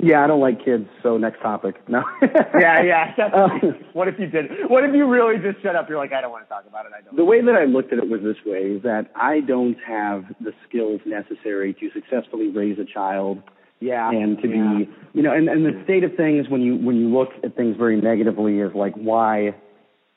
Yeah, 0.01 0.23
I 0.23 0.29
don't 0.29 0.41
like 0.41 0.65
kids. 0.65 0.89
So 1.03 1.19
next 1.19 1.41
topic. 1.41 1.77
No. 1.89 2.05
yeah, 2.23 2.83
yeah. 2.83 3.15
Um, 3.35 3.85
what 3.93 4.09
if 4.09 4.19
you 4.19 4.27
did? 4.27 4.47
What 4.69 4.85
if 4.85 4.95
you 4.95 5.07
really 5.07 5.39
just 5.39 5.63
shut 5.63 5.75
up? 5.75 5.89
You're 5.89 5.99
like, 5.99 6.13
I 6.13 6.21
don't 6.21 6.31
want 6.31 6.45
to 6.45 6.49
talk 6.49 6.65
about 6.69 6.87
it. 6.87 6.93
I 6.97 7.03
don't. 7.03 7.17
The 7.17 7.25
way 7.25 7.43
that 7.43 7.55
I 7.55 7.65
looked 7.65 7.93
at 7.93 7.99
it 7.99 8.09
was 8.09 8.21
this 8.23 8.37
way: 8.47 8.77
is 8.77 8.83
that 8.83 9.11
I 9.15 9.41
don't 9.41 9.77
have 9.87 10.25
the 10.41 10.53
skills 10.69 11.01
necessary 11.05 11.75
to 11.75 11.91
successfully 11.93 12.49
raise 12.49 12.79
a 12.79 12.85
child 12.85 13.43
yeah, 13.81 14.11
and 14.11 14.41
to 14.43 14.49
yeah. 14.49 14.79
be, 14.79 14.91
you 15.15 15.23
know, 15.23 15.33
and, 15.33 15.49
and 15.49 15.65
the 15.65 15.81
state 15.85 16.05
of 16.05 16.15
things 16.17 16.49
when 16.49 16.61
you 16.63 16.77
when 16.77 16.97
you 16.97 17.09
look 17.09 17.31
at 17.45 17.57
things 17.57 17.77
very 17.77 18.01
negatively 18.01 18.59
is 18.59 18.73
like 18.75 18.95
why 18.95 19.55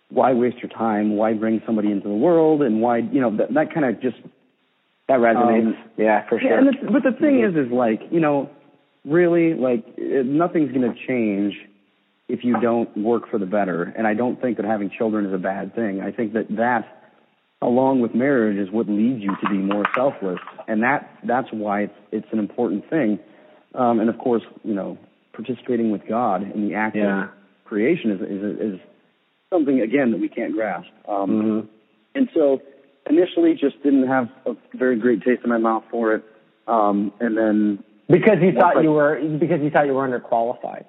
why 0.09 0.33
waste 0.33 0.57
your 0.57 0.69
time? 0.69 1.15
Why 1.15 1.33
bring 1.33 1.61
somebody 1.65 1.91
into 1.91 2.07
the 2.07 2.15
world? 2.15 2.61
And 2.61 2.81
why 2.81 2.97
you 2.97 3.21
know 3.21 3.35
that 3.37 3.53
that 3.53 3.73
kind 3.73 3.85
of 3.85 4.01
just 4.01 4.17
that 5.07 5.19
resonates. 5.19 5.67
um, 5.67 5.75
yeah, 5.97 6.27
for 6.27 6.39
sure. 6.39 6.49
yeah. 6.49 6.57
And 6.57 6.67
the, 6.67 6.91
but 6.91 7.03
the 7.03 7.17
thing 7.17 7.43
is, 7.43 7.55
is 7.55 7.71
like 7.71 8.01
you 8.11 8.19
know, 8.19 8.49
really 9.05 9.53
like 9.53 9.83
it, 9.97 10.25
nothing's 10.25 10.71
going 10.71 10.91
to 10.93 11.07
change 11.07 11.55
if 12.27 12.43
you 12.43 12.59
don't 12.61 12.95
work 12.97 13.29
for 13.29 13.37
the 13.37 13.45
better. 13.45 13.83
And 13.97 14.07
I 14.07 14.13
don't 14.13 14.39
think 14.41 14.57
that 14.57 14.65
having 14.65 14.89
children 14.89 15.25
is 15.25 15.33
a 15.33 15.37
bad 15.37 15.75
thing. 15.75 16.01
I 16.01 16.11
think 16.11 16.33
that 16.33 16.47
that, 16.55 17.03
along 17.61 18.01
with 18.01 18.13
marriage, 18.15 18.57
is 18.57 18.71
what 18.71 18.87
leads 18.87 19.21
you 19.21 19.35
to 19.41 19.49
be 19.49 19.57
more 19.57 19.85
selfless, 19.95 20.39
and 20.67 20.83
that 20.83 21.09
that's 21.25 21.49
why 21.51 21.83
it's 21.83 21.93
it's 22.11 22.27
an 22.31 22.39
important 22.39 22.89
thing. 22.89 23.19
Um, 23.75 23.99
and 23.99 24.09
of 24.09 24.17
course, 24.17 24.43
you 24.63 24.73
know, 24.73 24.97
participating 25.33 25.91
with 25.91 26.01
God 26.07 26.43
in 26.43 26.67
the 26.67 26.75
act 26.75 26.95
Yeah. 26.95 27.23
of 27.23 27.29
creation 27.65 28.11
is 28.11 28.21
is, 28.21 28.73
is 28.73 28.79
something 29.49 29.81
again 29.81 30.11
that 30.11 30.19
we 30.19 30.29
can't 30.29 30.53
grasp. 30.53 30.89
Um, 31.07 31.29
Mhm. 31.29 31.67
and 32.15 32.29
so 32.33 32.61
initially 33.09 33.53
just 33.55 33.81
didn't 33.83 34.07
have 34.07 34.29
a 34.45 34.55
very 34.73 34.95
great 34.97 35.21
taste 35.23 35.43
in 35.43 35.49
my 35.49 35.57
mouth 35.57 35.83
for 35.89 36.13
it. 36.15 36.23
Um, 36.67 37.11
and 37.19 37.35
then, 37.37 37.83
Because 38.09 38.37
you 38.41 38.51
thought 38.53 38.77
I- 38.77 38.81
you 38.81 38.91
were 38.91 39.19
because 39.39 39.61
you 39.61 39.69
thought 39.69 39.85
you 39.85 39.93
were 39.93 40.07
underqualified. 40.07 40.85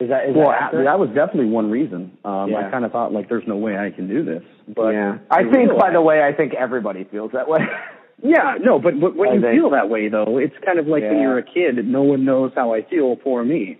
Is 0.00 0.08
that 0.08 0.30
is 0.30 0.34
well, 0.34 0.48
that 0.50 0.72
that 0.72 0.98
was 0.98 1.08
definitely 1.10 1.50
one 1.50 1.70
reason. 1.70 2.16
Um, 2.24 2.54
I 2.56 2.70
kind 2.70 2.84
of 2.86 2.92
thought 2.92 3.12
like, 3.12 3.28
there's 3.28 3.46
no 3.46 3.56
way 3.56 3.76
I 3.76 3.90
can 3.90 4.08
do 4.08 4.24
this. 4.24 4.42
But 4.74 4.90
yeah, 4.92 5.18
I 5.30 5.44
think 5.50 5.76
by 5.78 5.90
the 5.92 6.00
way, 6.00 6.22
I 6.22 6.32
think 6.32 6.54
everybody 6.54 7.04
feels 7.04 7.32
that 7.32 7.48
way. 7.48 7.60
yeah, 8.22 8.54
no, 8.62 8.78
but, 8.78 8.98
but 8.98 9.14
when 9.14 9.28
I 9.28 9.34
you 9.34 9.40
think- 9.42 9.60
feel 9.60 9.70
that 9.70 9.90
way 9.90 10.08
though, 10.08 10.38
it's 10.38 10.54
kind 10.64 10.78
of 10.78 10.86
like 10.86 11.02
when 11.02 11.20
you're 11.20 11.36
a 11.38 11.42
kid, 11.42 11.84
no 11.86 12.00
one 12.02 12.24
knows 12.24 12.52
how 12.54 12.72
I 12.72 12.80
feel 12.82 13.16
for 13.22 13.44
me. 13.44 13.76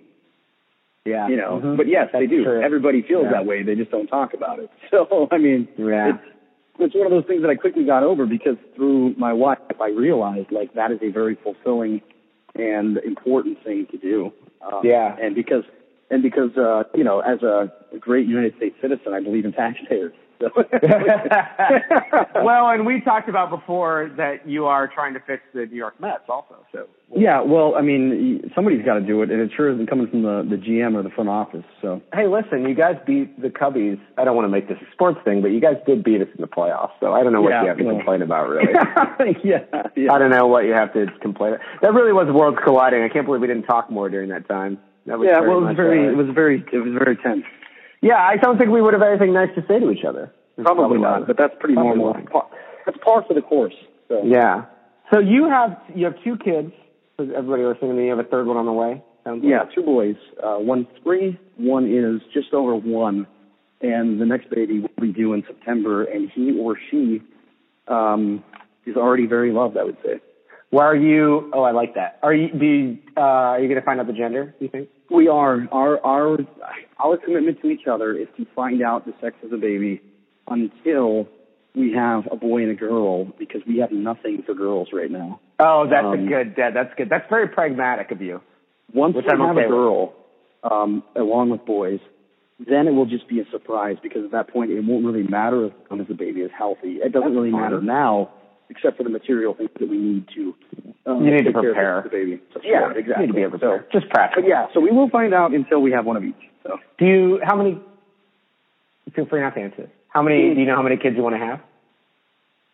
yeah, 1.07 1.27
You 1.29 1.37
know, 1.39 1.61
Mhm. 1.65 1.77
but 1.79 1.87
yes, 1.89 2.09
they 2.13 2.27
do. 2.27 2.45
true. 2.45 2.61
Everybody 2.61 3.01
feels 3.01 3.25
Yeah. 3.25 3.31
that 3.33 3.47
way. 3.47 3.63
They 3.63 3.75
just 3.75 3.91
don't 3.91 4.07
talk 4.07 4.35
about 4.35 4.59
it. 4.59 4.69
So, 4.91 5.27
I 5.31 5.39
mean, 5.39 5.69
Yeah. 5.79 6.11
it's, 6.11 6.25
it's 6.79 6.95
one 6.95 7.07
of 7.07 7.13
those 7.13 7.25
things 7.25 7.41
that 7.41 7.49
I 7.51 7.55
quickly 7.55 7.85
got 7.85 8.03
over 8.03 8.27
because 8.27 8.57
through 8.77 9.15
my 9.17 9.33
wife, 9.33 9.59
I 9.81 9.89
realized 9.89 10.53
like 10.53 10.75
that 10.75 10.93
is 10.93 10.99
a 11.03 11.09
very 11.09 11.37
fulfilling 11.37 12.03
and 12.55 12.99
important 12.99 13.63
thing 13.65 13.87
to 13.91 13.99
do. 13.99 14.33
Um, 14.61 14.81
Yeah. 14.85 15.17
And 15.21 15.35
because, 15.35 15.65
and 16.11 16.23
because, 16.23 16.57
uh, 16.57 16.85
you 16.95 17.05
know, 17.05 17.21
as 17.21 17.43
a 17.43 17.73
great 17.99 18.27
United 18.27 18.57
States 18.57 18.77
citizen, 18.81 19.13
I 19.15 19.21
believe 19.21 19.45
in 19.45 19.53
taxpayers. 19.53 20.13
So. 20.41 20.49
well, 22.43 22.71
and 22.71 22.87
we 22.87 23.01
talked 23.03 23.29
about 23.29 23.51
before 23.51 24.11
that 24.17 24.49
you 24.49 24.67
are 24.67 24.89
trying 24.89 25.15
to 25.15 25.21
fix 25.21 25.43
the 25.53 25.67
New 25.67 25.77
York 25.77 26.01
Mets 26.01 26.25
also. 26.29 26.57
So 26.73 26.87
yeah, 27.15 27.41
well, 27.43 27.75
I 27.77 27.83
mean, 27.83 28.51
somebody's 28.55 28.85
got 28.85 28.95
to 28.95 29.01
do 29.01 29.21
it, 29.23 29.31
and 29.31 29.41
it 29.41 29.51
sure 29.57 29.71
isn't 29.73 29.89
coming 29.89 30.07
from 30.09 30.23
the 30.23 30.47
the 30.49 30.57
GM 30.57 30.95
or 30.95 31.03
the 31.03 31.11
front 31.11 31.29
office. 31.29 31.65
So. 31.83 32.01
hey, 32.15 32.27
listen, 32.27 32.69
you 32.69 32.75
guys 32.75 32.97
beat 33.07 33.41
the 33.41 33.49
Cubbies. 33.49 34.01
I 34.17 34.25
don't 34.25 34.37
want 34.37 34.47
to 34.47 34.51
make 34.51 34.69
this 34.69 34.79
a 34.81 34.91
sports 34.93 35.19
thing, 35.25 35.43
but 35.43 35.49
you 35.49 35.61
guys 35.61 35.77
did 35.87 36.05
beat 36.05 36.23
us 36.23 36.29
in 36.35 36.41
the 36.41 36.47
playoffs. 36.49 36.93
So 37.01 37.13
I 37.13 37.23
don't 37.23 37.33
know 37.33 37.43
what 37.43 37.51
Yeah, 37.51 37.63
you 37.63 37.69
have 37.69 37.79
to 37.79 37.85
well. 37.85 37.97
complain 37.97 38.23
about, 38.23 38.49
really. 38.49 38.73
yeah, 39.45 39.65
yeah. 39.97 40.13
I 40.13 40.19
don't 40.19 40.31
know 40.31 40.47
what 40.47 40.65
you 40.65 40.73
have 40.73 40.93
to 40.95 41.07
complain. 41.21 41.55
About. 41.55 41.67
That 41.83 41.93
really 41.95 42.13
was 42.13 42.29
worlds 42.33 42.59
colliding. 42.65 43.03
I 43.03 43.09
can't 43.09 43.27
believe 43.27 43.41
we 43.41 43.49
didn't 43.49 43.65
talk 43.65 43.91
more 43.91 44.09
during 44.09 44.31
that 44.31 44.49
time. 44.49 44.79
That 45.07 45.19
was 45.19 45.27
Yeah, 45.29 45.41
well, 45.41 45.59
it 45.59 45.67
was 45.67 45.77
very, 45.77 46.07
it 46.07 46.17
was 46.17 46.29
very, 46.33 46.65
it 46.73 46.79
was 46.79 46.93
very 46.97 47.17
tense. 47.17 47.45
Yeah, 48.01 48.17
I 48.17 48.37
don't 48.37 48.59
think 48.59 48.71
we 48.71 48.81
would 48.83 48.95
have 48.95 49.03
anything 49.03 49.33
nice 49.33 49.55
to 49.55 49.63
say 49.67 49.79
to 49.79 49.91
each 49.91 50.05
other. 50.05 50.33
Probably 50.63 50.99
why. 50.99 51.19
not, 51.19 51.27
but 51.27 51.37
that's 51.39 51.55
pretty 51.59 51.75
Probably 51.75 51.97
normal. 51.97 52.27
Par- 52.31 52.51
That's 52.85 52.99
par 52.99 53.25
for 53.27 53.35
the 53.35 53.41
course. 53.43 53.75
So. 54.09 54.23
Yeah. 54.25 54.67
So 55.13 55.19
you 55.19 55.49
have 55.49 55.77
you 55.95 56.05
have 56.05 56.15
two 56.23 56.37
kids. 56.37 56.73
Everybody 57.19 57.65
listening 57.65 57.91
to 57.91 57.97
me, 57.97 58.05
you 58.05 58.11
have 58.11 58.19
a 58.19 58.29
third 58.29 58.47
one 58.47 58.57
on 58.57 58.67
the 58.67 58.73
way. 58.73 59.03
Sounds 59.25 59.43
like. 59.43 59.51
Yeah, 59.51 59.65
two 59.75 59.83
boys. 59.83 60.17
Uh, 60.43 60.57
one's 60.59 60.87
three, 61.03 61.39
one 61.57 61.85
is 61.87 62.23
just 62.33 62.55
over 62.55 62.75
one, 62.75 63.27
and 63.83 64.21
the 64.21 64.25
next 64.25 64.49
baby 64.51 64.81
will 64.81 64.89
be 65.01 65.13
due 65.13 65.35
in 65.35 65.43
September, 65.47 66.05
and 66.05 66.31
he 66.31 66.59
or 66.59 66.77
she 66.91 67.23
um, 67.89 68.43
is 68.87 68.97
already 68.97 69.27
very 69.27 69.53
loved, 69.53 69.77
I 69.77 69.85
would 69.85 69.99
say. 70.05 70.21
Where 70.71 70.87
are 70.87 70.97
you? 70.97 71.51
Oh, 71.53 71.63
I 71.63 71.73
like 71.73 71.95
that. 71.95 72.19
Are 72.23 72.33
you? 72.33 72.49
Do 72.49 72.65
you, 72.65 72.99
uh, 73.17 73.21
are 73.21 73.61
you 73.61 73.69
going 73.69 73.81
to 73.81 73.85
find 73.85 74.01
out 74.01 74.07
the 74.07 74.13
gender? 74.13 74.55
Do 74.59 74.65
you 74.65 74.71
think? 74.71 74.89
We 75.11 75.27
are. 75.27 75.67
Our 75.73 76.05
our 76.07 76.39
our 76.99 77.17
commitment 77.17 77.61
to 77.63 77.71
each 77.71 77.89
other 77.91 78.17
is 78.17 78.29
to 78.37 78.47
find 78.55 78.81
out 78.83 79.05
the 79.05 79.13
sex 79.21 79.35
of 79.43 79.51
the 79.51 79.57
baby 79.57 80.01
until 80.47 81.29
we 81.75 81.93
have 81.93 82.29
a 82.31 82.37
boy 82.37 82.63
and 82.63 82.71
a 82.71 82.75
girl 82.75 83.25
because 83.39 83.63
we 83.67 83.79
have 83.79 83.91
nothing 83.91 84.43
for 84.47 84.55
girls 84.55 84.89
right 84.93 85.11
now. 85.11 85.41
Oh, 85.59 85.87
that's 85.91 86.05
a 86.05 86.09
Um, 86.09 86.29
good. 86.29 86.55
That, 86.57 86.75
that's 86.75 86.95
good. 86.97 87.09
That's 87.11 87.29
very 87.29 87.49
pragmatic 87.49 88.13
of 88.13 88.21
you. 88.23 88.41
Once 88.95 89.15
we 89.15 89.23
I'm 89.29 89.41
have 89.41 89.57
okay 89.57 89.67
a 89.67 89.69
girl, 89.69 90.15
um, 90.65 91.03
along 91.17 91.51
with 91.51 91.65
boys, 91.65 92.01
then 92.59 92.87
it 92.89 92.93
will 92.93 93.07
just 93.07 93.29
be 93.29 93.41
a 93.41 93.45
surprise 93.51 93.97
because 94.03 94.25
at 94.25 94.33
that 94.33 94.49
point 94.53 94.71
it 94.71 94.81
won't 94.81 95.05
really 95.05 95.23
matter 95.23 95.67
as 95.67 95.73
long 95.91 96.01
as 96.01 96.09
the 96.09 96.15
baby 96.15 96.41
is 96.41 96.51
healthy. 96.57 96.99
It 97.03 97.13
doesn't 97.13 97.29
That's 97.29 97.35
really 97.35 97.51
matter 97.51 97.81
now, 97.81 98.31
except 98.71 98.97
for 98.97 99.03
the 99.03 99.11
material 99.11 99.55
things 99.55 99.71
that 99.79 99.89
we 99.89 99.99
need 99.99 100.27
to. 100.35 100.55
Um, 101.07 101.25
You 101.25 101.31
need 101.33 101.45
to 101.45 101.53
take 101.53 101.55
care 101.55 101.99
of 101.99 102.03
prepare. 102.03 102.03
the 102.05 102.09
baby. 102.09 102.41
So, 102.55 102.61
Yeah, 102.65 102.91
exactly. 102.95 103.13
You 103.15 103.21
need 103.23 103.27
to 103.29 103.33
be 103.35 103.43
able 103.43 103.59
to. 103.59 103.85
So, 103.93 103.99
just 104.01 104.09
practice. 104.11 104.45
yeah, 104.47 104.67
so 104.73 104.81
we 104.81 104.91
will 104.91 105.09
find 105.11 105.35
out 105.35 105.53
until 105.53 105.81
we 105.83 105.91
have 105.93 106.07
one 106.07 106.17
of 106.17 106.25
each. 106.25 106.35
So 106.63 106.79
Do 106.99 107.05
you? 107.07 107.41
How 107.43 107.57
many? 107.57 107.79
Feel 109.15 109.27
free 109.27 109.41
not 109.41 109.55
to 109.55 109.61
answer. 109.61 109.77
this. 109.83 109.91
How 110.09 110.23
many? 110.23 110.55
Do 110.55 110.61
you 110.61 110.67
know 110.67 110.77
how 110.77 110.83
many 110.83 110.97
kids 110.97 111.17
you 111.17 111.23
want 111.23 111.35
to 111.35 111.45
have? 111.45 111.61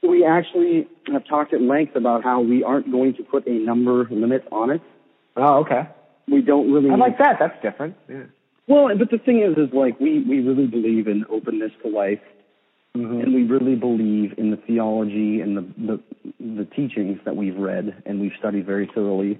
we 0.02 0.24
actually 0.24 0.86
have 1.12 1.26
talked 1.26 1.52
at 1.52 1.60
length 1.60 1.96
about 1.96 2.22
how 2.22 2.40
we 2.40 2.62
aren't 2.62 2.92
going 2.92 3.12
to 3.14 3.24
put 3.24 3.44
a 3.48 3.50
number 3.52 4.06
limit 4.08 4.44
on 4.52 4.70
it. 4.70 4.80
Oh, 5.36 5.60
okay. 5.64 5.88
We 6.28 6.42
don't 6.42 6.70
really. 6.72 6.90
I 6.90 6.94
like 6.96 7.18
that. 7.18 7.36
That's 7.40 7.60
different. 7.60 7.96
Yeah. 8.08 8.24
Well, 8.68 8.88
but 8.96 9.10
the 9.10 9.18
thing 9.18 9.40
is, 9.42 9.56
is 9.56 9.72
like 9.72 9.98
we 9.98 10.20
we 10.20 10.40
really 10.40 10.66
believe 10.66 11.08
in 11.08 11.24
openness 11.28 11.72
to 11.82 11.88
life, 11.88 12.20
Mm-hmm. 12.96 13.20
and 13.20 13.34
we 13.34 13.42
really 13.44 13.74
believe 13.76 14.34
in 14.38 14.50
the 14.50 14.56
theology 14.56 15.40
and 15.40 15.56
the 15.56 15.62
the, 15.78 16.00
the 16.40 16.64
teachings 16.64 17.18
that 17.24 17.36
we've 17.36 17.56
read 17.56 18.02
and 18.06 18.20
we've 18.20 18.32
studied 18.38 18.66
very 18.66 18.90
thoroughly. 18.94 19.38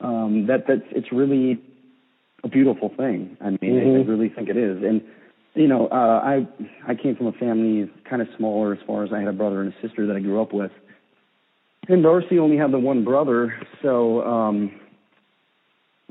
Um, 0.00 0.46
that 0.46 0.66
that's 0.66 0.82
it's 0.92 1.10
really 1.12 1.60
a 2.44 2.48
beautiful 2.48 2.88
thing. 2.96 3.36
I 3.40 3.50
mean, 3.50 3.58
I, 3.78 3.82
I 3.82 4.02
Mhm. 4.04 4.08
really 4.08 4.28
think 4.28 4.48
it 4.48 4.56
is. 4.56 4.82
And 4.82 5.02
you 5.54 5.66
know, 5.66 5.88
uh, 5.88 6.20
I 6.24 6.46
I 6.86 6.94
came 6.94 7.16
from 7.16 7.26
a 7.26 7.32
family 7.32 7.90
kind 8.08 8.22
of 8.22 8.28
smaller 8.36 8.72
as 8.72 8.78
far 8.86 9.02
as 9.04 9.12
I 9.12 9.18
had 9.18 9.28
a 9.28 9.32
brother 9.32 9.60
and 9.60 9.72
a 9.72 9.80
sister 9.86 10.06
that 10.06 10.14
I 10.16 10.20
grew 10.20 10.40
up 10.40 10.52
with. 10.52 10.70
And 11.88 12.02
Darcy 12.02 12.38
only 12.38 12.56
had 12.58 12.70
the 12.70 12.78
one 12.78 13.02
brother, 13.02 13.54
so 13.82 14.22
um, 14.22 14.72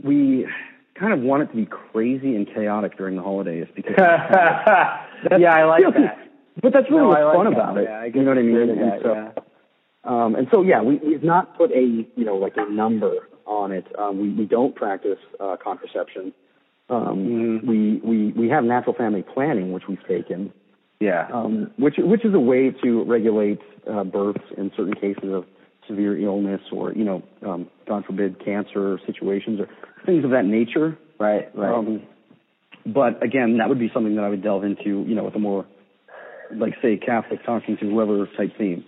we 0.04 0.48
kind 0.96 1.14
of 1.14 1.20
want 1.20 1.44
it 1.44 1.48
to 1.48 1.56
be 1.56 1.66
crazy 1.66 2.36
and 2.36 2.48
chaotic 2.52 2.98
during 2.98 3.16
the 3.16 3.22
holidays 3.22 3.68
because 3.76 3.94
yeah, 3.98 5.54
I 5.56 5.64
like 5.66 5.84
that. 5.94 6.18
But 6.62 6.74
that's 6.74 6.90
really 6.90 7.04
No, 7.04 7.08
what's 7.10 7.24
like 7.24 7.36
fun 7.36 7.46
that. 7.46 7.54
about 7.54 7.78
it. 7.78 7.84
Yeah, 7.84 8.00
I 8.00 8.06
you 8.06 8.24
know 8.24 8.30
what 8.30 8.38
I 8.38 8.42
mean? 8.42 8.58
And 8.70 8.82
that, 8.82 9.00
so, 9.04 9.14
yeah. 9.14 9.32
um, 10.04 10.36
and 10.36 10.48
so 10.52 10.62
yeah, 10.64 10.82
we, 10.82 10.96
we've 10.98 11.24
not 11.24 11.58
put 11.58 11.72
a 11.72 11.82
you 11.82 12.26
know 12.26 12.36
like 12.36 12.54
a 12.58 12.70
number 12.72 13.28
on 13.46 13.72
it. 13.72 13.86
Um, 13.98 14.20
we 14.20 14.30
we 14.34 14.46
don't 14.46 14.76
practice 14.76 15.20
uh, 15.40 15.56
contraception. 15.64 16.34
Um, 16.90 17.18
Mhm. 17.62 17.68
We 17.68 17.98
we 18.04 18.32
we 18.34 18.50
have 18.50 18.64
natural 18.64 18.96
family 18.96 19.24
planning, 19.24 19.72
which 19.74 19.84
we've 19.90 20.06
taken, 20.08 20.52
Yeah. 21.00 21.28
um, 21.34 21.70
which 21.78 21.96
which 21.98 22.24
is 22.26 22.34
a 22.34 22.40
way 22.40 22.72
to 22.84 23.04
regulate 23.04 23.60
uh, 23.90 24.04
births 24.04 24.44
in 24.58 24.72
certain 24.76 24.94
cases 24.96 25.32
of 25.34 25.46
severe 25.88 26.18
illness 26.20 26.62
or 26.72 26.92
you 26.94 27.04
know, 27.06 27.24
um, 27.46 27.68
God 27.88 28.06
forbid, 28.06 28.44
cancer 28.44 29.00
situations 29.06 29.60
or 29.60 29.68
things 30.06 30.24
of 30.26 30.32
that 30.32 30.46
nature. 30.46 30.98
right. 31.20 31.50
Right. 31.56 31.74
Um, 31.74 32.02
but 32.86 33.22
again, 33.24 33.58
that 33.58 33.68
would 33.70 33.80
be 33.80 33.90
something 33.94 34.16
that 34.16 34.24
I 34.24 34.30
would 34.30 34.42
delve 34.44 34.64
into, 34.64 35.04
you 35.08 35.14
know, 35.16 35.24
with 35.26 35.36
a 35.36 35.40
more, 35.40 35.66
like 36.54 36.74
say, 36.82 36.98
Catholic 36.98 37.44
talking 37.46 37.78
to 37.78 37.86
whoever 37.90 38.26
type 38.38 38.58
theme. 38.58 38.86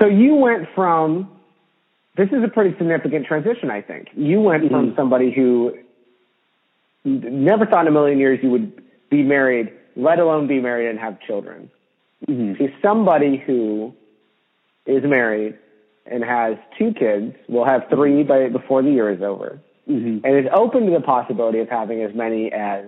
So 0.00 0.06
you 0.06 0.34
went 0.34 0.68
from 0.74 1.30
this 2.16 2.28
is 2.30 2.42
a 2.42 2.48
pretty 2.48 2.76
significant 2.78 3.26
transition, 3.26 3.70
I 3.70 3.82
think. 3.82 4.08
You 4.14 4.40
went 4.40 4.70
from 4.70 4.92
Mhm. 4.92 4.96
somebody 4.96 5.30
who 5.30 5.76
never 7.04 7.66
thought 7.66 7.82
in 7.82 7.88
a 7.88 7.90
million 7.90 8.18
years 8.18 8.40
you 8.42 8.50
would 8.50 8.72
be 9.10 9.22
married, 9.22 9.70
let 9.96 10.18
alone 10.18 10.46
be 10.46 10.60
married 10.60 10.88
and 10.88 10.98
have 10.98 11.20
children, 11.20 11.70
Mm-hmm. 12.26 12.54
to 12.54 12.72
somebody 12.80 13.36
who 13.36 13.92
is 14.86 15.04
married 15.04 15.58
and 16.06 16.24
has 16.24 16.56
two 16.78 16.92
kids, 16.94 17.34
will 17.48 17.64
have 17.66 17.88
three 17.90 18.22
by 18.22 18.48
before 18.48 18.82
the 18.82 18.90
year 18.90 19.10
is 19.10 19.20
over, 19.22 19.58
Mm-hmm. 19.88 20.24
and 20.26 20.36
is 20.46 20.50
open 20.52 20.86
to 20.86 20.92
the 20.92 21.00
possibility 21.00 21.58
of 21.60 21.68
having 21.68 22.02
as 22.02 22.14
many 22.14 22.50
as 22.50 22.86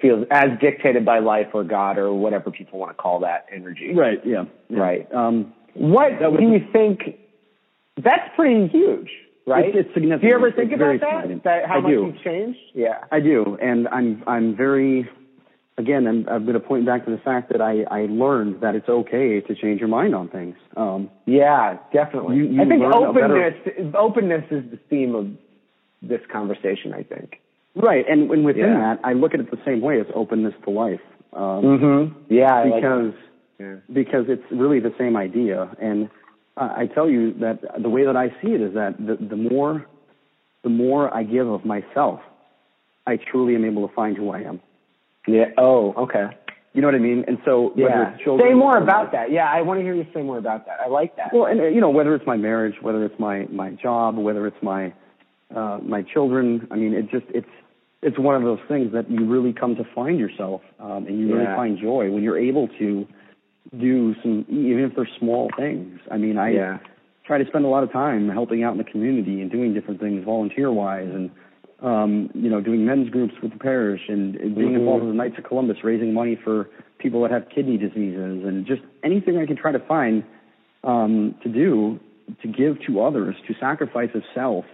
feels 0.00 0.26
as 0.30 0.58
dictated 0.60 1.04
by 1.04 1.18
life 1.18 1.48
or 1.54 1.64
God 1.64 1.98
or 1.98 2.12
whatever 2.14 2.50
people 2.50 2.78
want 2.78 2.90
to 2.96 3.02
call 3.02 3.20
that 3.20 3.46
energy. 3.52 3.92
Right. 3.94 4.20
Yeah. 4.24 4.44
yeah. 4.68 4.78
Right. 4.78 5.14
Um, 5.14 5.52
What 5.74 6.18
do 6.18 6.42
you 6.44 6.60
think? 6.72 7.18
That's 8.02 8.28
pretty 8.36 8.68
huge, 8.68 9.10
right? 9.46 9.66
It's, 9.66 9.76
it's 9.86 9.94
significant. 9.94 10.22
do 10.22 10.28
you 10.28 10.34
ever 10.34 10.50
think 10.50 10.76
very 10.78 10.96
about 10.96 11.28
that? 11.28 11.44
That 11.44 11.68
how 11.68 11.76
I 11.76 11.80
much 11.80 11.92
do. 11.92 12.06
you've 12.06 12.22
changed? 12.24 12.58
Yeah. 12.74 13.04
I 13.12 13.20
do, 13.20 13.58
and 13.60 13.86
I'm 13.88 14.22
I'm 14.26 14.56
very. 14.56 15.08
Again, 15.78 16.06
I'm, 16.06 16.28
I'm 16.28 16.42
going 16.44 16.52
to 16.54 16.60
point 16.60 16.84
back 16.84 17.06
to 17.06 17.10
the 17.10 17.16
fact 17.16 17.50
that 17.50 17.62
I, 17.62 17.84
I 17.90 18.00
learned 18.06 18.60
that 18.60 18.74
it's 18.74 18.88
okay 18.90 19.40
to 19.40 19.54
change 19.54 19.80
your 19.80 19.88
mind 19.88 20.14
on 20.14 20.28
things. 20.28 20.54
Um, 20.76 21.08
Yeah, 21.24 21.78
definitely. 21.94 22.36
You- 22.36 22.44
you 22.44 22.62
I 22.62 22.66
think 22.66 22.82
openness 22.82 23.54
openness 23.94 24.44
is 24.50 24.70
the 24.70 24.78
theme 24.90 25.14
of 25.14 25.28
this 26.02 26.20
conversation. 26.30 26.92
I 26.94 27.02
think. 27.02 27.40
Right, 27.74 28.04
and, 28.08 28.30
and 28.30 28.44
within 28.44 28.64
Yeah. 28.72 28.78
that, 28.96 29.00
I 29.04 29.12
look 29.14 29.34
at 29.34 29.40
it 29.40 29.50
the 29.50 29.58
same 29.64 29.80
way 29.80 30.00
as 30.00 30.06
openness 30.14 30.54
to 30.64 30.70
life. 30.70 31.00
Um, 31.32 31.62
Mm-hmm. 31.64 32.34
Yeah, 32.34 32.54
I 32.54 32.64
like 32.64 32.74
because 32.82 33.12
Yeah. 33.58 33.76
because 33.92 34.24
it's 34.28 34.44
really 34.50 34.80
the 34.80 34.94
same 34.98 35.16
idea. 35.16 35.68
And 35.80 36.10
I 36.56 36.82
I 36.82 36.86
tell 36.86 37.08
you 37.08 37.32
that 37.40 37.60
the 37.82 37.88
way 37.88 38.04
that 38.04 38.16
I 38.16 38.28
see 38.40 38.52
it 38.52 38.60
is 38.60 38.74
that 38.74 38.98
the, 38.98 39.16
the 39.16 39.36
more 39.36 39.86
the 40.62 40.68
more 40.70 41.12
I 41.12 41.22
give 41.24 41.48
of 41.48 41.64
myself, 41.64 42.20
I 43.06 43.16
truly 43.16 43.54
am 43.56 43.64
able 43.64 43.88
to 43.88 43.94
find 43.94 44.16
who 44.16 44.30
I 44.30 44.40
am. 44.40 44.60
Yeah. 45.26 45.46
Oh, 45.58 45.92
okay. 46.04 46.26
You 46.74 46.80
know 46.80 46.88
what 46.88 46.94
I 46.94 46.98
mean? 46.98 47.24
And 47.28 47.38
so 47.44 47.72
Yeah. 47.76 48.16
children, 48.22 48.48
Say 48.50 48.54
more 48.54 48.76
about 48.78 49.12
that. 49.12 49.30
Yeah, 49.30 49.46
I 49.50 49.62
want 49.62 49.78
to 49.80 49.82
hear 49.84 49.94
you 49.94 50.06
say 50.14 50.22
more 50.22 50.38
about 50.38 50.66
that. 50.66 50.78
I 50.84 50.88
like 50.88 51.16
that. 51.16 51.32
Well, 51.32 51.46
and 51.46 51.60
uh, 51.60 51.64
you 51.64 51.80
know 51.80 51.90
whether 51.90 52.14
it's 52.14 52.26
my 52.26 52.36
marriage, 52.36 52.76
whether 52.82 53.04
it's 53.04 53.18
my 53.18 53.46
my 53.50 53.70
job, 53.70 54.16
whether 54.18 54.46
it's 54.46 54.62
my 54.62 54.92
uh, 55.54 55.78
my 55.82 56.02
children. 56.02 56.66
I 56.70 56.76
mean, 56.76 56.92
it 56.94 57.10
just 57.10 57.26
it's 57.34 57.48
it's 58.02 58.18
one 58.18 58.34
of 58.34 58.42
those 58.42 58.58
things 58.68 58.92
that 58.92 59.08
you 59.10 59.24
really 59.24 59.52
come 59.52 59.76
to 59.76 59.84
find 59.94 60.18
yourself, 60.18 60.60
um, 60.80 61.06
and 61.06 61.18
you 61.20 61.28
really 61.28 61.44
Yeah. 61.44 61.56
find 61.56 61.78
joy 61.78 62.10
when 62.10 62.22
you're 62.22 62.38
able 62.38 62.68
to 62.78 63.06
do 63.78 64.14
some, 64.22 64.44
even 64.48 64.84
if 64.84 64.94
they're 64.96 65.06
small 65.18 65.48
things. 65.56 66.00
I 66.10 66.16
mean, 66.18 66.36
I 66.36 66.50
yeah. 66.50 66.78
try 67.24 67.38
to 67.38 67.46
spend 67.46 67.64
a 67.64 67.68
lot 67.68 67.84
of 67.84 67.92
time 67.92 68.28
helping 68.28 68.64
out 68.64 68.72
in 68.72 68.78
the 68.78 68.84
community 68.84 69.40
and 69.40 69.50
doing 69.50 69.72
different 69.72 70.00
things 70.00 70.24
volunteer 70.24 70.70
wise 70.72 71.08
and 71.08 71.30
um 71.80 72.30
you 72.34 72.48
know 72.48 72.60
doing 72.60 72.84
men's 72.84 73.08
groups 73.10 73.34
with 73.42 73.52
the 73.52 73.58
parish 73.58 74.02
and, 74.08 74.34
being 74.54 74.72
Mhm. 74.72 74.76
involved 74.80 75.02
with 75.04 75.12
the 75.12 75.16
Knights 75.16 75.36
of 75.38 75.44
Columbus 75.44 75.82
raising 75.82 76.12
money 76.12 76.36
for 76.36 76.68
people 76.98 77.22
that 77.22 77.30
have 77.32 77.48
kidney 77.48 77.76
diseases 77.76 78.44
and 78.44 78.64
just 78.66 78.82
anything 79.02 79.36
I 79.38 79.46
can 79.46 79.56
try 79.56 79.72
to 79.72 79.80
find 79.80 80.22
um 80.84 81.34
to 81.42 81.48
do 81.48 81.98
to 82.42 82.48
give 82.48 82.80
to 82.86 83.00
others 83.00 83.34
to 83.48 83.54
sacrifice 83.54 84.10
of 84.14 84.22
self 84.34 84.64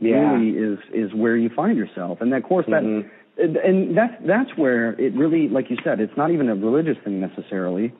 Yeah. 0.00 0.32
really 0.32 0.50
is 0.50 0.78
is 0.92 1.12
where 1.14 1.36
you 1.36 1.48
find 1.50 1.76
yourself 1.78 2.20
and 2.20 2.32
of 2.34 2.42
course 2.42 2.66
that 2.66 2.82
Mhm. 2.82 3.08
and- 3.38 3.56
and 3.56 3.96
that's 3.96 4.14
that's 4.24 4.56
where 4.56 4.92
it 5.00 5.14
really 5.14 5.48
like 5.48 5.70
you 5.70 5.76
said 5.84 6.00
it's 6.00 6.16
not 6.16 6.30
even 6.30 6.48
a 6.48 6.54
religious 6.54 6.98
thing 7.04 7.20
necessarily 7.20 7.92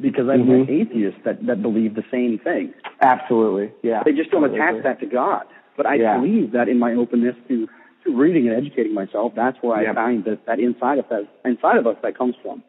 because 0.00 0.28
I've 0.28 0.40
met 0.46 0.68
Mhm. 0.68 0.80
atheists 0.80 1.20
that 1.24 1.44
that 1.46 1.60
believe 1.62 1.94
the 1.94 2.04
same 2.10 2.38
thing 2.38 2.72
Absolutely. 3.00 3.70
Yeah. 3.82 4.02
they 4.04 4.12
just 4.12 4.30
don't 4.30 4.44
Absolutely. 4.44 4.68
attach 4.70 4.82
that 4.84 5.00
to 5.00 5.06
God. 5.06 5.42
But 5.76 5.86
I 5.86 5.94
Yeah. 5.94 6.18
believe 6.18 6.50
that 6.52 6.68
in 6.68 6.78
my 6.78 6.92
openness 6.94 7.36
to, 7.48 7.68
to 8.04 8.16
reading 8.16 8.48
and 8.48 8.56
educating 8.56 8.92
myself, 8.94 9.34
that's 9.36 9.56
where 9.62 9.80
Yeah. 9.82 9.92
I 9.92 9.94
find 9.94 10.24
that, 10.24 10.44
that 10.46 10.58
inside 10.58 10.98
of 10.98 11.08
that 11.10 11.26
inside 11.44 11.76
of 11.76 11.86
us 11.86 11.96
that 12.02 12.16
comes 12.18 12.34
from. 12.42 12.62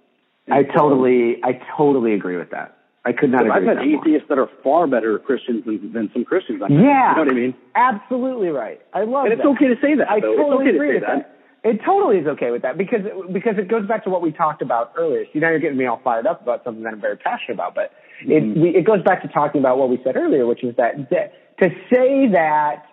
I 0.51 0.63
totally, 0.63 1.43
I 1.43 1.53
totally 1.77 2.13
agree 2.13 2.37
with 2.37 2.49
that. 2.51 2.75
I 3.09 3.13
could 3.13 3.31
not 3.31 3.41
agree. 3.41 3.51
I've 3.57 3.63
met 3.63 3.79
atheists 3.83 4.27
that 4.29 4.37
are 4.37 4.49
far 4.63 4.85
better 4.85 5.17
Christians 5.17 5.65
than, 5.65 5.91
than 5.93 6.09
some 6.13 6.23
Christians. 6.25 6.61
I 6.63 6.67
know. 6.67 6.81
Yeah. 6.83 7.09
You 7.11 7.15
know 7.17 7.23
what 7.23 7.31
I 7.31 7.35
mean? 7.35 7.53
Absolutely 7.75 8.49
right. 8.49 8.79
I 8.93 9.03
love 9.03 9.25
And 9.25 9.33
it's 9.33 9.41
that. 9.41 9.47
okay 9.49 9.67
to 9.67 9.75
say 9.81 9.95
that. 9.95 10.09
I 10.09 10.19
though. 10.19 10.35
totally 10.35 10.65
it's 10.67 10.69
okay 10.69 10.75
agree 10.75 10.87
to 10.89 10.93
with 10.99 11.03
that. 11.03 11.35
that. 11.63 11.69
It 11.71 11.81
totally 11.85 12.17
is 12.19 12.27
okay 12.27 12.51
with 12.51 12.61
that 12.61 12.77
because 12.77 13.01
because 13.33 13.55
it 13.57 13.67
goes 13.67 13.85
back 13.87 14.03
to 14.05 14.09
what 14.09 14.21
we 14.21 14.31
talked 14.31 14.61
about 14.61 14.93
earlier. 14.95 15.25
See, 15.33 15.39
now 15.39 15.49
you're 15.49 15.59
getting 15.59 15.77
me 15.77 15.85
all 15.87 15.99
fired 16.03 16.25
up 16.27 16.41
about 16.41 16.63
something 16.63 16.83
that 16.83 16.93
I'm 16.93 17.01
very 17.01 17.17
passionate 17.17 17.55
about. 17.55 17.73
But 17.75 17.91
it 18.21 18.43
Mhm. 18.43 18.61
we, 18.61 18.69
it 18.75 18.85
goes 18.85 19.01
back 19.03 19.21
to 19.23 19.27
talking 19.27 19.59
about 19.59 19.77
what 19.79 19.89
we 19.89 19.99
said 20.03 20.15
earlier, 20.15 20.45
which 20.45 20.63
is 20.63 20.75
that, 20.77 21.09
that 21.09 21.33
to 21.59 21.69
say 21.93 22.27
that 22.31 22.85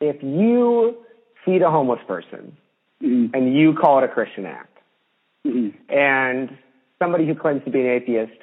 if 0.00 0.16
you 0.22 0.96
feed 1.44 1.62
a 1.62 1.70
homeless 1.70 2.00
person 2.08 2.56
Mhm. 3.02 3.30
and 3.34 3.54
you 3.54 3.74
call 3.74 3.98
it 3.98 4.04
a 4.04 4.08
Christian 4.08 4.46
act, 4.46 4.76
Mhm. 5.46 5.72
and 5.88 6.56
somebody 6.98 7.26
who 7.26 7.34
claims 7.34 7.62
to 7.64 7.70
be 7.70 7.80
an 7.80 7.86
atheist 7.86 8.40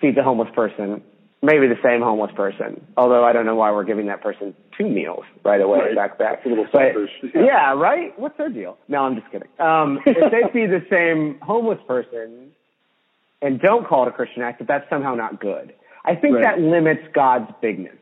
feeds 0.00 0.16
a 0.18 0.22
homeless 0.22 0.48
person, 0.54 1.02
maybe 1.42 1.66
the 1.68 1.78
same 1.82 2.00
homeless 2.02 2.30
person, 2.34 2.84
although 2.96 3.24
I 3.24 3.32
don't 3.32 3.46
know 3.46 3.54
why 3.56 3.70
we're 3.72 3.84
giving 3.84 4.06
that 4.06 4.22
person 4.22 4.54
two 4.76 4.88
meals 4.88 5.24
right 5.44 5.60
away 5.60 5.78
Right. 5.80 5.94
back 5.96 6.18
back. 6.18 6.44
A 6.44 6.48
little 6.48 6.66
But- 6.72 6.94
yeah, 7.34 7.72
right? 7.74 8.18
What's 8.18 8.36
their 8.38 8.48
deal? 8.48 8.76
No, 8.88 8.98
I'm 9.04 9.14
just 9.16 9.30
kidding. 9.30 9.48
Um, 9.58 10.00
if 10.06 10.30
they 10.32 10.42
feed 10.52 10.70
the 10.70 10.84
same 10.90 11.38
homeless 11.40 11.78
person 11.86 12.50
and 13.42 13.60
don't 13.60 13.86
call 13.86 14.04
it 14.04 14.08
a 14.08 14.12
Christian 14.12 14.42
act, 14.42 14.58
that 14.58 14.68
that's 14.68 14.88
somehow 14.90 15.14
not 15.14 15.40
good. 15.40 15.72
I 16.04 16.14
think 16.14 16.36
Right. 16.36 16.42
that 16.44 16.60
limits 16.60 17.02
God's 17.14 17.50
bigness. 17.60 17.94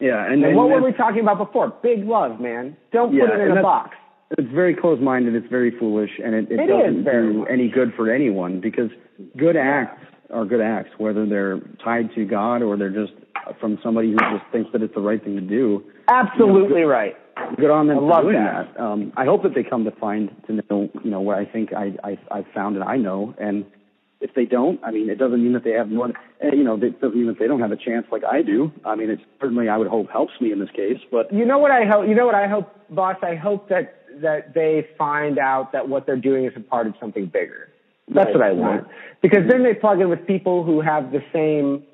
Yeah, 0.00 0.24
and, 0.24 0.34
And, 0.34 0.44
and 0.44 0.56
what 0.56 0.68
were 0.70 0.82
we 0.82 0.92
talking 0.92 1.20
about 1.20 1.38
before? 1.38 1.72
Big 1.82 2.04
love, 2.04 2.40
man. 2.40 2.76
Don't 2.92 3.10
put 3.10 3.16
Yeah, 3.28 3.34
it 3.38 3.50
in 3.50 3.56
a 3.56 3.62
box. 3.62 3.96
it's 4.36 4.50
very 4.50 4.74
close-minded. 4.74 5.34
It's 5.34 5.46
very 5.48 5.70
foolish, 5.78 6.10
and 6.22 6.34
it, 6.34 6.50
it, 6.50 6.58
It 6.60 6.66
doesn't 6.66 7.04
do 7.04 7.32
much. 7.40 7.48
any 7.50 7.68
good 7.68 7.94
for 7.94 8.10
anyone 8.12 8.60
because 8.60 8.90
good 9.38 9.56
acts 9.56 10.02
are 10.32 10.44
good 10.44 10.60
acts, 10.60 10.90
whether 10.98 11.26
they're 11.26 11.60
tied 11.82 12.14
to 12.14 12.24
God 12.24 12.62
or 12.62 12.76
they're 12.76 12.90
just 12.90 13.12
from 13.60 13.78
somebody 13.82 14.10
who 14.10 14.16
just 14.16 14.44
thinks 14.52 14.70
that 14.72 14.82
it's 14.82 14.94
the 14.94 15.00
right 15.00 15.22
thing 15.22 15.34
to 15.36 15.40
do. 15.42 15.84
Absolutely 16.08 16.82
right. 16.82 17.14
Good 17.56 17.70
on 17.70 17.88
them 17.88 17.98
I 17.98 18.16
for 18.16 18.22
doing 18.22 18.34
that. 18.36 18.74
that. 18.74 18.80
Um, 18.82 19.12
I 19.16 19.24
hope 19.24 19.42
that 19.42 19.54
they 19.54 19.62
come 19.64 19.84
to 19.84 19.90
find 19.92 20.30
to 20.46 20.52
know, 20.70 20.88
you 21.02 21.10
know, 21.10 21.20
where 21.20 21.36
I 21.36 21.44
think 21.44 21.72
I, 21.72 21.92
I 22.02 22.18
I've 22.30 22.46
found 22.54 22.76
and 22.76 22.84
I 22.84 22.96
know. 22.96 23.34
And 23.38 23.66
if 24.20 24.32
they 24.34 24.44
don't, 24.46 24.82
I 24.84 24.90
mean, 24.92 25.10
it 25.10 25.16
doesn't 25.18 25.42
mean 25.42 25.52
that 25.52 25.64
they 25.64 25.72
have 25.72 25.90
one. 25.90 26.14
eh, 26.40 26.50
You 26.54 26.62
know, 26.64 26.74
it 26.80 27.00
doesn't 27.00 27.16
mean 27.16 27.26
that 27.26 27.38
they 27.38 27.46
don't 27.48 27.60
have 27.60 27.72
a 27.72 27.76
chance 27.76 28.06
like 28.12 28.22
I 28.24 28.42
do. 28.42 28.72
I 28.84 28.94
mean, 28.94 29.10
it's 29.10 29.22
certainly 29.40 29.68
I 29.68 29.76
would 29.76 29.88
hope 29.88 30.10
helps 30.10 30.32
me 30.40 30.52
in 30.52 30.60
this 30.60 30.70
case, 30.70 30.98
but 31.10 31.32
You 31.32 31.44
know 31.44 31.58
what 31.58 31.70
I 31.72 31.84
hope? 31.86 32.06
You 32.08 32.14
know 32.14 32.24
what 32.26 32.34
I 32.36 32.46
hope, 32.46 32.70
boss? 32.88 33.16
I 33.22 33.34
hope 33.34 33.68
that 33.68 33.96
that 34.22 34.54
they 34.54 34.86
find 34.96 35.38
out 35.40 35.72
that 35.72 35.88
what 35.88 36.06
they're 36.06 36.16
doing 36.16 36.44
is 36.44 36.52
a 36.56 36.60
part 36.60 36.86
of 36.86 36.94
something 37.00 37.26
bigger. 37.26 37.68
That's 38.08 38.26
Right, 38.26 38.36
what 38.36 38.42
I 38.42 38.52
want. 38.52 38.86
Because 39.22 39.48
then 39.48 39.62
they 39.62 39.74
plug 39.74 40.00
in 40.00 40.08
with 40.08 40.26
people 40.26 40.64
who 40.64 40.80
have 40.80 41.10
the 41.12 41.22
same. 41.32 41.84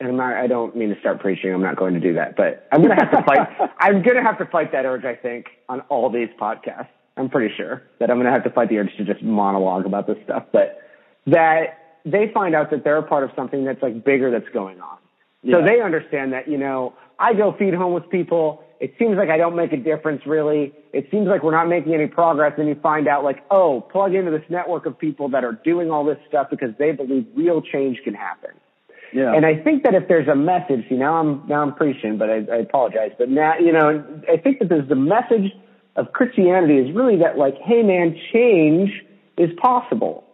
And 0.00 0.10
I'm 0.10 0.16
not, 0.16 0.34
I 0.34 0.46
don't 0.46 0.76
mean 0.76 0.90
to 0.90 1.00
start 1.00 1.20
preaching. 1.20 1.52
I'm 1.52 1.62
not 1.62 1.76
going 1.76 1.94
to 1.94 2.00
do 2.00 2.14
that, 2.14 2.36
but 2.36 2.68
I'm 2.70 2.82
going 2.82 2.96
to 2.96 3.04
have 3.04 3.10
to 3.10 3.22
fight. 3.24 3.48
I'm 3.80 4.02
going 4.02 4.16
to 4.16 4.22
have 4.22 4.38
to 4.38 4.46
fight 4.46 4.70
that 4.72 4.84
urge. 4.84 5.04
I 5.04 5.14
think 5.16 5.46
on 5.68 5.80
all 5.88 6.10
these 6.10 6.28
podcasts. 6.40 6.88
I'm 7.16 7.28
pretty 7.28 7.52
sure 7.56 7.82
that 7.98 8.10
I'm 8.10 8.16
going 8.16 8.26
to 8.26 8.32
have 8.32 8.44
to 8.44 8.50
fight 8.50 8.68
the 8.68 8.78
urge 8.78 8.96
to 8.96 9.04
just 9.04 9.22
monologue 9.24 9.86
about 9.86 10.06
this 10.06 10.18
stuff, 10.22 10.44
but 10.52 10.78
that 11.26 11.98
they 12.04 12.30
find 12.32 12.54
out 12.54 12.70
that 12.70 12.84
they're 12.84 12.98
a 12.98 13.02
part 13.02 13.24
of 13.24 13.30
something 13.34 13.64
that's 13.64 13.82
like 13.82 14.04
bigger 14.04 14.30
that's 14.30 14.48
going 14.52 14.80
on. 14.80 14.98
So 15.50 15.62
they 15.62 15.80
understand 15.80 16.32
that, 16.32 16.48
you 16.48 16.58
know, 16.58 16.94
I 17.18 17.32
go 17.34 17.54
feed 17.58 17.74
homeless 17.74 18.04
people. 18.10 18.62
It 18.80 18.94
seems 18.98 19.16
like 19.16 19.28
I 19.28 19.36
don't 19.36 19.56
make 19.56 19.72
a 19.72 19.76
difference 19.76 20.22
really. 20.26 20.72
It 20.92 21.08
seems 21.10 21.26
like 21.26 21.42
we're 21.42 21.52
not 21.52 21.68
making 21.68 21.94
any 21.94 22.06
progress. 22.06 22.52
And 22.58 22.68
you 22.68 22.76
find 22.76 23.08
out 23.08 23.24
like, 23.24 23.42
oh, 23.50 23.80
plug 23.80 24.14
into 24.14 24.30
this 24.30 24.44
network 24.48 24.86
of 24.86 24.96
people 24.98 25.28
that 25.30 25.44
are 25.44 25.52
doing 25.64 25.90
all 25.90 26.04
this 26.04 26.18
stuff 26.28 26.48
because 26.50 26.70
they 26.78 26.92
believe 26.92 27.26
real 27.34 27.60
change 27.60 27.98
can 28.04 28.14
happen. 28.14 28.50
yeah. 29.12 29.34
And 29.34 29.44
I 29.44 29.56
think 29.56 29.82
that 29.82 29.94
if 29.94 30.06
there's 30.08 30.28
a 30.28 30.36
message, 30.36 30.88
see 30.88 30.94
now 30.94 31.14
I'm 31.14 31.46
now 31.48 31.62
I'm 31.62 31.74
preaching, 31.74 32.18
but 32.18 32.30
I, 32.30 32.36
I 32.52 32.56
apologize. 32.58 33.12
But 33.18 33.28
now 33.28 33.58
you 33.58 33.72
know, 33.72 34.04
I 34.32 34.36
think 34.36 34.60
that 34.60 34.68
there's 34.68 34.88
the 34.88 34.94
message 34.94 35.52
of 35.96 36.12
Christianity 36.12 36.76
is 36.78 36.94
really 36.94 37.16
that 37.18 37.36
like, 37.36 37.56
hey 37.64 37.82
man, 37.82 38.16
change 38.32 38.90
is 39.36 39.50
possible. 39.60 40.24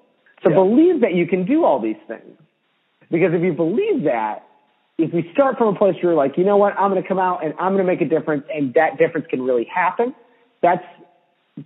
So 0.43 0.51
Yeah. 0.51 0.57
believe 0.57 1.01
that 1.01 1.15
you 1.15 1.27
can 1.27 1.47
do 1.47 1.65
all 1.65 1.81
these 1.81 1.97
things. 2.07 2.37
Because 3.11 3.33
if 3.33 3.43
you 3.43 3.53
believe 3.55 4.05
that, 4.05 4.45
if 4.99 5.13
you 5.13 5.23
start 5.33 5.59
from 5.59 5.75
a 5.75 5.79
place 5.79 5.95
where 5.95 6.13
you're 6.13 6.15
like, 6.15 6.37
you 6.37 6.45
know 6.45 6.57
what, 6.57 6.79
I'm 6.79 6.91
going 6.91 7.03
to 7.03 7.09
come 7.09 7.19
out 7.19 7.45
and 7.45 7.55
I'm 7.59 7.73
going 7.75 7.85
to 7.85 7.91
make 7.91 8.01
a 8.01 8.09
difference, 8.09 8.45
and 8.53 8.75
that 8.75 8.99
difference 8.99 9.27
can 9.29 9.43
really 9.43 9.65
happen, 9.65 10.15
that's 10.63 10.85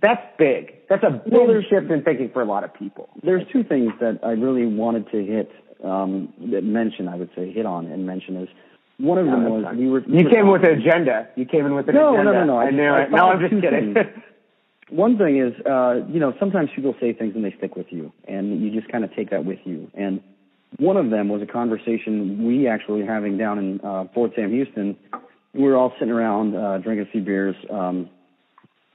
that's 0.01 0.21
big. 0.37 0.87
That's 0.87 1.03
a 1.03 1.09
big 1.09 1.33
Well, 1.33 1.47
shift 1.67 1.89
in 1.89 2.03
thinking 2.03 2.29
for 2.31 2.41
a 2.41 2.45
lot 2.45 2.63
of 2.63 2.73
people. 2.73 3.09
There's 3.23 3.43
two 3.51 3.63
things 3.63 3.91
that 3.99 4.19
I 4.23 4.31
really 4.31 4.67
wanted 4.67 5.09
to 5.11 5.25
hit, 5.25 5.51
um, 5.83 6.31
that 6.51 6.63
mention, 6.63 7.07
I 7.07 7.15
would 7.15 7.29
say, 7.35 7.51
hit 7.51 7.65
on 7.65 7.87
and 7.87 8.05
mention 8.05 8.35
is 8.35 8.49
one 8.97 9.17
of 9.17 9.25
them 9.25 9.45
was 9.45 9.75
we 9.77 9.87
were. 9.87 10.03
You 10.05 10.29
came 10.29 10.49
with 10.49 10.63
an 10.63 10.81
agenda. 10.81 11.29
You 11.35 11.45
came 11.45 11.65
in 11.65 11.73
with 11.73 11.87
an 11.87 11.95
agenda. 11.95 12.11
No, 12.11 12.21
no, 12.23 12.31
agenda. 12.31 12.45
no, 12.45 12.53
no. 12.53 12.57
I 12.59 12.65
I 12.65 12.71
knew 12.71 12.83
I 12.83 13.01
it. 13.03 13.11
No, 13.11 13.29
I'm 13.29 13.39
just 13.39 13.61
kidding. 13.61 13.95
One 14.89 15.17
thing 15.17 15.37
is, 15.37 15.53
uh, 15.65 16.01
you 16.09 16.19
know, 16.19 16.33
sometimes 16.39 16.69
people 16.75 16.95
say 16.99 17.13
things 17.13 17.33
and 17.35 17.45
they 17.45 17.53
stick 17.57 17.75
with 17.75 17.87
you, 17.91 18.11
and 18.27 18.61
you 18.61 18.71
just 18.71 18.91
kind 18.91 19.03
of 19.03 19.15
take 19.15 19.29
that 19.29 19.45
with 19.45 19.59
you. 19.63 19.89
And 19.93 20.21
one 20.77 20.97
of 20.97 21.09
them 21.09 21.29
was 21.29 21.41
a 21.41 21.45
conversation 21.45 22.45
we 22.45 22.67
actually 22.67 23.01
were 23.03 23.11
having 23.11 23.37
down 23.37 23.57
in 23.59 23.81
uh, 23.81 24.05
Fort 24.13 24.31
Sam, 24.35 24.51
Houston. 24.51 24.95
We 25.53 25.63
were 25.63 25.75
all 25.75 25.93
sitting 25.99 26.13
around 26.13 26.55
uh, 26.55 26.77
drinking 26.77 27.07
a 27.07 27.11
few 27.11 27.21
beers. 27.21 27.55
Um, 27.71 28.09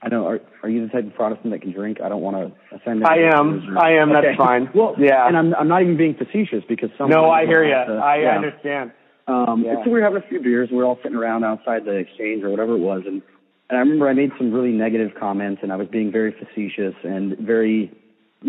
I 0.01 0.09
know. 0.09 0.27
Are, 0.27 0.39
are 0.63 0.69
you 0.69 0.85
the 0.85 0.91
type 0.91 1.05
of 1.05 1.15
Protestant 1.15 1.51
that 1.51 1.61
can 1.61 1.71
drink? 1.71 1.99
I 2.01 2.09
don't 2.09 2.21
want 2.21 2.37
to 2.37 2.75
offend. 2.75 3.05
I 3.05 3.17
am. 3.33 3.77
I 3.77 3.91
am. 3.93 4.13
That's 4.13 4.37
fine. 4.37 4.69
Well, 4.73 4.95
Yeah. 4.99 5.27
And 5.27 5.35
I'm 5.35 5.55
I'm 5.55 5.67
not 5.67 5.81
even 5.81 5.97
being 5.97 6.15
facetious 6.15 6.63
because 6.69 6.89
some. 6.97 7.09
no, 7.09 7.29
I 7.29 7.45
hear 7.45 7.63
you. 7.65 7.73
I 7.73 8.17
yeah. 8.17 8.35
understand. 8.35 8.91
Um, 9.27 9.63
Yeah. 9.65 9.83
so 9.83 9.89
we 9.89 9.93
were 9.99 10.03
having 10.03 10.21
a 10.21 10.27
few 10.27 10.39
beers. 10.39 10.69
We 10.69 10.77
were 10.77 10.85
all 10.85 10.99
sitting 11.01 11.17
around 11.17 11.43
outside 11.43 11.85
the 11.85 11.95
exchange 11.95 12.43
or 12.43 12.49
whatever 12.51 12.75
it 12.75 12.79
was, 12.79 13.01
and 13.07 13.21
and 13.69 13.77
I 13.77 13.81
remember 13.81 14.07
I 14.07 14.13
made 14.13 14.31
some 14.37 14.51
really 14.51 14.71
negative 14.71 15.13
comments, 15.19 15.61
and 15.63 15.73
I 15.73 15.75
was 15.75 15.87
being 15.87 16.11
very 16.11 16.31
facetious 16.31 16.93
and 17.03 17.35
very, 17.39 17.91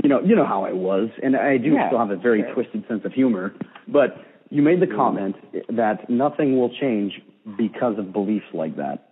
you 0.02 0.08
know, 0.10 0.20
you 0.20 0.36
know 0.36 0.44
how 0.46 0.64
I 0.64 0.72
was, 0.72 1.08
and 1.22 1.36
I 1.36 1.56
do 1.56 1.70
Yeah, 1.72 1.88
still 1.88 1.98
have 1.98 2.10
a 2.10 2.16
very 2.16 2.42
sure. 2.42 2.54
twisted 2.54 2.86
sense 2.86 3.04
of 3.04 3.12
humor. 3.12 3.54
But 3.88 4.18
you 4.50 4.62
made 4.62 4.80
the 4.80 4.86
comment 4.86 5.36
that 5.70 6.08
nothing 6.10 6.58
will 6.58 6.68
change 6.70 7.20
because 7.56 7.98
of 7.98 8.12
beliefs 8.12 8.46
like 8.52 8.76
that. 8.76 9.08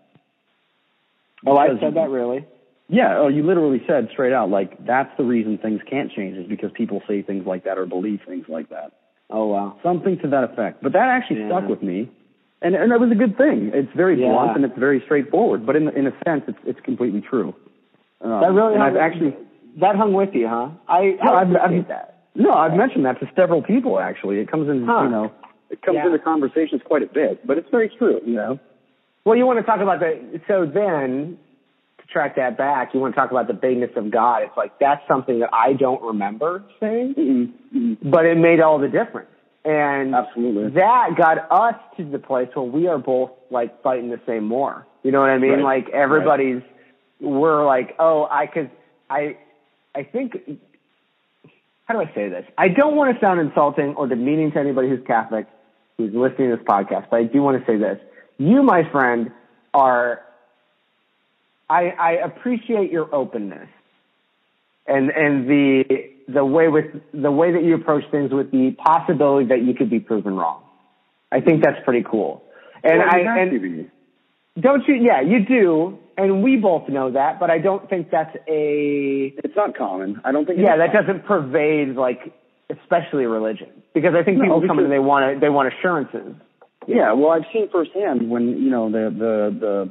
Oh, 1.47 1.57
I 1.57 1.69
said 1.81 1.95
that 1.95 2.11
really. 2.11 2.47
Yeah, 2.89 3.17
oh, 3.17 3.29
you 3.29 3.43
literally 3.43 3.83
said 3.87 4.09
straight 4.13 4.33
out 4.35 4.51
like 4.51 4.85
that's 4.85 5.11
the 5.17 5.25
reason 5.25 5.57
things 5.57 5.81
can't 5.89 6.11
change 6.13 6.37
is 6.37 6.47
because 6.47 6.71
people 6.75 7.03
say 7.09 7.23
things 7.23 7.47
like 7.47 7.65
that 7.65 7.79
or 7.79 7.87
believe 7.87 8.21
things 8.27 8.45
like 8.49 8.69
that. 8.69 8.93
Oh 9.31 9.47
wow. 9.47 9.79
something 9.83 10.19
to 10.19 10.29
that 10.29 10.45
effect. 10.45 10.83
But 10.83 10.93
that 10.93 11.09
actually 11.09 11.41
Yeah. 11.41 11.49
stuck 11.49 11.69
with 11.69 11.83
me, 11.83 12.11
and 12.61 12.75
and 12.75 12.93
that 12.93 13.01
was 13.01 13.11
a 13.11 13.15
good 13.15 13.39
thing. 13.39 13.71
It's 13.73 13.91
very 13.95 14.21
Yeah. 14.21 14.33
blunt 14.33 14.57
and 14.57 14.65
it's 14.67 14.77
very 14.79 15.01
straightforward, 15.01 15.65
but 15.65 15.77
in 15.77 15.89
in 15.91 16.07
a 16.07 16.13
sense, 16.27 16.45
it's 16.47 16.59
it's 16.67 16.81
completely 16.81 17.23
true. 17.23 17.55
Um, 18.21 18.41
That 18.41 18.53
really. 18.53 18.75
and 18.75 18.83
I've 18.83 18.97
actually 18.97 19.35
that 19.81 19.97
hung 19.97 20.13
with 20.13 20.31
you, 20.35 20.49
huh? 20.49 20.69
I. 20.89 21.17
No, 21.23 21.33
I 21.33 21.41
I've- 21.43 21.55
appreciate 21.55 21.79
I've- 21.79 21.89
that. 21.89 22.15
no, 22.35 22.53
I've 22.53 22.75
mentioned 22.75 23.05
that 23.07 23.21
to 23.21 23.29
several 23.37 23.63
people 23.63 23.99
actually. 24.01 24.39
It 24.39 24.51
comes 24.51 24.69
in, 24.69 24.85
Huh. 24.87 25.03
you 25.05 25.09
know, 25.11 25.31
it 25.71 25.83
comes 25.83 25.97
Yeah. 25.97 26.07
into 26.07 26.19
conversations 26.19 26.83
quite 26.85 27.03
a 27.03 27.07
bit, 27.07 27.47
but 27.47 27.59
it's 27.59 27.69
very 27.71 27.89
true, 27.89 28.21
you 28.25 28.35
know. 28.35 28.59
Well, 29.25 29.37
you 29.37 29.47
want 29.47 29.59
to 29.59 29.65
talk 29.65 29.81
about 29.81 30.01
the. 30.01 30.41
So 30.47 30.67
then, 30.67 31.39
to 31.99 32.07
track 32.09 32.37
that 32.37 32.57
back, 32.59 32.93
you 32.95 33.01
want 33.01 33.15
to 33.15 33.21
talk 33.21 33.31
about 33.31 33.47
the 33.47 33.55
bigness 33.55 33.91
of 33.97 34.11
God. 34.11 34.43
It's 34.43 34.57
like 34.57 34.79
that's 34.79 35.07
something 35.09 35.39
that 35.41 35.51
I 35.53 35.73
don't 35.73 36.03
remember 36.03 36.63
saying, 36.81 37.15
Mm-hmm. 37.15 38.11
but 38.11 38.27
it 38.27 38.37
made 38.37 38.61
all 38.61 38.79
the 38.79 38.89
difference. 38.89 39.29
And 39.65 40.15
Absolutely. 40.15 40.69
that 40.73 41.17
got 41.17 41.51
us 41.51 41.75
to 41.97 42.05
the 42.05 42.19
place 42.19 42.49
where 42.55 42.67
we 42.67 42.87
are 42.87 42.99
both 42.99 43.31
like 43.51 43.81
fighting 43.83 44.11
the 44.11 44.21
same 44.27 44.51
war. 44.51 44.87
You 45.03 45.11
know 45.11 45.21
what 45.21 45.31
I 45.31 45.39
mean? 45.39 45.63
Right. 45.63 45.85
Like 45.87 45.89
everybody's, 45.89 46.61
we're 47.19 47.65
like, 47.65 47.95
oh, 47.99 48.29
I 48.31 48.47
could, 48.47 48.71
I, 49.09 49.39
I 49.95 50.03
think, 50.03 50.37
how 51.87 51.95
do 51.95 52.01
I 52.01 52.13
say 52.15 52.29
this? 52.29 52.45
I 52.59 52.69
don't 52.69 52.97
want 52.97 53.15
to 53.15 53.21
sound 53.21 53.41
insulting 53.41 53.95
or 53.95 54.07
demeaning 54.07 54.53
to 54.53 54.59
anybody 54.59 54.89
who's 54.89 55.05
Catholic 55.07 55.47
who's 55.97 56.13
listening 56.13 56.51
to 56.51 56.57
this 56.57 56.65
podcast, 56.65 57.09
but 57.11 57.17
I 57.17 57.25
do 57.25 57.43
want 57.43 57.65
to 57.65 57.67
say 57.71 57.77
this. 57.77 58.01
You, 58.39 58.63
my 58.63 58.89
friend, 58.91 59.31
are, 59.73 60.21
I, 61.71 61.91
I 61.91 62.11
appreciate 62.25 62.91
your 62.91 63.15
openness 63.15 63.69
and, 64.87 65.11
and 65.11 65.49
the, 65.49 65.85
the 66.27 66.45
way 66.45 66.69
with, 66.69 66.87
the 67.13 67.31
way 67.31 67.53
that 67.53 67.63
you 67.63 67.77
approach 67.77 68.05
things 68.11 68.33
with 68.33 68.51
the 68.51 68.73
possibility 68.73 69.49
that 69.49 69.63
you 69.63 69.75
could 69.75 69.91
be 69.91 70.01
proven 70.01 70.35
wrong. 70.35 70.63
I 71.31 71.41
think 71.41 71.63
that's 71.63 71.83
pretty 71.85 72.05
cool. 72.09 72.43
And 72.83 72.99
Well, 72.99 73.09
I, 73.11 73.19
and. 73.41 73.91
Don't 74.61 74.87
you? 74.87 74.95
Yeah, 74.95 75.21
you 75.21 75.45
do, 75.45 75.99
and 76.17 76.43
we 76.43 76.57
both 76.57 76.89
know 76.89 77.11
that. 77.13 77.41
But 77.41 77.51
I 77.51 77.59
don't 77.59 77.89
think 77.89 78.11
that's 78.11 78.35
a 78.49 79.35
It's 79.43 79.57
not 79.57 79.77
common. 79.77 80.21
I 80.25 80.33
don't 80.33 80.47
think. 80.47 80.61
yeah. 80.61 80.77
That 80.77 80.93
common. 80.93 81.07
doesn't 81.07 81.27
pervade 81.27 81.97
like 81.97 82.33
especially 82.71 83.27
religion 83.27 83.69
because 83.93 84.15
I 84.15 84.23
think 84.23 84.39
No, 84.39 84.45
people 84.45 84.67
come 84.67 84.79
in 84.79 84.85
and 84.85 84.93
they 84.93 84.99
want 84.99 85.35
to 85.35 85.41
they 85.41 85.51
want 85.51 85.73
assurances. 85.75 86.35
Yeah, 86.87 87.13
well, 87.15 87.31
I've 87.31 87.45
seen 87.53 87.69
firsthand 87.71 88.29
when 88.31 88.49
you 88.63 88.71
know 88.71 88.91
the 88.91 89.11
the 89.11 89.59
the 89.59 89.91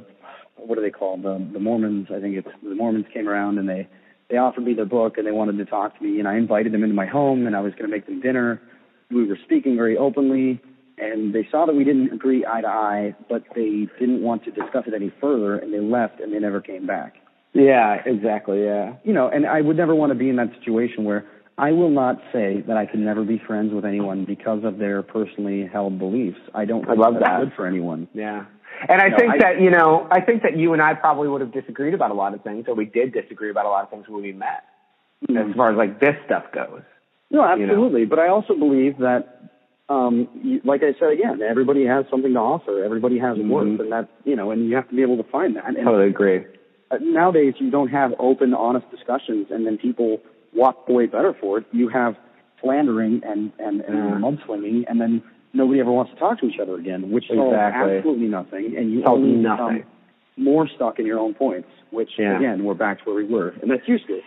what 0.64 0.78
are 0.78 0.82
they 0.82 0.92
called 0.92 1.24
the 1.24 1.46
the 1.52 1.60
Mormons? 1.60 2.08
I 2.14 2.20
think 2.20 2.38
it's 2.38 2.48
the 2.62 2.76
Mormons 2.76 3.06
came 3.14 3.28
around 3.28 3.58
and 3.58 3.68
they 3.68 3.88
they 4.30 4.38
offered 4.38 4.64
me 4.64 4.74
their 4.74 4.86
book 4.86 5.18
and 5.18 5.28
they 5.28 5.32
wanted 5.32 5.58
to 5.58 5.66
talk 5.66 5.98
to 5.98 6.04
me 6.04 6.20
and 6.20 6.28
I 6.28 6.36
invited 6.38 6.72
them 6.72 6.84
into 6.84 6.96
my 6.96 7.06
home 7.06 7.46
and 7.48 7.56
I 7.56 7.62
was 7.62 7.74
going 7.74 7.90
to 7.90 7.96
make 7.96 8.06
them 8.06 8.22
dinner. 8.22 8.62
We 9.12 9.26
were 9.28 9.38
speaking 9.44 9.76
very 9.76 9.98
openly 9.98 10.62
and 10.98 11.34
they 11.34 11.48
saw 11.52 11.66
that 11.66 11.76
we 11.76 11.84
didn't 11.84 12.12
agree 12.14 12.46
eye 12.46 12.62
to 12.62 12.68
eye, 12.68 13.16
but 13.30 13.44
they 13.56 13.88
didn't 14.00 14.22
want 14.22 14.44
to 14.46 14.52
discuss 14.52 14.84
it 14.88 14.94
any 14.94 15.12
further 15.20 15.58
and 15.58 15.74
they 15.74 15.80
left 15.80 16.20
and 16.20 16.34
they 16.34 16.40
never 16.40 16.62
came 16.62 16.86
back. 16.86 17.16
Yeah, 17.54 17.98
exactly. 18.06 18.64
Yeah. 18.64 18.96
You 19.04 19.14
know, 19.14 19.28
and 19.30 19.46
I 19.46 19.62
would 19.62 19.78
never 19.78 19.94
want 19.94 20.12
to 20.12 20.18
be 20.18 20.30
in 20.30 20.38
that 20.38 20.52
situation 20.60 21.04
where 21.04 21.26
I 21.58 21.72
will 21.72 21.92
not 21.92 22.18
say 22.32 22.62
that 22.68 22.78
I 22.78 22.86
can 22.88 23.06
never 23.06 23.24
be 23.24 23.40
friends 23.46 23.74
with 23.74 23.86
anyone 23.86 24.26
because 24.26 24.64
of 24.64 24.80
their 24.80 25.04
personally 25.04 25.70
held 25.72 26.00
beliefs. 26.00 26.40
I 26.56 26.66
don't. 26.66 26.84
I 26.86 26.94
think 26.94 27.00
love 27.00 27.14
that's 27.16 27.26
that. 27.26 27.40
Good 27.44 27.54
for 27.56 27.68
anyone. 27.68 28.08
Yeah. 28.14 28.46
And 28.90 29.00
I 29.02 29.10
No, 29.10 29.18
think 29.18 29.34
I- 29.34 29.38
that, 29.38 29.62
you 29.62 29.70
know, 29.70 30.08
I 30.10 30.20
think 30.22 30.42
that 30.42 30.58
you 30.58 30.74
and 30.74 30.82
I 30.82 30.96
probably 30.96 31.28
would 31.28 31.42
have 31.42 31.52
disagreed 31.54 31.94
about 31.94 32.10
a 32.10 32.16
lot 32.16 32.34
of 32.34 32.42
things, 32.42 32.66
or 32.68 32.74
we 32.74 32.86
did 32.86 33.14
disagree 33.14 33.52
about 33.52 33.66
a 33.66 33.70
lot 33.70 33.84
of 33.84 33.92
things 33.92 34.06
when 34.10 34.24
we 34.24 34.32
met, 34.34 34.64
mm-hmm. 35.30 35.52
as 35.52 35.56
far 35.56 35.72
as 35.72 35.78
like 35.78 36.00
this 36.00 36.16
stuff 36.26 36.46
goes. 36.54 36.82
No, 37.30 37.42
you 37.56 37.66
know. 37.66 37.72
absolutely. 37.74 38.06
But 38.06 38.20
I 38.20 38.30
also 38.30 38.56
believe 38.56 38.98
that, 38.98 39.53
um, 39.90 40.28
you, 40.42 40.62
like 40.64 40.82
I 40.84 40.94
said 41.00 41.10
again, 41.12 41.42
everybody 41.42 41.86
has 41.86 42.06
something 42.10 42.34
to 42.34 42.40
offer. 42.40 42.84
Everybody 42.84 43.18
has 43.20 43.38
Mhm. 43.38 43.50
worth, 43.50 43.80
and 43.80 43.92
that 43.92 44.08
you 44.24 44.36
know, 44.36 44.52
and 44.52 44.68
you 44.70 44.76
have 44.76 44.88
to 44.90 44.96
be 44.96 45.02
able 45.02 45.18
to 45.18 45.24
find 45.24 45.56
that. 45.56 45.66
And 45.68 45.78
Totally 45.78 46.08
agree. 46.08 46.46
uh, 46.92 46.98
nowadays, 47.02 47.56
you 47.60 47.70
don't 47.70 47.90
have 47.90 48.14
open, 48.20 48.54
honest 48.54 48.90
discussions, 48.92 49.48
and 49.52 49.66
then 49.66 49.78
people 49.78 50.22
walk 50.54 50.86
away 50.88 51.08
better 51.08 51.34
for 51.34 51.58
it. 51.60 51.66
You 51.72 51.90
have 51.90 52.16
slandering 52.62 53.22
and 53.26 53.52
and, 53.60 53.82
and 53.82 53.98
Yeah. 53.98 54.16
mudslinging, 54.20 54.86
and 54.88 55.02
then 55.02 55.22
nobody 55.54 55.80
ever 55.82 55.92
wants 55.92 56.12
to 56.14 56.18
talk 56.18 56.40
to 56.40 56.46
each 56.48 56.60
other 56.60 56.76
again, 56.76 57.12
which 57.12 57.28
solves 57.28 57.52
Exactly. 57.52 57.98
absolutely 57.98 58.28
nothing, 58.28 58.78
and 58.78 58.92
you 58.92 59.02
Solves 59.04 59.22
only 59.24 59.36
nothing. 59.36 59.78
become 59.80 59.84
more 60.38 60.68
stuck 60.68 60.98
in 61.00 61.06
your 61.06 61.20
own 61.20 61.34
points. 61.34 61.68
Which 61.92 62.18
Yeah. 62.18 62.38
again, 62.38 62.64
we're 62.64 62.74
back 62.74 63.00
to 63.00 63.06
where 63.06 63.16
we 63.16 63.26
were, 63.26 63.54
and 63.62 63.70
that's 63.70 63.88
useless. 63.88 64.24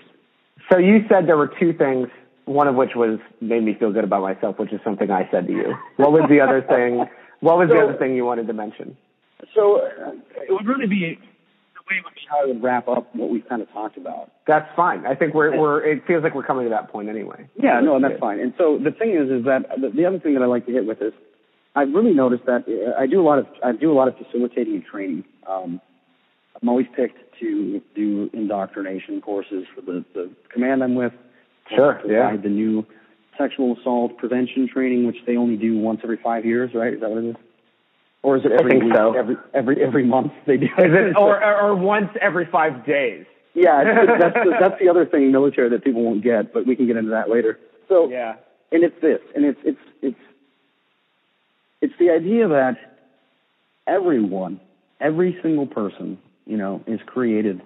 So 0.71 0.79
you 0.79 1.05
said 1.09 1.27
there 1.27 1.37
were 1.37 1.49
two 1.59 1.73
things, 1.73 2.09
one 2.47 2.69
of 2.69 2.77
which 2.77 2.91
was 2.97 3.19
made 3.41 3.63
me 3.63 3.75
feel 3.79 3.93
good 3.93 4.05
about 4.05 4.23
myself, 4.23 4.59
which 4.59 4.73
is 4.73 4.81
something 4.83 5.11
I 5.11 5.29
said 5.31 5.47
to 5.49 5.53
you. 5.53 5.75
What 5.97 6.13
was 6.13 6.23
the 6.31 6.41
other 6.41 6.63
thing? 6.63 7.05
What 7.41 7.59
was 7.59 7.69
the 7.69 7.79
other 7.79 7.99
thing 7.99 8.17
you 8.17 8.25
wanted 8.25 8.47
to 8.47 8.55
mention? 8.55 8.97
So 9.55 9.81
uh, 9.81 10.13
it 10.37 10.51
would 10.51 10.67
really 10.67 10.87
be 10.87 11.19
the 11.19 11.83
way 11.91 12.01
would 12.03 12.15
be 12.15 12.23
how 12.31 12.45
I 12.45 12.47
would 12.47 12.63
wrap 12.63 12.89
up 12.89 13.15
what 13.15 13.31
we've 13.31 13.47
kind 13.49 13.61
of 13.61 13.71
talked 13.73 13.97
about. 13.97 14.31
That's 14.47 14.69
fine. 14.75 15.05
I 15.07 15.15
think 15.15 15.35
we're 15.35 15.59
we're. 15.59 15.85
It 15.85 16.07
feels 16.07 16.23
like 16.23 16.35
we're 16.35 16.47
coming 16.47 16.65
to 16.65 16.71
that 16.71 16.91
point 16.91 17.09
anyway. 17.09 17.49
Yeah, 17.61 17.81
no, 17.81 17.97
and 17.97 18.05
that's 18.05 18.19
fine. 18.19 18.41
And 18.41 18.55
so 18.57 18.79
the 18.83 18.93
thing 18.93 19.11
is, 19.11 19.31
is 19.31 19.45
that 19.45 19.67
the, 19.81 19.91
the 19.91 20.07
other 20.07 20.19
thing 20.19 20.35
that 20.35 20.43
I 20.43 20.47
like 20.47 20.67
to 20.67 20.73
hit 20.73 20.87
with 20.87 21.03
is, 21.03 21.13
I've 21.75 21.93
really 21.93 22.15
noticed 22.15 22.47
that 22.47 22.65
uh, 22.69 22.99
I 22.99 23.07
do 23.07 23.21
a 23.21 23.27
lot 23.27 23.39
of 23.39 23.47
I 23.63 23.73
do 23.73 23.93
a 23.93 23.97
lot 23.97 24.09
of 24.09 24.15
facilitating 24.17 24.75
and 24.75 24.85
training. 24.85 25.25
Um, 25.49 25.81
I'm 26.61 26.69
always 26.69 26.87
picked 26.95 27.19
to 27.41 27.83
do 27.95 28.31
indoctrination 28.33 29.21
courses 29.21 29.65
for 29.75 29.83
the 29.83 30.05
the 30.15 30.31
command 30.53 30.83
I'm 30.85 30.95
with. 30.95 31.13
Sure, 31.75 31.95
To 32.05 32.09
yeah. 32.13 32.37
The 32.37 32.49
new 32.49 32.87
sexual 33.39 33.77
assault 33.79 34.17
prevention 34.19 34.69
training, 34.73 35.07
which 35.07 35.17
they 35.27 35.37
only 35.37 35.57
do 35.57 35.77
once 35.79 36.01
every 36.03 36.17
five 36.23 36.45
years, 36.45 36.71
right? 36.75 36.95
Is 36.95 37.01
that 37.01 37.11
what 37.11 37.25
it 37.25 37.31
is? 37.31 37.37
Or 38.23 38.37
is 38.37 38.45
it 38.45 38.53
I 38.53 38.57
every 38.61 38.71
think 38.73 38.85
week, 38.85 38.95
so. 38.97 39.13
every 39.15 39.37
every 39.55 39.83
every 39.83 40.05
month 40.05 40.33
they 40.47 40.57
do? 40.57 40.67
Is 40.67 40.71
it 40.79 41.17
or 41.19 41.43
or 41.45 41.75
once 41.77 42.11
every 42.21 42.47
five 42.51 42.85
days? 42.87 43.25
yeah, 43.55 43.85
that's 43.85 44.35
the, 44.35 44.53
that's 44.61 44.81
the 44.81 44.89
other 44.89 45.07
thing 45.07 45.31
military 45.33 45.69
that 45.71 45.85
people 45.85 46.03
won't 46.03 46.23
get, 46.25 46.53
but 46.53 46.67
we 46.67 46.77
can 46.77 46.87
get 46.87 46.97
into 46.97 47.11
that 47.11 47.29
later. 47.31 47.59
So 47.89 48.09
Yeah. 48.09 48.37
and 48.73 48.83
it's 48.85 49.01
this, 49.01 49.21
and 49.35 49.45
it's 49.45 49.61
it's 49.65 49.79
it's 50.03 50.19
it's 51.83 51.95
the 51.99 52.11
idea 52.11 52.49
that 52.49 52.77
everyone, 53.87 54.61
every 55.01 55.39
single 55.43 55.67
person, 55.67 56.19
you 56.47 56.57
know, 56.57 56.83
is 56.87 57.01
created 57.07 57.63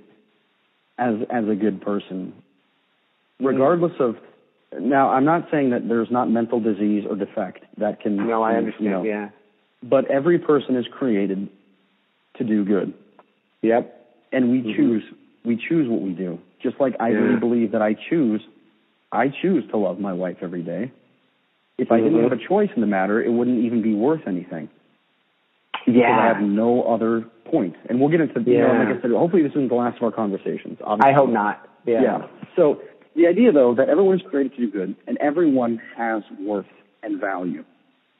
as 0.98 1.14
as 1.30 1.48
a 1.48 1.54
good 1.54 1.80
person, 1.80 2.34
regardless 3.40 3.92
of. 4.00 4.16
Now, 4.78 5.10
I'm 5.10 5.24
not 5.24 5.48
saying 5.50 5.70
that 5.70 5.88
there's 5.88 6.10
not 6.10 6.30
mental 6.30 6.60
disease 6.60 7.04
or 7.08 7.16
defect 7.16 7.64
that 7.78 8.00
can. 8.00 8.16
No, 8.16 8.42
I 8.42 8.52
you 8.52 8.58
understand. 8.58 8.90
know, 8.90 9.02
Yeah. 9.02 9.30
But 9.82 10.10
every 10.10 10.38
person 10.38 10.76
is 10.76 10.86
created 10.88 11.48
to 12.36 12.44
do 12.44 12.64
good, 12.64 12.92
Yep. 13.62 13.96
and 14.32 14.50
we 14.50 14.62
Mhm. 14.62 14.76
choose 14.76 15.04
we 15.42 15.56
choose 15.56 15.88
what 15.88 16.02
we 16.02 16.10
do. 16.10 16.38
Just 16.62 16.78
like 16.80 16.94
I 17.00 17.08
Yeah. 17.08 17.16
really 17.18 17.36
believe 17.36 17.72
that 17.72 17.80
I 17.80 17.94
choose, 17.94 18.42
I 19.10 19.28
choose 19.28 19.66
to 19.70 19.78
love 19.78 19.98
my 19.98 20.12
wife 20.12 20.36
every 20.42 20.60
day. 20.62 20.90
If 21.78 21.90
I 21.90 21.98
didn't 21.98 22.18
Mhm. 22.18 22.22
have 22.24 22.32
a 22.32 22.36
choice 22.36 22.68
in 22.74 22.82
the 22.82 22.86
matter, 22.86 23.22
it 23.22 23.32
wouldn't 23.32 23.58
even 23.64 23.80
be 23.80 23.94
worth 23.94 24.28
anything. 24.28 24.68
Because 25.86 26.02
I 26.02 26.26
have 26.26 26.42
no 26.42 26.82
other 26.82 27.22
point. 27.46 27.74
And 27.88 27.98
we'll 27.98 28.10
get 28.10 28.20
into, 28.20 28.42
you 28.42 28.58
know, 28.58 28.66
Yeah. 28.66 28.78
like 28.84 28.98
I 28.98 29.00
said, 29.00 29.10
hopefully 29.12 29.42
this 29.42 29.52
isn't 29.52 29.68
the 29.68 29.74
last 29.74 29.96
of 29.96 30.02
our 30.02 30.10
conversations. 30.12 30.78
Obviously. 30.84 31.10
I 31.10 31.14
hope 31.14 31.30
not. 31.30 31.66
Yeah. 31.86 32.02
Yeah. 32.02 32.26
So 32.54 32.82
the 33.16 33.26
idea, 33.26 33.52
though, 33.52 33.74
that 33.74 33.88
everyone 33.88 34.16
is 34.16 34.22
created 34.30 34.52
to 34.56 34.66
do 34.66 34.70
good, 34.70 34.94
and 35.06 35.18
everyone 35.18 35.80
has 35.96 36.22
worth 36.40 36.66
and 37.02 37.20
value, 37.20 37.64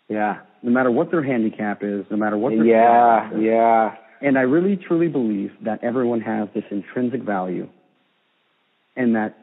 Yeah. 0.08 0.38
no 0.62 0.70
matter 0.70 0.90
what 0.90 1.10
their 1.10 1.22
handicap 1.22 1.82
is, 1.82 2.04
no 2.10 2.16
matter 2.16 2.36
what 2.36 2.50
their 2.54 2.64
Yeah. 2.64 3.30
is. 3.32 3.40
Yeah. 3.42 3.96
And 4.22 4.36
I 4.38 4.42
really 4.42 4.76
truly 4.76 5.08
believe 5.08 5.52
that 5.62 5.82
everyone 5.82 6.20
has 6.22 6.48
this 6.54 6.64
intrinsic 6.70 7.22
value, 7.22 7.68
and 8.96 9.14
that 9.16 9.34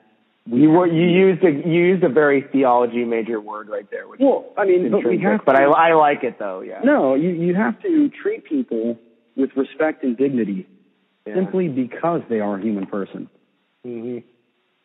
we 0.50 0.62
You 0.62 0.70
were 0.72 0.88
you 0.88 1.08
used 1.08 1.44
a 1.44 1.52
you 1.52 1.82
used 1.92 2.04
a 2.04 2.10
very 2.10 2.42
theology 2.42 3.04
major 3.04 3.40
word 3.42 3.68
right 3.70 3.90
there, 3.92 4.08
which 4.08 4.20
well, 4.22 4.46
I 4.58 4.66
mean, 4.66 4.90
but 4.92 5.04
we 5.04 5.16
intrinsic. 5.16 5.22
have. 5.26 5.46
But 5.46 5.56
I 5.60 5.64
I 5.66 5.94
like 5.94 6.24
it 6.24 6.38
though. 6.40 6.62
Yeah. 6.62 6.82
no, 6.84 7.16
you 7.16 7.30
you 7.30 7.54
have 7.56 7.82
to 7.82 8.10
treat 8.10 8.46
people 8.46 8.98
with 9.36 9.50
respect 9.58 10.04
and 10.04 10.16
dignity 10.16 10.66
Yeah. 11.26 11.36
simply 11.36 11.68
because 11.68 12.22
they 12.30 12.40
are 12.40 12.56
a 12.58 12.62
human 12.62 12.86
person. 12.86 13.30
hmm 13.84 14.20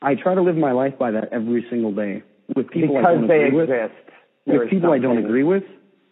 I 0.03 0.15
try 0.15 0.35
to 0.35 0.43
live 0.43 0.57
my 0.57 0.73
life 0.73 0.99
by 0.99 1.11
that 1.13 1.29
every 1.33 1.65
single 1.71 1.93
day 1.93 2.23
with 2.57 2.69
people 2.71 2.99
I 2.99 3.03
don't 3.03 3.29
they 3.29 3.45
agree 3.45 3.59
with. 3.59 3.71
exist. 3.71 3.95
With 4.47 4.63
is 4.63 4.71
people 4.71 4.93
I 4.93 4.99
don't 4.99 5.19
agree 5.19 5.45
with, 5.45 5.63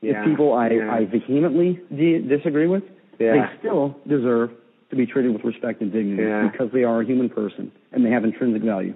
Yeah. 0.00 0.20
with 0.20 0.30
people 0.30 0.52
I, 0.54 0.70
Yeah. 0.70 0.94
I 0.94 1.04
vehemently 1.06 1.80
di- 1.94 2.20
disagree 2.20 2.66
with, 2.68 2.84
Yeah. 3.18 3.32
they 3.32 3.58
still 3.58 3.96
deserve 4.06 4.50
to 4.90 4.96
be 4.96 5.06
treated 5.06 5.32
with 5.32 5.44
respect 5.44 5.80
and 5.82 5.92
dignity 5.92 6.22
Yeah. 6.22 6.48
because 6.48 6.70
they 6.72 6.84
are 6.84 7.00
a 7.00 7.04
human 7.04 7.28
person 7.28 7.72
and 7.92 8.04
they 8.04 8.10
have 8.10 8.24
intrinsic 8.24 8.62
value. 8.62 8.94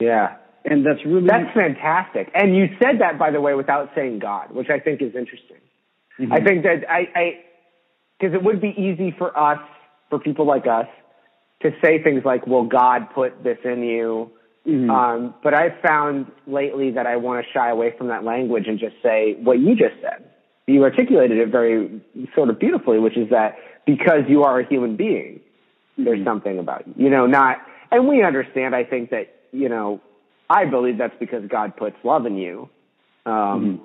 Yeah. 0.00 0.36
And 0.64 0.84
that's 0.86 1.04
really 1.04 1.26
That's 1.26 1.52
fantastic. 1.52 2.30
And 2.34 2.56
you 2.56 2.68
said 2.82 3.00
that, 3.00 3.18
by 3.18 3.30
the 3.30 3.40
way, 3.40 3.54
without 3.54 3.90
saying 3.94 4.20
God, 4.20 4.50
which 4.52 4.70
I 4.70 4.78
think 4.78 5.02
is 5.02 5.14
interesting. 5.14 5.58
Mhm. 6.18 6.32
I 6.32 6.40
think 6.42 6.62
that 6.62 6.84
I, 6.90 7.08
I, 7.14 7.38
because 8.18 8.34
it 8.34 8.42
would 8.42 8.60
be 8.60 8.70
easy 8.80 9.10
for 9.10 9.36
us, 9.38 9.58
for 10.08 10.18
people 10.18 10.46
like 10.46 10.66
us, 10.66 10.86
to 11.64 11.74
say 11.82 12.00
things 12.02 12.24
like, 12.24 12.46
well, 12.46 12.64
God 12.64 13.08
put 13.14 13.42
this 13.42 13.58
in 13.64 13.82
you. 13.82 14.30
Mhm. 14.66 14.90
Um, 14.90 15.34
but 15.42 15.54
I've 15.54 15.78
found 15.80 16.30
lately 16.46 16.90
that 16.92 17.06
I 17.06 17.16
want 17.16 17.44
to 17.44 17.52
shy 17.52 17.68
away 17.68 17.90
from 17.98 18.08
that 18.08 18.24
language 18.24 18.66
and 18.66 18.78
just 18.78 18.94
say 19.02 19.34
what 19.42 19.58
you 19.58 19.74
just 19.74 19.96
said. 20.00 20.24
You 20.66 20.84
articulated 20.84 21.38
it 21.38 21.48
very 21.48 22.00
sort 22.34 22.48
of 22.48 22.58
beautifully, 22.58 22.98
which 22.98 23.16
is 23.16 23.28
that 23.30 23.56
because 23.86 24.22
you 24.28 24.44
are 24.44 24.60
a 24.60 24.66
human 24.66 24.96
being, 24.96 25.40
there's 25.98 26.20
Mhm. 26.20 26.24
something 26.24 26.58
about 26.58 26.86
you. 26.86 26.94
You 26.96 27.10
know, 27.10 27.26
not, 27.26 27.60
and 27.90 28.08
we 28.08 28.22
understand, 28.22 28.74
I 28.74 28.84
think 28.84 29.10
that, 29.10 29.28
you 29.52 29.68
know, 29.68 30.00
I 30.48 30.64
believe 30.64 30.96
that's 30.98 31.16
because 31.18 31.44
God 31.46 31.76
puts 31.76 31.96
love 32.02 32.24
in 32.26 32.36
you, 32.36 32.68
um, 33.26 33.80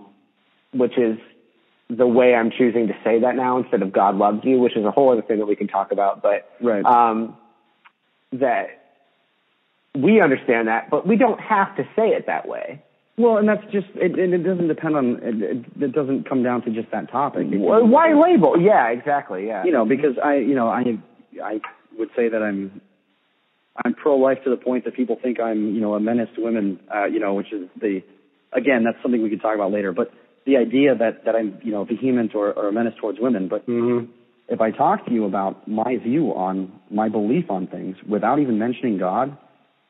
which 0.74 0.98
is 0.98 1.18
the 1.90 2.08
way 2.08 2.36
I'm 2.36 2.52
choosing 2.52 2.88
to 2.88 2.96
say 3.04 3.20
that 3.20 3.36
now 3.36 3.58
instead 3.58 3.82
of 3.82 3.92
God 3.92 4.16
loves 4.16 4.46
you, 4.46 4.60
which 4.60 4.78
is 4.78 4.86
a 4.86 4.92
whole 4.92 5.12
other 5.12 5.22
thing 5.24 5.40
that 5.40 5.46
we 5.48 5.56
can 5.56 5.68
talk 5.68 5.92
about. 5.92 6.22
But, 6.22 6.50
Right. 6.62 6.86
um, 6.86 7.36
that 8.34 8.68
we 9.96 10.22
understand 10.22 10.68
that, 10.68 10.90
but 10.90 11.08
we 11.08 11.18
don't 11.18 11.40
have 11.40 11.76
to 11.78 11.84
say 11.96 12.10
it 12.10 12.26
that 12.28 12.48
way. 12.48 12.84
Well, 13.18 13.38
and 13.38 13.50
that's 13.50 13.64
just 13.66 13.88
it. 13.96 14.18
And 14.18 14.34
it 14.34 14.44
doesn't 14.44 14.68
depend 14.70 14.96
on. 14.96 15.20
It, 15.22 15.42
it, 15.42 15.84
it 15.84 15.92
doesn't 15.92 16.30
come 16.30 16.42
down 16.42 16.62
to 16.64 16.72
just 16.72 16.90
that 16.92 17.12
topic. 17.12 17.48
It- 17.52 17.58
Why 17.60 18.14
label? 18.14 18.56
Yeah, 18.60 18.88
exactly. 18.90 19.48
Yeah. 19.48 19.66
you 19.66 19.74
know, 19.74 19.86
because 19.86 20.18
I, 20.24 20.36
you 20.38 20.56
know, 20.56 20.70
I, 20.70 20.84
I 21.44 21.60
would 21.98 22.10
say 22.16 22.30
that 22.30 22.42
I'm, 22.42 22.80
I'm 23.84 23.94
pro-life 23.94 24.38
to 24.46 24.50
the 24.50 24.56
point 24.58 24.86
that 24.86 24.96
people 24.96 25.18
think 25.22 25.40
I'm, 25.40 25.76
you 25.76 25.82
know, 25.82 25.96
a 25.96 26.00
menace 26.00 26.30
to 26.38 26.42
women. 26.44 26.80
Uh, 26.94 27.06
you 27.06 27.20
know, 27.20 27.34
which 27.34 27.52
is 27.52 27.68
the, 27.82 28.02
again, 28.54 28.86
that's 28.86 29.02
something 29.04 29.22
we 29.22 29.30
could 29.30 29.42
talk 29.42 29.56
about 29.56 29.74
later. 29.74 29.92
But 29.92 30.14
the 30.46 30.56
idea 30.56 30.96
that 30.96 31.26
that 31.26 31.36
I'm, 31.36 31.60
you 31.62 31.74
know, 31.74 31.84
vehement 31.84 32.36
or, 32.36 32.54
or 32.54 32.70
a 32.70 32.72
menace 32.72 32.94
towards 33.02 33.20
women. 33.20 33.50
But 33.50 33.66
hmm 33.66 34.06
if 34.50 34.62
I 34.62 34.72
talk 34.72 35.06
to 35.06 35.12
you 35.14 35.26
about 35.26 35.68
my 35.68 35.98
view 35.98 36.30
on 36.34 36.72
my 36.90 37.10
belief 37.10 37.50
on 37.50 37.68
things 37.68 37.96
without 38.08 38.40
even 38.40 38.58
mentioning 38.58 38.98
God, 38.98 39.38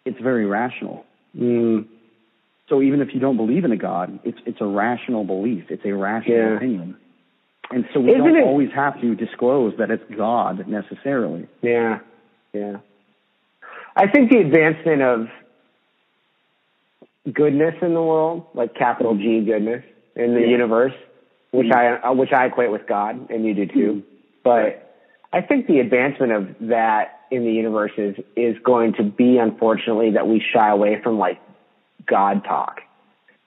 it's 0.05 0.19
very 0.19 0.45
rational. 0.45 1.05
mm 1.38 1.85
So 2.69 2.81
even 2.81 3.01
if 3.01 3.13
you 3.13 3.19
don't 3.19 3.38
believe 3.38 3.65
in 3.65 3.71
a 3.71 3.77
God, 3.77 4.19
it's 4.23 4.38
it's 4.45 4.61
a 4.61 4.65
rational 4.65 5.23
belief. 5.23 5.65
It's 5.69 5.85
a 5.85 5.91
rational 5.93 6.38
Yeah. 6.38 6.55
opinion. 6.57 6.95
And 7.71 7.85
so 7.93 7.99
we 7.99 8.09
Isn't 8.11 8.19
don't 8.23 8.35
it- 8.38 8.43
always 8.43 8.71
have 8.71 8.99
to 9.01 9.15
disclose 9.15 9.75
that 9.77 9.89
it's 9.91 10.03
God 10.15 10.67
necessarily. 10.67 11.47
Yeah. 11.61 11.99
Yeah. 12.53 12.77
I 13.95 14.07
think 14.07 14.31
the 14.31 14.39
advancement 14.39 15.01
of 15.01 15.29
goodness 17.31 17.75
in 17.81 17.93
the 17.93 18.01
world, 18.01 18.43
like 18.53 18.73
capital 18.75 19.15
G 19.15 19.41
goodness 19.41 19.84
in 20.15 20.34
the 20.34 20.41
Yeah. 20.41 20.47
universe, 20.47 20.93
which 21.51 21.67
Mhm. 21.67 21.75
I 21.75 21.84
uh, 22.09 22.13
which 22.13 22.34
I 22.34 22.45
equate 22.45 22.71
with 22.71 22.85
God, 22.88 23.27
and 23.29 23.45
you 23.45 23.53
do 23.53 23.65
too. 23.67 24.03
But 24.43 24.93
I 25.33 25.41
think 25.41 25.67
the 25.67 25.79
advancement 25.79 26.31
of 26.31 26.47
that 26.69 27.19
in 27.31 27.43
the 27.45 27.51
universe 27.51 27.91
is 27.97 28.15
is 28.35 28.55
going 28.63 28.93
to 28.93 29.03
be 29.03 29.37
unfortunately 29.37 30.11
that 30.11 30.27
we 30.27 30.41
shy 30.53 30.69
away 30.69 30.99
from 31.03 31.19
like 31.19 31.39
God 32.07 32.43
talk 32.43 32.81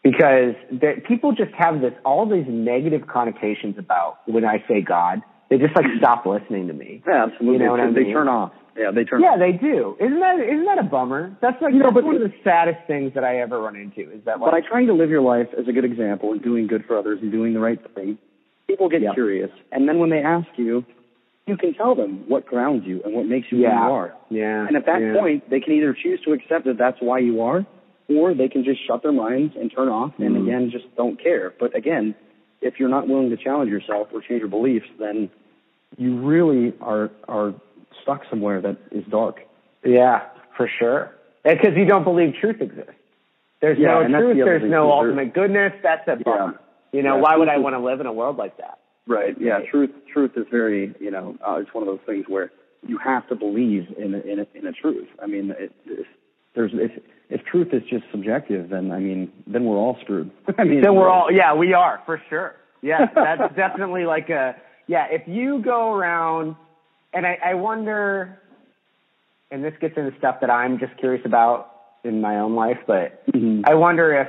because 0.04 0.54
that 0.80 1.04
people 1.06 1.32
just 1.32 1.52
have 1.58 1.80
this 1.80 1.92
all 2.04 2.28
these 2.28 2.46
negative 2.48 3.06
connotations 3.08 3.76
about 3.78 4.18
when 4.26 4.44
I 4.44 4.62
say 4.68 4.80
God. 4.80 5.22
They 5.50 5.58
just 5.58 5.76
like 5.76 5.84
stop 5.98 6.24
listening 6.24 6.68
to 6.68 6.72
me. 6.72 7.02
Yeah, 7.06 7.24
absolutely. 7.24 7.58
You 7.58 7.64
know 7.66 7.72
what 7.72 7.80
I 7.80 7.86
mean? 7.90 7.94
they 8.06 8.12
turn 8.12 8.26
off. 8.28 8.52
Yeah, 8.74 8.90
they 8.90 9.04
turn 9.04 9.20
Yeah, 9.20 9.32
off. 9.32 9.38
they 9.38 9.52
do. 9.52 9.96
Isn't 10.00 10.20
that 10.20 10.40
isn't 10.40 10.64
that 10.64 10.78
a 10.78 10.82
bummer? 10.84 11.36
That's 11.42 11.60
like 11.60 11.74
You 11.74 11.80
know, 11.80 11.90
but- 11.90 12.04
one 12.04 12.14
of 12.16 12.22
the 12.22 12.32
saddest 12.42 12.78
things 12.86 13.12
that 13.14 13.22
I 13.24 13.40
ever 13.40 13.60
run 13.60 13.76
into 13.76 14.10
is 14.10 14.24
that 14.24 14.40
By 14.40 14.50
like 14.50 14.64
trying 14.64 14.86
to 14.86 14.94
live 14.94 15.10
your 15.10 15.20
life 15.20 15.48
as 15.58 15.68
a 15.68 15.72
good 15.72 15.84
example 15.84 16.32
and 16.32 16.40
doing 16.42 16.68
good 16.68 16.84
for 16.86 16.96
others 16.96 17.18
and 17.20 17.30
doing 17.30 17.52
the 17.52 17.60
right 17.60 17.78
thing, 17.94 18.16
people 18.66 18.88
get 18.88 19.02
Yeah. 19.02 19.14
curious. 19.14 19.50
And 19.70 19.88
then 19.88 19.98
when 19.98 20.10
they 20.10 20.22
ask 20.22 20.48
you, 20.56 20.84
you 21.46 21.56
can 21.56 21.74
tell 21.74 21.94
them 21.94 22.24
what 22.28 22.46
grounds 22.46 22.86
you 22.86 23.02
and 23.04 23.14
what 23.14 23.26
makes 23.26 23.50
you 23.50 23.58
yeah, 23.58 23.78
who 23.80 23.86
you 23.86 23.92
are. 23.92 24.14
yeah. 24.30 24.66
And 24.66 24.76
at 24.76 24.86
that 24.86 25.00
yeah. 25.02 25.18
point, 25.18 25.50
they 25.50 25.60
can 25.60 25.72
either 25.72 25.92
choose 25.92 26.20
to 26.22 26.32
accept 26.32 26.64
that 26.66 26.78
that's 26.78 26.98
why 27.00 27.18
you 27.18 27.42
are, 27.42 27.66
or 28.08 28.34
they 28.34 28.48
can 28.48 28.64
just 28.64 28.86
shut 28.86 29.02
their 29.02 29.12
minds 29.12 29.54
and 29.58 29.70
turn 29.74 29.88
off 29.88 30.12
and 30.18 30.36
Mhm. 30.36 30.42
again 30.42 30.70
just 30.70 30.94
don't 30.96 31.18
care. 31.20 31.52
But 31.58 31.74
again, 31.76 32.14
if 32.60 32.78
you're 32.78 32.88
not 32.88 33.08
willing 33.08 33.30
to 33.30 33.36
challenge 33.36 33.70
yourself 33.70 34.08
or 34.12 34.20
change 34.20 34.40
your 34.40 34.48
beliefs, 34.48 34.86
then 34.98 35.28
you 35.98 36.16
really 36.20 36.72
are 36.80 37.10
are 37.28 37.52
stuck 38.02 38.24
somewhere 38.30 38.60
that 38.60 38.76
is 38.92 39.04
dark. 39.06 39.40
yeah, 39.84 40.22
for 40.56 40.68
sure. 40.68 41.10
Because 41.44 41.76
you 41.76 41.84
don't 41.84 42.04
believe 42.04 42.34
truth 42.40 42.60
exists. 42.60 42.92
There's 43.60 43.78
Yeah, 43.78 44.06
no 44.06 44.20
truth. 44.20 44.36
the 44.38 44.44
There's 44.44 44.70
no 44.70 44.90
ultimate 44.92 45.34
goodness. 45.34 45.72
That's 45.82 46.06
a 46.06 46.16
bummer. 46.16 46.58
You 46.92 47.02
know, 47.02 47.16
Yeah, 47.16 47.22
why 47.22 47.36
would 47.36 47.48
I 47.48 47.58
want 47.58 47.74
to 47.74 47.78
live 47.80 48.00
in 48.00 48.06
a 48.06 48.12
world 48.12 48.36
like 48.36 48.56
that? 48.58 48.78
Right. 49.06 49.34
Yeah. 49.40 49.54
Right. 49.54 49.68
Truth. 49.68 49.90
Truth 50.12 50.32
is 50.36 50.46
very. 50.50 50.94
You 51.00 51.10
know, 51.10 51.36
uh, 51.46 51.54
it's 51.56 51.72
one 51.74 51.82
of 51.82 51.88
those 51.88 52.04
things 52.06 52.26
where 52.28 52.52
you 52.86 52.98
have 52.98 53.26
to 53.28 53.34
believe 53.34 53.86
in 53.98 54.14
a, 54.14 54.18
in 54.20 54.38
a, 54.40 54.46
in 54.54 54.66
a 54.66 54.72
truth. 54.72 55.08
I 55.22 55.26
mean, 55.26 55.52
it, 55.58 55.72
if 55.86 56.06
there's 56.54 56.72
if 56.74 56.92
if 57.30 57.44
truth 57.46 57.68
is 57.72 57.82
just 57.88 58.04
subjective, 58.12 58.68
then 58.68 58.92
I 58.92 58.98
mean, 58.98 59.32
then 59.46 59.64
we're 59.64 59.76
all 59.76 59.96
screwed. 60.02 60.30
I 60.58 60.64
mean, 60.64 60.82
Then 60.82 60.94
we're 60.94 61.08
all, 61.08 61.32
yeah, 61.32 61.54
we 61.54 61.72
are 61.72 62.02
for 62.04 62.20
sure. 62.28 62.54
Yeah, 62.82 63.06
that's 63.14 63.54
definitely 63.56 64.04
like 64.04 64.28
a, 64.28 64.54
yeah. 64.86 65.06
If 65.10 65.22
you 65.26 65.62
go 65.62 65.94
around, 65.94 66.56
and 67.14 67.26
I, 67.26 67.38
I 67.44 67.54
wonder, 67.54 68.38
and 69.50 69.64
this 69.64 69.72
gets 69.80 69.96
into 69.96 70.12
stuff 70.18 70.40
that 70.42 70.50
I'm 70.50 70.78
just 70.78 70.96
curious 70.98 71.24
about 71.24 71.70
in 72.04 72.20
my 72.20 72.38
own 72.38 72.54
life, 72.54 72.78
but 72.86 73.24
Mhm. 73.32 73.62
I 73.66 73.74
wonder 73.76 74.14
if 74.14 74.28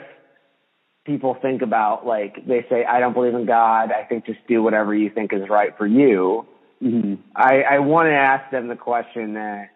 people 1.06 1.36
think 1.42 1.62
about 1.62 2.06
like 2.06 2.46
they 2.48 2.66
say, 2.70 2.86
I 2.86 3.00
don't 3.00 3.14
believe 3.14 3.34
in 3.34 3.46
God. 3.46 3.92
I 3.92 4.04
think 4.04 4.26
just 4.26 4.40
do 4.48 4.64
whatever 4.64 4.94
you 4.96 5.10
think 5.10 5.34
is 5.34 5.50
right 5.50 5.78
for 5.78 5.88
you. 5.88 6.46
Mhm. 6.82 7.20
I, 7.36 7.62
I 7.62 7.80
want 7.80 8.08
to 8.08 8.14
ask 8.14 8.52
them 8.52 8.68
the 8.68 8.76
question 8.76 9.36
that 9.36 9.70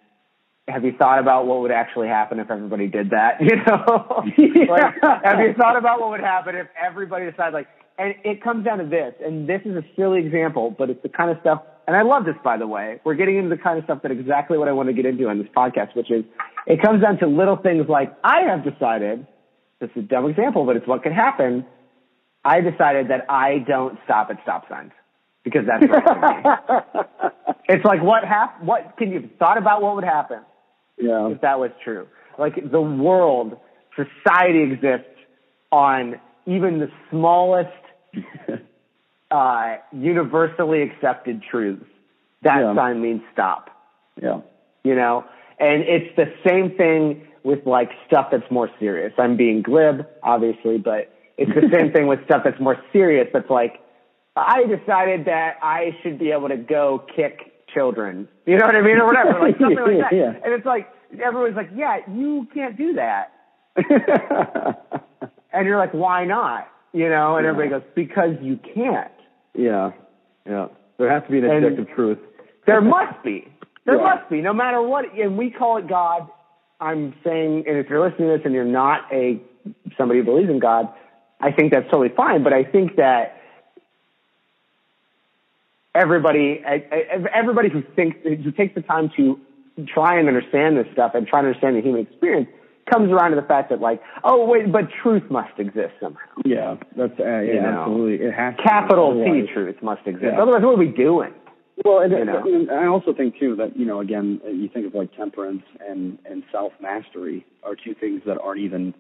have 0.67 0.83
you 0.83 0.93
thought 0.97 1.19
about 1.19 1.47
what 1.47 1.61
would 1.61 1.71
actually 1.71 2.09
happen 2.09 2.39
if 2.39 2.51
everybody 2.51 2.87
did 2.87 3.11
that? 3.11 3.39
You 3.41 3.55
know, 3.65 4.25
like, 4.69 4.95
have 5.23 5.39
you 5.39 5.53
thought 5.53 5.77
about 5.77 6.01
what 6.01 6.09
would 6.11 6.19
happen 6.19 6.55
if 6.55 6.67
everybody 6.81 7.29
decided 7.29 7.53
like? 7.53 7.67
And 7.97 8.13
it 8.23 8.43
comes 8.43 8.63
down 8.63 8.77
to 8.77 8.85
this, 8.85 9.15
and 9.25 9.49
this 9.49 9.61
is 9.65 9.75
a 9.75 9.83
silly 9.95 10.19
example, 10.19 10.75
but 10.77 10.89
it's 10.91 11.01
the 11.01 11.09
kind 11.09 11.31
of 11.31 11.37
stuff. 11.41 11.63
And 11.87 11.95
I 11.95 12.03
love 12.03 12.25
this, 12.25 12.35
by 12.43 12.57
the 12.57 12.67
way. 12.67 12.99
We're 13.03 13.15
getting 13.15 13.37
into 13.37 13.49
the 13.49 13.57
kind 13.57 13.79
of 13.79 13.85
stuff 13.85 14.03
that 14.03 14.11
exactly 14.11 14.57
what 14.57 14.67
I 14.67 14.71
want 14.73 14.87
to 14.89 14.93
get 14.93 15.05
into 15.05 15.27
on 15.29 15.39
this 15.39 15.47
podcast, 15.55 15.95
which 15.95 16.11
is 16.11 16.23
it 16.67 16.81
comes 16.81 17.01
down 17.01 17.17
to 17.19 17.27
little 17.27 17.55
things 17.55 17.87
like 17.89 18.13
I 18.23 18.41
have 18.41 18.63
decided. 18.63 19.25
This 19.79 19.89
is 19.95 20.03
a 20.03 20.07
dumb 20.07 20.27
example, 20.29 20.65
but 20.65 20.75
it's 20.75 20.87
what 20.87 21.03
could 21.03 21.11
happen. 21.13 21.65
I 22.43 22.61
decided 22.61 23.09
that 23.09 23.25
I 23.29 23.59
don't 23.59 23.97
stop 24.05 24.29
at 24.29 24.37
stop 24.43 24.67
signs 24.69 24.91
because 25.43 25.65
that's 25.67 25.85
right. 25.89 26.59
It's 27.69 27.83
like 27.83 28.01
what 28.01 28.23
hap- 28.23 28.63
What 28.63 28.95
can 28.97 29.11
you 29.11 29.19
have 29.21 29.29
thought 29.39 29.57
about 29.57 29.81
what 29.81 29.95
would 29.95 30.05
happen 30.05 30.39
Yeah. 30.97 31.27
if 31.27 31.41
that 31.41 31.59
was 31.59 31.71
true? 31.83 32.07
Like 32.39 32.55
the 32.71 32.79
world, 32.81 33.57
society 33.95 34.61
exists 34.61 35.09
on 35.71 36.15
even 36.45 36.79
the 36.79 36.89
smallest 37.09 37.67
uh, 39.31 39.75
universally 39.91 40.81
accepted 40.83 41.43
truths. 41.43 41.83
That 42.43 42.59
Yeah. 42.61 42.75
sign 42.75 43.01
means 43.01 43.21
stop. 43.33 43.69
yeah. 44.21 44.39
You 44.85 44.95
know, 44.95 45.25
and 45.59 45.81
it's 45.83 46.15
the 46.15 46.31
same 46.47 46.71
thing 46.77 47.26
with 47.47 47.65
like 47.65 47.89
stuff 48.05 48.27
that's 48.31 48.49
more 48.51 48.69
serious. 48.79 49.13
I'm 49.17 49.37
being 49.37 49.61
glib, 49.61 50.05
obviously, 50.21 50.77
but 50.77 51.11
it's 51.37 51.49
the 51.55 51.69
same 51.71 51.91
thing 51.95 52.05
with 52.07 52.19
stuff 52.25 52.41
that's 52.43 52.59
more 52.59 52.77
serious. 52.91 53.27
That's 53.33 53.49
like 53.49 53.79
I 54.35 54.63
decided 54.65 55.25
that 55.25 55.55
I 55.63 55.91
should 56.03 56.19
be 56.19 56.31
able 56.31 56.49
to 56.49 56.57
go 56.57 57.03
kick 57.15 57.53
children. 57.73 58.27
You 58.45 58.57
know 58.57 58.65
what 58.65 58.75
I 58.75 58.81
mean, 58.81 58.97
or 58.97 59.05
whatever, 59.07 59.39
like 59.39 59.57
something 59.59 59.77
like 59.79 59.99
that. 60.11 60.15
Yeah. 60.15 60.33
And 60.43 60.53
it's 60.53 60.65
like 60.65 60.87
everyone's 61.23 61.55
like, 61.55 61.69
yeah, 61.75 61.99
you 62.13 62.47
can't 62.53 62.77
do 62.77 62.93
that. 62.93 63.31
And 65.53 65.65
you're 65.65 65.77
like, 65.77 65.93
why 65.93 66.25
not? 66.25 66.67
You 66.93 67.09
know, 67.09 67.37
and 67.37 67.45
Yeah. 67.45 67.51
everybody 67.51 67.69
goes, 67.69 67.89
because 67.95 68.31
you 68.41 68.59
can't. 68.75 69.11
yeah. 69.55 69.91
Yeah. 70.45 70.67
There 70.99 71.09
has 71.09 71.23
to 71.23 71.31
be 71.31 71.39
an 71.39 71.45
objective 71.45 71.87
truth. 71.95 72.19
There 72.67 72.81
must 72.81 73.23
be. 73.23 73.47
There 73.85 73.95
Yeah. 73.95 74.03
must 74.15 74.29
be, 74.29 74.41
no 74.41 74.53
matter 74.53 74.81
what. 74.81 75.05
And 75.13 75.35
we 75.37 75.49
call 75.49 75.77
it 75.77 75.87
God. 75.87 76.27
I'm 76.79 77.15
saying, 77.23 77.65
and 77.67 77.77
if 77.77 77.89
you're 77.89 78.07
listening 78.07 78.29
to 78.29 78.37
this 78.37 78.45
and 78.45 78.53
you're 78.53 78.65
not 78.65 79.11
a 79.11 79.41
somebody 79.97 80.19
who 80.19 80.25
believes 80.25 80.49
in 80.49 80.59
God, 80.59 80.87
I 81.41 81.51
think 81.51 81.73
that's 81.73 81.89
totally 81.89 82.13
fine. 82.15 82.43
But 82.43 82.53
I 82.53 82.63
think 82.63 82.97
that 82.97 83.41
everybody, 85.95 86.61
everybody 87.33 87.69
who 87.69 87.83
thinks, 87.95 88.17
who 88.23 88.51
takes 88.51 88.75
the 88.75 88.81
time 88.81 89.11
to 89.17 89.39
try 89.87 90.19
and 90.19 90.27
understand 90.27 90.77
this 90.77 90.87
stuff 90.93 91.11
and 91.15 91.27
try 91.27 91.41
to 91.41 91.47
understand 91.47 91.75
the 91.75 91.81
human 91.81 92.01
experience, 92.01 92.47
comes 92.91 93.11
around 93.11 93.31
to 93.31 93.35
the 93.35 93.47
fact 93.47 93.69
that, 93.69 93.81
like, 93.81 94.01
oh 94.23 94.45
wait, 94.45 94.71
but 94.71 94.83
truth 95.03 95.23
must 95.29 95.59
exist 95.59 95.93
somehow. 95.99 96.19
Yeah. 96.45 96.77
That's 96.95 97.19
uh, 97.19 97.23
yeah. 97.23 97.41
You 97.41 97.61
know. 97.61 97.81
Absolutely. 97.81 98.25
It 98.27 98.33
has 98.33 98.55
to. 98.55 98.63
Capital 98.63 99.23
T 99.25 99.51
truth 99.53 99.75
must 99.81 100.07
exist. 100.07 100.25
Yeah. 100.33 100.41
Otherwise, 100.41 100.61
what 100.61 100.75
are 100.75 100.77
we 100.77 100.87
doing? 100.87 101.33
Well, 101.85 101.99
and, 101.99 102.11
You 102.11 102.25
know. 102.25 102.41
and 102.43 102.71
I 102.71 102.87
also 102.87 103.13
think 103.13 103.37
too 103.39 103.55
that 103.57 103.77
you 103.77 103.85
know, 103.85 103.99
again, 103.99 104.41
you 104.45 104.67
think 104.73 104.87
of 104.87 104.95
like 104.95 105.15
temperance 105.15 105.63
and 105.87 106.17
and 106.25 106.43
self 106.51 106.73
mastery 106.81 107.45
are 107.63 107.75
two 107.75 107.93
things 107.93 108.21
that 108.25 108.39
aren't 108.41 108.61
even. 108.61 108.93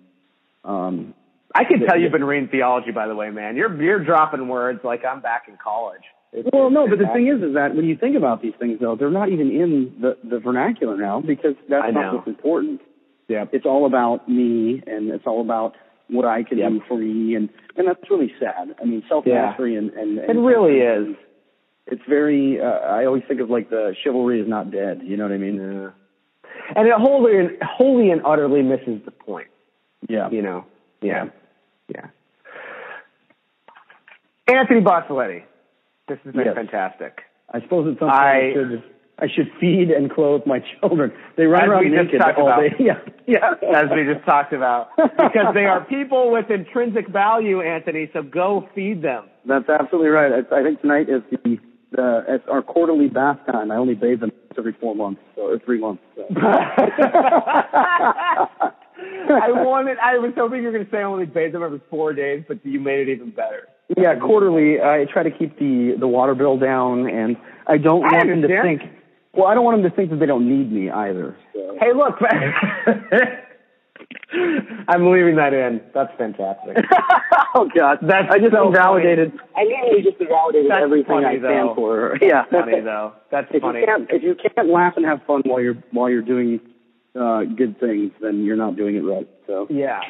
Um, 0.63 1.13
I 1.55 1.63
can 1.63 1.79
tell 1.87 1.97
you've 1.99 2.11
been 2.11 2.23
reading 2.25 2.49
theology, 2.49 2.91
by 2.91 3.07
the 3.07 3.15
way, 3.15 3.29
man. 3.31 3.55
You're 3.55 3.81
you're 3.81 4.03
dropping 4.03 4.47
words 4.47 4.81
like 4.83 5.03
I'm 5.05 5.21
back 5.21 5.43
in 5.47 5.57
college. 5.61 6.01
It's- 6.33 6.49
well, 6.53 6.69
no, 6.69 6.87
but 6.87 6.99
the 6.99 7.07
thing 7.13 7.27
is, 7.29 7.41
is 7.41 7.53
that 7.55 7.73
when 7.73 7.85
you 7.85 7.95
think 7.95 8.15
about 8.17 8.41
these 8.41 8.53
things, 8.59 8.79
though, 8.81 8.95
they're 8.95 9.09
not 9.09 9.29
even 9.29 9.49
in 9.49 9.95
the 10.01 10.17
the 10.29 10.39
vernacular 10.39 10.97
now 10.97 11.19
because 11.21 11.55
that's 11.69 11.85
I 11.85 11.91
not 11.91 12.01
know. 12.01 12.15
what's 12.17 12.27
important. 12.27 12.81
yeah, 13.27 13.45
It's 13.53 13.65
all 13.65 13.85
about 13.87 14.27
me, 14.29 14.83
and 14.85 15.09
it's 15.09 15.25
all 15.25 15.41
about 15.41 15.75
what 16.09 16.25
I 16.25 16.43
can 16.43 16.57
Yep. 16.59 16.71
do 16.71 16.81
for 16.87 16.97
me, 16.97 17.33
and 17.35 17.49
and 17.75 17.87
that's 17.87 18.03
really 18.11 18.31
sad. 18.39 18.75
I 18.79 18.85
mean, 18.85 19.03
self 19.09 19.25
mastery 19.25 19.75
and, 19.77 19.89
and 19.91 20.19
and 20.19 20.37
it 20.37 20.41
really 20.41 20.79
is. 20.79 21.15
It's 21.87 22.01
very. 22.07 22.59
Uh, 22.61 22.65
I 22.65 23.05
always 23.05 23.23
think 23.27 23.39
of 23.41 23.49
like 23.49 23.69
the 23.69 23.95
chivalry 24.03 24.41
is 24.41 24.47
not 24.47 24.71
dead. 24.71 25.01
You 25.03 25.17
know 25.17 25.23
what 25.23 25.31
I 25.33 25.37
mean? 25.37 25.55
Yeah. 25.55 25.89
And 26.75 26.87
it 26.87 26.93
wholly 26.97 27.37
and 27.37 27.51
wholly 27.61 28.09
and 28.11 28.21
utterly 28.25 28.61
misses 28.61 29.01
the 29.05 29.11
point. 29.11 29.47
Yeah. 30.09 30.29
You 30.29 30.41
know. 30.41 30.65
Yeah. 31.01 31.25
Yeah. 31.93 32.07
Anthony 34.47 34.81
Bossoletti, 34.81 35.43
this 36.07 36.19
has 36.23 36.33
been 36.33 36.45
Yes. 36.45 36.55
fantastic. 36.55 37.21
I 37.53 37.61
suppose 37.61 37.87
it's 37.91 37.99
something 37.99 38.09
I- 38.17 38.49
I, 38.49 38.53
should 38.53 38.83
I 39.19 39.27
should 39.27 39.51
feed 39.59 39.89
and 39.89 40.11
clothe 40.11 40.45
my 40.45 40.59
children. 40.79 41.11
They 41.37 41.45
run 41.45 41.67
around 41.69 41.89
naked 41.91 42.21
all 42.21 42.47
about. 42.47 42.61
day. 42.61 42.75
Yeah, 42.79 42.99
yeah. 43.25 43.53
As 43.75 43.89
we 43.93 44.03
just 44.05 44.25
talked 44.25 44.53
about, 44.53 44.89
because 44.95 45.53
they 45.53 45.65
are 45.65 45.83
people 45.83 46.31
with 46.31 46.49
intrinsic 46.51 47.07
value, 47.09 47.61
Anthony. 47.61 48.09
So 48.13 48.21
go 48.21 48.69
feed 48.75 49.01
them. 49.01 49.25
That's 49.45 49.67
absolutely 49.69 50.09
right. 50.09 50.31
I, 50.51 50.59
I 50.59 50.63
think 50.63 50.81
tonight 50.81 51.09
is 51.09 51.23
the 51.31 51.57
Uh, 51.93 51.95
the 51.95 52.23
it's 52.35 52.47
our 52.49 52.61
quarterly 52.61 53.07
bath 53.07 53.39
time. 53.49 53.71
I 53.71 53.75
only 53.75 53.95
bathe 53.95 54.19
them 54.19 54.31
every 54.57 54.73
four 54.73 54.95
months, 54.95 55.21
so 55.35 55.43
or 55.43 55.59
three 55.59 55.79
months. 55.79 56.03
So. 56.15 56.23
I 59.29 59.51
wanted. 59.51 59.97
I 59.99 60.17
was 60.17 60.33
hoping 60.35 60.59
you 60.59 60.67
were 60.67 60.71
going 60.73 60.85
to 60.85 60.91
say 60.91 60.99
I 60.99 61.03
only 61.03 61.25
bathe 61.25 61.53
them 61.53 61.63
every 61.63 61.81
four 61.89 62.13
days, 62.13 62.43
but 62.47 62.65
you 62.65 62.79
made 62.79 63.07
it 63.07 63.11
even 63.13 63.31
better. 63.31 63.67
yeah, 63.97 64.15
quarterly. 64.19 64.81
I 64.81 65.05
try 65.11 65.23
to 65.23 65.31
keep 65.31 65.57
the 65.59 65.95
the 65.99 66.07
water 66.07 66.35
bill 66.35 66.57
down, 66.57 67.07
and 67.09 67.37
I 67.67 67.77
don't 67.77 68.03
I 68.03 68.17
want 68.17 68.29
them 68.29 68.41
to 68.41 68.61
think. 68.61 68.81
Well, 69.33 69.47
I 69.47 69.53
don't 69.53 69.63
want 69.63 69.81
them 69.81 69.89
to 69.89 69.95
think 69.95 70.09
that 70.09 70.19
they 70.19 70.25
don't 70.25 70.49
need 70.49 70.71
me 70.71 70.89
either. 70.89 71.37
So. 71.53 71.77
Hey, 71.79 71.93
look. 71.93 72.19
I'm 74.87 75.11
leaving 75.11 75.35
that 75.37 75.53
in. 75.53 75.81
That's 75.93 76.11
fantastic. 76.17 76.77
oh 77.55 77.69
God, 77.73 77.99
That's 78.01 78.27
I 78.29 78.39
just 78.39 78.51
so 78.51 78.67
invalidated. 78.67 79.33
I 79.55 79.63
literally 79.63 80.03
just 80.03 80.19
invalidated 80.19 80.71
That's 80.71 80.83
everything 80.83 81.07
funny, 81.07 81.25
I 81.25 81.39
stand 81.39 81.69
though. 81.69 81.75
for. 81.75 82.17
That's 82.19 82.23
yeah, 82.31 82.43
funny 82.51 82.81
though. 82.81 83.13
That's 83.31 83.47
if 83.53 83.61
funny. 83.61 83.79
you 83.79 83.85
can't 83.85 84.07
if 84.11 84.23
you 84.23 84.35
can't 84.35 84.69
laugh 84.69 84.93
and 84.97 85.05
have 85.05 85.21
fun 85.25 85.41
while 85.45 85.61
you're 85.61 85.77
while 85.91 86.09
you're 86.09 86.21
doing 86.21 86.59
uh, 87.19 87.43
good 87.43 87.79
things, 87.79 88.11
then 88.21 88.43
you're 88.43 88.57
not 88.57 88.75
doing 88.75 88.95
it 88.95 89.01
right. 89.01 89.27
So 89.47 89.67
Yeah. 89.69 90.01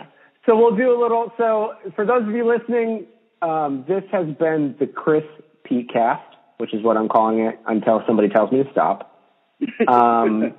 So 0.45 0.55
we'll 0.55 0.75
do 0.75 0.97
a 0.97 0.99
little. 0.99 1.31
So 1.37 1.73
for 1.95 2.05
those 2.05 2.23
of 2.23 2.29
you 2.33 2.47
listening, 2.47 3.05
um, 3.41 3.85
this 3.87 4.03
has 4.11 4.25
been 4.37 4.75
the 4.79 4.87
Chris 4.87 5.23
Pete 5.63 5.91
cast, 5.91 6.23
which 6.57 6.73
is 6.73 6.81
what 6.83 6.97
I'm 6.97 7.09
calling 7.09 7.39
it 7.39 7.59
until 7.67 8.01
somebody 8.07 8.29
tells 8.29 8.51
me 8.51 8.63
to 8.63 8.71
stop. 8.71 9.13
Um, 9.87 10.53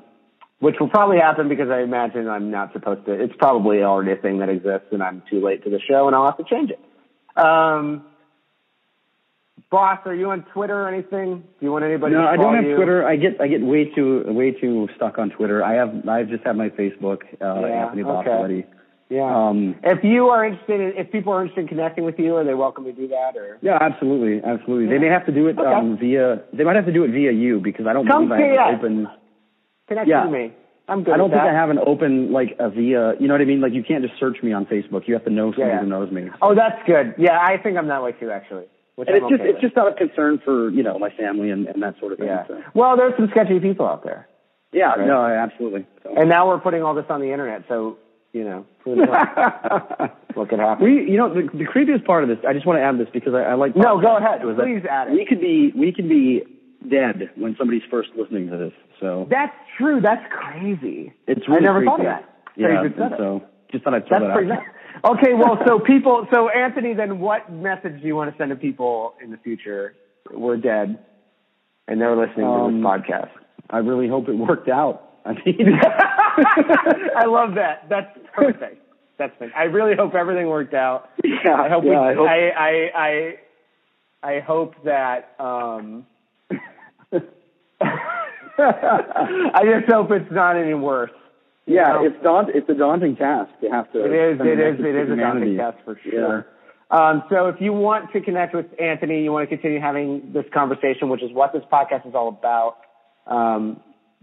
which 0.60 0.76
will 0.80 0.88
probably 0.88 1.18
happen 1.18 1.48
because 1.48 1.70
I 1.70 1.80
imagine 1.82 2.28
I'm 2.28 2.50
not 2.50 2.72
supposed 2.72 3.06
to. 3.06 3.12
It's 3.12 3.34
probably 3.38 3.82
already 3.82 4.12
a 4.12 4.16
thing 4.16 4.38
that 4.38 4.48
exists, 4.48 4.88
and 4.92 5.02
I'm 5.02 5.22
too 5.30 5.40
late 5.44 5.62
to 5.64 5.70
the 5.70 5.80
show, 5.80 6.06
and 6.06 6.16
I'll 6.16 6.26
have 6.26 6.36
to 6.38 6.44
change 6.44 6.70
it. 6.70 6.80
Um, 7.40 8.04
boss, 9.70 10.00
are 10.04 10.14
you 10.14 10.30
on 10.30 10.42
Twitter 10.52 10.74
or 10.82 10.88
anything? 10.88 11.40
Do 11.40 11.66
you 11.66 11.70
want 11.70 11.84
anybody? 11.84 12.14
no, 12.14 12.22
to 12.22 12.28
I 12.28 12.36
don't 12.36 12.56
have 12.56 12.64
you? 12.64 12.74
Twitter. 12.76 13.06
I 13.06 13.16
get 13.16 13.40
I 13.40 13.46
get 13.46 13.62
way 13.62 13.84
too 13.84 14.24
way 14.26 14.50
too 14.50 14.88
stuck 14.96 15.18
on 15.18 15.30
Twitter. 15.30 15.62
I 15.64 15.74
have 15.74 16.08
I 16.08 16.24
just 16.24 16.44
have 16.44 16.56
my 16.56 16.70
Facebook, 16.70 17.22
uh, 17.40 17.60
Yeah, 17.66 17.84
Anthony 17.86 18.02
okay. 18.02 18.28
Bossoletti. 18.28 18.64
Yeah. 19.10 19.48
Um, 19.48 19.76
if 19.84 20.04
you 20.04 20.28
are 20.28 20.44
interested, 20.44 20.80
in, 20.80 20.92
if 20.98 21.10
people 21.10 21.32
are 21.32 21.40
interested 21.40 21.62
in 21.62 21.68
connecting 21.68 22.04
with 22.04 22.18
you, 22.18 22.36
are 22.36 22.44
they 22.44 22.52
welcome 22.52 22.84
to 22.84 22.92
do 22.92 23.08
that? 23.08 23.36
Or 23.36 23.58
yeah, 23.62 23.78
absolutely, 23.80 24.42
absolutely. 24.44 24.88
They 24.88 24.98
may 24.98 25.08
have 25.08 25.24
to 25.26 25.32
do 25.32 25.46
it 25.46 25.58
Okay. 25.58 25.66
um, 25.72 25.96
via. 25.98 26.42
They 26.52 26.64
might 26.64 26.76
have 26.76 26.84
to 26.86 26.92
do 26.92 27.04
it 27.04 27.12
via 27.12 27.32
you 27.32 27.60
because 27.60 27.86
I 27.86 27.94
don't 27.94 28.06
Come 28.06 28.28
believe 28.28 28.42
I 28.58 28.70
have 28.72 28.80
open. 28.80 29.08
Connect 29.88 30.08
Yeah. 30.08 30.24
with 30.24 30.32
me. 30.32 30.52
I'm 30.90 31.04
good. 31.04 31.12
I 31.12 31.16
don't 31.18 31.28
think 31.30 31.42
that. 31.42 31.48
I 31.48 31.52
have 31.54 31.68
an 31.70 31.78
open 31.84 32.32
like 32.32 32.56
a 32.58 32.70
via. 32.70 33.12
You 33.20 33.28
know 33.28 33.34
what 33.34 33.42
I 33.42 33.44
mean? 33.44 33.60
Like 33.60 33.72
you 33.74 33.82
can't 33.84 34.02
just 34.02 34.18
search 34.18 34.38
me 34.42 34.52
on 34.52 34.64
Facebook. 34.66 35.06
You 35.06 35.14
have 35.14 35.24
to 35.24 35.30
know 35.30 35.52
somebody 35.52 35.70
Yeah. 35.72 35.80
who 35.80 35.86
knows 35.86 36.10
me. 36.10 36.28
Oh, 36.40 36.54
that's 36.54 36.80
good. 36.86 37.14
Yeah, 37.18 37.38
I 37.38 37.58
think 37.58 37.76
I'm 37.76 37.88
that 37.88 38.02
way 38.02 38.12
too, 38.12 38.30
actually. 38.30 38.64
And 38.96 39.08
I'm 39.08 39.14
it's 39.16 39.28
just 39.28 39.40
okay 39.40 39.50
it's 39.50 39.56
with. 39.56 39.62
just 39.62 39.76
out 39.76 39.86
of 39.88 39.96
concern 39.96 40.40
for 40.44 40.70
you 40.70 40.82
know 40.82 40.98
my 40.98 41.10
family 41.10 41.50
and, 41.50 41.66
and 41.66 41.82
that 41.82 41.98
sort 42.00 42.12
of 42.12 42.18
thing. 42.18 42.28
yeah. 42.28 42.46
So. 42.48 42.62
Well, 42.74 42.96
there's 42.96 43.12
some 43.16 43.28
sketchy 43.30 43.60
people 43.60 43.86
out 43.86 44.02
there, 44.02 44.26
Yeah, 44.72 44.94
Right. 44.94 45.06
no, 45.06 45.22
absolutely. 45.24 45.86
So. 46.02 46.14
and 46.16 46.28
now 46.28 46.48
we're 46.48 46.58
putting 46.58 46.82
all 46.82 46.94
this 46.94 47.04
on 47.10 47.20
the 47.20 47.30
internet. 47.32 47.64
So 47.68 47.98
you 48.32 48.44
know, 48.44 48.66
what 48.84 50.48
could 50.48 50.58
happen. 50.58 50.84
We, 50.84 51.10
you 51.10 51.16
know, 51.16 51.32
the, 51.32 51.42
the 51.42 51.64
creepiest 51.64 52.04
part 52.04 52.22
of 52.24 52.28
this, 52.28 52.38
I 52.46 52.52
just 52.52 52.66
want 52.66 52.78
to 52.78 52.82
add 52.82 52.98
this 52.98 53.08
because 53.12 53.34
I, 53.34 53.42
I 53.42 53.54
like. 53.54 53.74
no, 53.76 54.00
go 54.00 54.16
ahead. 54.16 54.44
was 54.44 54.56
Please 54.56 54.84
add 54.88 55.08
it. 55.08 55.12
We 55.14 55.24
could 55.26 55.40
be, 55.40 55.72
we 55.76 55.92
could 55.92 56.08
be 56.08 56.42
dead 56.88 57.30
when 57.36 57.56
somebody's 57.58 57.82
first 57.90 58.10
listening 58.16 58.50
to 58.50 58.56
this. 58.56 58.72
So 59.00 59.26
That's 59.30 59.54
true. 59.76 60.00
That's 60.00 60.24
crazy. 60.30 61.12
it's 61.26 61.42
I 61.48 61.50
really 61.52 61.62
never 61.64 61.84
thought 61.84 62.00
of 62.00 62.06
creepy. 62.06 62.10
that. 62.10 62.34
Yeah, 62.56 62.66
Very 62.68 62.88
good 62.90 62.98
and 63.00 63.10
setup. 63.12 63.18
so 63.18 63.42
just 63.72 63.84
thought 63.84 63.94
I'd 63.94 64.06
throw 64.08 64.18
That's 64.20 64.28
that 64.30 64.34
pretty 64.34 64.50
out. 64.52 64.58
nice. 64.58 64.68
Okay, 65.18 65.34
well, 65.34 65.58
so 65.66 65.78
people, 65.78 66.26
so 66.32 66.48
Anthony, 66.48 66.92
then 66.94 67.20
what 67.20 67.52
message 67.52 68.00
do 68.00 68.06
you 68.06 68.16
want 68.16 68.32
to 68.32 68.36
send 68.38 68.50
to 68.50 68.56
people 68.56 69.14
in 69.22 69.30
the 69.30 69.36
future? 69.36 69.94
We're 70.32 70.56
dead, 70.56 70.98
and 71.86 72.00
they're 72.00 72.16
listening 72.16 72.46
to 72.46 72.52
Um, 72.52 72.80
this 72.82 72.84
podcast. 72.84 73.30
I 73.70 73.78
really 73.78 74.08
hope 74.08 74.28
it 74.28 74.34
worked 74.34 74.68
out. 74.68 75.04
I 75.24 75.34
mean, 75.44 75.68
I 77.16 77.26
love 77.26 77.54
that. 77.56 77.86
That's 77.88 78.16
perfect. 78.34 78.82
That's 79.18 79.32
fantastic. 79.38 79.52
I 79.56 79.64
really 79.64 79.94
hope 79.96 80.14
everything 80.14 80.48
worked 80.48 80.74
out. 80.74 81.10
yeah, 81.24 81.54
I 81.54 81.68
hope 81.68 81.84
yeah, 81.84 81.90
we, 81.90 81.96
I 81.96 82.14
hope 82.14 82.28
I, 82.28 82.48
I, 82.50 82.90
I, 84.24 84.36
I 84.36 84.40
hope 84.40 84.74
that, 84.84 85.34
um, 85.38 86.06
I 87.12 87.20
just 89.64 89.88
hope 89.88 90.10
it's 90.10 90.32
not 90.32 90.56
any 90.56 90.74
worse. 90.74 91.12
yeah, 91.66 91.92
know? 91.92 92.06
it's 92.06 92.20
daunt, 92.22 92.50
it's 92.54 92.68
a 92.68 92.74
daunting 92.74 93.16
task 93.16 93.50
to 93.60 93.70
have 93.70 93.90
to. 93.92 94.04
It 94.04 94.12
is. 94.12 94.40
It 94.40 94.46
is. 94.46 94.50
It 94.50 94.60
is 94.60 94.78
message 94.80 94.86
it 94.86 94.92
to 94.92 95.02
is 95.02 95.10
a 95.10 95.16
daunting 95.16 95.56
task 95.56 95.78
for 95.84 95.98
sure. 96.02 96.46
Um, 96.90 97.22
so 97.28 97.48
if 97.48 97.60
you 97.60 97.72
want 97.72 98.12
to 98.12 98.20
connect 98.20 98.54
with 98.54 98.66
Anthony, 98.80 99.22
you 99.22 99.30
want 99.30 99.48
to 99.48 99.54
continue 99.54 99.80
having 99.80 100.32
this 100.32 100.46
conversation, 100.54 101.10
which 101.10 101.22
is 101.22 101.30
what 101.32 101.52
this 101.52 101.62
podcast 101.70 102.08
is 102.08 102.14
all 102.14 102.28
about, 102.28 102.78
um, 103.26 103.80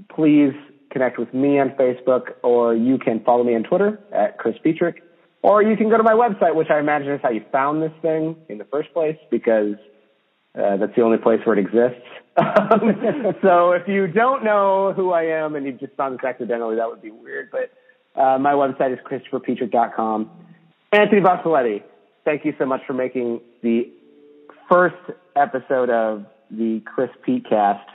please 0.09 0.53
connect 0.91 1.19
with 1.19 1.31
me 1.33 1.59
on 1.59 1.69
Facebook, 1.71 2.33
or 2.41 2.73
you 2.73 2.97
can 2.97 3.19
follow 3.23 3.43
me 3.43 3.55
on 3.55 3.63
Twitter 3.63 3.99
at 4.11 4.39
Chris 4.39 4.55
Petrick, 4.63 5.03
or 5.43 5.61
you 5.61 5.77
can 5.77 5.89
go 5.89 5.97
to 5.97 6.03
my 6.03 6.13
website, 6.13 6.55
which 6.55 6.71
I 6.71 6.79
imagine 6.79 7.11
is 7.11 7.21
how 7.21 7.29
you 7.29 7.43
found 7.51 7.83
this 7.83 7.91
thing 8.01 8.35
in 8.49 8.57
the 8.57 8.65
first 8.65 8.91
place, 8.93 9.17
because 9.29 9.75
uh, 10.57 10.77
that's 10.77 10.95
the 10.95 11.01
only 11.01 11.17
place 11.17 11.39
where 11.45 11.57
it 11.57 11.61
exists. 11.65 12.01
so 13.41 13.71
if 13.71 13.87
you 13.87 14.07
don't 14.07 14.43
know 14.43 14.93
who 14.95 15.11
I 15.11 15.23
am 15.23 15.55
and 15.55 15.65
you 15.65 15.71
just 15.73 15.93
found 15.95 16.17
this 16.17 16.23
accidentally, 16.25 16.75
that 16.75 16.87
would 16.89 17.01
be 17.01 17.11
weird. 17.11 17.49
But 17.51 17.71
uh, 18.19 18.37
my 18.39 18.53
website 18.53 18.93
is 18.93 18.99
christopherpetrick.com. 19.05 20.29
Anthony 20.91 21.21
Basiletti, 21.21 21.83
thank 22.23 22.45
you 22.45 22.53
so 22.57 22.65
much 22.65 22.81
for 22.87 22.93
making 22.93 23.41
the 23.61 23.89
first 24.69 24.95
episode 25.35 25.89
of 25.89 26.25
the 26.51 26.81
Chris 26.85 27.09
Pete 27.25 27.45
cast 27.49 27.87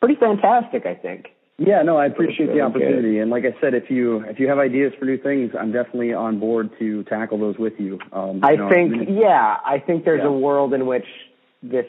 pretty 0.00 0.16
fantastic, 0.16 0.86
I 0.86 0.94
think. 0.94 1.26
Yeah, 1.58 1.82
no, 1.82 1.98
I 1.98 2.06
appreciate 2.06 2.46
the 2.46 2.52
Okay. 2.52 2.60
opportunity, 2.62 3.18
and 3.18 3.30
like 3.30 3.44
I 3.44 3.54
said, 3.60 3.74
if 3.74 3.90
you 3.90 4.20
if 4.24 4.40
you 4.40 4.48
have 4.48 4.58
ideas 4.58 4.94
for 4.98 5.04
new 5.04 5.18
things, 5.18 5.52
I'm 5.58 5.72
definitely 5.72 6.14
on 6.14 6.38
board 6.40 6.70
to 6.78 7.04
tackle 7.04 7.36
those 7.36 7.58
with 7.58 7.74
you. 7.78 7.98
Um, 8.12 8.40
I 8.42 8.52
you 8.52 8.56
know, 8.56 8.68
think, 8.70 8.90
mean, 8.92 9.18
yeah, 9.18 9.58
I 9.62 9.78
think 9.78 10.06
there's 10.06 10.22
Yeah. 10.22 10.28
a 10.28 10.32
world 10.32 10.72
in 10.72 10.86
which 10.86 11.04
this, 11.62 11.86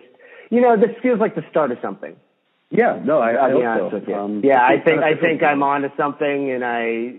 you 0.49 0.61
know, 0.61 0.75
this 0.77 0.95
feels 1.01 1.19
like 1.19 1.35
the 1.35 1.43
start 1.49 1.71
of 1.71 1.77
something. 1.81 2.15
yeah, 2.69 2.99
no, 3.03 3.19
I, 3.19 3.47
I 3.47 3.51
hope 3.51 4.05
so. 4.05 4.13
Um, 4.15 4.41
yeah, 4.43 4.63
I 4.63 4.79
think 4.79 5.01
I 5.03 5.15
think 5.15 5.43
I'm 5.43 5.63
onto 5.63 5.89
something, 5.97 6.51
and 6.51 6.63
I 6.63 7.15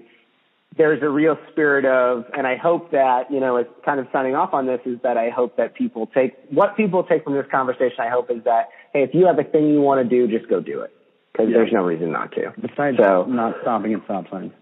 there's 0.79 1.03
a 1.03 1.09
real 1.09 1.37
spirit 1.51 1.85
of, 1.85 2.24
and 2.37 2.47
I 2.47 2.57
hope 2.57 2.93
that 2.93 3.31
you 3.31 3.41
know, 3.41 3.57
as 3.57 3.66
kind 3.85 4.01
of 4.01 4.07
signing 4.12 4.35
off 4.35 4.55
on 4.55 4.66
this, 4.66 4.81
is 4.87 4.99
that 5.03 5.16
I 5.19 5.29
hope 5.31 5.57
that 5.57 5.74
people 5.74 6.07
take 6.07 6.35
what 6.51 6.77
people 6.77 7.05
take 7.05 7.24
from 7.24 7.35
this 7.35 7.47
conversation. 7.51 7.97
I 8.01 8.09
hope 8.09 8.31
is 8.31 8.43
that 8.45 8.69
hey, 8.93 9.03
if 9.03 9.15
you 9.15 9.27
have 9.27 9.39
a 9.39 9.45
thing 9.45 9.69
you 9.69 9.81
want 9.83 10.03
to 10.03 10.09
do, 10.09 10.27
just 10.27 10.49
go 10.51 10.61
do 10.61 10.81
it 10.81 10.93
because 11.33 11.49
Yeah. 11.49 11.59
there's 11.59 11.73
no 11.73 11.83
reason 11.85 12.12
not 12.12 12.33
to. 12.33 12.53
Besides 12.61 12.97
So- 12.99 13.24
not 13.29 13.57
stopping 13.62 13.95
at 13.95 14.05
stop 14.05 14.31
signs. 14.31 14.53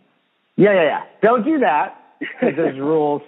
Yeah, 0.57 0.73
yeah, 0.75 0.83
yeah. 0.83 1.03
Don't 1.23 1.45
do 1.45 1.61
that 1.61 1.97
because 2.19 2.55
there's 2.57 2.79
rules. 2.93 3.23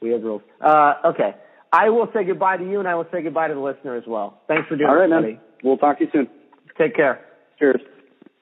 We 0.00 0.10
have 0.10 0.22
rules. 0.22 0.42
Uh, 0.60 0.94
okay. 1.06 1.34
I 1.72 1.90
will 1.90 2.08
say 2.12 2.24
goodbye 2.24 2.56
to 2.56 2.64
you, 2.64 2.80
and 2.80 2.88
I 2.88 2.94
will 2.94 3.06
say 3.12 3.22
goodbye 3.22 3.48
to 3.48 3.54
the 3.54 3.60
listener 3.60 3.96
as 3.96 4.04
well. 4.06 4.40
Thanks 4.48 4.68
for 4.68 4.76
doing 4.76 4.90
All 4.90 4.96
right, 4.96 5.08
this, 5.08 5.34
man. 5.34 5.40
We'll 5.62 5.78
talk 5.78 5.98
to 5.98 6.04
you 6.04 6.10
soon. 6.12 6.28
Take 6.76 6.96
care. 6.96 7.20
Cheers. 7.58 7.80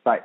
Bye. 0.04 0.20